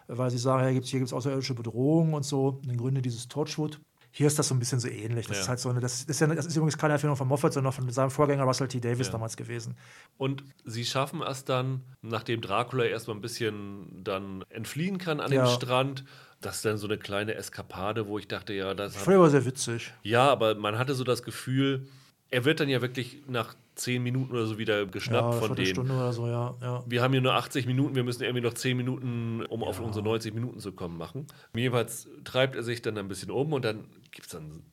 weil 0.08 0.32
sie 0.32 0.38
sagen, 0.38 0.64
ja, 0.66 0.72
gibt's, 0.72 0.88
hier 0.90 1.00
gibt 1.02 1.10
es 1.10 1.14
außerirdische 1.14 1.56
Bedrohungen 1.56 2.14
und 2.14 2.24
so. 2.24 2.48
Und 2.62 2.70
dann 2.70 2.78
gründet 2.78 3.04
dieses 3.04 3.28
Torchwood. 3.28 3.82
Hier 4.12 4.28
ist 4.28 4.40
das 4.40 4.48
so 4.48 4.56
ein 4.56 4.60
bisschen 4.60 4.80
so 4.80 4.88
ähnlich. 4.88 5.28
Das 5.28 5.36
Ja. 5.36 5.44
ist 5.44 5.50
halt 5.50 5.60
so 5.60 5.68
eine, 5.68 5.82
das 5.82 6.04
ist, 6.04 6.22
ja, 6.22 6.28
das 6.28 6.46
ist 6.46 6.56
übrigens 6.56 6.78
keine 6.78 6.94
Erfindung 6.94 7.18
von 7.18 7.28
Moffat, 7.28 7.52
sondern 7.52 7.74
von 7.74 7.90
seinem 7.90 8.12
Vorgänger 8.12 8.46
Russell 8.46 8.70
T. 8.70 8.80
Davis 8.80 9.08
Ja. 9.08 9.12
damals 9.12 9.36
gewesen. 9.36 9.76
Und 10.18 10.46
sie 10.64 10.86
schaffen 10.86 11.22
es 11.22 11.44
dann, 11.44 11.82
nachdem 12.02 12.40
Dracula 12.40 12.86
erstmal 12.86 13.18
ein 13.18 13.22
bisschen 13.22 14.06
dann 14.06 14.46
entfliehen 14.48 15.00
kann 15.00 15.20
an 15.20 15.32
dem 15.32 15.46
Strand, 15.48 16.06
das 16.40 16.56
ist 16.56 16.66
dann 16.66 16.78
so 16.78 16.88
eine 16.88 16.98
kleine 16.98 17.34
Eskapade, 17.36 18.08
wo 18.08 18.18
ich 18.20 18.30
dachte, 18.30 18.54
ja, 18.54 18.74
das 18.74 18.96
fand 18.96 19.18
aber 19.18 19.30
sehr 19.30 19.44
witzig. 19.46 19.92
ja, 20.04 20.30
aber 20.30 20.56
man 20.56 20.78
hatte 20.78 20.96
so 20.96 21.04
das 21.04 21.22
Gefühl, 21.22 21.86
er 22.30 22.46
wird 22.46 22.62
dann 22.62 22.70
ja 22.70 22.82
wirklich 22.82 23.22
nach 23.28 23.54
zehn 23.76 24.02
Minuten 24.04 24.32
oder 24.32 24.46
so 24.46 24.58
wieder 24.58 24.80
Ja, 24.80 24.86
geschnappt 24.86 25.32
eine 25.34 25.40
von 25.40 25.56
denen. 25.56 25.66
Viertelstunde 25.66 25.94
oder 25.94 26.14
so, 26.14 26.28
ja. 26.28 26.56
ja. 26.62 26.84
Wir 26.88 27.02
haben 27.02 27.12
hier 27.12 27.22
nur 27.22 27.34
80 27.34 27.66
Minuten, 27.66 27.96
wir 27.96 28.04
müssen 28.04 28.24
irgendwie 28.24 28.46
noch 28.46 28.54
10 28.54 28.76
Minuten, 28.78 29.46
um 29.48 29.64
auf 29.64 29.80
unsere 29.80 30.04
90 30.04 30.34
Minuten 30.34 30.60
zu 30.60 30.72
kommen, 30.72 30.98
machen. 30.98 31.28
Jedenfalls 31.54 32.08
treibt 32.24 32.56
er 32.56 32.64
sich 32.64 32.82
dann 32.82 32.98
ein 32.98 33.08
bisschen 33.08 33.32
um 33.32 33.54
und 33.54 33.66
dann 33.66 33.86
gibt 34.12 34.28
es 34.28 34.32
dann 34.34 34.64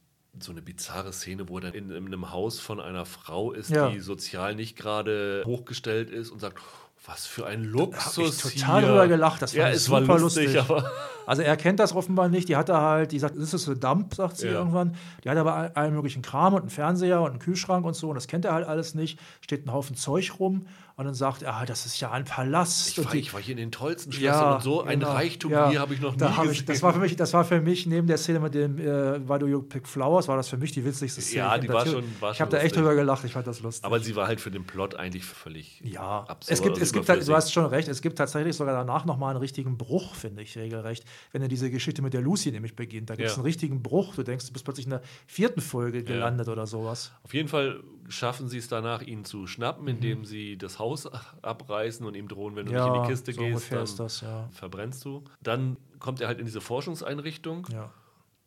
so 0.41 0.51
eine 0.51 0.63
bizarre 0.63 1.13
Szene, 1.13 1.49
wo 1.49 1.59
er 1.59 1.63
dann 1.63 1.75
in, 1.75 1.91
in 1.91 2.07
einem 2.07 2.31
Haus 2.31 2.59
von 2.59 2.81
einer 2.81 3.05
Frau 3.05 3.53
ist, 3.53 3.69
Ja. 3.71 3.91
die 3.91 4.01
sozial 4.01 4.55
nicht 4.55 4.77
gerade 4.79 5.43
hochgestellt 5.45 6.09
ist 6.11 6.31
und 6.31 6.39
sagt, 6.41 6.59
was 7.07 7.27
für 7.27 7.47
ein 7.47 7.65
Luxus 7.65 8.45
hab 8.45 8.53
ich 8.53 8.61
total 8.61 8.81
hier. 8.81 8.89
drüber 8.91 9.09
gelacht, 9.09 9.43
das 9.43 9.53
ja, 9.53 9.63
fand 9.65 9.75
ich 9.75 9.83
es 9.83 9.91
war 9.91 10.01
super 10.03 10.19
lustig, 10.19 10.55
lustig. 10.55 10.71
aber 10.71 10.91
Also 11.27 11.43
er 11.43 11.57
kennt 11.57 11.79
das 11.79 11.95
offenbar 11.95 12.29
nicht. 12.29 12.49
Die 12.49 12.57
hat 12.57 12.69
er 12.69 12.81
halt, 12.81 13.13
die 13.13 13.19
sagt, 13.21 13.37
das 13.37 13.55
ist 13.55 13.63
so 13.65 13.75
Dump, 13.75 14.13
sagt 14.15 14.39
sie 14.39 14.47
Ja. 14.49 14.55
irgendwann. 14.55 14.97
Die 15.23 15.31
hat 15.31 15.37
aber 15.37 15.55
all- 15.55 15.71
allen 15.75 15.95
möglichen 15.95 16.21
Kram 16.21 16.53
und 16.55 16.63
einen 16.63 16.71
Fernseher 16.71 17.21
und 17.21 17.31
einen 17.31 17.39
Kühlschrank 17.39 17.85
und 17.87 17.95
so. 17.95 18.09
Und 18.09 18.17
das 18.17 18.27
kennt 18.27 18.45
er 18.45 18.53
halt 18.55 18.67
alles 18.67 18.97
nicht. 18.97 19.21
Steht 19.41 19.65
ein 19.65 19.73
Haufen 19.73 19.95
Zeug 19.95 20.33
rum. 20.41 20.67
Und 21.03 21.07
dann 21.07 21.15
sagt 21.15 21.43
er, 21.43 21.55
ah, 21.57 21.67
das 21.67 21.85
ist 21.85 21.99
ja 21.99 22.13
ein 22.13 22.25
Palast. 22.25 22.91
ich 22.91 22.99
und 22.99 23.07
war, 23.07 23.13
die- 23.13 23.19
ich 23.19 23.35
war 23.35 23.41
hier 23.41 23.53
in 23.53 23.57
den 23.59 23.73
tollsten 23.73 24.13
Schlössern 24.13 24.55
und 24.55 24.63
so 24.63 24.83
ein 24.85 25.01
genau. 25.01 25.13
Reichtum 25.13 25.51
Ja. 25.51 25.69
hier 25.69 25.81
habe 25.81 25.95
ich 25.95 26.01
noch 26.01 26.13
nie 26.13 26.19
da 26.19 26.29
gesehen. 26.29 26.53
ich, 26.53 26.65
das, 26.65 26.81
war 26.81 26.93
für 26.93 27.01
mich, 27.01 27.17
das 27.17 27.33
war 27.33 27.45
für 27.45 27.61
mich, 27.61 27.87
neben 27.87 28.07
der 28.07 28.19
Szene 28.19 28.39
mit 28.39 28.55
dem 28.55 28.79
äh, 28.79 29.29
Why 29.29 29.39
Do 29.41 29.47
You 29.49 29.63
Pick 29.63 29.89
Flowers, 29.89 30.29
war 30.29 30.37
das 30.37 30.49
für 30.49 30.57
mich 30.59 30.71
die 30.71 30.85
witzigste 30.85 31.21
Szene. 31.21 31.39
Ja, 31.39 31.55
Ich 31.57 31.63
die 31.63 31.69
war 31.71 31.85
schon- 31.85 32.05
war 32.21 32.31
Ich 32.31 32.37
schon 32.37 32.47
habe 32.47 32.57
da 32.57 32.63
echt 32.63 32.77
drüber 32.77 32.95
gelacht. 32.95 33.25
Ich 33.25 33.33
fand 33.33 33.49
das 33.49 33.61
lustig. 33.61 33.85
aber 33.85 33.99
sie 33.99 34.15
war 34.15 34.29
halt 34.29 34.41
für 34.41 34.53
den 34.53 34.65
Plot 34.65 34.95
eigentlich 34.95 35.25
völlig 35.25 35.81
Ja, 35.85 36.21
absurd. 36.29 36.53
es 36.53 36.63
gibt, 36.63 36.77
und 36.77 36.83
es 36.83 36.93
gibt 36.93 37.09
du 37.09 37.35
hast 37.35 37.53
schon 37.53 37.67
recht, 37.67 37.89
es 37.89 38.01
gibt 38.01 38.17
tatsächlich 38.19 38.55
sogar 38.55 38.75
danach 38.75 39.05
nochmal 39.05 39.31
einen 39.31 39.41
richtigen 39.41 39.77
Bruch, 39.77 40.15
finde 40.15 40.43
ich, 40.43 40.57
regelrecht. 40.57 41.05
Wenn 41.33 41.43
er 41.43 41.49
diese 41.49 41.69
Geschichte 41.69 42.01
mit 42.01 42.15
der 42.15 42.21
Lucy 42.21 42.53
nämlich 42.53 42.77
beginnt, 42.77 43.11
da 43.11 43.17
gibt 43.17 43.27
es 43.27 43.33
Ja. 43.33 43.39
einen 43.39 43.45
richtigen 43.47 43.83
Bruch. 43.83 44.15
Du 44.15 44.23
denkst, 44.23 44.47
du 44.47 44.53
bist 44.53 44.65
plötzlich 44.65 44.87
in 44.87 44.91
der 44.91 45.03
vierten 45.27 45.61
Folge 45.61 46.05
gelandet 46.05 46.47
oder 46.49 46.67
sowas. 46.69 47.11
Auf 47.25 47.35
jeden 47.35 47.49
Fall 47.49 47.81
schaffen 48.09 48.49
sie 48.49 48.59
es 48.59 48.69
danach, 48.69 49.03
ihn 49.03 49.25
zu 49.25 49.47
schnappen, 49.47 49.87
indem 49.89 50.25
sie 50.25 50.57
das 50.57 50.79
Haus 50.79 51.09
abreißen 51.43 52.05
und 52.07 52.15
ihm 52.15 52.29
drohen, 52.29 52.57
wenn 52.57 52.67
du 52.67 52.73
nicht 52.73 52.87
in 52.87 53.03
die 53.03 53.09
Kiste 53.09 53.33
so 53.33 53.41
gehst, 53.41 53.73
dann 53.73 53.89
das, 53.97 54.21
ja. 54.21 54.49
verbrennst 54.53 55.05
du. 55.05 55.25
Dann 55.41 55.77
kommt 55.99 56.21
er 56.21 56.29
halt 56.29 56.39
in 56.39 56.47
diese 56.47 56.61
Forschungseinrichtung 56.61 57.69
ja. 57.73 57.93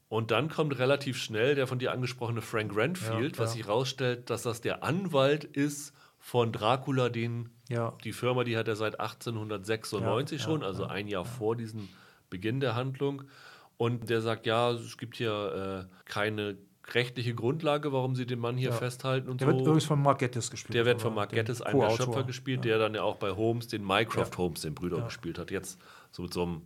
und 0.09 0.31
dann 0.31 0.49
kommt 0.49 0.77
relativ 0.77 1.17
schnell 1.17 1.55
der 1.55 1.67
von 1.67 1.79
dir 1.79 1.91
angesprochene 1.91 2.41
Frank 2.41 2.75
Renfield, 2.75 3.37
Ja, 3.37 3.43
was 3.43 3.51
ja. 3.51 3.57
sich 3.57 3.67
herausstellt, 3.67 4.29
dass 4.29 4.43
das 4.43 4.61
der 4.61 4.83
Anwalt 4.83 5.43
ist 5.43 5.93
von 6.19 6.51
Dracula, 6.51 7.09
den 7.09 7.49
Ja. 7.69 7.93
die 8.03 8.11
Firma, 8.13 8.43
die 8.43 8.57
hat 8.57 8.67
er 8.67 8.75
seit 8.75 8.99
1896 8.99 10.39
Ja, 10.39 10.45
schon, 10.45 10.61
ja, 10.61 10.67
also 10.67 10.83
ja, 10.83 10.89
ein 10.89 11.07
Jahr 11.07 11.25
vor 11.25 11.55
diesem 11.55 11.87
Beginn 12.29 12.59
der 12.59 12.75
Handlung. 12.75 13.23
Und 13.77 14.09
der 14.09 14.21
sagt, 14.21 14.45
ja, 14.45 14.71
es 14.71 14.97
gibt 14.97 15.17
hier 15.17 15.87
äh, 15.89 16.09
keine 16.09 16.57
rechtliche 16.93 17.33
Grundlage, 17.33 17.91
warum 17.91 18.15
sie 18.15 18.25
den 18.25 18.39
Mann 18.39 18.57
hier 18.57 18.69
Ja. 18.69 18.75
festhalten 18.75 19.29
und 19.29 19.41
Der 19.41 19.47
wird 19.47 19.57
so. 19.59 19.63
übrigens 19.65 19.85
von 19.85 20.01
Mark 20.01 20.19
Gettis 20.19 20.51
gespielt. 20.51 20.75
Der 20.75 20.85
wird 20.85 21.01
von 21.01 21.13
Mark 21.15 21.31
Gettis, 21.31 21.61
einem 21.61 21.79
der. 21.79 21.89
Schöpfer, 21.91 22.23
gespielt, 22.23 22.63
ja. 22.65 22.71
der 22.71 22.79
dann 22.79 22.93
ja 22.95 23.01
auch 23.03 23.15
bei 23.17 23.31
Holmes, 23.31 23.67
den 23.67 23.83
Mycroft 23.85 24.33
Ja. 24.33 24.37
Holmes, 24.37 24.61
den 24.61 24.75
Brüder, 24.75 25.01
gespielt 25.01 25.39
hat. 25.39 25.51
Jetzt 25.51 25.79
so 26.11 26.21
mit 26.21 26.33
so 26.33 26.43
einem 26.43 26.61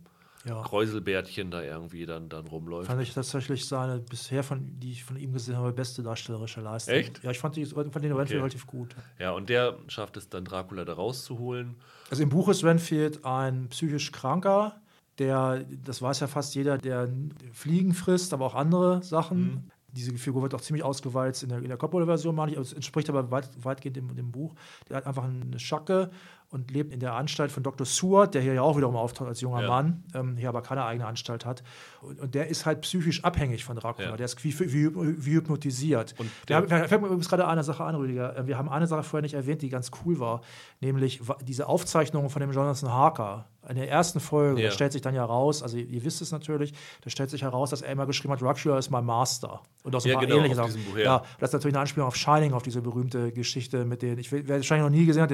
Ja. 0.46 0.62
Kräuselbärtchen 0.62 1.50
da 1.50 1.62
irgendwie 1.62 2.06
dann, 2.06 2.28
dann 2.30 2.46
rumläuft. 2.46 2.86
Fand 2.86 3.02
ich 3.02 3.12
tatsächlich 3.12 3.66
seine 3.66 3.98
bisher, 3.98 4.42
von, 4.42 4.78
die 4.80 4.92
ich 4.92 5.04
von 5.04 5.16
ihm 5.16 5.32
gesehen 5.34 5.56
habe, 5.56 5.70
beste 5.72 6.02
darstellerische 6.02 6.62
Leistung. 6.62 6.94
Echt? 6.94 7.22
Ja, 7.22 7.30
ich 7.30 7.38
fand, 7.38 7.56
die, 7.56 7.66
fand 7.66 7.84
den 7.86 7.94
Renfield 8.12 8.20
Okay. 8.22 8.36
relativ 8.36 8.66
gut. 8.66 8.96
Ja, 9.18 9.32
und 9.32 9.50
der 9.50 9.76
schafft 9.88 10.16
es 10.16 10.28
dann, 10.30 10.44
Dracula 10.46 10.84
da 10.86 10.94
rauszuholen. 10.94 11.76
Also 12.10 12.22
im 12.22 12.30
Buch 12.30 12.48
ist 12.48 12.64
Renfield 12.64 13.24
ein 13.24 13.68
psychisch 13.68 14.12
Kranker, 14.12 14.80
der, 15.18 15.64
das 15.84 16.00
weiß 16.00 16.20
ja 16.20 16.26
fast 16.26 16.54
jeder, 16.54 16.78
der 16.78 17.10
Fliegen 17.52 17.92
frisst, 17.92 18.32
aber 18.32 18.46
auch 18.46 18.54
andere 18.54 19.02
Sachen. 19.02 19.40
Mhm. 19.42 19.70
Diese 19.92 20.12
Figur 20.16 20.42
wird 20.42 20.54
auch 20.54 20.60
ziemlich 20.60 20.84
ausgewalzt 20.84 21.42
in 21.42 21.48
der, 21.48 21.58
in 21.58 21.68
der 21.68 21.76
Coppola-Version, 21.76 22.34
meine 22.34 22.52
ich. 22.52 22.58
Also 22.58 22.70
es 22.70 22.74
entspricht 22.74 23.08
aber 23.08 23.30
weit, 23.30 23.48
weitgehend 23.62 23.96
dem, 23.96 24.14
dem 24.14 24.30
Buch. 24.30 24.54
Der 24.88 24.98
hat 24.98 25.06
einfach 25.06 25.24
eine 25.24 25.58
Schacke 25.58 26.10
und 26.50 26.70
lebt 26.72 26.92
in 26.92 26.98
der 27.00 27.14
Anstalt 27.14 27.52
von 27.52 27.62
Dr. 27.62 27.86
Seward, 27.86 28.34
der 28.34 28.42
hier 28.42 28.54
ja 28.54 28.62
auch 28.62 28.76
wiederum 28.76 28.96
auftaucht 28.96 29.28
als 29.28 29.40
junger 29.40 29.62
Ja. 29.62 29.68
Mann, 29.68 30.02
ähm, 30.14 30.36
hier 30.36 30.48
aber 30.48 30.62
keine 30.62 30.84
eigene 30.84 31.06
Anstalt 31.06 31.46
hat. 31.46 31.62
Und, 32.02 32.18
und 32.20 32.34
der 32.34 32.48
ist 32.48 32.66
halt 32.66 32.80
psychisch 32.80 33.22
abhängig 33.22 33.64
von 33.64 33.76
Dracula. 33.76 34.10
Ja. 34.10 34.16
Der 34.16 34.24
ist 34.24 34.42
wie, 34.44 34.58
wie, 34.58 34.90
wie 35.24 35.32
hypnotisiert. 35.34 36.14
Und 36.18 36.28
Wir 36.46 36.56
haben, 36.56 36.68
der- 36.68 36.80
da 36.82 36.88
fällt 36.88 37.00
mir 37.02 37.06
übrigens 37.06 37.28
gerade 37.28 37.46
eine 37.46 37.62
Sache 37.62 37.84
an, 37.84 37.94
Rüdiger. 37.94 38.36
Äh, 38.36 38.46
Wir 38.46 38.58
haben 38.58 38.68
eine 38.68 38.86
Sache 38.88 39.02
vorher 39.04 39.22
nicht 39.22 39.34
erwähnt, 39.34 39.62
die 39.62 39.68
ganz 39.68 39.90
cool 40.04 40.18
war, 40.18 40.40
nämlich 40.80 41.20
diese 41.46 41.68
Aufzeichnungen 41.68 42.30
von 42.30 42.40
dem 42.40 42.50
Jonathan 42.52 42.92
Harker. 42.92 43.46
In 43.68 43.76
der 43.76 43.90
ersten 43.90 44.20
Folge, 44.20 44.62
Ja. 44.62 44.70
stellt 44.70 44.90
sich 44.92 45.02
dann 45.02 45.14
ja 45.14 45.22
raus, 45.24 45.62
also 45.62 45.76
ihr, 45.76 46.02
wisst 46.02 46.22
es 46.22 46.32
natürlich, 46.32 46.72
da 47.02 47.10
stellt 47.10 47.28
sich 47.28 47.42
heraus, 47.42 47.68
dass 47.70 47.82
er 47.82 47.92
immer 47.92 48.06
geschrieben 48.06 48.32
hat, 48.32 48.40
Dracula 48.40 48.78
ist 48.78 48.88
mein 48.90 49.04
Master. 49.04 49.60
Und 49.84 49.94
auch 49.94 50.00
so 50.00 50.08
ein 50.08 50.12
Ja, 50.12 50.16
paar 50.18 50.24
genau, 50.26 50.38
ähnliche 50.38 50.56
Sachen. 50.56 50.72
Buch, 50.84 50.96
ja. 50.96 51.04
ja, 51.04 51.22
das 51.38 51.50
ist 51.50 51.52
natürlich 51.52 51.74
eine 51.74 51.82
Anspielung 51.82 52.08
auf 52.08 52.16
Shining, 52.16 52.54
auf 52.54 52.62
diese 52.62 52.80
berühmte 52.80 53.30
Geschichte 53.32 53.84
mit 53.84 54.00
den, 54.00 54.18
ich 54.18 54.32
will- 54.32 54.44
wer 54.46 54.56
wahrscheinlich 54.56 54.90
noch 54.90 54.98
nie 54.98 55.04
gesehen 55.04 55.22
hat, 55.22 55.30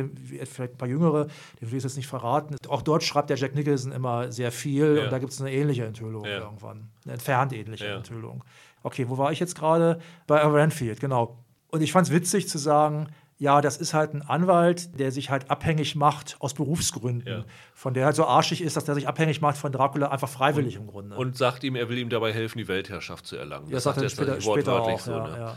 vielleicht 0.48 0.74
ein 0.74 0.76
paar 0.76 0.88
Jüngere 0.88 1.05
Jüngere, 1.06 1.26
den 1.60 1.70
will 1.70 1.78
ich 1.78 1.84
jetzt 1.84 1.96
nicht 1.96 2.06
verraten. 2.08 2.56
Auch 2.68 2.82
dort 2.82 3.02
schreibt 3.02 3.30
der 3.30 3.36
Jack 3.36 3.54
Nicholson 3.54 3.92
immer 3.92 4.30
sehr 4.32 4.52
viel 4.52 4.96
Ja. 4.96 5.04
und 5.04 5.12
da 5.12 5.18
gibt 5.18 5.32
es 5.32 5.40
eine 5.40 5.52
ähnliche 5.52 5.84
Enthüllung 5.84 6.24
Ja. 6.24 6.38
irgendwann. 6.40 6.88
Eine 7.04 7.14
entfernt 7.14 7.52
ähnliche 7.52 7.86
Ja. 7.86 7.96
Enthüllung. 7.96 8.44
Okay, 8.82 9.08
wo 9.08 9.18
war 9.18 9.32
ich 9.32 9.40
jetzt 9.40 9.56
gerade? 9.56 9.98
Bei 10.26 10.38
Renfield, 10.40 11.00
genau. 11.00 11.38
Und 11.70 11.82
ich 11.82 11.92
fand 11.92 12.06
es 12.06 12.12
witzig 12.12 12.48
zu 12.48 12.58
sagen, 12.58 13.08
ja, 13.38 13.60
das 13.60 13.76
ist 13.76 13.92
halt 13.92 14.14
ein 14.14 14.22
Anwalt, 14.22 14.98
der 14.98 15.12
sich 15.12 15.28
halt 15.30 15.50
abhängig 15.50 15.94
macht 15.94 16.36
aus 16.40 16.54
Berufsgründen. 16.54 17.28
Ja. 17.28 17.44
Von 17.74 17.92
der 17.92 18.06
halt 18.06 18.16
so 18.16 18.24
arschig 18.26 18.62
ist, 18.62 18.76
dass 18.76 18.84
der 18.86 18.94
sich 18.94 19.06
abhängig 19.08 19.42
macht 19.42 19.58
von 19.58 19.72
Dracula 19.72 20.08
einfach 20.08 20.28
freiwillig 20.28 20.76
im 20.76 20.86
Grunde. 20.86 21.16
Und 21.16 21.36
sagt 21.36 21.62
ihm, 21.62 21.76
er 21.76 21.88
will 21.90 21.98
ihm 21.98 22.08
dabei 22.08 22.32
helfen, 22.32 22.56
die 22.58 22.66
Weltherrschaft 22.68 23.26
zu 23.26 23.36
erlangen. 23.36 23.70
das 23.70 23.84
sagt 23.84 24.00
er 24.00 24.08
später, 24.08 24.40
später 24.40 24.80
auch. 24.80 24.98
so. 25.00 25.10
ja, 25.12 25.26
ne? 25.26 25.30
ja, 25.32 25.38
ja. 25.48 25.56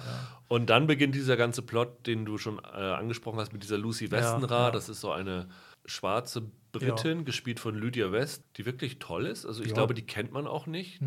Und 0.50 0.70
dann 0.70 0.88
beginnt 0.88 1.16
dieser 1.16 1.38
ganze 1.38 1.62
Plot, 1.62 2.06
den 2.06 2.26
du 2.26 2.38
schon 2.38 2.60
äh, 2.60 2.78
angesprochen 2.78 3.40
hast, 3.40 3.54
mit 3.54 3.64
dieser 3.64 3.78
Lucy 3.78 4.12
Westenra. 4.12 4.66
ja. 4.66 4.72
Das 4.72 4.90
ist 4.90 5.00
so 5.00 5.12
eine 5.12 5.48
schwarze 5.86 6.44
Britin, 6.74 7.24
gespielt 7.24 7.60
von 7.60 7.76
Lydia 7.76 8.12
West, 8.12 8.44
die 8.58 8.66
wirklich 8.66 9.00
toll 9.00 9.26
ist. 9.26 9.46
Also 9.46 9.62
ich 9.62 9.70
Ja. 9.70 9.74
glaube, 9.76 9.94
die 9.94 10.02
kennt 10.06 10.32
man 10.34 10.48
auch 10.48 10.68
nicht. 10.68 11.00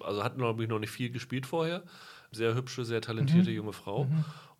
Also 0.00 0.22
hat, 0.22 0.36
glaube 0.38 0.62
ich, 0.62 0.68
noch 0.68 0.78
nicht 0.78 0.90
viel 0.90 1.10
gespielt 1.10 1.46
vorher. 1.46 1.82
Sehr 2.30 2.54
hübsche, 2.54 2.84
sehr 2.84 3.00
talentierte 3.00 3.50
Mhm. 3.50 3.56
junge 3.56 3.72
Frau. 3.72 4.06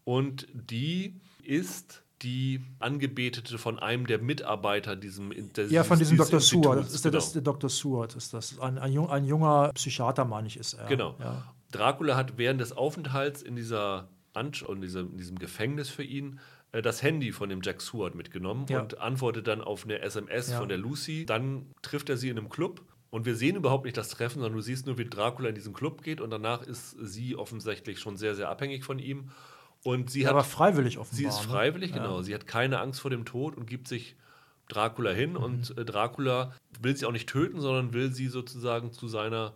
Und 0.04 0.46
die 0.52 1.20
ist 1.46 2.02
die 2.22 2.62
Angebetete 2.78 3.58
von 3.58 3.78
einem 3.78 4.06
der 4.06 4.18
Mitarbeiter 4.18 4.96
diesem 4.96 5.30
des, 5.52 5.70
Ja, 5.70 5.84
von 5.84 5.98
diesem 5.98 6.16
Dr. 6.16 6.40
Seward. 6.40 6.78
Das 6.80 6.94
ist 6.94 7.04
der, 7.04 7.10
genau. 7.10 7.20
das 7.22 7.32
der 7.32 7.42
Dr. 7.42 7.70
Seward. 7.70 8.14
Ist 8.16 8.32
das. 8.32 8.58
Ein, 8.58 8.78
ein, 8.78 8.98
ein 8.98 9.24
junger 9.24 9.70
Psychiater, 9.74 10.24
meine 10.24 10.48
ich, 10.48 10.56
ist 10.56 10.74
er. 10.74 10.86
Genau. 10.86 11.14
Ja. 11.20 11.52
Dracula 11.72 12.16
hat 12.16 12.38
während 12.38 12.60
des 12.60 12.72
Aufenthalts 12.72 13.42
in, 13.42 13.54
dieser 13.56 14.08
Ansch 14.32 14.62
in, 14.62 14.80
diesem, 14.80 15.12
in 15.12 15.18
diesem 15.18 15.38
Gefängnis 15.38 15.90
für 15.90 16.04
ihn 16.04 16.40
äh, 16.72 16.80
das 16.80 17.02
Handy 17.02 17.32
von 17.32 17.50
dem 17.50 17.60
Jack 17.62 17.82
Seward 17.82 18.14
mitgenommen 18.14 18.64
Ja. 18.70 18.80
und 18.80 18.98
antwortet 18.98 19.46
dann 19.46 19.60
auf 19.60 19.84
eine 19.84 20.00
SMS 20.00 20.50
Ja. 20.50 20.58
von 20.58 20.68
der 20.70 20.78
Lucy. 20.78 21.26
Dann 21.26 21.66
trifft 21.82 22.08
er 22.08 22.16
sie 22.16 22.30
in 22.30 22.38
einem 22.38 22.48
Club 22.48 22.80
und 23.10 23.26
wir 23.26 23.36
sehen 23.36 23.56
überhaupt 23.56 23.84
nicht 23.84 23.96
das 23.98 24.08
Treffen, 24.08 24.40
sondern 24.40 24.54
du 24.54 24.62
siehst 24.62 24.86
nur, 24.86 24.96
wie 24.96 25.04
Dracula 25.04 25.50
in 25.50 25.54
diesen 25.54 25.74
Club 25.74 26.02
geht 26.02 26.22
und 26.22 26.30
danach 26.30 26.62
ist 26.62 26.96
sie 27.02 27.36
offensichtlich 27.36 27.98
schon 28.00 28.16
sehr, 28.16 28.34
sehr 28.34 28.48
abhängig 28.48 28.84
von 28.84 28.98
ihm. 28.98 29.30
Und 29.86 30.10
sie 30.10 30.26
hat 30.26 30.32
Aber 30.32 30.42
freiwillig 30.42 30.98
offenbar. 30.98 31.16
Sie 31.16 31.24
ist 31.26 31.42
ne? 31.42 31.48
freiwillig, 31.48 31.92
genau. 31.92 32.20
Sie 32.22 32.34
hat 32.34 32.46
keine 32.46 32.80
Angst 32.80 33.00
vor 33.00 33.10
dem 33.10 33.24
Tod 33.24 33.56
und 33.56 33.66
gibt 33.66 33.86
sich 33.86 34.16
Dracula 34.68 35.10
hin. 35.10 35.30
Mhm. 35.30 35.36
Und 35.36 35.78
äh, 35.78 35.84
Dracula 35.84 36.52
will 36.80 36.96
sie 36.96 37.06
auch 37.06 37.12
nicht 37.12 37.28
töten, 37.28 37.60
sondern 37.60 37.92
will 37.92 38.12
sie 38.12 38.26
sozusagen 38.26 38.92
zu 38.92 39.06
seiner. 39.06 39.52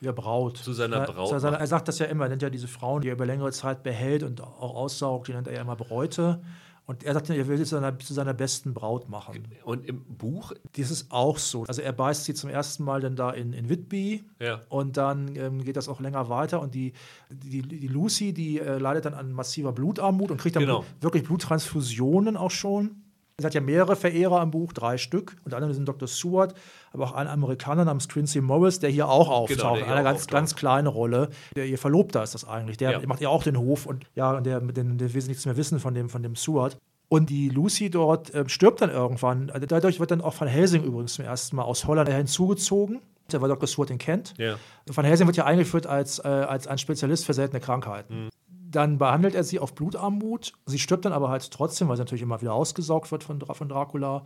Ja, 0.00 0.12
Braut. 0.12 0.58
Zu 0.58 0.72
seiner 0.72 0.98
Ja, 0.98 1.04
Braut 1.06 1.32
machen. 1.32 1.54
er 1.54 1.66
sagt 1.66 1.88
das 1.88 1.98
ja 1.98 2.06
immer, 2.06 2.26
er 2.26 2.28
nennt 2.28 2.42
ja 2.42 2.50
diese 2.50 2.68
Frauen, 2.68 3.02
die 3.02 3.08
er 3.08 3.14
über 3.14 3.26
längere 3.26 3.52
Zeit 3.52 3.82
behält 3.82 4.22
und 4.22 4.40
auch 4.42 4.74
aussaugt, 4.74 5.28
die 5.28 5.32
nennt 5.32 5.48
er 5.48 5.54
ja 5.54 5.62
immer 5.62 5.76
Bräute. 5.76 6.40
Und 6.86 7.02
er 7.02 7.14
sagt, 7.14 7.30
er 7.30 7.48
will 7.48 7.56
sie 7.56 7.64
zu 7.64 7.76
seiner, 7.76 7.98
zu 7.98 8.12
seiner 8.12 8.34
besten 8.34 8.74
Braut 8.74 9.08
machen. 9.08 9.48
Und 9.64 9.86
im 9.86 10.04
Buch, 10.04 10.52
Das 10.76 10.90
ist 10.90 11.10
auch 11.10 11.38
so. 11.38 11.64
Also 11.64 11.80
er 11.80 11.92
beißt 11.92 12.24
sie 12.24 12.34
zum 12.34 12.50
ersten 12.50 12.84
Mal 12.84 13.00
dann 13.00 13.16
da 13.16 13.30
in, 13.30 13.54
in 13.54 13.70
Whitby 13.70 14.24
ja, 14.38 14.60
und 14.68 14.98
dann 14.98 15.34
ähm, 15.36 15.64
geht 15.64 15.76
das 15.76 15.88
auch 15.88 16.00
länger 16.00 16.28
weiter 16.28 16.60
und 16.60 16.74
die, 16.74 16.92
die, 17.30 17.62
die 17.62 17.88
Lucy, 17.88 18.34
die 18.34 18.60
äh, 18.60 18.76
leidet 18.76 19.06
dann 19.06 19.14
an 19.14 19.32
massiver 19.32 19.72
Blutarmut 19.72 20.30
und 20.30 20.36
kriegt 20.38 20.56
dann 20.56 20.62
Genau. 20.64 20.84
wirklich 21.00 21.24
Bluttransfusionen 21.24 22.36
auch 22.36 22.50
schon. 22.50 23.03
Sie 23.40 23.44
hat 23.46 23.54
ja 23.54 23.60
mehrere 23.60 23.96
Verehrer 23.96 24.40
im 24.42 24.52
Buch, 24.52 24.72
drei 24.72 24.96
Stück. 24.96 25.36
Unter 25.44 25.56
anderem 25.56 25.72
diesen 25.72 25.86
Dr. 25.86 26.06
Stewart, 26.06 26.54
aber 26.92 27.04
auch 27.04 27.12
einen 27.12 27.28
Amerikaner 27.28 27.84
namens 27.84 28.08
Quincy 28.08 28.40
Morris, 28.40 28.78
der 28.78 28.90
hier 28.90 29.08
auch 29.08 29.28
auftaucht. 29.28 29.58
Genau, 29.58 29.72
der 29.74 29.80
in 29.80 29.84
hier 29.86 29.92
einer 29.92 30.02
auch 30.02 30.04
ganz, 30.12 30.20
auftaucht. 30.22 30.32
ganz 30.34 30.54
kleine 30.54 30.88
Rolle. 30.88 31.30
Der 31.56 31.66
ihr 31.66 31.78
Verlobter 31.78 32.22
ist 32.22 32.34
das 32.34 32.46
eigentlich. 32.46 32.76
Der 32.76 32.92
Ja. 32.92 33.00
macht 33.06 33.20
ja 33.20 33.28
auch 33.30 33.42
den 33.42 33.58
Hof 33.58 33.86
und 33.86 34.06
ja, 34.14 34.36
und 34.36 34.44
der, 34.46 34.60
dem, 34.60 34.98
der 34.98 35.12
will 35.14 35.22
nichts 35.24 35.44
mehr 35.46 35.56
wissen 35.56 35.80
von 35.80 35.94
dem, 35.94 36.08
von 36.08 36.22
dem 36.22 36.36
Stewart. 36.36 36.76
Und 37.08 37.28
die 37.28 37.48
Lucy 37.48 37.90
dort 37.90 38.32
äh, 38.34 38.48
stirbt 38.48 38.80
dann 38.80 38.90
irgendwann. 38.90 39.50
Also 39.50 39.66
dadurch 39.66 39.98
wird 39.98 40.12
dann 40.12 40.20
auch 40.20 40.40
Van 40.40 40.46
Helsing 40.48 40.84
übrigens 40.84 41.14
zum 41.14 41.24
ersten 41.24 41.56
Mal 41.56 41.62
aus 41.62 41.86
Holland 41.88 42.08
hinzugezogen, 42.08 43.00
weil 43.32 43.48
Dr. 43.48 43.66
Stewart 43.66 43.90
ihn 43.90 43.98
kennt. 43.98 44.34
ja. 44.38 44.56
Van 44.86 45.04
Helsing 45.04 45.26
wird 45.26 45.36
ja 45.36 45.44
eingeführt 45.44 45.86
als, 45.88 46.20
äh, 46.20 46.28
als 46.28 46.68
ein 46.68 46.78
Spezialist 46.78 47.24
für 47.26 47.34
seltene 47.34 47.58
Krankheiten. 47.60 48.28
Dann 48.74 48.98
behandelt 48.98 49.36
er 49.36 49.44
sie 49.44 49.60
auf 49.60 49.76
Blutarmut. 49.76 50.52
Sie 50.66 50.80
stirbt 50.80 51.04
dann 51.04 51.12
aber 51.12 51.28
halt 51.28 51.48
trotzdem, 51.52 51.88
weil 51.88 51.96
sie 51.96 52.02
natürlich 52.02 52.22
immer 52.22 52.40
wieder 52.40 52.54
ausgesaugt 52.54 53.12
wird 53.12 53.22
von, 53.22 53.40
von 53.40 53.68
Dracula. 53.68 54.24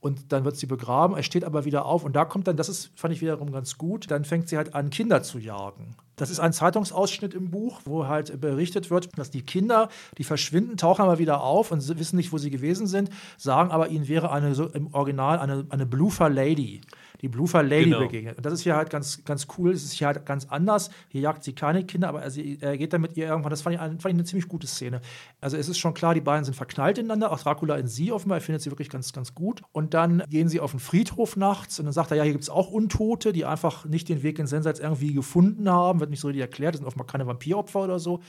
Und 0.00 0.32
dann 0.32 0.46
wird 0.46 0.56
sie 0.56 0.64
begraben. 0.64 1.14
Er 1.14 1.22
steht 1.22 1.44
aber 1.44 1.66
wieder 1.66 1.84
auf. 1.84 2.02
Und 2.02 2.16
da 2.16 2.24
kommt 2.24 2.46
dann, 2.46 2.56
das 2.56 2.70
ist, 2.70 2.90
fand 2.94 3.12
ich 3.12 3.20
wiederum 3.20 3.52
ganz 3.52 3.76
gut, 3.76 4.10
dann 4.10 4.24
fängt 4.24 4.48
sie 4.48 4.56
halt 4.56 4.74
an, 4.74 4.88
Kinder 4.88 5.22
zu 5.22 5.38
jagen. 5.38 5.96
Das 6.16 6.30
ist 6.30 6.40
ein 6.40 6.54
Zeitungsausschnitt 6.54 7.34
im 7.34 7.50
Buch, 7.50 7.82
wo 7.84 8.06
halt 8.06 8.40
berichtet 8.40 8.90
wird, 8.90 9.10
dass 9.18 9.30
die 9.30 9.42
Kinder, 9.42 9.90
die 10.16 10.24
verschwinden, 10.24 10.78
tauchen 10.78 11.02
aber 11.02 11.18
wieder 11.18 11.42
auf 11.42 11.70
und 11.70 11.86
wissen 11.98 12.16
nicht, 12.16 12.32
wo 12.32 12.38
sie 12.38 12.50
gewesen 12.50 12.86
sind, 12.86 13.10
sagen 13.36 13.70
aber, 13.70 13.88
ihnen 13.88 14.08
wäre 14.08 14.32
eine, 14.32 14.54
so 14.54 14.66
im 14.66 14.94
Original 14.94 15.38
eine, 15.38 15.66
eine 15.68 15.84
Bloofer 15.84 16.30
Lady, 16.30 16.80
die 17.20 17.28
Bloofer 17.28 17.62
Lady 17.62 17.84
Genau. 17.84 18.00
begegnet. 18.00 18.36
Und 18.36 18.46
das 18.46 18.52
ist 18.52 18.62
hier 18.62 18.76
halt 18.76 18.90
ganz, 18.90 19.24
ganz 19.24 19.46
cool. 19.58 19.72
Es 19.72 19.84
ist 19.84 19.92
hier 19.92 20.06
halt 20.08 20.24
ganz 20.26 20.46
anders. 20.46 20.90
Hier 21.08 21.20
jagt 21.20 21.44
sie 21.44 21.52
keine 21.54 21.84
Kinder, 21.84 22.08
aber 22.08 22.22
er, 22.22 22.30
sie, 22.30 22.58
er 22.60 22.76
geht 22.78 22.92
dann 22.92 23.00
mit 23.00 23.16
ihr 23.16 23.26
irgendwann. 23.28 23.50
Das 23.50 23.62
fand 23.62 23.74
ich, 23.74 23.80
fand 23.80 23.98
ich 23.98 24.06
eine 24.06 24.24
ziemlich 24.24 24.48
gute 24.48 24.66
Szene. 24.66 25.00
Also 25.40 25.56
es 25.56 25.68
ist 25.68 25.78
schon 25.78 25.94
klar, 25.94 26.14
die 26.14 26.20
beiden 26.20 26.44
sind 26.44 26.54
verknallt 26.54 26.98
ineinander. 26.98 27.32
Auch 27.32 27.38
Dracula 27.40 27.76
in 27.76 27.86
sie 27.88 28.12
offenbar. 28.12 28.38
Er 28.38 28.42
findet 28.42 28.62
sie 28.62 28.70
wirklich 28.70 28.88
ganz, 28.90 29.12
ganz 29.12 29.34
gut. 29.34 29.62
Und 29.72 29.94
dann 29.94 30.22
gehen 30.28 30.48
sie 30.48 30.60
auf 30.60 30.70
den 30.70 30.80
Friedhof 30.80 31.36
nachts 31.36 31.78
und 31.78 31.86
dann 31.86 31.92
sagt 31.92 32.10
er, 32.10 32.16
ja, 32.16 32.22
hier 32.22 32.32
gibt 32.32 32.44
es 32.44 32.50
auch 32.50 32.70
Untote, 32.70 33.32
die 33.32 33.44
einfach 33.44 33.84
nicht 33.84 34.08
den 34.08 34.22
Weg 34.22 34.38
ins 34.38 34.50
Jenseits 34.52 34.80
irgendwie 34.80 35.12
gefunden 35.12 35.68
haben. 35.70 36.00
Wird 36.00 36.10
nicht 36.10 36.20
so 36.20 36.28
richtig 36.28 36.42
erklärt. 36.42 36.74
Das 36.74 36.78
sind 36.80 36.86
offenbar 36.86 37.06
keine 37.06 37.26
Vampiropfer 37.26 37.80
oder 37.80 37.98
so. 37.98 38.20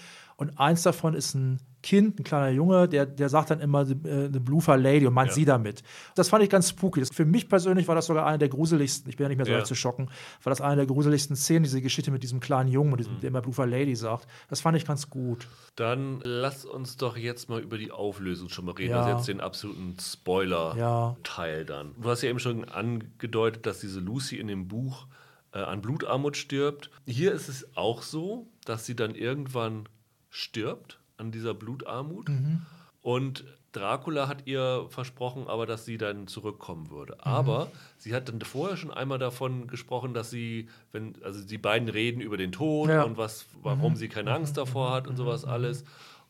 Und 0.41 0.57
eins 0.59 0.81
davon 0.81 1.13
ist 1.13 1.35
ein 1.35 1.59
Kind, 1.83 2.19
ein 2.19 2.23
kleiner 2.23 2.49
Junge, 2.49 2.87
der, 2.89 3.05
der 3.05 3.29
sagt 3.29 3.51
dann 3.51 3.59
immer 3.59 3.87
äh, 3.87 4.25
eine 4.25 4.39
Bloofer 4.39 4.75
Lady 4.75 5.05
und 5.05 5.13
meint 5.13 5.29
Ja. 5.29 5.35
sie 5.35 5.45
damit. 5.45 5.83
Das 6.15 6.29
fand 6.29 6.43
ich 6.43 6.49
ganz 6.49 6.69
spooky. 6.69 6.99
Das, 6.99 7.09
für 7.13 7.25
mich 7.25 7.47
persönlich 7.47 7.87
war 7.87 7.93
das 7.93 8.07
sogar 8.07 8.25
eine 8.25 8.39
der 8.39 8.49
gruseligsten, 8.49 9.07
ich 9.07 9.17
bin 9.17 9.25
ja 9.25 9.29
nicht 9.29 9.37
mehr 9.37 9.45
so 9.45 9.51
Ja. 9.51 9.63
zu 9.63 9.75
schocken, 9.75 10.09
war 10.43 10.49
das 10.49 10.59
eine 10.61 10.77
der 10.77 10.85
gruseligsten 10.87 11.35
Szenen, 11.35 11.61
diese 11.63 11.79
Geschichte 11.79 12.09
mit 12.09 12.23
diesem 12.23 12.39
kleinen 12.39 12.69
Jungen, 12.69 12.97
diesem, 12.97 13.19
der 13.19 13.27
immer 13.27 13.41
Bloofer 13.41 13.67
Lady 13.67 13.95
sagt. 13.95 14.27
Das 14.49 14.61
fand 14.61 14.77
ich 14.77 14.85
ganz 14.85 15.11
gut. 15.11 15.47
Dann 15.75 16.21
lass 16.23 16.65
uns 16.65 16.97
doch 16.97 17.17
jetzt 17.17 17.49
mal 17.49 17.61
über 17.61 17.77
die 17.77 17.91
Auflösung 17.91 18.49
schon 18.49 18.65
mal 18.65 18.73
reden. 18.73 18.91
Ja. 18.91 19.01
Also 19.03 19.17
jetzt 19.17 19.27
den 19.27 19.41
absoluten 19.41 19.95
Spoiler-Teil 19.99 21.65
dann. 21.65 21.93
Du 22.01 22.09
hast 22.09 22.21
ja 22.23 22.29
eben 22.29 22.39
schon 22.39 22.65
angedeutet, 22.67 23.65
dass 23.65 23.79
diese 23.79 23.99
Lucy 23.99 24.37
in 24.37 24.47
dem 24.47 24.67
Buch 24.67 25.05
äh, 25.53 25.59
an 25.59 25.81
Blutarmut 25.81 26.37
stirbt. 26.37 26.89
Hier 27.05 27.31
ist 27.31 27.47
es 27.49 27.75
auch 27.75 28.01
so, 28.01 28.47
dass 28.65 28.85
sie 28.85 28.95
dann 28.95 29.15
irgendwann 29.15 29.87
stirbt 30.31 30.99
an 31.17 31.31
dieser 31.31 31.53
Blutarmut. 31.53 32.29
Mhm. 32.29 32.65
Und 33.03 33.45
Dracula 33.73 34.27
hat 34.27 34.47
ihr 34.47 34.85
versprochen, 34.89 35.47
aber 35.47 35.65
dass 35.65 35.85
sie 35.85 35.97
dann 35.97 36.27
zurückkommen 36.27 36.89
würde. 36.89 37.13
Mhm. 37.13 37.19
Aber 37.23 37.71
sie 37.97 38.13
hat 38.13 38.27
dann 38.29 38.41
vorher 38.41 38.75
schon 38.77 38.91
einmal 38.91 39.19
davon 39.19 39.67
gesprochen, 39.67 40.13
dass 40.13 40.29
sie, 40.29 40.67
wenn, 40.91 41.13
also 41.23 41.45
die 41.45 41.57
beiden 41.57 41.87
reden 41.89 42.21
über 42.21 42.37
den 42.37 42.51
Tod 42.51 42.89
Ja. 42.89 43.03
und 43.03 43.17
was, 43.17 43.45
warum 43.61 43.95
sie 43.95 44.09
keine 44.09 44.33
Angst 44.33 44.57
davor 44.57 44.91
hat 44.91 45.07
und 45.07 45.15
sowas 45.15 45.45
alles. 45.45 45.83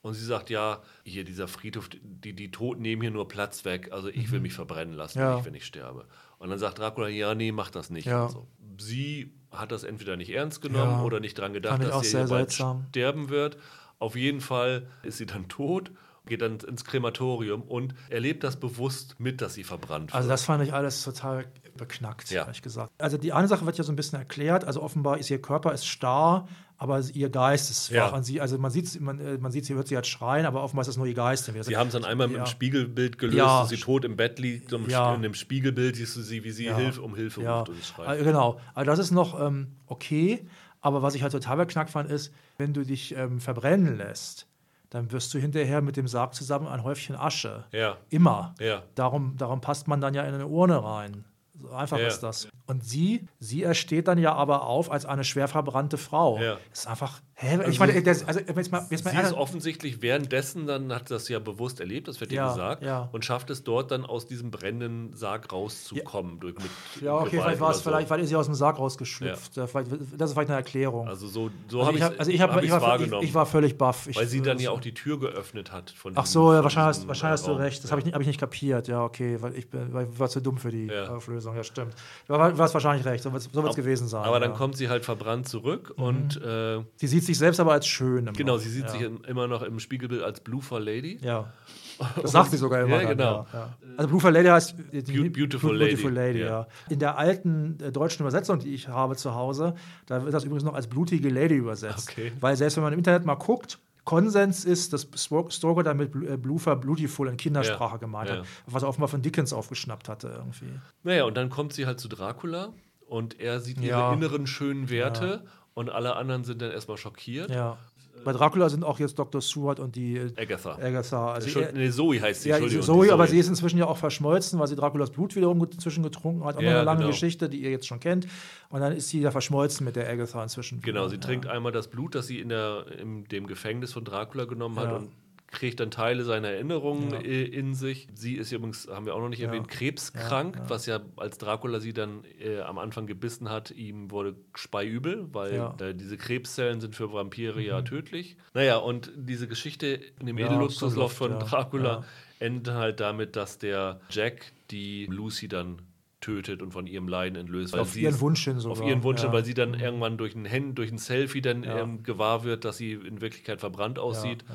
Und 0.04 0.16
sie 0.16 0.26
sagt, 0.26 0.50
ja, 0.50 0.82
hier 1.04 1.24
dieser 1.24 1.48
Friedhof, 1.48 1.90
die, 2.02 2.34
die 2.34 2.50
Toten 2.52 2.82
nehmen 2.82 3.02
hier 3.04 3.12
nur 3.12 3.28
Platz 3.28 3.66
weg, 3.66 3.90
also 3.92 4.08
ich 4.10 4.32
will 4.32 4.40
mich 4.40 4.54
verbrennen 4.54 4.96
lassen, 4.96 5.20
Ja. 5.20 5.44
wenn 5.46 5.54
ich 5.54 5.66
sterbe. 5.66 6.06
Und 6.40 6.50
dann 6.50 6.58
sagt 6.58 6.80
Dracula, 6.80 7.08
ja, 7.08 7.36
nee, 7.36 7.52
mach 7.52 7.70
das 7.70 7.92
nicht. 7.92 8.06
Ja. 8.06 8.28
So. 8.30 8.48
Sie 8.80 9.32
hat 9.52 9.72
das 9.72 9.84
entweder 9.84 10.16
nicht 10.18 10.32
ernst 10.32 10.62
genommen 10.62 11.02
oder 11.04 11.20
nicht 11.20 11.38
dran 11.38 11.54
gedacht, 11.54 11.84
dass 11.84 12.02
sie 12.02 12.10
sehr 12.10 12.22
hier 12.22 12.30
bald 12.30 12.54
sterben 12.54 13.30
wird. 13.30 13.58
Auf 14.02 14.16
jeden 14.16 14.42
Fall 14.42 14.88
ist 15.04 15.18
sie 15.20 15.26
dann 15.26 15.48
tot, 15.48 15.92
geht 16.26 16.42
dann 16.42 16.60
ins 16.60 16.84
Krematorium 16.86 17.62
und 17.62 17.94
erlebt 18.10 18.44
das 18.44 18.60
bewusst 18.60 19.16
mit, 19.20 19.42
dass 19.42 19.54
sie 19.54 19.64
verbrannt 19.64 20.10
wird. 20.12 20.16
Also 20.16 20.28
das 20.30 20.44
fand 20.44 20.64
ich 20.64 20.74
alles 20.74 21.04
total 21.04 21.46
beknackt, 21.78 22.30
Ja. 22.32 22.44
ehrlich 22.44 22.62
gesagt. 22.62 22.92
Also 22.98 23.18
die 23.18 23.32
eine 23.34 23.48
Sache 23.48 23.66
wird 23.66 23.78
ja 23.78 23.84
so 23.84 23.92
ein 23.92 23.96
bisschen 23.96 24.20
erklärt. 24.20 24.66
Also 24.66 24.82
offenbar 24.82 25.18
ist 25.18 25.30
ihr 25.30 25.42
Körper 25.42 25.72
ist 25.74 25.86
starr, 25.86 26.48
aber 26.78 27.00
ihr 27.14 27.30
Geist 27.30 27.70
ist 27.72 27.90
Ja. 27.90 28.08
schwach. 28.08 28.18
Und 28.18 28.24
sie, 28.24 28.42
also 28.42 28.58
man 28.58 28.72
sieht, 28.72 29.00
man, 29.02 29.20
äh, 29.20 29.38
man 29.38 29.52
sieht, 29.52 29.66
sie 29.66 29.74
hört 29.76 29.88
sie 29.88 29.96
halt 29.96 30.08
schreien, 30.08 30.46
aber 30.46 30.64
offenbar 30.64 30.82
ist 30.82 30.88
das 30.88 30.98
nur 30.98 31.06
ihr 31.08 31.14
Geist. 31.14 31.52
wieder- 31.54 31.64
Sie 31.64 31.78
haben 31.78 31.88
es 31.88 31.94
dann 31.94 32.06
einmal 32.06 32.28
mit 32.28 32.38
Ja. 32.38 32.44
dem 32.44 32.48
Spiegelbild 32.48 33.18
gelöst, 33.20 33.38
Ja. 33.38 33.62
dass 33.62 33.70
sie 33.70 33.78
tot 33.78 34.04
im 34.06 34.16
Bett 34.16 34.40
liegt. 34.40 34.74
Und 34.74 34.90
Ja. 34.92 35.14
in 35.16 35.22
dem 35.22 35.34
Spiegelbild 35.34 35.96
siehst 35.96 36.16
du 36.18 36.22
sie, 36.22 36.44
wie 36.44 36.52
sie 36.52 36.66
Ja. 36.66 36.76
Hilfe 36.78 37.02
um 37.02 37.16
Hilfe 37.16 37.42
Ja, 37.44 37.60
ruft 37.60 37.70
und 37.70 37.84
schreit. 37.84 38.08
also 38.08 38.24
genau. 38.26 38.60
Also 38.74 38.90
das 38.92 39.00
ist 39.00 39.12
noch 39.12 39.40
ähm, 39.40 39.68
okay. 39.88 40.46
Aber 40.82 41.02
was 41.02 41.16
ich 41.16 41.22
halt 41.24 41.32
total 41.32 41.58
beknackt 41.58 41.92
fand, 41.92 42.10
ist, 42.10 42.34
wenn 42.58 42.74
du 42.74 42.84
dich 42.84 43.16
ähm, 43.16 43.40
verbrennen 43.40 43.98
lässt, 43.98 44.48
dann 44.90 45.12
wirst 45.12 45.34
du 45.34 45.40
hinterher 45.40 45.82
mit 45.82 45.96
dem 45.96 46.08
Sarg 46.08 46.34
zusammen 46.34 46.68
ein 46.68 46.84
Häufchen 46.84 47.16
Asche. 47.16 47.64
Ja. 47.72 47.98
Immer. 48.10 48.56
Ja. 48.60 48.84
Darum, 48.96 49.38
darum 49.38 49.62
passt 49.62 49.88
man 49.88 50.02
dann 50.02 50.14
ja 50.14 50.24
in 50.24 50.34
eine 50.34 50.48
Urne 50.48 50.84
rein. 50.84 51.24
So 51.58 51.70
einfach 51.72 52.00
Ja. 52.00 52.08
ist 52.08 52.22
das. 52.22 52.48
Und 52.66 52.84
sie, 52.84 53.28
sie 53.40 53.64
ersteht 53.64 54.08
dann 54.08 54.18
ja 54.18 54.34
aber 54.34 54.64
auf 54.66 54.92
als 54.92 55.06
eine 55.06 55.24
schwer 55.24 55.48
verbrannte 55.48 55.98
Frau. 55.98 56.40
Ja. 56.40 56.58
Ist 56.74 56.88
einfach, 56.88 57.22
hä? 57.42 57.60
ich 57.70 57.80
meine, 57.80 58.02
das, 58.02 58.26
also 58.28 58.40
jetzt 58.40 58.72
mal, 58.72 58.86
jetzt 58.90 59.04
mal 59.06 59.12
Sie 59.12 59.18
ist 59.22 59.34
offensichtlich 59.34 60.02
währenddessen, 60.02 60.68
dann 60.68 60.94
hat 60.94 61.12
das 61.12 61.28
ja 61.30 61.40
bewusst 61.40 61.80
erlebt, 61.80 62.08
das 62.08 62.20
wird 62.22 62.32
Ja, 62.32 62.50
gesagt, 62.50 62.84
ja. 62.84 63.10
und 63.12 63.26
schafft 63.26 63.50
es 63.50 63.64
dort 63.64 63.92
dann 63.92 64.06
aus 64.06 64.28
diesem 64.28 64.52
brennenden 64.52 65.14
Sarg 65.14 65.52
rauszukommen. 65.52 66.40
Durch, 66.40 66.56
mit 66.56 66.66
ja, 67.02 67.16
okay, 67.16 67.32
Gewalt 67.32 67.44
vielleicht 67.44 67.60
war 67.62 67.72
es 67.72 67.78
so. 67.78 67.84
vielleicht, 67.84 68.10
weil 68.10 68.20
ist 68.22 68.30
sie 68.30 68.36
aus 68.36 68.46
dem 68.46 68.56
Sarg 68.56 68.80
rausgeschlüpft. 68.80 69.58
Ja. 69.58 69.68
Vielleicht, 69.68 69.92
das 70.18 70.30
ist 70.30 70.34
vielleicht 70.34 70.50
eine 70.50 70.58
Erklärung. 70.58 71.08
Also 71.08 71.28
so, 71.28 71.50
so 71.68 71.82
Also 71.82 71.88
habe 71.88 71.98
ich, 71.98 72.04
ich 72.04 72.04
hab, 72.10 72.20
also 72.20 72.32
ich, 72.32 72.42
hab, 72.42 72.52
hab 72.52 72.58
ich, 72.60 72.64
ich's 72.66 72.72
war, 72.74 72.80
ich, 72.80 72.86
wahrgenommen. 72.88 73.24
ich 73.26 73.34
war 73.34 73.46
völlig 73.46 73.78
baff. 73.78 74.08
Weil 74.14 74.28
sie 74.28 74.42
dann 74.42 74.60
ja 74.60 74.72
auch 74.72 74.80
die 74.80 74.94
Tür 74.94 75.20
geöffnet 75.20 75.72
hat. 75.72 75.90
Von 75.92 76.14
Ach 76.16 76.26
so, 76.26 76.54
ja, 76.54 76.64
wahrscheinlich, 76.64 76.88
hast, 76.90 76.98
diesem, 77.00 77.08
wahrscheinlich 77.08 77.40
hast 77.42 77.48
du 77.48 77.52
recht. 77.54 77.84
Das 77.84 77.90
Ja. 77.90 77.92
habe 77.92 78.00
ich, 78.02 78.06
nicht- 78.06 78.14
hab 78.16 78.22
ich 78.22 78.28
nicht 78.28 78.40
kapiert. 78.40 78.88
Ja, 78.88 79.04
okay, 79.04 79.38
weil 79.42 79.56
ich, 79.58 79.70
bin, 79.70 79.94
weil 79.94 80.08
ich 80.12 80.20
war 80.20 80.30
zu 80.30 80.42
dumm 80.42 80.58
für 80.58 80.72
die 80.72 80.88
Ja. 80.88 81.08
Auflösung. 81.16 81.56
Ja, 81.56 81.64
stimmt. 81.64 81.94
Du 82.28 82.34
war- 82.34 82.58
warst 82.58 82.74
wahrscheinlich 82.74 83.06
recht. 83.06 83.24
So 83.24 83.32
wird 83.34 83.44
es 83.70 83.76
gewesen 83.76 84.08
sein. 84.08 84.24
Aber 84.24 84.40
dann 84.40 84.50
ja. 84.52 84.56
Mhm. 84.56 84.60
kommt 84.60 84.78
sie 84.78 84.90
halt 84.90 85.06
verbrannt 85.06 85.48
zurück 85.48 85.94
und 85.98 86.42
äh, 86.42 86.80
Sie 86.98 87.08
sieht 87.08 87.26
sich 87.32 87.40
selbst 87.40 87.60
aber 87.60 87.74
als 87.74 87.88
schön. 87.88 88.20
immer. 88.28 88.32
genau, 88.34 88.58
sie 88.58 88.70
sieht 88.70 88.84
ja. 88.86 88.90
sich 88.90 89.02
im- 89.02 89.24
immer 89.26 89.48
noch 89.48 89.62
im 89.64 89.80
Spiegelbild 89.80 90.22
als 90.24 90.40
Blue 90.42 90.62
for 90.62 90.80
Lady. 90.80 91.20
Ja. 91.22 91.52
Das 92.22 92.32
sagt 92.32 92.50
sie 92.50 92.58
sogar 92.58 92.82
immer. 92.82 92.96
Ja, 93.02 93.10
dann, 93.10 93.18
genau. 93.18 93.48
Ja. 93.54 93.78
Also 93.96 94.08
Blue 94.10 94.20
for 94.20 94.32
Lady 94.32 94.48
heißt 94.48 94.74
äh, 94.92 95.04
die, 95.04 95.12
Beau- 95.20 95.30
Beautiful 95.30 95.76
Lady, 95.78 95.92
Beautiful 95.92 96.12
Lady 96.12 96.40
ja. 96.40 96.46
ja. 96.48 96.68
In 96.90 96.98
der 96.98 97.16
alten 97.18 97.78
äh, 97.80 97.92
deutschen 97.92 98.24
Übersetzung, 98.24 98.58
die 98.58 98.74
ich 98.74 98.88
habe 98.88 99.16
zu 99.16 99.36
Hause, 99.36 99.76
da 100.08 100.24
wird 100.24 100.34
das 100.34 100.44
übrigens 100.44 100.64
noch 100.64 100.74
als 100.74 100.88
blutige 100.88 101.30
Lady 101.30 101.56
übersetzt. 101.56 102.10
Okay. 102.10 102.32
Weil 102.40 102.56
selbst 102.56 102.76
wenn 102.78 102.84
man 102.84 102.94
im 102.94 102.98
Internet 103.00 103.24
mal 103.26 103.36
guckt, 103.36 103.78
Konsens 104.04 104.66
ist, 104.66 104.94
dass 104.94 105.12
Stro- 105.14 105.52
Stoker 105.52 105.84
damit 105.84 106.12
Blu- 106.12 106.26
äh, 106.28 106.76
Beautiful 106.76 107.28
in 107.28 107.38
Kindersprache 107.38 108.00
gemeint 108.00 108.32
hat, 108.32 108.46
was 108.66 108.82
er 108.82 108.90
offenbar 108.90 109.08
von 109.10 109.22
Dickens 109.22 109.54
aufgeschnappt 109.54 110.10
hatte 110.10 110.30
irgendwie. 110.36 110.72
Naja, 111.04 111.26
und 111.26 111.38
dann 111.38 111.52
kommt 111.52 111.74
sie 111.74 111.86
halt 111.86 112.00
zu 112.00 112.08
Dracula 112.08 112.70
und 113.06 113.40
er 113.40 113.60
sieht 113.60 113.80
ihre 113.80 114.12
inneren 114.14 114.48
schönen 114.48 114.90
Werte 114.90 115.44
und 115.74 115.90
alle 115.90 116.16
anderen 116.16 116.44
sind 116.44 116.62
dann 116.62 116.72
erstmal 116.72 116.98
schockiert. 116.98 117.50
Ja. 117.50 117.78
Bei 118.24 118.34
Dracula 118.34 118.70
sind 118.70 118.84
auch 118.84 119.00
jetzt 119.00 119.18
Dr. 119.18 119.42
Stewart 119.42 119.80
und 119.80 119.96
die 119.96 120.18
äh, 120.18 120.32
Agatha. 120.38 120.76
Agatha. 120.76 121.34
Also 121.34 121.62
nee, 121.74 121.90
Zoe 121.90 122.22
heißt 122.22 122.44
sie, 122.44 122.50
Ja, 122.50 122.56
Entschuldigung. 122.58 122.86
Zoe, 122.86 123.06
die 123.06 123.12
aber 123.12 123.26
sie 123.26 123.40
ist 123.40 123.48
inzwischen 123.48 123.80
ja 123.80 123.88
auch 123.88 123.98
verschmolzen, 123.98 124.60
weil 124.60 124.68
sie 124.68 124.76
Draculas 124.76 125.10
Blut 125.10 125.36
wiederum 125.36 125.64
inzwischen 125.64 126.04
getrunken 126.04 126.44
hat. 126.44 126.58
Auch 126.58 126.62
Ja, 126.62 126.72
eine 126.72 126.84
lange 126.84 127.00
genau. 127.00 127.10
Geschichte, 127.12 127.50
die 127.50 127.62
ihr 127.64 127.72
jetzt 127.72 127.88
schon 127.88 128.00
kennt. 128.00 128.28
Und 128.70 128.82
dann 128.82 128.94
ist 128.96 129.10
sie 129.10 129.22
ja 129.22 129.32
verschmolzen 129.32 129.86
mit 129.86 129.96
der 129.96 130.08
Agatha 130.10 130.44
inzwischen. 130.44 130.82
Genau, 130.82 131.08
sie 131.08 131.16
ja. 131.16 131.22
trinkt 131.22 131.48
einmal 131.48 131.72
das 131.72 131.88
Blut, 131.88 132.14
das 132.14 132.28
sie 132.28 132.40
in, 132.40 132.50
der, 132.50 132.86
in 133.00 133.24
dem 133.26 133.48
Gefängnis 133.48 133.94
von 133.94 134.04
Dracula 134.04 134.46
genommen 134.46 134.78
hat 134.78 134.90
Ja. 134.90 134.96
und 134.98 135.10
kriegt 135.52 135.80
dann 135.82 135.92
Teile 135.92 136.24
seiner 136.24 136.48
Erinnerungen 136.50 137.12
Ja. 137.12 137.20
in 137.20 137.74
sich. 137.76 138.08
Sie 138.14 138.36
ist 138.36 138.52
übrigens, 138.52 138.88
haben 138.90 139.06
wir 139.06 139.14
auch 139.16 139.20
noch 139.20 139.30
nicht 139.30 139.40
Ja. 139.40 139.48
erwähnt, 139.50 139.68
krebskrank, 139.68 140.56
Ja, 140.56 140.62
ja. 140.64 140.70
was 140.70 140.86
ja 140.86 141.00
als 141.18 141.38
Dracula 141.38 141.80
sie 141.80 141.94
dann 141.94 142.24
äh, 142.40 142.62
am 142.62 142.78
Anfang 142.78 143.06
gebissen 143.06 143.50
hat, 143.50 143.70
ihm 143.72 144.12
wurde 144.12 144.36
speiübel, 144.56 145.28
weil 145.34 145.54
Ja. 145.56 145.76
Mhm. 145.80 145.86
äh, 145.86 145.94
diese 145.94 146.18
Krebszellen 146.18 146.80
sind 146.82 146.96
für 146.96 147.12
Vampire 147.12 147.62
ja 147.62 147.82
tödlich. 147.82 148.38
Naja, 148.54 148.78
und 148.78 149.12
diese 149.16 149.48
Geschichte 149.48 150.00
in 150.20 150.26
dem 150.26 150.38
Ja, 150.38 150.48
Edelluxusloft 150.48 151.16
von 151.18 151.32
ja. 151.32 151.40
Dracula 151.40 151.90
Ja. 152.00 152.04
endet 152.40 152.74
halt 152.74 153.00
damit, 153.02 153.36
dass 153.36 153.58
der 153.58 154.00
Jack 154.10 154.54
die 154.72 155.06
Lucy 155.08 155.48
dann 155.50 155.82
tötet 156.22 156.62
und 156.62 156.72
von 156.72 156.86
ihrem 156.86 157.08
Leiden 157.08 157.36
entlöst. 157.36 157.74
weil 157.74 157.80
Auf 157.82 157.90
sie 157.94 158.04
ihren 158.04 158.20
Wunsch 158.22 158.44
hin 158.44 158.60
sogar. 158.60 158.80
auf 158.80 158.88
ihren 158.88 159.02
Wunsch, 159.04 159.24
ja. 159.24 159.30
Mhm. 159.30 159.34
weil 159.34 159.44
sie 159.44 159.56
dann 159.56 159.74
irgendwann 159.74 160.18
durch 160.20 160.36
ein 160.36 160.48
Hand, 160.50 160.78
durch 160.78 160.92
ein 160.92 161.00
Selfie 161.00 161.42
dann 161.42 161.64
Ja. 161.64 161.80
ähm, 161.80 162.04
gewahr 162.04 162.44
wird, 162.44 162.64
dass 162.64 162.78
sie 162.78 162.94
in 162.94 163.22
Wirklichkeit 163.22 163.60
verbrannt 163.60 163.98
aussieht. 163.98 164.46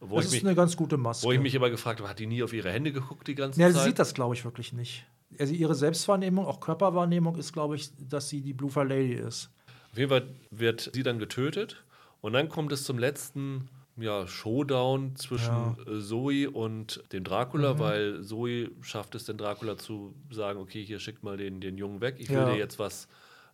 Wo, 0.00 0.16
Das 0.16 0.26
ich 0.26 0.32
ist 0.32 0.42
mich, 0.42 0.44
eine 0.44 0.54
ganz 0.56 0.76
gute 0.76 0.96
Maske. 0.96 1.26
wo 1.26 1.32
ich 1.32 1.40
mich 1.40 1.56
aber 1.56 1.70
gefragt 1.70 2.00
habe, 2.00 2.08
hat 2.10 2.18
die 2.18 2.26
nie 2.26 2.42
auf 2.42 2.52
ihre 2.52 2.70
Hände 2.70 2.92
geguckt 2.92 3.26
die 3.28 3.34
ganze 3.34 3.60
ja, 3.60 3.68
sie 3.68 3.74
Zeit? 3.74 3.84
sieht 3.86 3.98
das, 3.98 4.14
glaube 4.14 4.34
ich, 4.34 4.44
wirklich 4.44 4.72
nicht. 4.72 5.06
Also 5.38 5.52
ihre 5.54 5.74
Selbstwahrnehmung, 5.74 6.46
auch 6.46 6.60
Körperwahrnehmung 6.60 7.36
ist, 7.36 7.52
glaube 7.52 7.76
ich, 7.76 7.90
dass 8.08 8.28
sie 8.28 8.40
die 8.40 8.52
Blue 8.52 8.70
Fire 8.70 8.84
Lady 8.86 9.14
ist. 9.14 9.50
Auf 9.92 9.98
jeden 9.98 10.10
Fall 10.10 10.26
wird 10.50 10.90
sie 10.92 11.02
dann 11.02 11.18
getötet 11.18 11.82
und 12.20 12.32
dann 12.34 12.48
kommt 12.48 12.72
es 12.72 12.84
zum 12.84 12.98
letzten 12.98 13.68
ja, 13.96 14.26
Showdown 14.26 15.14
zwischen 15.14 15.76
äh, 15.86 16.00
Zoe 16.00 16.50
und 16.50 17.02
dem 17.12 17.20
Mhm. 17.20 17.24
Dracula, 17.24 17.78
weil 17.78 18.22
Zoe 18.24 18.70
schafft 18.82 19.14
es, 19.14 19.24
den 19.24 19.38
Dracula 19.38 19.76
zu 19.76 20.14
sagen, 20.30 20.58
okay, 20.60 20.84
hier 20.84 20.98
schickt 20.98 21.22
mal 21.22 21.36
den, 21.36 21.60
den 21.60 21.78
Jungen 21.78 22.00
weg, 22.00 22.16
ich 22.18 22.28
will 22.28 22.38
Ja. 22.38 22.44
dir 22.46 22.56
jetzt 22.56 22.78
was, 22.80 23.06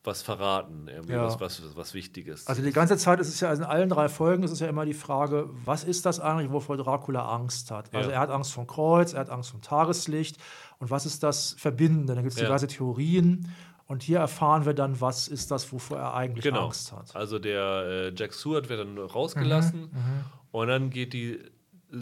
was 0.02 0.22
verraten, 0.22 0.88
irgendwie 0.88 1.12
Ja. 1.14 1.24
was, 1.24 1.40
was, 1.40 1.76
was 1.76 1.92
Wichtiges. 1.94 2.46
Also 2.46 2.62
die 2.62 2.72
ganze 2.72 2.96
Zeit 2.96 3.20
ist 3.20 3.28
es 3.28 3.40
ja, 3.40 3.50
also 3.50 3.62
in 3.64 3.68
allen 3.68 3.88
drei 3.90 4.08
Folgen 4.08 4.42
ist 4.42 4.50
es 4.50 4.60
ja 4.60 4.66
immer 4.66 4.86
die 4.86 4.94
Frage, 4.94 5.50
was 5.64 5.84
ist 5.84 6.06
das 6.06 6.20
eigentlich, 6.20 6.50
wovor 6.50 6.78
Dracula 6.78 7.26
Angst 7.34 7.70
hat? 7.70 7.94
Also 7.94 8.08
Ja. 8.10 8.16
er 8.16 8.20
hat 8.20 8.30
Angst 8.30 8.52
vom 8.52 8.66
Kreuz, 8.66 9.12
er 9.12 9.20
hat 9.20 9.30
Angst 9.30 9.50
vom 9.50 9.60
Tageslicht 9.60 10.38
und 10.78 10.90
was 10.90 11.04
ist 11.04 11.22
das 11.22 11.54
Verbindende? 11.58 12.14
Dann 12.14 12.22
gibt 12.24 12.32
es 12.34 12.40
Ja. 12.40 12.46
diverse 12.46 12.66
Theorien 12.66 13.48
und 13.86 14.02
hier 14.02 14.20
erfahren 14.20 14.64
wir 14.64 14.72
dann, 14.72 15.00
was 15.02 15.28
ist 15.28 15.50
das, 15.50 15.70
wovor 15.70 15.98
er 15.98 16.14
eigentlich 16.14 16.44
Genau. 16.44 16.66
Angst 16.66 16.92
hat. 16.92 17.14
Also 17.14 17.38
der 17.38 17.84
äh, 17.86 18.12
Jack 18.16 18.32
Stewart 18.32 18.70
wird 18.70 18.80
dann 18.80 18.96
rausgelassen 18.96 19.80
Mhm, 19.92 20.24
und 20.52 20.68
dann 20.68 20.88
geht 20.88 21.12
die 21.12 21.40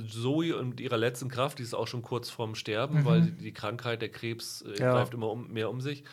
Zoe 0.09 0.63
mit 0.63 0.81
ihrer 0.81 0.99
letzten 0.99 1.29
Kraft, 1.31 1.59
die 1.59 1.63
ist 1.63 1.75
auch 1.75 1.87
schon 1.89 2.03
kurz 2.03 2.29
vorm 2.31 2.55
Sterben, 2.55 2.99
Mhm. 3.01 3.05
weil 3.07 3.23
die, 3.23 3.33
die 3.33 3.53
Krankheit, 3.53 4.03
der 4.03 4.11
Krebs 4.11 4.63
äh, 4.63 4.75
greift 4.75 5.15
immer 5.15 5.31
um, 5.31 5.49
mehr 5.53 5.71
um 5.71 5.81
sich, 5.81 6.05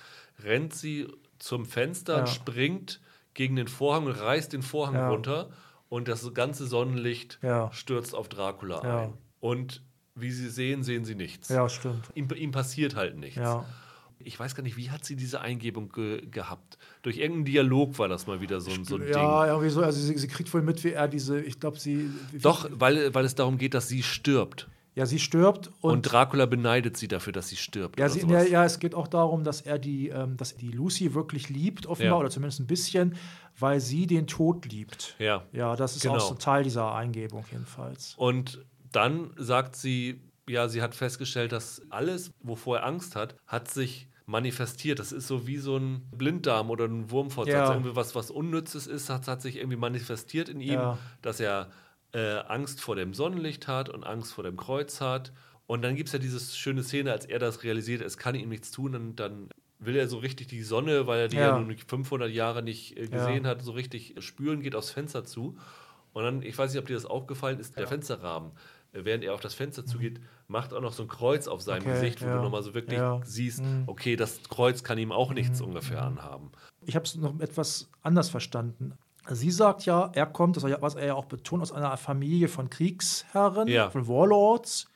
rennt 0.44 0.74
sie 0.74 1.08
zum 1.40 1.66
Fenster 1.66 2.16
Ja. 2.16 2.20
und 2.22 2.30
springt 2.30 3.02
gegen 3.34 3.56
den 3.56 3.68
Vorhang 3.68 4.06
und 4.06 4.14
reißt 4.14 4.54
den 4.54 4.62
Vorhang 4.62 4.96
Ja. 4.96 5.10
runter 5.10 5.50
und 5.90 6.08
das 6.08 6.34
ganze 6.34 6.66
Sonnenlicht 6.68 7.40
Ja. 7.42 7.72
stürzt 7.74 8.16
auf 8.16 8.30
Dracula 8.30 8.82
Ja. 8.84 9.00
ein. 9.02 9.14
Und 9.40 9.82
wie 10.16 10.32
sie 10.32 10.50
sehen, 10.50 10.84
sehen 10.84 11.04
sie 11.06 11.16
nichts. 11.16 11.50
Ja, 11.50 11.68
stimmt. 11.68 12.06
Ihm, 12.16 12.28
ihm 12.36 12.52
passiert 12.52 12.96
halt 12.96 13.18
nichts. 13.18 13.36
Ja. 13.38 13.66
Ich 14.20 14.40
weiß 14.40 14.56
gar 14.56 14.64
nicht, 14.64 14.78
wie 14.78 14.90
hat 14.90 15.04
sie 15.04 15.18
diese 15.18 15.42
Eingebung 15.42 15.90
ge 15.90 16.26
gehabt? 16.32 16.78
Durch 17.02 17.18
irgendeinen 17.18 17.46
Dialog 17.46 18.00
war 18.00 18.08
das 18.08 18.26
mal 18.26 18.40
wieder 18.40 18.62
so, 18.62 18.72
ein- 18.72 18.86
so 18.86 18.96
ein 18.96 19.02
Ding. 19.02 19.12
Ja, 19.14 19.46
irgendwie 19.48 19.70
so. 19.70 19.82
Also 19.84 20.00
sie, 20.00 20.18
sie 20.18 20.28
kriegt 20.30 20.52
wohl 20.54 20.62
mit, 20.62 20.84
wie 20.86 20.94
er 20.94 21.08
diese, 21.10 21.40
ich 21.42 21.60
glaube, 21.60 21.78
sie. 21.80 22.10
Doch, 22.42 22.68
weil, 22.72 23.14
weil 23.14 23.26
es 23.26 23.36
darum 23.36 23.58
geht, 23.58 23.74
dass 23.74 23.90
sie 23.90 24.02
stirbt. 24.04 24.68
Ja, 24.96 25.06
sie 25.06 25.20
stirbt 25.20 25.68
Und, 25.82 25.92
und. 25.92 26.02
Dracula 26.04 26.46
beneidet 26.46 26.96
sie 26.98 27.08
dafür, 27.10 27.34
dass 27.34 27.50
sie 27.50 27.58
stirbt. 27.58 28.00
ja, 28.00 28.08
sie, 28.10 28.26
ja, 28.28 28.44
ja, 28.44 28.64
es 28.66 28.80
geht 28.80 28.96
auch 28.96 29.08
darum, 29.10 29.44
dass 29.44 29.60
er 29.62 29.78
die, 29.78 30.08
ähm, 30.10 30.38
dass 30.38 30.56
die 30.56 30.72
Lucy 30.72 31.14
wirklich 31.14 31.50
liebt, 31.50 31.86
offenbar, 31.86 32.14
Ja. 32.16 32.20
oder 32.22 32.30
zumindest 32.30 32.62
ein 32.62 32.68
bisschen, 32.68 33.16
weil 33.60 33.82
sie 33.82 34.08
den 34.08 34.26
Tod 34.28 34.66
liebt. 34.66 35.16
ja. 35.20 35.44
Ja, 35.52 35.76
das 35.76 35.96
ist 35.98 36.04
Genau. 36.04 36.16
auch 36.16 36.22
so 36.22 36.36
Teil 36.36 36.64
dieser 36.64 36.94
Eingebung 36.96 37.44
jedenfalls. 37.52 38.14
Und 38.18 38.64
dann 38.94 39.32
sagt 39.38 39.76
sie, 39.76 40.22
ja, 40.48 40.70
sie 40.70 40.82
hat 40.82 40.96
festgestellt, 40.96 41.52
dass 41.52 41.82
alles, 41.90 42.32
wovor 42.42 42.78
er 42.78 42.86
Angst 42.86 43.16
hat, 43.18 43.36
hat 43.48 43.70
sich 43.70 44.08
manifestiert. 44.28 45.00
Das 45.00 45.12
ist 45.12 45.28
so 45.28 45.46
wie 45.46 45.58
so 45.58 45.78
ein 45.78 46.04
Blinddarm 46.16 46.70
oder 46.70 46.86
ein 46.86 47.12
Wurmfortsatz. 47.12 47.54
Ja. 47.70 47.74
Irgendwie 47.74 47.96
was, 47.96 48.16
was 48.16 48.32
Unnützes 48.32 48.88
ist, 48.88 49.10
hat, 49.10 49.28
hat 49.28 49.42
sich 49.42 49.58
irgendwie 49.58 49.78
manifestiert 49.78 50.50
in 50.50 50.62
ihm, 50.62 50.80
dass 51.22 51.40
er 51.40 51.70
äh, 52.16 52.38
Angst 52.48 52.80
vor 52.82 52.96
dem 52.96 53.14
Sonnenlicht 53.14 53.68
hat 53.68 53.90
und 53.90 54.04
Angst 54.06 54.34
vor 54.34 54.44
dem 54.44 54.56
Kreuz 54.58 55.02
hat. 55.02 55.34
Und 55.68 55.82
dann 55.82 55.96
gibt 55.96 56.08
es 56.10 56.14
ja 56.14 56.20
diese 56.20 56.40
schöne 56.40 56.84
Szene, 56.84 57.12
als 57.12 57.26
er 57.26 57.40
das 57.40 57.64
realisiert, 57.64 58.02
es 58.02 58.18
kann 58.18 58.36
ihm 58.36 58.50
nichts 58.50 58.72
tun 58.72 58.96
und 58.96 59.16
dann 59.18 59.50
will 59.80 59.96
er 59.98 60.08
so 60.08 60.20
richtig 60.20 60.48
die 60.48 60.62
Sonne, 60.64 61.08
weil 61.08 61.20
er 61.22 61.28
die 61.28 61.36
ja, 61.38 61.50
Ja. 61.50 61.60
nun 61.60 61.76
500 61.78 62.32
Jahre 62.32 62.64
nicht 62.64 62.98
äh, 62.98 63.08
gesehen 63.08 63.46
hat, 63.46 63.62
so 63.64 63.72
richtig 63.74 64.16
spüren, 64.20 64.62
geht 64.62 64.76
aufs 64.76 64.92
Fenster 64.92 65.26
zu. 65.26 65.58
Und 66.14 66.24
dann, 66.24 66.42
ich 66.44 66.58
weiß 66.58 66.72
nicht, 66.72 66.80
ob 66.80 66.88
dir 66.88 66.94
das 66.94 67.06
aufgefallen 67.06 67.60
ist, 67.60 67.78
der 67.78 67.88
Fensterrahmen, 67.88 68.52
äh, 68.94 69.00
während 69.04 69.24
er 69.26 69.34
auf 69.34 69.42
das 69.42 69.54
Fenster 69.54 69.86
zugeht, 69.86 70.22
macht 70.48 70.72
auch 70.74 70.80
noch 70.82 70.94
so 70.94 71.04
ein 71.04 71.10
Kreuz 71.10 71.48
auf 71.48 71.62
seinem 71.62 71.84
Mhm. 71.84 71.90
Okay, 71.90 72.00
Gesicht, 72.00 72.22
wo 72.22 72.28
ja. 72.28 72.36
du 72.38 72.42
nochmal 72.44 72.64
so 72.64 72.74
wirklich 72.74 73.00
Ja. 73.00 73.20
siehst, 73.26 73.62
Mhm. 73.62 73.84
okay, 73.88 74.16
das 74.16 74.40
Kreuz 74.48 74.84
kann 74.84 74.98
ihm 74.98 75.12
auch 75.12 75.34
nichts 75.34 75.60
ungefähr 75.60 76.04
anhaben. 76.04 76.52
Ich 76.86 76.96
habe 76.96 77.06
es 77.06 77.16
noch 77.16 77.38
etwas 77.42 77.90
anders 78.02 78.30
verstanden. 78.30 78.94
Sie 79.32 79.52
sagt 79.52 79.86
ja, 79.86 80.12
er 80.14 80.26
kommt, 80.26 80.56
das 80.58 80.64
was 80.64 80.96
er 80.96 81.08
ja 81.08 81.14
auch 81.16 81.26
betont, 81.26 81.62
aus 81.62 81.72
einer 81.72 81.96
Familie 81.98 82.48
von 82.48 82.70
Kriegsherren, 82.70 83.68
Ja. 83.68 83.90
von 83.90 84.08
Warlords. 84.08 84.88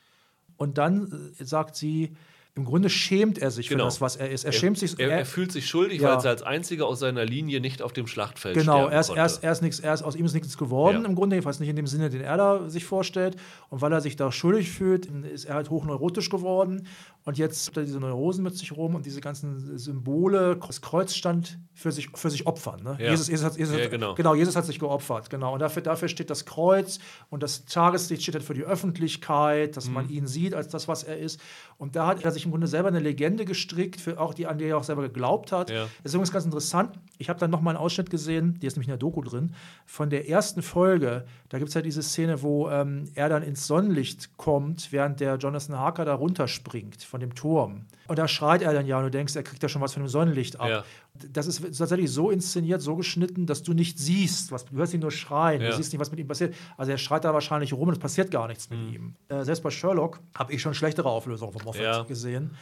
Und 0.56 0.78
dann 0.78 1.32
äh, 1.38 1.44
sagt 1.44 1.74
sie, 1.76 2.14
im 2.56 2.64
Grunde 2.64 2.90
schämt 2.90 3.38
er 3.38 3.50
sich 3.50 3.68
Genau. 3.68 3.84
für 3.84 3.86
das, 3.86 4.00
was 4.00 4.16
er 4.16 4.28
ist. 4.30 4.44
Er, 4.44 4.52
schämt 4.52 4.76
sich. 4.76 4.98
Er, 4.98 5.10
er 5.10 5.24
fühlt 5.24 5.52
sich 5.52 5.66
schuldig, 5.68 6.00
Ja. 6.02 6.08
weil 6.16 6.24
er 6.24 6.30
als 6.30 6.42
einziger 6.42 6.86
aus 6.86 6.98
seiner 6.98 7.24
Linie 7.24 7.60
nicht 7.60 7.80
auf 7.80 7.92
dem 7.92 8.06
Schlachtfeld 8.06 8.56
Genau, 8.56 8.74
sterben 8.88 8.92
er 8.92 9.00
ist, 9.00 9.06
konnte. 9.06 9.20
er, 9.20 9.26
ist, 9.26 9.44
er, 9.44 9.52
ist 9.52 9.62
nix, 9.62 9.80
er 9.80 9.94
ist 9.94 10.02
aus 10.02 10.16
ihm 10.16 10.24
ist 10.26 10.34
nichts 10.34 10.58
geworden, 10.58 11.02
Ja. 11.02 11.08
im 11.08 11.14
Grunde, 11.14 11.36
jedenfalls 11.36 11.60
nicht 11.60 11.68
in 11.70 11.76
dem 11.76 11.86
Sinne, 11.86 12.10
den 12.10 12.20
er 12.20 12.36
da 12.36 12.68
sich 12.68 12.84
vorstellt. 12.84 13.36
Und 13.70 13.80
weil 13.80 13.92
er 13.92 14.00
sich 14.00 14.16
da 14.16 14.30
schuldig 14.32 14.70
fühlt, 14.70 15.06
ist 15.06 15.44
er 15.46 15.54
halt 15.54 15.70
hochneurotisch 15.70 16.28
geworden. 16.28 16.86
Und 17.24 17.36
jetzt 17.36 17.68
hat 17.68 17.76
er 17.76 17.84
diese 17.84 18.00
Neurosen 18.00 18.42
mit 18.42 18.56
sich 18.56 18.72
rum 18.72 18.94
und 18.94 19.04
diese 19.04 19.20
ganzen 19.20 19.76
Symbole, 19.78 20.56
das 20.66 20.80
Kreuz 20.80 21.14
stand 21.14 21.58
für 21.74 21.92
sich, 21.92 22.08
für 22.14 22.30
sich 22.30 22.46
opfern. 22.46 22.82
Ne? 22.82 22.96
Ja. 22.98 23.10
Jesus, 23.10 23.28
Jesus, 23.28 23.44
hat, 23.44 23.56
Jesus 23.58 23.76
Ja, 23.76 23.84
hat, 23.84 23.90
genau. 23.90 24.14
genau, 24.14 24.34
Jesus 24.34 24.56
hat 24.56 24.64
sich 24.64 24.78
geopfert, 24.78 25.28
genau. 25.28 25.52
Und 25.52 25.60
dafür, 25.60 25.82
dafür 25.82 26.08
steht 26.08 26.30
das 26.30 26.46
Kreuz 26.46 26.98
und 27.28 27.42
das 27.42 27.66
Tageslicht 27.66 28.22
steht 28.22 28.34
halt 28.34 28.44
für 28.44 28.54
die 28.54 28.62
Öffentlichkeit, 28.64 29.76
dass 29.76 29.86
Mhm. 29.88 29.92
man 29.94 30.08
ihn 30.08 30.26
sieht 30.26 30.54
als 30.54 30.68
das, 30.68 30.88
was 30.88 31.02
er 31.04 31.18
ist. 31.18 31.40
Und 31.78 31.94
da 31.96 32.06
hat 32.06 32.24
er 32.24 32.30
sich 32.32 32.44
im 32.44 32.50
Grunde 32.50 32.66
selber 32.66 32.88
eine 32.88 33.00
Legende 33.00 33.44
gestrickt, 33.44 34.00
für 34.00 34.18
auch 34.20 34.34
die, 34.34 34.46
an 34.46 34.58
die 34.58 34.64
er 34.64 34.76
auch 34.78 34.84
selber 34.84 35.02
geglaubt 35.02 35.52
hat. 35.52 35.70
Ja. 35.70 35.84
Das 36.02 36.10
ist 36.12 36.14
übrigens 36.14 36.32
ganz 36.32 36.44
interessant. 36.44 36.98
Ich 37.18 37.28
habe 37.28 37.38
dann 37.38 37.50
noch 37.50 37.60
mal 37.60 37.70
einen 37.70 37.78
Ausschnitt 37.78 38.10
gesehen, 38.10 38.58
die 38.60 38.66
ist 38.66 38.76
nämlich 38.76 38.88
in 38.88 38.92
der 38.92 38.98
Doku 38.98 39.22
drin, 39.22 39.54
von 39.86 40.10
der 40.10 40.28
ersten 40.28 40.62
Folge. 40.62 41.24
Da 41.48 41.58
gibt 41.58 41.68
es 41.68 41.74
ja 41.74 41.82
diese 41.82 42.02
Szene, 42.02 42.42
wo 42.42 42.68
ähm, 42.70 43.04
er 43.14 43.28
dann 43.28 43.42
ins 43.42 43.66
Sonnenlicht 43.66 44.36
kommt, 44.36 44.92
während 44.92 45.20
der 45.20 45.36
Jonathan 45.36 45.76
Harker 45.78 46.04
da 46.04 46.14
runterspringt 46.14 47.02
von 47.10 47.20
dem 47.20 47.34
Turm. 47.34 47.86
Und 48.06 48.18
da 48.18 48.28
schreit 48.28 48.62
er 48.62 48.72
dann 48.72 48.86
ja 48.86 48.96
und 48.98 49.04
du 49.04 49.10
denkst, 49.10 49.34
er 49.34 49.42
kriegt 49.42 49.62
ja 49.62 49.68
schon 49.68 49.82
was 49.82 49.92
von 49.94 50.02
dem 50.04 50.08
Sonnenlicht 50.08 50.60
ab. 50.60 50.68
Ja. 50.68 50.84
Das 51.32 51.46
ist 51.48 51.60
tatsächlich 51.76 52.10
so 52.10 52.30
inszeniert, 52.30 52.80
so 52.80 52.94
geschnitten, 52.96 53.46
dass 53.46 53.62
du 53.64 53.72
nicht 53.74 53.98
siehst, 53.98 54.52
was, 54.52 54.64
du 54.64 54.76
hörst 54.76 54.94
ihn 54.94 55.00
nur 55.00 55.10
schreien, 55.10 55.60
Ja. 55.60 55.70
du 55.70 55.76
siehst 55.76 55.92
nicht, 55.92 56.00
was 56.00 56.10
mit 56.12 56.20
ihm 56.20 56.28
passiert. 56.28 56.54
Also 56.76 56.92
er 56.92 56.98
schreit 56.98 57.24
da 57.24 57.34
wahrscheinlich 57.34 57.72
rum 57.72 57.88
und 57.88 57.94
es 57.94 57.98
passiert 57.98 58.30
gar 58.30 58.46
nichts 58.46 58.70
mit 58.70 58.78
Mhm. 58.78 58.92
ihm. 58.94 59.14
Äh, 59.28 59.44
selbst 59.44 59.62
bei 59.62 59.70
Sherlock 59.70 60.20
habe 60.38 60.52
ich 60.52 60.62
schon 60.62 60.72
schlechtere 60.72 61.08
Auflösungen 61.10 61.52
von 61.52 61.62
Moffat 61.64 61.82
Ja. 61.82 62.02
gesehen. 62.04 62.56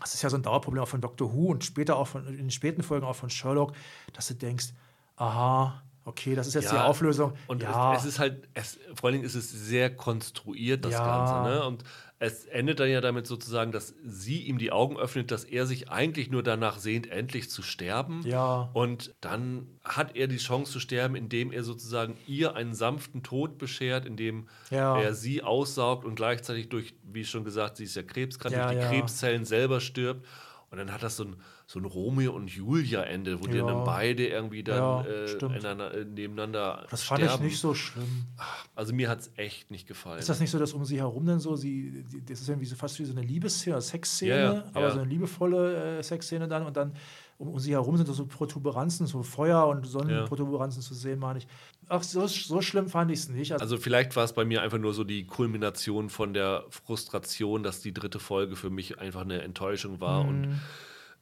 Das 0.00 0.14
ist 0.14 0.22
ja 0.22 0.30
so 0.30 0.36
ein 0.36 0.42
Dauerproblem 0.42 0.82
auch 0.82 0.88
von 0.88 1.00
Doctor 1.00 1.32
Who 1.32 1.46
und 1.52 1.64
später 1.64 1.96
auch 1.96 2.08
von, 2.08 2.26
in 2.26 2.36
den 2.36 2.50
späten 2.50 2.82
Folgen 2.82 3.06
auch 3.06 3.14
von 3.16 3.30
Sherlock, 3.30 3.72
dass 4.14 4.26
du 4.26 4.34
denkst, 4.34 4.70
aha, 5.16 5.80
okay, 6.04 6.34
das 6.34 6.48
ist 6.48 6.54
jetzt 6.54 6.72
die 6.72 6.74
Ja, 6.76 6.86
Auflösung. 6.86 7.34
Und 7.46 7.62
ja, 7.62 7.94
es, 7.94 8.00
es 8.02 8.08
ist 8.14 8.18
halt, 8.18 8.48
es, 8.54 8.78
vor 8.94 9.08
allen 9.08 9.14
Dingen 9.14 9.24
ist 9.26 9.34
es 9.36 9.48
sehr 9.50 9.94
konstruiert, 9.94 10.84
das 10.84 10.92
Ja. 10.94 11.04
Ganze. 11.04 11.34
Ne? 11.48 11.64
Und 11.66 11.84
es 12.22 12.44
endet 12.44 12.78
dann 12.78 12.88
ja 12.88 13.00
damit 13.00 13.26
sozusagen, 13.26 13.72
dass 13.72 13.96
sie 14.04 14.42
ihm 14.42 14.56
die 14.56 14.70
Augen 14.70 14.96
öffnet, 14.96 15.32
dass 15.32 15.42
er 15.42 15.66
sich 15.66 15.90
eigentlich 15.90 16.30
nur 16.30 16.44
danach 16.44 16.78
sehnt, 16.78 17.10
endlich 17.10 17.50
zu 17.50 17.62
sterben. 17.62 18.22
Ja. 18.24 18.70
Und 18.74 19.12
dann 19.20 19.66
hat 19.82 20.14
er 20.14 20.28
die 20.28 20.36
Chance 20.36 20.70
zu 20.70 20.78
sterben, 20.78 21.16
indem 21.16 21.50
er 21.50 21.64
sozusagen 21.64 22.16
ihr 22.28 22.54
einen 22.54 22.74
sanften 22.74 23.24
Tod 23.24 23.58
beschert, 23.58 24.06
indem 24.06 24.46
Ja. 24.70 25.00
er 25.00 25.14
sie 25.14 25.42
aussaugt 25.42 26.04
und 26.04 26.14
gleichzeitig 26.14 26.68
durch, 26.68 26.94
wie 27.02 27.24
schon 27.24 27.42
gesagt, 27.42 27.76
sie 27.78 27.84
ist 27.84 27.96
ja 27.96 28.04
krebskrank, 28.04 28.54
Ja, 28.54 28.66
durch 28.66 28.76
die 28.78 28.82
ja. 28.84 28.88
Krebszellen 29.00 29.44
selber 29.44 29.80
stirbt. 29.80 30.24
Und 30.70 30.78
dann 30.78 30.92
hat 30.92 31.02
das 31.02 31.16
so 31.16 31.24
ein, 31.24 31.36
so 31.72 31.78
ein 31.80 31.86
Romeo 31.86 32.32
und 32.32 32.48
Julia-Ende, 32.50 33.40
wo 33.40 33.46
die 33.46 33.56
Ja. 33.56 33.66
dann 33.66 33.84
beide 33.84 34.26
irgendwie 34.26 34.62
dann 34.62 34.76
Ja, 34.76 35.00
äh, 35.02 36.00
äh, 36.00 36.04
nebeneinander 36.04 36.86
das 36.90 37.02
fand 37.02 37.22
sterben. 37.22 37.44
ich 37.44 37.50
nicht 37.52 37.60
so 37.60 37.72
schlimm. 37.74 38.26
Also 38.74 38.92
mir 38.94 39.08
hat 39.08 39.20
es 39.20 39.30
echt 39.36 39.70
nicht 39.70 39.86
gefallen. 39.88 40.18
Ist 40.18 40.28
das 40.28 40.38
nicht 40.40 40.50
so, 40.50 40.58
dass 40.58 40.72
um 40.74 40.84
sie 40.84 40.98
herum 40.98 41.24
dann 41.24 41.40
so, 41.40 41.56
sie, 41.56 42.04
die- 42.12 42.24
das 42.24 42.40
ist 42.42 42.48
irgendwie 42.48 42.66
so 42.66 42.76
fast 42.76 42.98
wie 42.98 43.04
so 43.04 43.12
eine 43.12 43.22
Liebesszene, 43.22 43.80
Sexszene, 43.80 44.30
Ja, 44.30 44.52
ja, 44.52 44.64
aber 44.74 44.80
ja. 44.86 44.90
so 44.90 44.98
eine 45.00 45.08
liebevolle 45.08 45.98
äh, 45.98 46.02
Sexszene 46.02 46.46
dann 46.46 46.66
und 46.66 46.76
dann 46.76 46.92
um, 47.38 47.48
um 47.48 47.58
sie 47.58 47.72
herum 47.72 47.96
sind 47.96 48.06
so 48.06 48.26
Protuberanzen, 48.26 49.06
so 49.06 49.22
Feuer- 49.22 49.66
und 49.66 49.84
Sonnenprotuberanzen 49.86 50.80
zu 50.82 50.94
sehen, 50.94 51.18
meine 51.18 51.38
ich. 51.40 51.48
Ach, 51.88 52.02
so, 52.02 52.26
so 52.28 52.60
schlimm 52.60 52.88
fand 52.88 53.10
ich 53.10 53.18
es 53.20 53.28
nicht. 53.30 53.50
Also, 53.52 53.62
also 53.64 53.76
vielleicht 53.78 54.14
war 54.14 54.24
es 54.24 54.32
bei 54.32 54.44
mir 54.44 54.62
einfach 54.62 54.78
nur 54.78 54.92
so 54.94 55.02
die 55.04 55.24
Kulmination 55.26 56.08
von 56.10 56.34
der 56.34 56.64
Frustration, 56.70 57.62
dass 57.64 57.80
die 57.80 57.92
dritte 57.92 58.18
Folge 58.20 58.54
für 58.56 58.70
mich 58.70 58.98
einfach 59.00 59.22
eine 59.22 59.40
Enttäuschung 59.42 60.00
war. 60.00 60.22
Mhm. 60.22 60.28
Und 60.28 60.60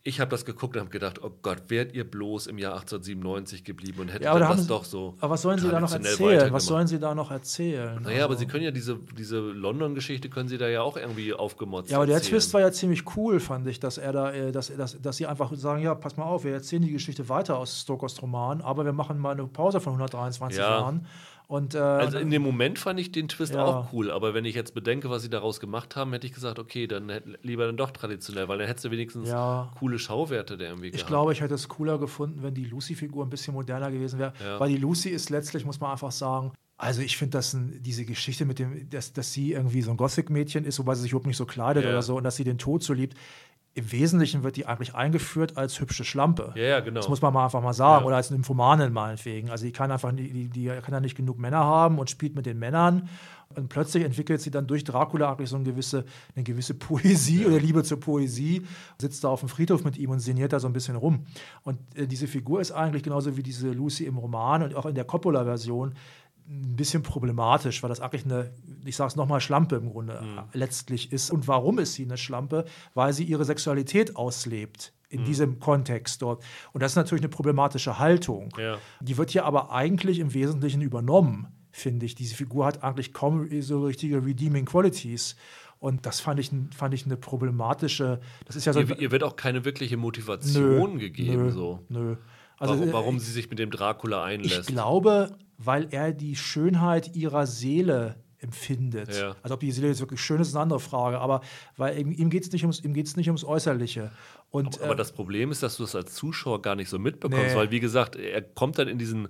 ich 0.02 0.18
habe 0.18 0.30
das 0.30 0.46
geguckt 0.46 0.76
und 0.76 0.80
habe 0.80 0.90
gedacht, 0.90 1.22
oh 1.22 1.30
Gott, 1.42 1.64
wärt 1.68 1.92
ihr 1.92 2.10
bloß 2.10 2.46
im 2.46 2.56
Jahr 2.56 2.72
1897 2.72 3.64
geblieben 3.64 4.00
und 4.00 4.08
hättet 4.08 4.22
Ja, 4.24 4.30
aber 4.30 4.40
da 4.40 4.48
das 4.48 4.62
sie- 4.62 4.66
doch 4.68 4.84
so. 4.84 5.14
aber 5.20 5.34
was 5.34 5.42
sollen 5.42 5.58
sie 5.58 5.68
da 5.68 5.78
noch 5.78 5.92
erzählen? 5.92 6.50
Was 6.52 6.64
sollen 6.64 6.86
sie 6.86 6.98
da 6.98 7.14
noch 7.14 7.30
erzählen? 7.30 8.00
Naja, 8.02 8.24
aber 8.24 8.30
Also- 8.32 8.40
sie 8.40 8.46
können 8.46 8.64
ja 8.64 8.70
diese, 8.70 8.98
diese 9.18 9.38
London-Geschichte 9.40 10.30
können 10.30 10.48
sie 10.48 10.56
da 10.56 10.68
ja 10.68 10.80
auch 10.80 10.96
irgendwie 10.96 11.34
aufgemotzt 11.34 11.90
Ja, 11.90 11.98
aber 11.98 12.06
der 12.06 12.14
erzählen. 12.16 12.30
Twist 12.32 12.54
war 12.54 12.60
ja 12.62 12.72
ziemlich 12.72 13.04
cool, 13.16 13.40
fand 13.40 13.66
ich, 13.66 13.78
dass 13.78 13.98
er 13.98 14.12
da, 14.12 14.32
äh, 14.32 14.52
dass, 14.52 14.74
dass, 14.74 15.00
dass 15.02 15.16
sie 15.18 15.26
einfach 15.26 15.52
sagen, 15.54 15.82
ja, 15.82 15.94
pass 15.94 16.16
mal 16.16 16.24
auf, 16.24 16.44
wir 16.44 16.54
erzählen 16.54 16.80
die 16.82 16.92
Geschichte 16.92 17.28
weiter 17.28 17.58
aus 17.58 17.80
Stokers 17.82 18.22
Roman, 18.22 18.62
aber 18.62 18.86
wir 18.86 18.92
machen 18.94 19.18
mal 19.18 19.32
eine 19.32 19.46
Pause 19.46 19.80
von 19.80 19.92
123 19.92 20.58
Ja. 20.58 20.78
Jahren. 20.80 21.06
Und, 21.50 21.74
äh, 21.74 21.78
Also 21.78 22.18
in 22.18 22.30
dem 22.30 22.42
Moment 22.42 22.78
fand 22.78 23.00
ich 23.00 23.10
den 23.10 23.26
Twist 23.26 23.54
Ja. 23.54 23.64
auch 23.64 23.92
cool, 23.92 24.12
aber 24.12 24.34
wenn 24.34 24.44
ich 24.44 24.54
jetzt 24.54 24.72
bedenke, 24.72 25.10
was 25.10 25.22
sie 25.22 25.30
daraus 25.30 25.58
gemacht 25.58 25.96
haben, 25.96 26.12
hätte 26.12 26.24
ich 26.28 26.32
gesagt, 26.32 26.60
okay, 26.60 26.86
dann 26.86 27.10
lieber 27.42 27.66
dann 27.66 27.76
doch 27.76 27.90
traditionell, 27.90 28.46
weil 28.46 28.58
dann 28.58 28.68
hättest 28.68 28.84
du 28.84 28.92
wenigstens 28.92 29.30
Ja. 29.30 29.68
coole 29.76 29.98
Schauwerte 29.98 30.56
der 30.56 30.68
irgendwie 30.68 30.86
ich 30.86 30.92
gehabt. 30.92 31.08
glaube, 31.08 31.32
ich 31.32 31.40
hätte 31.40 31.54
es 31.54 31.66
cooler 31.68 31.98
gefunden, 31.98 32.44
wenn 32.44 32.54
die 32.54 32.66
Lucy-Figur 32.66 33.26
ein 33.26 33.30
bisschen 33.30 33.52
moderner 33.54 33.90
gewesen 33.90 34.20
wäre. 34.20 34.32
Ja. 34.40 34.60
Weil 34.60 34.68
die 34.68 34.76
Lucy 34.76 35.08
ist 35.08 35.28
letztlich, 35.28 35.64
muss 35.64 35.80
man 35.80 35.90
einfach 35.90 36.12
sagen, 36.12 36.52
also 36.76 37.02
ich 37.02 37.16
finde, 37.16 37.32
dass 37.38 37.56
diese 37.80 38.04
Geschichte 38.04 38.44
mit 38.44 38.60
dem, 38.60 38.88
dass, 38.88 39.12
dass 39.12 39.32
sie 39.32 39.52
irgendwie 39.52 39.82
so 39.82 39.90
ein 39.90 39.96
Gothic-Mädchen 39.96 40.64
ist, 40.64 40.78
wobei 40.78 40.94
sie 40.94 41.02
sich 41.02 41.10
überhaupt 41.10 41.26
nicht 41.26 41.36
so 41.36 41.46
kleidet 41.46 41.82
Ja. 41.82 41.90
oder 41.90 42.02
so 42.02 42.16
und 42.16 42.22
dass 42.22 42.36
sie 42.36 42.44
den 42.44 42.58
Tod 42.58 42.84
so 42.84 42.92
liebt. 42.92 43.16
Im 43.80 43.92
Wesentlichen 43.92 44.42
wird 44.42 44.56
die 44.56 44.66
eigentlich 44.66 44.94
eingeführt 44.94 45.56
als 45.56 45.80
hübsche 45.80 46.04
Schlampe. 46.04 46.52
Ja, 46.54 46.64
ja, 46.64 46.80
genau. 46.80 47.00
Das 47.00 47.08
muss 47.08 47.22
man 47.22 47.32
mal 47.32 47.44
einfach 47.44 47.62
mal 47.62 47.72
sagen. 47.72 48.02
Ja. 48.02 48.06
Oder 48.06 48.16
als 48.16 48.30
Nymphomanin 48.30 48.92
meinetwegen. 48.92 49.48
Also 49.48 49.64
die 49.64 49.72
kann 49.72 49.90
einfach, 49.90 50.12
die, 50.12 50.50
die, 50.50 50.66
kann 50.66 50.92
ja 50.92 51.00
nicht 51.00 51.16
genug 51.16 51.38
Männer 51.38 51.64
haben 51.64 51.98
und 51.98 52.10
spielt 52.10 52.34
mit 52.34 52.44
den 52.44 52.58
Männern. 52.58 53.08
Und 53.56 53.70
plötzlich 53.70 54.04
entwickelt 54.04 54.42
sie 54.42 54.50
dann 54.50 54.66
durch 54.66 54.84
Dracula 54.84 55.32
eigentlich 55.32 55.48
so 55.48 55.56
eine 55.56 55.64
gewisse, 55.64 56.04
eine 56.36 56.44
gewisse 56.44 56.74
Poesie 56.74 57.46
oder 57.46 57.58
Liebe 57.58 57.82
zur 57.82 57.98
Poesie, 57.98 58.66
sitzt 59.00 59.24
da 59.24 59.28
auf 59.28 59.40
dem 59.40 59.48
Friedhof 59.48 59.82
mit 59.82 59.96
ihm 59.96 60.10
und 60.10 60.20
sinniert 60.20 60.52
da 60.52 60.60
so 60.60 60.66
ein 60.66 60.74
bisschen 60.74 60.96
rum. 60.96 61.24
Und 61.62 61.78
äh, 61.96 62.06
diese 62.06 62.26
Figur 62.26 62.60
ist 62.60 62.72
eigentlich 62.72 63.02
genauso 63.02 63.38
wie 63.38 63.42
diese 63.42 63.70
Lucy 63.70 64.04
im 64.04 64.18
Roman 64.18 64.62
und 64.62 64.74
auch 64.74 64.84
in 64.84 64.94
der 64.94 65.04
Coppola-Version 65.04 65.94
ein 66.52 66.74
bisschen 66.76 67.02
problematisch, 67.04 67.82
weil 67.82 67.88
das 67.90 68.00
eigentlich 68.00 68.24
eine, 68.24 68.50
ich 68.84 68.96
sage 68.96 69.08
es 69.08 69.16
nochmal, 69.16 69.40
Schlampe 69.40 69.76
im 69.76 69.90
Grunde 69.90 70.20
Mhm. 70.20 70.40
letztlich 70.52 71.12
ist. 71.12 71.30
Und 71.30 71.46
warum 71.46 71.78
ist 71.78 71.94
sie 71.94 72.04
eine 72.04 72.16
Schlampe? 72.16 72.64
Weil 72.94 73.12
sie 73.12 73.22
ihre 73.24 73.44
Sexualität 73.44 74.16
auslebt 74.16 74.92
Mhm. 75.10 75.18
in 75.18 75.24
diesem 75.24 75.60
Kontext 75.60 76.22
dort. 76.22 76.42
Und 76.72 76.82
das 76.82 76.92
ist 76.92 76.96
natürlich 76.96 77.22
eine 77.22 77.28
problematische 77.28 77.98
Haltung. 78.00 78.48
Ja. 78.58 78.78
Die 79.00 79.16
wird 79.16 79.30
hier 79.30 79.44
aber 79.44 79.70
eigentlich 79.72 80.18
im 80.18 80.34
Wesentlichen 80.34 80.82
übernommen, 80.82 81.46
finde 81.70 82.04
ich. 82.06 82.16
Diese 82.16 82.34
Figur 82.34 82.66
hat 82.66 82.82
eigentlich 82.82 83.12
kaum 83.12 83.48
so 83.62 83.84
richtige 83.84 84.24
Redeeming 84.24 84.64
Qualities. 84.66 85.36
Und 85.78 86.04
das 86.04 86.18
fand 86.20 86.40
ich, 86.40 86.50
fand 86.76 86.94
ich 86.94 87.06
eine 87.06 87.16
problematische. 87.16 88.20
Das 88.44 88.56
ist 88.56 88.64
ja 88.66 88.72
so. 88.72 88.80
ihr, 88.80 88.98
ihr 88.98 89.10
wird 89.12 89.22
auch 89.22 89.36
keine 89.36 89.64
wirkliche 89.64 89.96
Motivation 89.96 90.98
gegeben, 90.98 91.44
nö, 91.46 91.50
so. 91.52 91.84
Nö. 91.88 92.16
Also, 92.58 92.74
warum, 92.74 92.88
äh, 92.88 92.92
warum 92.92 93.18
sie 93.18 93.30
sich 93.32 93.48
mit 93.48 93.58
dem 93.58 93.70
Dracula 93.70 94.28
ich 94.28 94.34
einlässt. 94.40 94.66
glaube, 94.68 95.30
weil 95.62 95.88
er 95.90 96.12
die 96.12 96.36
Schönheit 96.36 97.14
ihrer 97.14 97.46
Seele 97.46 98.16
empfindet. 98.38 99.14
Ja. 99.14 99.36
Also 99.42 99.54
ob 99.54 99.60
die 99.60 99.70
Seele 99.70 99.88
jetzt 99.88 100.00
wirklich 100.00 100.20
schön 100.22 100.40
ist, 100.40 100.48
ist 100.48 100.54
eine 100.54 100.62
andere 100.62 100.80
Frage. 100.80 101.20
Aber 101.20 101.42
weil 101.76 101.98
ihm, 101.98 102.10
ihm 102.10 102.30
geht 102.30 102.44
es 102.44 102.52
nicht, 102.52 102.62
ums, 102.62 102.80
ihm 102.80 102.94
geht's 102.94 103.16
nicht 103.16 103.28
ums 103.28 103.44
Äußerliche. 103.44 104.10
Und, 104.50 104.80
Aber 104.80 104.94
äh, 104.94 104.96
das 104.96 105.12
Problem 105.12 105.50
ist, 105.52 105.62
dass 105.62 105.76
du 105.76 105.84
es 105.84 105.94
als 105.94 106.14
Zuschauer 106.14 106.62
gar 106.62 106.74
nicht 106.74 106.88
so 106.88 106.98
mitbekommst, 106.98 107.50
Nee. 107.50 107.54
weil 107.54 107.70
wie 107.70 107.80
gesagt, 107.80 108.16
er 108.16 108.40
kommt 108.40 108.78
dann 108.78 108.88
in 108.88 108.96
diesen 108.98 109.28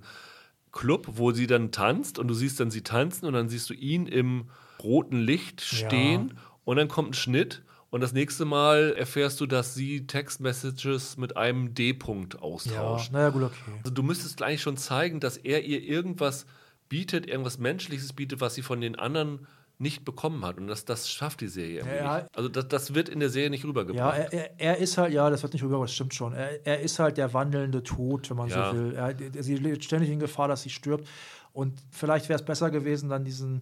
Club, 0.71 1.07
wo 1.15 1.31
sie 1.33 1.47
dann 1.47 1.71
tanzt 1.71 2.17
und 2.17 2.29
du 2.29 2.33
siehst 2.33 2.59
dann 2.61 2.71
sie 2.71 2.81
tanzen 2.81 3.25
und 3.25 3.33
dann 3.33 3.49
siehst 3.49 3.69
du 3.69 3.73
ihn 3.73 4.07
im 4.07 4.45
roten 4.81 5.19
Licht 5.19 5.59
stehen 5.61 6.33
und 6.63 6.77
dann 6.77 6.87
kommt 6.87 7.09
ein 7.09 7.13
Schnitt 7.13 7.63
und 7.91 8.01
das 8.01 8.13
nächste 8.13 8.45
Mal 8.45 8.93
erfährst 8.97 9.39
du, 9.39 9.45
dass 9.45 9.75
sie 9.75 10.07
Textmessages 10.07 11.17
mit 11.17 11.37
einem 11.37 11.73
D-Punkt 11.75 12.33
ja, 12.33 12.39
austauscht. 12.39 13.11
naja, 13.11 13.29
gut, 13.29 13.43
okay. 13.43 13.73
Also 13.83 13.91
du 13.93 14.01
müsstest 14.01 14.41
eigentlich 14.41 14.61
schon 14.61 14.77
zeigen, 14.77 15.19
dass 15.19 15.37
er 15.37 15.63
ihr 15.63 15.81
irgendwas 15.83 16.45
bietet, 16.89 17.27
irgendwas 17.27 17.57
Menschliches 17.59 18.13
bietet, 18.13 18.41
was 18.41 18.55
sie 18.55 18.63
von 18.63 18.81
den 18.81 18.95
anderen 18.97 19.45
nicht 19.77 20.05
bekommen 20.05 20.45
hat. 20.45 20.57
Und 20.57 20.67
das, 20.67 20.85
das 20.85 21.09
schafft 21.09 21.41
die 21.41 21.47
Serie 21.47 21.79
irgendwie 21.79 21.97
Ja, 21.97 22.17
nicht. 22.19 22.27
Also 22.35 22.49
das, 22.49 22.67
das 22.67 22.93
wird 22.93 23.09
in 23.09 23.19
der 23.19 23.29
Serie 23.29 23.49
nicht 23.49 23.63
Ja, 23.63 23.69
rübergebracht. 23.69 24.17
er, 24.19 24.33
er, 24.33 24.59
er 24.59 24.77
ist 24.77 24.97
halt, 24.97 25.11
ja, 25.11 25.29
das 25.29 25.41
wird 25.41 25.53
nicht 25.53 25.63
rüber, 25.63 25.79
das 25.81 25.93
stimmt 25.93 26.13
schon. 26.13 26.33
Er, 26.33 26.65
er 26.67 26.81
ist 26.81 26.99
halt 26.99 27.17
der 27.17 27.33
wandelnde 27.33 27.81
Tod, 27.83 28.29
wenn 28.29 28.37
man 28.37 28.49
Ja. 28.49 28.69
so 28.71 28.77
will. 28.77 28.93
Er, 28.93 29.15
sie 29.43 29.55
lebt 29.55 29.83
ständig 29.83 30.09
in 30.11 30.19
Gefahr, 30.19 30.47
dass 30.47 30.61
sie 30.61 30.69
stirbt. 30.69 31.07
Und 31.53 31.73
vielleicht 31.89 32.29
wäre 32.29 32.39
es 32.39 32.45
besser 32.45 32.69
gewesen, 32.69 33.09
dann 33.09 33.25
diesen, 33.25 33.61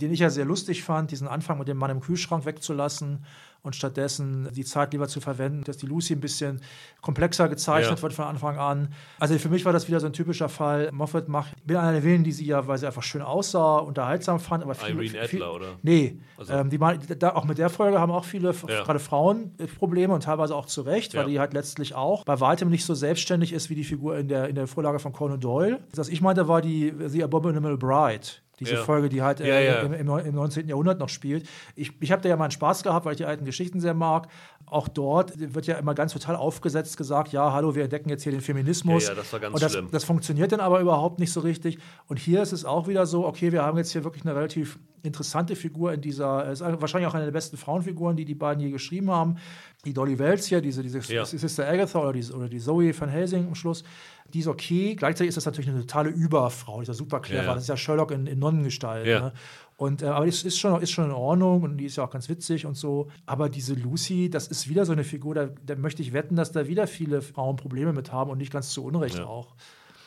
den 0.00 0.12
ich 0.12 0.20
ja 0.20 0.30
sehr 0.30 0.44
lustig 0.44 0.82
fand, 0.82 1.10
diesen 1.10 1.28
Anfang 1.28 1.58
mit 1.58 1.68
dem 1.68 1.76
Mann 1.76 1.90
im 1.90 2.00
Kühlschrank 2.00 2.44
wegzulassen 2.46 3.24
und 3.62 3.74
stattdessen 3.74 4.50
die 4.52 4.64
Zeit 4.64 4.92
lieber 4.92 5.08
zu 5.08 5.20
verwenden, 5.22 5.64
dass 5.64 5.78
die 5.78 5.86
Lucy 5.86 6.12
ein 6.14 6.20
bisschen 6.20 6.60
komplexer 7.00 7.48
gezeichnet 7.48 7.96
Ja. 7.98 8.02
wird 8.02 8.12
von 8.12 8.26
Anfang 8.26 8.58
an. 8.58 8.88
Also 9.18 9.38
für 9.38 9.48
mich 9.48 9.64
war 9.64 9.72
das 9.72 9.88
wieder 9.88 10.00
so 10.00 10.06
ein 10.06 10.12
typischer 10.12 10.50
Fall. 10.50 10.90
Moffat 10.92 11.28
macht, 11.28 11.54
ich 11.56 11.62
bin 11.62 11.78
einer 11.78 11.92
der 11.92 12.02
Willen, 12.04 12.24
die 12.24 12.32
sie 12.32 12.44
ja, 12.44 12.66
weil 12.66 12.76
sie 12.76 12.86
einfach 12.86 13.02
schön 13.02 13.22
aussah, 13.22 13.78
unterhaltsam 13.78 14.38
fand, 14.38 14.62
aber 14.64 14.74
viel, 14.74 14.90
Irene 15.02 15.28
viel, 15.28 15.42
Adler, 15.42 15.54
oder? 15.54 15.66
Nee, 15.82 16.18
Also- 16.36 16.52
ähm, 16.52 16.68
die, 16.68 16.78
da, 17.18 17.30
auch 17.34 17.46
mit 17.46 17.56
der 17.56 17.70
Folge 17.70 17.98
haben 17.98 18.12
auch 18.12 18.26
viele, 18.26 18.54
Ja. 18.68 18.82
gerade 18.84 18.98
Frauen, 18.98 19.54
äh, 19.56 19.66
Probleme 19.66 20.12
und 20.12 20.24
teilweise 20.24 20.54
auch 20.54 20.66
zu 20.66 20.82
Recht, 20.82 21.14
weil 21.14 21.22
Ja. 21.22 21.28
die 21.28 21.40
halt 21.40 21.54
letztlich 21.54 21.94
auch 21.94 22.24
bei 22.24 22.38
weitem 22.40 22.68
nicht 22.68 22.84
so 22.84 22.92
selbstständig 22.94 23.54
ist 23.54 23.70
wie 23.70 23.74
die 23.76 23.84
Figur 23.84 24.18
in 24.18 24.28
der, 24.28 24.48
in 24.50 24.56
der 24.56 24.66
Vorlage 24.66 24.98
von 24.98 25.12
Conan 25.14 25.40
Doyle. 25.40 25.80
Was 25.94 26.08
ich 26.10 26.20
meinte, 26.20 26.48
war 26.48 26.60
die 26.60 26.92
The 27.06 27.24
Abominable 27.24 27.78
Bride. 27.78 28.26
Diese 28.60 28.74
Ja. 28.74 28.82
Folge, 28.84 29.08
die 29.08 29.22
halt 29.22 29.40
äh, 29.40 29.48
Ja, 29.48 29.60
ja. 29.60 29.80
Im, 29.82 29.92
im, 29.92 30.06
neun- 30.06 30.24
im 30.24 30.34
19. 30.34 30.68
Jahrhundert 30.68 30.98
noch 31.00 31.08
spielt. 31.08 31.48
Ich, 31.74 31.92
ich 32.00 32.12
habe 32.12 32.22
da 32.22 32.28
ja 32.28 32.36
meinen 32.36 32.50
Spaß 32.52 32.82
gehabt, 32.82 33.04
weil 33.04 33.12
ich 33.12 33.18
die 33.18 33.24
alten 33.24 33.44
Geschichten 33.44 33.80
sehr 33.80 33.94
mag. 33.94 34.28
Auch 34.66 34.88
dort 34.88 35.32
wird 35.38 35.66
ja 35.66 35.76
immer 35.76 35.94
ganz 35.94 36.12
total 36.12 36.36
aufgesetzt 36.36 36.96
gesagt, 36.96 37.32
ja, 37.32 37.52
hallo, 37.52 37.74
wir 37.74 37.84
entdecken 37.84 38.08
jetzt 38.08 38.22
hier 38.22 38.32
den 38.32 38.40
Feminismus. 38.40 39.04
Ja, 39.04 39.10
ja, 39.10 39.14
das 39.16 39.32
war 39.32 39.40
ganz 39.40 39.54
und 39.54 39.62
das, 39.62 39.72
schlimm. 39.72 39.88
das 39.90 40.04
funktioniert 40.04 40.52
dann 40.52 40.60
aber 40.60 40.80
überhaupt 40.80 41.18
nicht 41.18 41.32
so 41.32 41.40
richtig. 41.40 41.78
Und 42.06 42.18
hier 42.18 42.42
ist 42.42 42.52
es 42.52 42.64
auch 42.64 42.88
wieder 42.88 43.06
so, 43.06 43.26
okay, 43.26 43.52
wir 43.52 43.62
haben 43.62 43.76
jetzt 43.76 43.90
hier 43.92 44.04
wirklich 44.04 44.24
eine 44.24 44.34
relativ 44.34 44.78
interessante 45.02 45.54
Figur 45.54 45.92
in 45.92 46.00
dieser, 46.00 46.50
ist 46.50 46.60
wahrscheinlich 46.62 47.08
auch 47.08 47.14
eine 47.14 47.26
der 47.26 47.32
besten 47.32 47.56
Frauenfiguren, 47.58 48.16
die 48.16 48.24
die 48.24 48.34
beiden 48.34 48.62
je 48.62 48.70
geschrieben 48.70 49.10
haben. 49.10 49.36
Die 49.84 49.92
Dolly 49.92 50.18
Wells 50.18 50.46
hier, 50.46 50.62
diese, 50.62 50.82
diese 50.82 51.00
ja. 51.12 51.26
Sister 51.26 51.68
Agatha 51.68 51.98
oder 51.98 52.14
die, 52.14 52.24
oder 52.32 52.48
die 52.48 52.58
Zoe 52.58 52.98
van 52.98 53.10
Helsing 53.10 53.46
am 53.46 53.54
Schluss, 53.54 53.84
die 54.32 54.40
ist 54.40 54.46
okay. 54.46 54.94
Gleichzeitig 54.94 55.28
ist 55.28 55.36
das 55.36 55.46
natürlich 55.46 55.70
eine 55.70 55.80
totale 55.80 56.10
Überfrau, 56.10 56.76
die 56.78 56.82
ist 56.82 56.88
ja 56.88 56.94
super 56.94 57.20
clever. 57.20 57.44
Ja. 57.44 57.54
Das 57.54 57.64
ist 57.64 57.68
ja 57.68 57.76
Sherlock 57.76 58.10
in, 58.10 58.26
in 58.26 58.38
Nonnengestalt. 58.38 59.06
Ja. 59.06 59.20
Ne? 59.20 59.32
Und, 59.76 60.02
äh, 60.02 60.06
aber 60.06 60.26
es 60.26 60.44
ist 60.44 60.58
schon, 60.58 60.80
ist 60.80 60.92
schon 60.92 61.06
in 61.06 61.10
Ordnung 61.10 61.62
und 61.62 61.76
die 61.78 61.84
ist 61.86 61.96
ja 61.96 62.04
auch 62.04 62.10
ganz 62.10 62.28
witzig 62.28 62.64
und 62.66 62.76
so. 62.76 63.08
Aber 63.26 63.48
diese 63.48 63.74
Lucy, 63.74 64.30
das 64.30 64.48
ist 64.48 64.68
wieder 64.68 64.86
so 64.86 64.92
eine 64.92 65.04
Figur, 65.04 65.34
da, 65.34 65.48
da 65.64 65.74
möchte 65.76 66.02
ich 66.02 66.12
wetten, 66.12 66.36
dass 66.36 66.52
da 66.52 66.68
wieder 66.68 66.86
viele 66.86 67.22
Frauen 67.22 67.56
Probleme 67.56 67.92
mit 67.92 68.12
haben 68.12 68.30
und 68.30 68.38
nicht 68.38 68.52
ganz 68.52 68.70
zu 68.70 68.84
Unrecht 68.84 69.20
auch. 69.20 69.54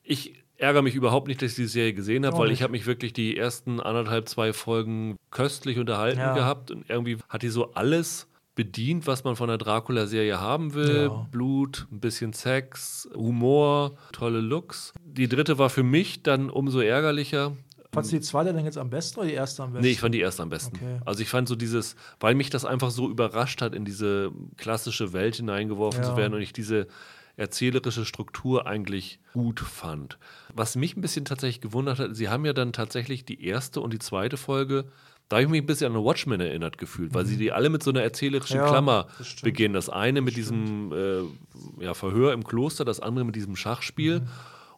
Ich 0.04 0.44
ärgere 0.58 0.82
mich 0.82 0.96
überhaupt 0.96 1.28
nicht, 1.28 1.42
dass 1.42 1.52
ich 1.52 1.56
die 1.56 1.66
Serie 1.66 1.94
gesehen 1.94 2.26
habe, 2.26 2.38
weil 2.38 2.52
ich 2.52 2.64
habe 2.64 2.72
mich 2.72 2.86
wirklich 2.86 3.14
die 3.14 3.38
ersten 3.38 3.80
anderthalb, 3.80 4.28
zwei 4.28 4.54
Folgen 4.54 5.18
köstlich 5.32 5.78
unterhalten 5.78 6.20
ja. 6.20 6.34
gehabt 6.34 6.72
und 6.72 6.90
irgendwie 6.90 7.18
hat 7.30 7.44
die 7.44 7.50
so 7.50 7.74
alles 7.74 8.28
bedient, 8.58 9.06
was 9.06 9.24
man 9.24 9.36
von 9.36 9.48
der 9.48 9.60
Dracula-Serie 9.60 10.42
haben 10.42 10.74
will. 10.74 11.04
Ja. 11.04 11.28
Blut, 11.32 11.88
ein 11.92 12.00
bisschen 12.02 12.34
Sex, 12.34 13.08
Humor, 13.16 13.96
tolle 14.12 14.42
Looks. 14.42 14.94
Die 15.06 15.30
dritte 15.30 15.60
war 15.60 15.70
für 15.70 15.84
mich 15.84 16.24
dann 16.24 16.50
umso 16.50 16.80
ärgerlicher. 16.80 17.56
Fandest 17.94 18.14
du 18.14 18.18
die 18.18 18.24
zweite 18.24 18.54
denn 18.54 18.66
jetzt 18.66 18.80
am 18.80 18.90
besten 18.90 19.20
oder 19.20 19.30
die 19.30 19.36
erste 19.36 19.64
am 19.64 19.74
besten? 19.74 19.86
Nee, 19.86 19.92
ich 19.92 20.00
fand 20.00 20.14
die 20.16 20.20
erste 20.20 20.42
am 20.42 20.50
besten. 20.50 20.76
Okay. 20.76 21.00
Also 21.06 21.22
ich 21.22 21.30
fand 21.30 21.48
so 21.48 21.56
dieses, 21.56 21.96
weil 22.20 22.34
mich 22.34 22.50
das 22.50 22.66
einfach 22.66 22.90
so 22.90 23.10
überrascht 23.10 23.62
hat, 23.62 23.76
in 23.76 23.86
diese 23.86 24.32
klassische 24.58 25.14
Welt 25.14 25.36
hineingeworfen 25.36 26.02
ja. 26.02 26.10
zu 26.10 26.18
werden 26.18 26.34
und 26.34 26.42
ich 26.42 26.52
diese 26.52 26.88
erzählerische 27.38 28.06
Struktur 28.06 28.66
eigentlich 28.66 29.20
gut 29.34 29.60
fand. 29.60 30.18
Was 30.56 30.76
mich 30.76 30.98
ein 30.98 31.02
bisschen 31.02 31.26
tatsächlich 31.26 31.62
gewundert 31.62 32.00
hat, 32.00 32.16
sie 32.16 32.30
haben 32.30 32.44
ja 32.44 32.54
dann 32.54 32.74
tatsächlich 32.74 33.24
die 33.24 33.46
erste 33.46 33.82
und 33.82 33.94
die 33.94 34.00
zweite 34.00 34.38
Folge 34.38 34.86
da 35.30 35.38
habe 35.38 35.44
ich 35.44 35.50
mich 35.50 35.62
ein 35.62 35.66
bisschen 35.66 35.94
an 35.94 36.04
Watchmen 36.04 36.40
erinnert 36.40 36.78
gefühlt, 36.78 37.14
weil 37.14 37.24
mhm. 37.24 37.28
sie 37.28 37.38
die 37.38 37.52
alle 37.52 37.70
mit 37.70 37.84
so 37.84 37.92
einer 37.92 38.02
erzählerischen 38.02 38.58
ja, 38.58 38.68
Klammer 38.68 39.08
das 39.18 39.36
beginnen. 39.36 39.74
Das 39.74 39.90
eine 39.90 40.22
mit 40.22 40.34
das 40.34 40.36
diesem 40.36 40.94
äh, 40.94 41.84
ja, 41.84 41.94
Verhör 41.94 42.34
im 42.34 42.44
Kloster, 42.44 42.86
das 42.86 43.00
andere 43.00 43.26
mit 43.26 43.36
diesem 43.36 43.56
Schachspiel. 43.56 44.22
Mhm. 44.22 44.28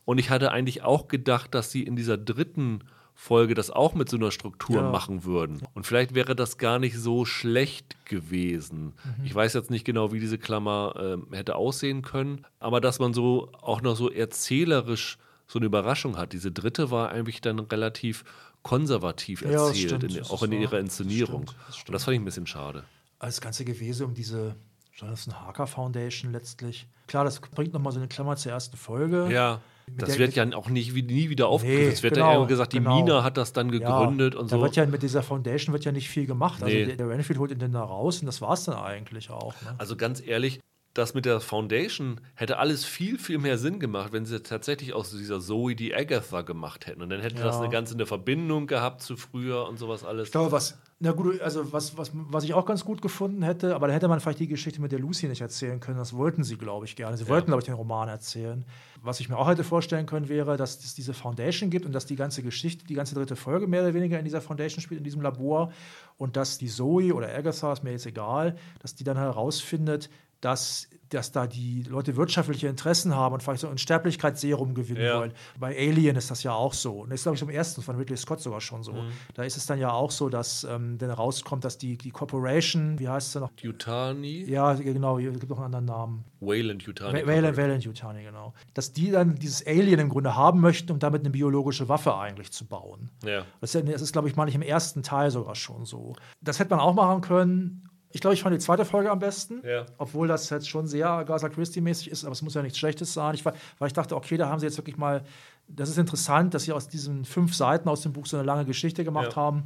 Und 0.05 0.17
ich 0.17 0.31
hatte 0.31 0.51
eigentlich 0.51 0.81
auch 0.81 1.07
gedacht, 1.07 1.53
dass 1.53 1.71
sie 1.71 1.83
in 1.83 1.95
dieser 1.95 2.17
dritten 2.17 2.81
Folge 3.13 3.53
das 3.53 3.69
auch 3.69 3.95
mit 3.95 4.09
so 4.09 4.15
einer 4.15 4.31
Struktur 4.31 4.77
ja. 4.77 4.89
machen 4.89 5.25
würden. 5.25 5.61
Und 5.73 5.85
vielleicht 5.85 6.15
wäre 6.15 6.35
das 6.35 6.57
gar 6.57 6.79
nicht 6.79 6.97
so 6.97 7.25
schlecht 7.25 8.05
gewesen. 8.05 8.93
Mhm. 9.03 9.25
Ich 9.25 9.35
weiß 9.35 9.53
jetzt 9.53 9.69
nicht 9.69 9.83
genau, 9.83 10.13
wie 10.13 10.21
diese 10.21 10.37
Klammer 10.37 11.19
äh, 11.31 11.35
hätte 11.35 11.57
aussehen 11.57 12.01
können, 12.01 12.45
aber 12.59 12.79
dass 12.79 12.97
man 12.97 13.13
so 13.13 13.51
auch 13.61 13.81
noch 13.81 13.97
so 13.97 14.09
erzählerisch 14.09 15.17
so 15.49 15.57
eine 15.59 15.65
Überraschung 15.65 16.17
hat. 16.17 16.31
Diese 16.31 16.51
dritte 16.51 16.91
war 16.91 17.09
eigentlich 17.09 17.41
dann 17.41 17.59
relativ 17.59 18.23
konservativ 18.61 19.41
erzählt, 19.41 19.91
ja, 19.91 19.97
stimmt, 19.97 20.15
in, 20.15 20.23
auch 20.23 20.43
in 20.43 20.51
ihrer 20.51 20.79
Inszenierung. 20.79 21.45
Das 21.45 21.55
stimmt, 21.55 21.69
das 21.69 21.87
Und 21.87 21.93
das 21.93 22.03
fand 22.03 22.15
ich 22.15 22.21
ein 22.21 22.25
bisschen 22.25 22.47
schade. 22.47 22.83
Das 23.19 23.41
ganze 23.41 23.65
Gewesen 23.65 24.05
um 24.05 24.13
diese 24.13 24.55
Jonathan 24.93 25.41
Harker 25.41 25.67
Foundation 25.67 26.31
letztlich. 26.31 26.87
Klar, 27.07 27.23
das 27.23 27.39
bringt 27.39 27.73
nochmal 27.73 27.93
so 27.93 27.99
eine 27.99 28.07
Klammer 28.07 28.35
zur 28.35 28.51
ersten 28.51 28.77
Folge. 28.77 29.27
Ja. 29.31 29.59
Das 29.97 30.19
wird 30.19 30.35
ja 30.35 30.45
auch 30.53 30.69
nicht, 30.69 30.93
nie 30.93 31.29
wieder 31.29 31.47
aufgegriffen. 31.47 31.87
Nee, 31.87 31.93
es 31.93 32.03
wird 32.03 32.13
genau, 32.13 32.41
ja 32.41 32.47
gesagt, 32.47 32.73
die 32.73 32.77
genau. 32.77 33.01
Mina 33.01 33.23
hat 33.23 33.37
das 33.37 33.53
dann 33.53 33.71
gegründet 33.71 34.35
ja, 34.35 34.39
und 34.39 34.49
so. 34.49 34.57
Da 34.57 34.61
wird 34.61 34.75
ja 34.75 34.85
mit 34.85 35.01
dieser 35.01 35.23
Foundation 35.23 35.73
wird 35.73 35.83
ja 35.83 35.91
nicht 35.91 36.09
viel 36.09 36.27
gemacht. 36.27 36.61
Also 36.61 36.75
der, 36.75 36.95
der 36.95 37.09
Renfield 37.09 37.39
holt 37.39 37.49
ihn 37.49 37.57
dann 37.57 37.71
da 37.71 37.81
raus 37.81 38.19
und 38.19 38.27
das 38.27 38.39
war 38.39 38.53
es 38.53 38.65
dann 38.65 38.75
eigentlich 38.75 39.31
auch. 39.31 39.59
Ne? 39.63 39.73
Also 39.79 39.95
ganz 39.95 40.21
ehrlich, 40.21 40.59
das 40.93 41.13
mit 41.13 41.25
der 41.25 41.39
Foundation 41.39 42.19
hätte 42.33 42.57
alles 42.57 42.83
viel, 42.83 43.19
viel 43.19 43.37
mehr 43.37 43.57
Sinn 43.57 43.79
gemacht, 43.79 44.11
wenn 44.11 44.25
sie 44.25 44.41
tatsächlich 44.41 44.93
aus 44.93 45.11
dieser 45.11 45.39
Zoe 45.39 45.75
die 45.75 45.93
Agatha 45.93 46.41
gemacht 46.41 46.87
hätten. 46.87 47.01
Und 47.01 47.09
dann 47.09 47.21
hätte 47.21 47.37
ja. 47.37 47.43
das 47.43 47.57
eine 47.57 47.69
ganze 47.69 47.93
eine 47.93 48.07
Verbindung 48.07 48.65
gehabt 48.65 49.01
zu 49.01 49.15
früher 49.15 49.67
und 49.67 49.77
sowas 49.77 50.03
alles. 50.03 50.29
Ich 50.29 50.31
glaube, 50.31 50.51
was, 50.51 50.79
na 50.99 51.11
gut, 51.11 51.39
also 51.41 51.71
was, 51.71 51.95
was, 51.97 52.11
was 52.13 52.43
ich 52.43 52.55
auch 52.55 52.65
ganz 52.65 52.83
gut 52.83 53.01
gefunden 53.03 53.43
hätte, 53.43 53.75
aber 53.75 53.87
da 53.87 53.93
hätte 53.93 54.07
man 54.07 54.19
vielleicht 54.19 54.39
die 54.39 54.47
Geschichte 54.47 54.81
mit 54.81 54.91
der 54.91 54.99
Lucy 54.99 55.27
nicht 55.27 55.41
erzählen 55.41 55.79
können. 55.79 55.97
Das 55.97 56.13
wollten 56.13 56.43
sie, 56.43 56.57
glaube 56.57 56.85
ich, 56.85 56.95
gerne. 56.95 57.15
Sie 57.17 57.23
ja. 57.23 57.29
wollten, 57.29 57.47
glaube 57.47 57.61
ich, 57.61 57.65
den 57.65 57.75
Roman 57.75 58.09
erzählen. 58.09 58.65
Was 59.01 59.19
ich 59.19 59.29
mir 59.29 59.37
auch 59.37 59.47
hätte 59.47 59.63
vorstellen 59.63 60.07
können, 60.07 60.27
wäre, 60.27 60.57
dass 60.57 60.83
es 60.83 60.95
diese 60.95 61.13
Foundation 61.13 61.69
gibt 61.69 61.85
und 61.85 61.93
dass 61.93 62.07
die 62.07 62.15
ganze 62.15 62.41
Geschichte, 62.41 62.85
die 62.85 62.95
ganze 62.95 63.13
dritte 63.13 63.35
Folge 63.35 63.67
mehr 63.67 63.83
oder 63.83 63.93
weniger 63.93 64.17
in 64.17 64.25
dieser 64.25 64.41
Foundation 64.41 64.81
spielt, 64.81 64.97
in 64.97 65.05
diesem 65.05 65.21
Labor. 65.21 65.71
Und 66.17 66.35
dass 66.35 66.57
die 66.57 66.67
Zoe 66.67 67.13
oder 67.13 67.33
Agatha, 67.33 67.71
ist 67.71 67.83
mir 67.83 67.91
jetzt 67.91 68.05
egal, 68.05 68.57
dass 68.79 68.95
die 68.95 69.05
dann 69.05 69.15
herausfindet, 69.15 70.09
dass, 70.41 70.87
dass 71.09 71.31
da 71.31 71.47
die 71.47 71.83
Leute 71.83 72.15
wirtschaftliche 72.15 72.67
Interessen 72.67 73.15
haben 73.15 73.33
und 73.33 73.43
vielleicht 73.43 73.61
so 73.61 73.67
ein 73.67 73.77
Sterblichkeitsserum 73.77 74.73
gewinnen 74.73 75.03
ja. 75.03 75.19
wollen. 75.19 75.33
Bei 75.59 75.75
Alien 75.77 76.15
ist 76.15 76.31
das 76.31 76.43
ja 76.43 76.53
auch 76.53 76.73
so. 76.73 77.01
Und 77.01 77.09
das 77.09 77.19
ist, 77.19 77.23
glaube 77.23 77.35
ich, 77.35 77.39
zum 77.39 77.49
ersten 77.49 77.81
von 77.81 77.97
Ridley 77.97 78.15
Scott 78.15 78.41
sogar 78.41 78.61
schon 78.61 78.83
so. 78.83 78.93
Mhm. 78.93 79.11
Da 79.33 79.43
ist 79.43 79.57
es 79.57 79.65
dann 79.65 79.79
ja 79.79 79.91
auch 79.91 80.11
so, 80.11 80.29
dass 80.29 80.63
ähm, 80.63 80.97
dann 80.97 81.11
rauskommt, 81.11 81.65
dass 81.65 81.77
die, 81.77 81.97
die 81.97 82.11
Corporation, 82.11 82.99
wie 82.99 83.09
heißt 83.09 83.33
sie 83.33 83.39
noch? 83.39 83.51
Yutani? 83.59 84.43
Ja, 84.49 84.73
genau, 84.73 85.19
es 85.19 85.39
gibt 85.39 85.49
noch 85.49 85.57
einen 85.57 85.75
anderen 85.75 85.85
Namen. 85.85 86.23
Wayland 86.39 86.83
Yutani. 86.83 87.25
Wayland, 87.27 87.57
Wayland 87.57 87.83
Yutani, 87.83 88.23
genau. 88.23 88.53
Dass 88.73 88.93
die 88.93 89.11
dann 89.11 89.35
dieses 89.35 89.65
Alien 89.67 89.99
im 89.99 90.09
Grunde 90.09 90.35
haben 90.35 90.61
möchten, 90.61 90.91
um 90.91 90.99
damit 90.99 91.21
eine 91.21 91.31
biologische 91.31 91.89
Waffe 91.89 92.15
eigentlich 92.15 92.51
zu 92.51 92.65
bauen. 92.65 93.09
Ja. 93.25 93.45
Das 93.59 93.75
ist, 93.75 93.89
das 93.89 94.01
ist 94.01 94.13
glaube 94.13 94.29
ich, 94.29 94.35
mal 94.37 94.45
nicht 94.45 94.55
im 94.55 94.61
ersten 94.61 95.03
Teil 95.03 95.31
sogar 95.31 95.55
schon 95.55 95.85
so. 95.85 96.15
Das 96.41 96.59
hätte 96.59 96.69
man 96.69 96.79
auch 96.79 96.93
machen 96.93 97.21
können 97.21 97.88
ich 98.11 98.21
glaube, 98.21 98.33
ich 98.33 98.41
fand 98.41 98.55
die 98.55 98.59
zweite 98.59 98.85
Folge 98.85 99.11
am 99.11 99.19
besten, 99.19 99.61
ja. 99.63 99.85
obwohl 99.97 100.27
das 100.27 100.49
jetzt 100.49 100.67
schon 100.67 100.87
sehr 100.87 101.09
Agatha 101.09 101.47
Christie-mäßig 101.47 102.09
ist, 102.09 102.25
aber 102.25 102.31
es 102.31 102.41
muss 102.41 102.55
ja 102.55 102.63
nichts 102.63 102.79
Schlechtes 102.79 103.13
sein. 103.13 103.35
Ich, 103.35 103.45
weil 103.45 103.53
ich 103.85 103.93
dachte, 103.93 104.15
okay, 104.15 104.35
da 104.37 104.49
haben 104.49 104.59
sie 104.59 104.65
jetzt 104.65 104.77
wirklich 104.77 104.97
mal, 104.97 105.23
das 105.67 105.89
ist 105.89 105.97
interessant, 105.97 106.53
dass 106.53 106.63
sie 106.63 106.73
aus 106.73 106.87
diesen 106.87 107.23
fünf 107.23 107.53
Seiten 107.53 107.87
aus 107.87 108.01
dem 108.01 108.13
Buch 108.13 108.25
so 108.25 108.37
eine 108.37 108.45
lange 108.45 108.65
Geschichte 108.65 109.03
gemacht 109.03 109.31
ja. 109.31 109.35
haben. 109.35 109.63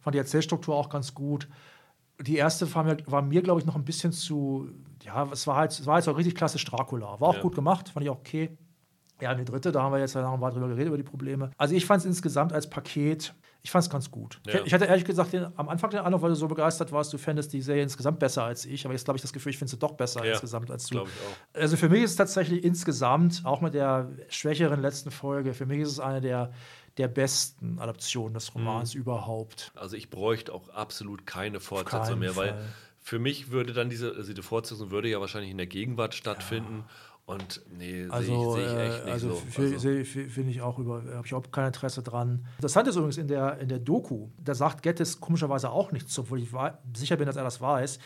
Fand 0.00 0.14
die 0.14 0.18
Erzählstruktur 0.18 0.74
auch 0.74 0.90
ganz 0.90 1.14
gut. 1.14 1.48
Die 2.20 2.36
erste 2.36 2.72
war 2.74 2.84
mir, 2.84 2.98
war 3.06 3.22
mir 3.22 3.42
glaube 3.42 3.60
ich, 3.60 3.66
noch 3.66 3.76
ein 3.76 3.84
bisschen 3.84 4.12
zu, 4.12 4.68
ja, 5.02 5.26
es 5.32 5.46
war 5.46 5.56
halt, 5.56 5.72
es 5.72 5.86
war 5.86 5.96
jetzt 5.96 6.08
auch 6.08 6.16
richtig 6.18 6.34
klassisch 6.34 6.64
Dracula. 6.66 7.20
War 7.20 7.28
auch 7.28 7.36
ja. 7.36 7.40
gut 7.40 7.54
gemacht, 7.54 7.88
fand 7.88 8.04
ich 8.04 8.10
auch 8.10 8.18
okay. 8.18 8.50
Ja, 9.20 9.32
und 9.32 9.38
die 9.38 9.44
dritte, 9.44 9.72
da 9.72 9.82
haben 9.82 9.92
wir 9.92 9.98
jetzt 9.98 10.14
ja 10.14 10.22
noch 10.22 10.36
mal 10.36 10.50
drüber 10.50 10.68
geredet, 10.68 10.88
über 10.88 10.96
die 10.96 11.02
Probleme. 11.02 11.50
Also 11.56 11.74
ich 11.74 11.86
fand 11.86 12.00
es 12.00 12.06
insgesamt 12.06 12.52
als 12.52 12.68
Paket 12.68 13.34
ich 13.62 13.70
fand 13.70 13.84
es 13.84 13.90
ganz 13.90 14.10
gut. 14.10 14.40
Ja. 14.46 14.64
Ich 14.64 14.72
hatte 14.72 14.84
ehrlich 14.84 15.04
gesagt 15.04 15.32
den, 15.32 15.46
am 15.56 15.68
Anfang 15.68 15.90
den 15.90 16.00
Eindruck, 16.00 16.22
weil 16.22 16.30
du 16.30 16.36
so 16.36 16.48
begeistert 16.48 16.92
warst, 16.92 17.12
du 17.12 17.18
fändest 17.18 17.52
die 17.52 17.60
Serie 17.60 17.82
insgesamt 17.82 18.18
besser 18.18 18.44
als 18.44 18.64
ich. 18.64 18.84
Aber 18.84 18.94
jetzt 18.94 19.04
glaube 19.04 19.16
ich 19.16 19.22
das 19.22 19.32
Gefühl, 19.32 19.50
ich 19.50 19.58
finde 19.58 19.70
sie 19.70 19.78
doch 19.78 19.92
besser 19.92 20.24
ja, 20.24 20.32
insgesamt 20.32 20.70
als 20.70 20.86
du. 20.86 21.04
Also 21.52 21.76
für 21.76 21.88
mich 21.88 22.02
ist 22.02 22.12
es 22.12 22.16
tatsächlich 22.16 22.64
insgesamt, 22.64 23.42
auch 23.44 23.60
mit 23.60 23.74
der 23.74 24.10
schwächeren 24.28 24.80
letzten 24.80 25.10
Folge, 25.10 25.54
für 25.54 25.66
mich 25.66 25.80
ist 25.80 25.90
es 25.90 26.00
eine 26.00 26.20
der, 26.20 26.52
der 26.96 27.08
besten 27.08 27.78
Adaptionen 27.78 28.34
des 28.34 28.54
Romans 28.54 28.94
mhm. 28.94 29.00
überhaupt. 29.00 29.72
Also 29.74 29.96
ich 29.96 30.08
bräuchte 30.08 30.54
auch 30.54 30.68
absolut 30.70 31.26
keine 31.26 31.60
Fortsetzung 31.60 32.20
mehr, 32.20 32.34
Fall. 32.34 32.54
weil 32.54 32.64
für 33.00 33.18
mich 33.18 33.50
würde 33.50 33.72
dann 33.72 33.88
diese, 33.88 34.14
also 34.14 34.32
die 34.32 34.42
Fortsetzung 34.42 34.90
würde 34.90 35.08
ja 35.08 35.20
wahrscheinlich 35.20 35.50
in 35.50 35.56
der 35.56 35.66
Gegenwart 35.66 36.14
stattfinden. 36.14 36.84
Ja. 36.86 36.94
Und 37.28 37.60
nee, 37.76 38.06
also, 38.08 38.54
sehe 38.54 38.64
ich, 38.64 38.70
seh 38.70 38.72
ich, 38.72 38.88
echt 38.88 39.04
nicht 39.04 39.12
also 39.12 39.28
so. 39.28 39.62
Also. 39.62 40.04
Finde 40.30 40.50
ich 40.50 40.62
auch 40.62 40.78
über, 40.78 41.02
habe 41.12 41.26
ich 41.26 41.32
überhaupt 41.32 41.52
kein 41.52 41.66
Interesse 41.66 42.02
dran. 42.02 42.46
Interessant 42.56 42.88
ist 42.88 42.96
übrigens 42.96 43.18
in 43.18 43.28
der, 43.28 43.58
in 43.58 43.68
der 43.68 43.80
Doku, 43.80 44.28
da 44.42 44.54
sagt 44.54 44.82
Gettis 44.82 45.20
komischerweise 45.20 45.68
auch 45.68 45.92
nichts, 45.92 46.18
obwohl 46.18 46.40
ich 46.40 46.48
sicher 46.96 47.18
bin, 47.18 47.26
dass 47.26 47.36
er 47.36 47.44
das 47.44 47.60
weiß. 47.60 47.98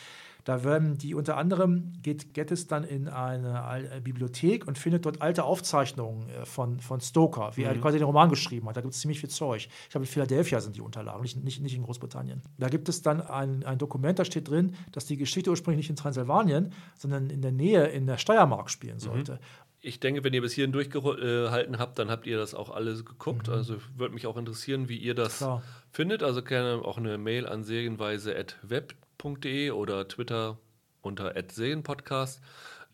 Da 0.45 0.65
werden 0.65 0.99
die 0.99 1.15
unter 1.15 1.37
anderem, 1.37 1.93
geht 2.03 2.35
Gettis 2.35 2.67
dann 2.67 2.85
in 2.85 3.09
eine 3.09 3.91
äh, 3.91 4.01
Bibliothek 4.01 4.67
und 4.67 4.79
findet 4.79 5.07
dort 5.07 5.23
alte 5.23 5.45
Aufzeichnungen 5.45 6.29
äh, 6.29 6.45
von, 6.45 6.81
von 6.81 7.01
Stoker, 7.01 7.53
wie 7.55 7.63
mhm. 7.63 7.69
er 7.69 7.79
quasi 7.79 7.99
den 7.99 8.07
Roman 8.07 8.29
geschrieben 8.29 8.69
hat. 8.69 8.77
Da 8.77 8.81
gibt 8.81 8.95
es 8.95 9.01
ziemlich 9.01 9.21
viel 9.21 9.31
Zeug. 9.31 9.69
Ich 9.85 9.91
glaube, 9.91 10.05
in 10.05 10.11
Philadelphia 10.11 10.61
sind 10.61 10.77
die 10.77 10.81
Unterlagen, 10.81 11.23
nicht, 11.23 11.43
nicht, 11.43 11.63
nicht 11.63 11.75
in 11.75 11.83
Großbritannien. 11.83 12.43
Da 12.59 12.69
gibt 12.69 12.89
es 12.89 13.03
dann 13.03 13.21
ein, 13.21 13.65
ein 13.65 13.79
Dokument, 13.79 14.19
da 14.19 14.25
steht 14.25 14.49
drin, 14.49 14.75
dass 14.91 15.07
die 15.07 15.17
Geschichte 15.17 15.51
ursprünglich 15.51 15.79
nicht 15.79 15.91
in 15.91 15.97
Transsilvanien, 15.97 16.73
sondern 16.99 17.31
in 17.31 17.43
der 17.43 17.53
Nähe 17.53 17.87
in 17.87 18.07
der 18.07 18.19
Steiermark 18.19 18.71
spielen 18.71 18.97
mhm. 18.97 19.01
sollte. 19.01 19.33
Mhm 19.35 19.73
ich 19.85 19.99
denke, 19.99 20.23
wenn 20.23 20.33
ihr 20.33 20.41
bis 20.41 20.53
hierhin 20.53 20.73
durchgehalten 20.73 21.79
habt, 21.79 21.99
dann 21.99 22.09
habt 22.09 22.27
ihr 22.27 22.39
das 22.39 22.55
auch 22.55 22.71
alles 22.71 23.05
geguckt. 23.05 23.49
Mhm. 23.49 23.55
Also 23.55 23.77
würde 23.97 24.15
mich 24.15 24.27
auch 24.27 24.37
interessieren, 24.37 24.89
wie 24.89 24.97
ihr 24.97 25.15
das 25.15 25.39
Klar. 25.39 25.63
findet. 25.91 26.23
Also 26.23 26.43
gerne 26.43 26.81
auch 26.85 26.99
eine 26.99 27.19
Mail 27.19 27.47
an 27.47 27.65
serienweise.web 27.65 28.95
podcast.de 29.23 29.71
oder 29.71 30.09
Twitter 30.09 30.59
unter 31.01 31.33
@sehenpodcast. 31.49 32.41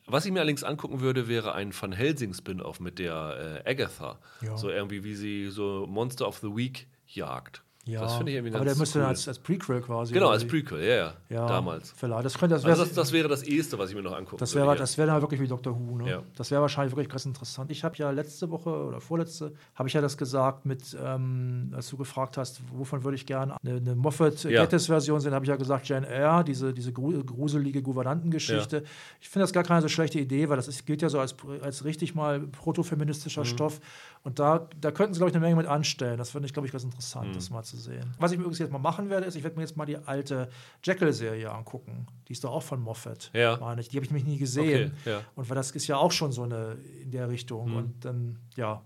Was 0.07 0.25
ich 0.25 0.33
mir 0.33 0.41
allerdings 0.41 0.63
angucken 0.63 1.01
würde, 1.01 1.29
wäre 1.29 1.55
ein 1.55 1.73
Van 1.79 1.93
Helsing 1.93 2.33
Spin-off 2.35 2.81
mit 2.81 2.99
der 2.99 3.63
äh, 3.65 3.71
Agatha. 3.71 4.19
Ja. 4.41 4.57
So 4.57 4.71
irgendwie 4.71 5.05
wie 5.05 5.15
sie 5.15 5.49
so 5.49 5.87
Monster 5.87 6.29
of 6.29 6.39
the 6.39 6.55
Week 6.55 6.87
jagt. 7.07 7.63
Ja, 7.85 8.03
das 8.03 8.17
finde 8.17 8.33
ich 8.33 8.37
irgendwie 8.37 8.55
aber 8.55 8.67
der 8.67 8.77
müsste 8.77 8.99
cool. 8.99 9.07
als, 9.07 9.27
als 9.29 9.39
Prequel 9.39 9.81
quasi. 9.81 10.13
Genau, 10.13 10.29
als 10.29 10.47
Prequel, 10.47 10.83
ja, 10.83 10.95
ja, 10.97 11.15
ja 11.31 11.47
damals. 11.47 11.95
Vielleicht. 11.97 12.23
Das, 12.23 12.37
könnte, 12.37 12.57
das, 12.57 12.65
also 12.65 12.85
das, 12.85 12.93
das, 12.93 13.13
wäre 13.13 13.29
das 13.29 13.43
Erste, 13.43 13.79
was 13.79 13.89
ich 13.89 13.97
mir 13.97 14.03
noch 14.03 14.15
angucken 14.15 14.37
das 14.37 14.55
würde. 14.55 14.77
Das 14.77 14.99
wäre 14.99 15.09
dann 15.09 15.23
wirklich 15.23 15.41
wie 15.41 15.49
Doctor 15.49 15.75
Who. 15.75 15.97
Ne? 15.97 16.11
Ja. 16.11 16.23
Das 16.37 16.51
wäre 16.51 16.61
wahrscheinlich 16.61 16.93
wirklich 16.93 17.09
ganz 17.09 17.25
interessant. 17.25 17.71
Ich 17.71 17.85
habe 17.85 17.97
ja 17.97 18.11
letzte 18.11 18.51
Woche 18.51 18.69
oder 18.69 19.01
vorletzte, 19.01 19.55
habe 19.75 19.89
ich 19.89 19.95
ja 19.95 20.03
das 20.03 20.19
gesagt, 20.19 20.67
mit, 20.67 20.95
ähm, 21.03 21.73
als 21.75 21.89
du 21.89 21.97
gefragt 21.97 22.37
hast, 22.37 22.61
wovon 22.75 23.05
würde 23.05 23.15
ich 23.15 23.25
gerne 23.25 23.57
eine, 23.65 23.77
eine 23.77 23.95
Moffat-Gettis-Version 23.95 25.21
sehen, 25.21 25.33
habe 25.33 25.47
ich 25.47 25.49
ja 25.49 25.57
gesagt, 25.57 25.89
Jane 25.89 26.07
Eyre, 26.07 26.45
diese, 26.45 26.75
diese 26.75 26.93
gruselige 26.93 27.81
Gouvernantengeschichte. 27.81 28.83
Ich 29.19 29.31
finde 29.31 29.45
das 29.45 29.53
gar 29.55 29.65
keine 29.65 29.81
so 29.81 29.89
schlechte 29.89 30.19
Idee, 30.19 30.51
weil 30.51 30.57
das 30.57 30.69
ist, 30.69 30.85
gilt 30.85 31.01
ja 31.01 31.09
so 31.09 31.21
als, 31.21 31.35
als 31.63 31.85
richtig 31.87 32.15
mal 32.15 32.41
protofeministischer 32.41 33.43
mhm. 33.43 33.47
Stoff. 33.47 33.81
Und 34.29 34.39
da, 34.39 34.69
da 34.79 34.91
könnten 34.91 35.15
sie, 35.15 35.21
glaube 35.21 35.31
ich, 35.31 35.35
eine 35.37 35.43
Menge 35.43 35.57
mit 35.57 35.67
anstellen. 35.67 36.19
Das 36.19 36.33
finde 36.33 36.45
ich, 36.45 36.53
glaube 36.53 36.67
ich, 36.67 36.73
ganz 36.73 36.85
interessant, 36.85 37.31
mhm. 37.31 37.33
das 37.33 37.49
mal 37.49 37.63
zu 37.63 37.79
sehen. 37.79 38.13
Was 38.19 38.31
ich 38.31 38.39
übrigens 38.39 38.59
jetzt 38.59 38.71
mal 38.71 38.79
machen 38.79 39.09
werde, 39.09 39.25
ist, 39.25 39.37
ich 39.37 39.43
werde 39.43 39.57
mir 39.57 39.63
jetzt 39.63 39.79
mal 39.79 39.87
die 39.87 39.97
alte 39.97 40.51
Jekyll-Serie 40.85 41.51
angucken. 41.51 42.07
Die 42.29 42.35
ist 42.35 42.45
doch 42.45 42.53
auch 42.53 42.63
von 42.63 42.79
Moffat, 42.79 43.31
Ja. 43.33 43.57
meine 43.57 43.81
ich. 43.81 43.89
Die 43.89 43.97
habe 43.97 44.05
ich 44.05 44.11
nämlich 44.11 44.27
nie 44.27 44.37
gesehen. 44.37 44.93
Okay, 45.01 45.13
ja. 45.13 45.21
Und 45.35 45.49
weil 45.49 45.55
das 45.55 45.71
ist 45.71 45.87
ja 45.87 45.97
auch 45.97 46.13
schon 46.13 46.31
so 46.31 46.43
eine 46.43 46.77
in 47.03 47.11
der 47.11 47.31
Richtung. 47.31 47.71
Mhm. 47.71 47.77
Und 47.77 48.05
dann, 48.05 48.39
ja, 48.55 48.83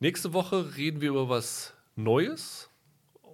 Nächste 0.00 0.34
Woche 0.34 0.76
reden 0.76 1.00
wir 1.00 1.08
über 1.08 1.30
was 1.30 1.72
Neues, 1.96 2.68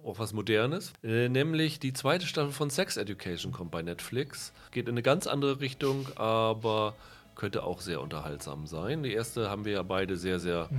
auch 0.05 0.19
was 0.19 0.31
Modernes, 0.31 0.93
äh, 1.03 1.27
nämlich 1.27 1.79
die 1.79 1.91
zweite 1.91 2.25
Staffel 2.25 2.53
von 2.53 2.69
Sex 2.69 2.95
Education 2.95 3.51
kommt 3.51 3.71
bei 3.71 3.81
Netflix. 3.81 4.53
Geht 4.71 4.87
in 4.87 4.93
eine 4.93 5.01
ganz 5.01 5.27
andere 5.27 5.59
Richtung, 5.59 6.07
aber 6.15 6.95
könnte 7.35 7.63
auch 7.63 7.81
sehr 7.81 7.99
unterhaltsam 7.99 8.67
sein. 8.67 9.03
Die 9.03 9.11
erste 9.11 9.49
haben 9.49 9.65
wir 9.65 9.73
ja 9.73 9.83
beide 9.83 10.15
sehr, 10.15 10.39
sehr 10.39 10.69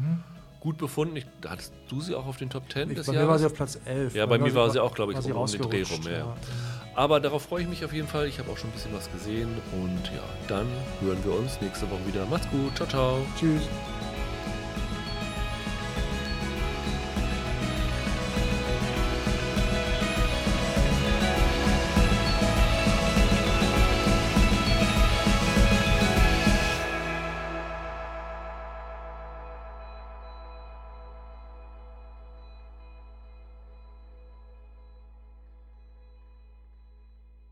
gut 0.62 0.78
befunden. 0.78 1.16
Ich, 1.16 1.26
hattest 1.46 1.72
du 1.88 2.00
sie 2.00 2.14
auch 2.14 2.26
auf 2.26 2.36
den 2.36 2.48
Top 2.48 2.70
10 2.72 2.90
ich, 2.90 2.96
des 2.96 3.06
bei 3.06 3.12
mir 3.12 3.26
war 3.26 3.36
sie 3.36 3.44
Jahres? 3.44 3.52
auf 3.52 3.54
Platz 3.54 3.78
11. 3.84 4.14
Ja, 4.14 4.26
bei 4.26 4.38
mir 4.38 4.54
war 4.54 4.70
sie 4.70 4.80
auch, 4.80 4.94
glaube 4.94 5.12
ich, 5.12 5.18
sie 5.18 5.32
um 5.32 5.46
den 5.46 5.60
Dreh 5.60 5.82
rum, 5.82 6.02
ja. 6.08 6.36
Aber 6.94 7.18
darauf 7.20 7.42
freue 7.42 7.62
ich 7.62 7.68
mich 7.68 7.84
auf 7.84 7.92
jeden 7.92 8.06
Fall. 8.06 8.28
Ich 8.28 8.38
habe 8.38 8.50
auch 8.50 8.56
schon 8.56 8.70
ein 8.70 8.74
bisschen 8.74 8.94
was 8.94 9.10
gesehen. 9.10 9.48
Und 9.72 10.06
ja, 10.14 10.22
dann 10.46 10.66
hören 11.00 11.18
wir 11.24 11.36
uns 11.36 11.60
nächste 11.60 11.90
Woche 11.90 12.06
wieder. 12.06 12.26
Macht's 12.26 12.48
gut. 12.50 12.76
Ciao, 12.76 12.88
ciao. 12.88 13.18
Tschüss. 13.38 13.62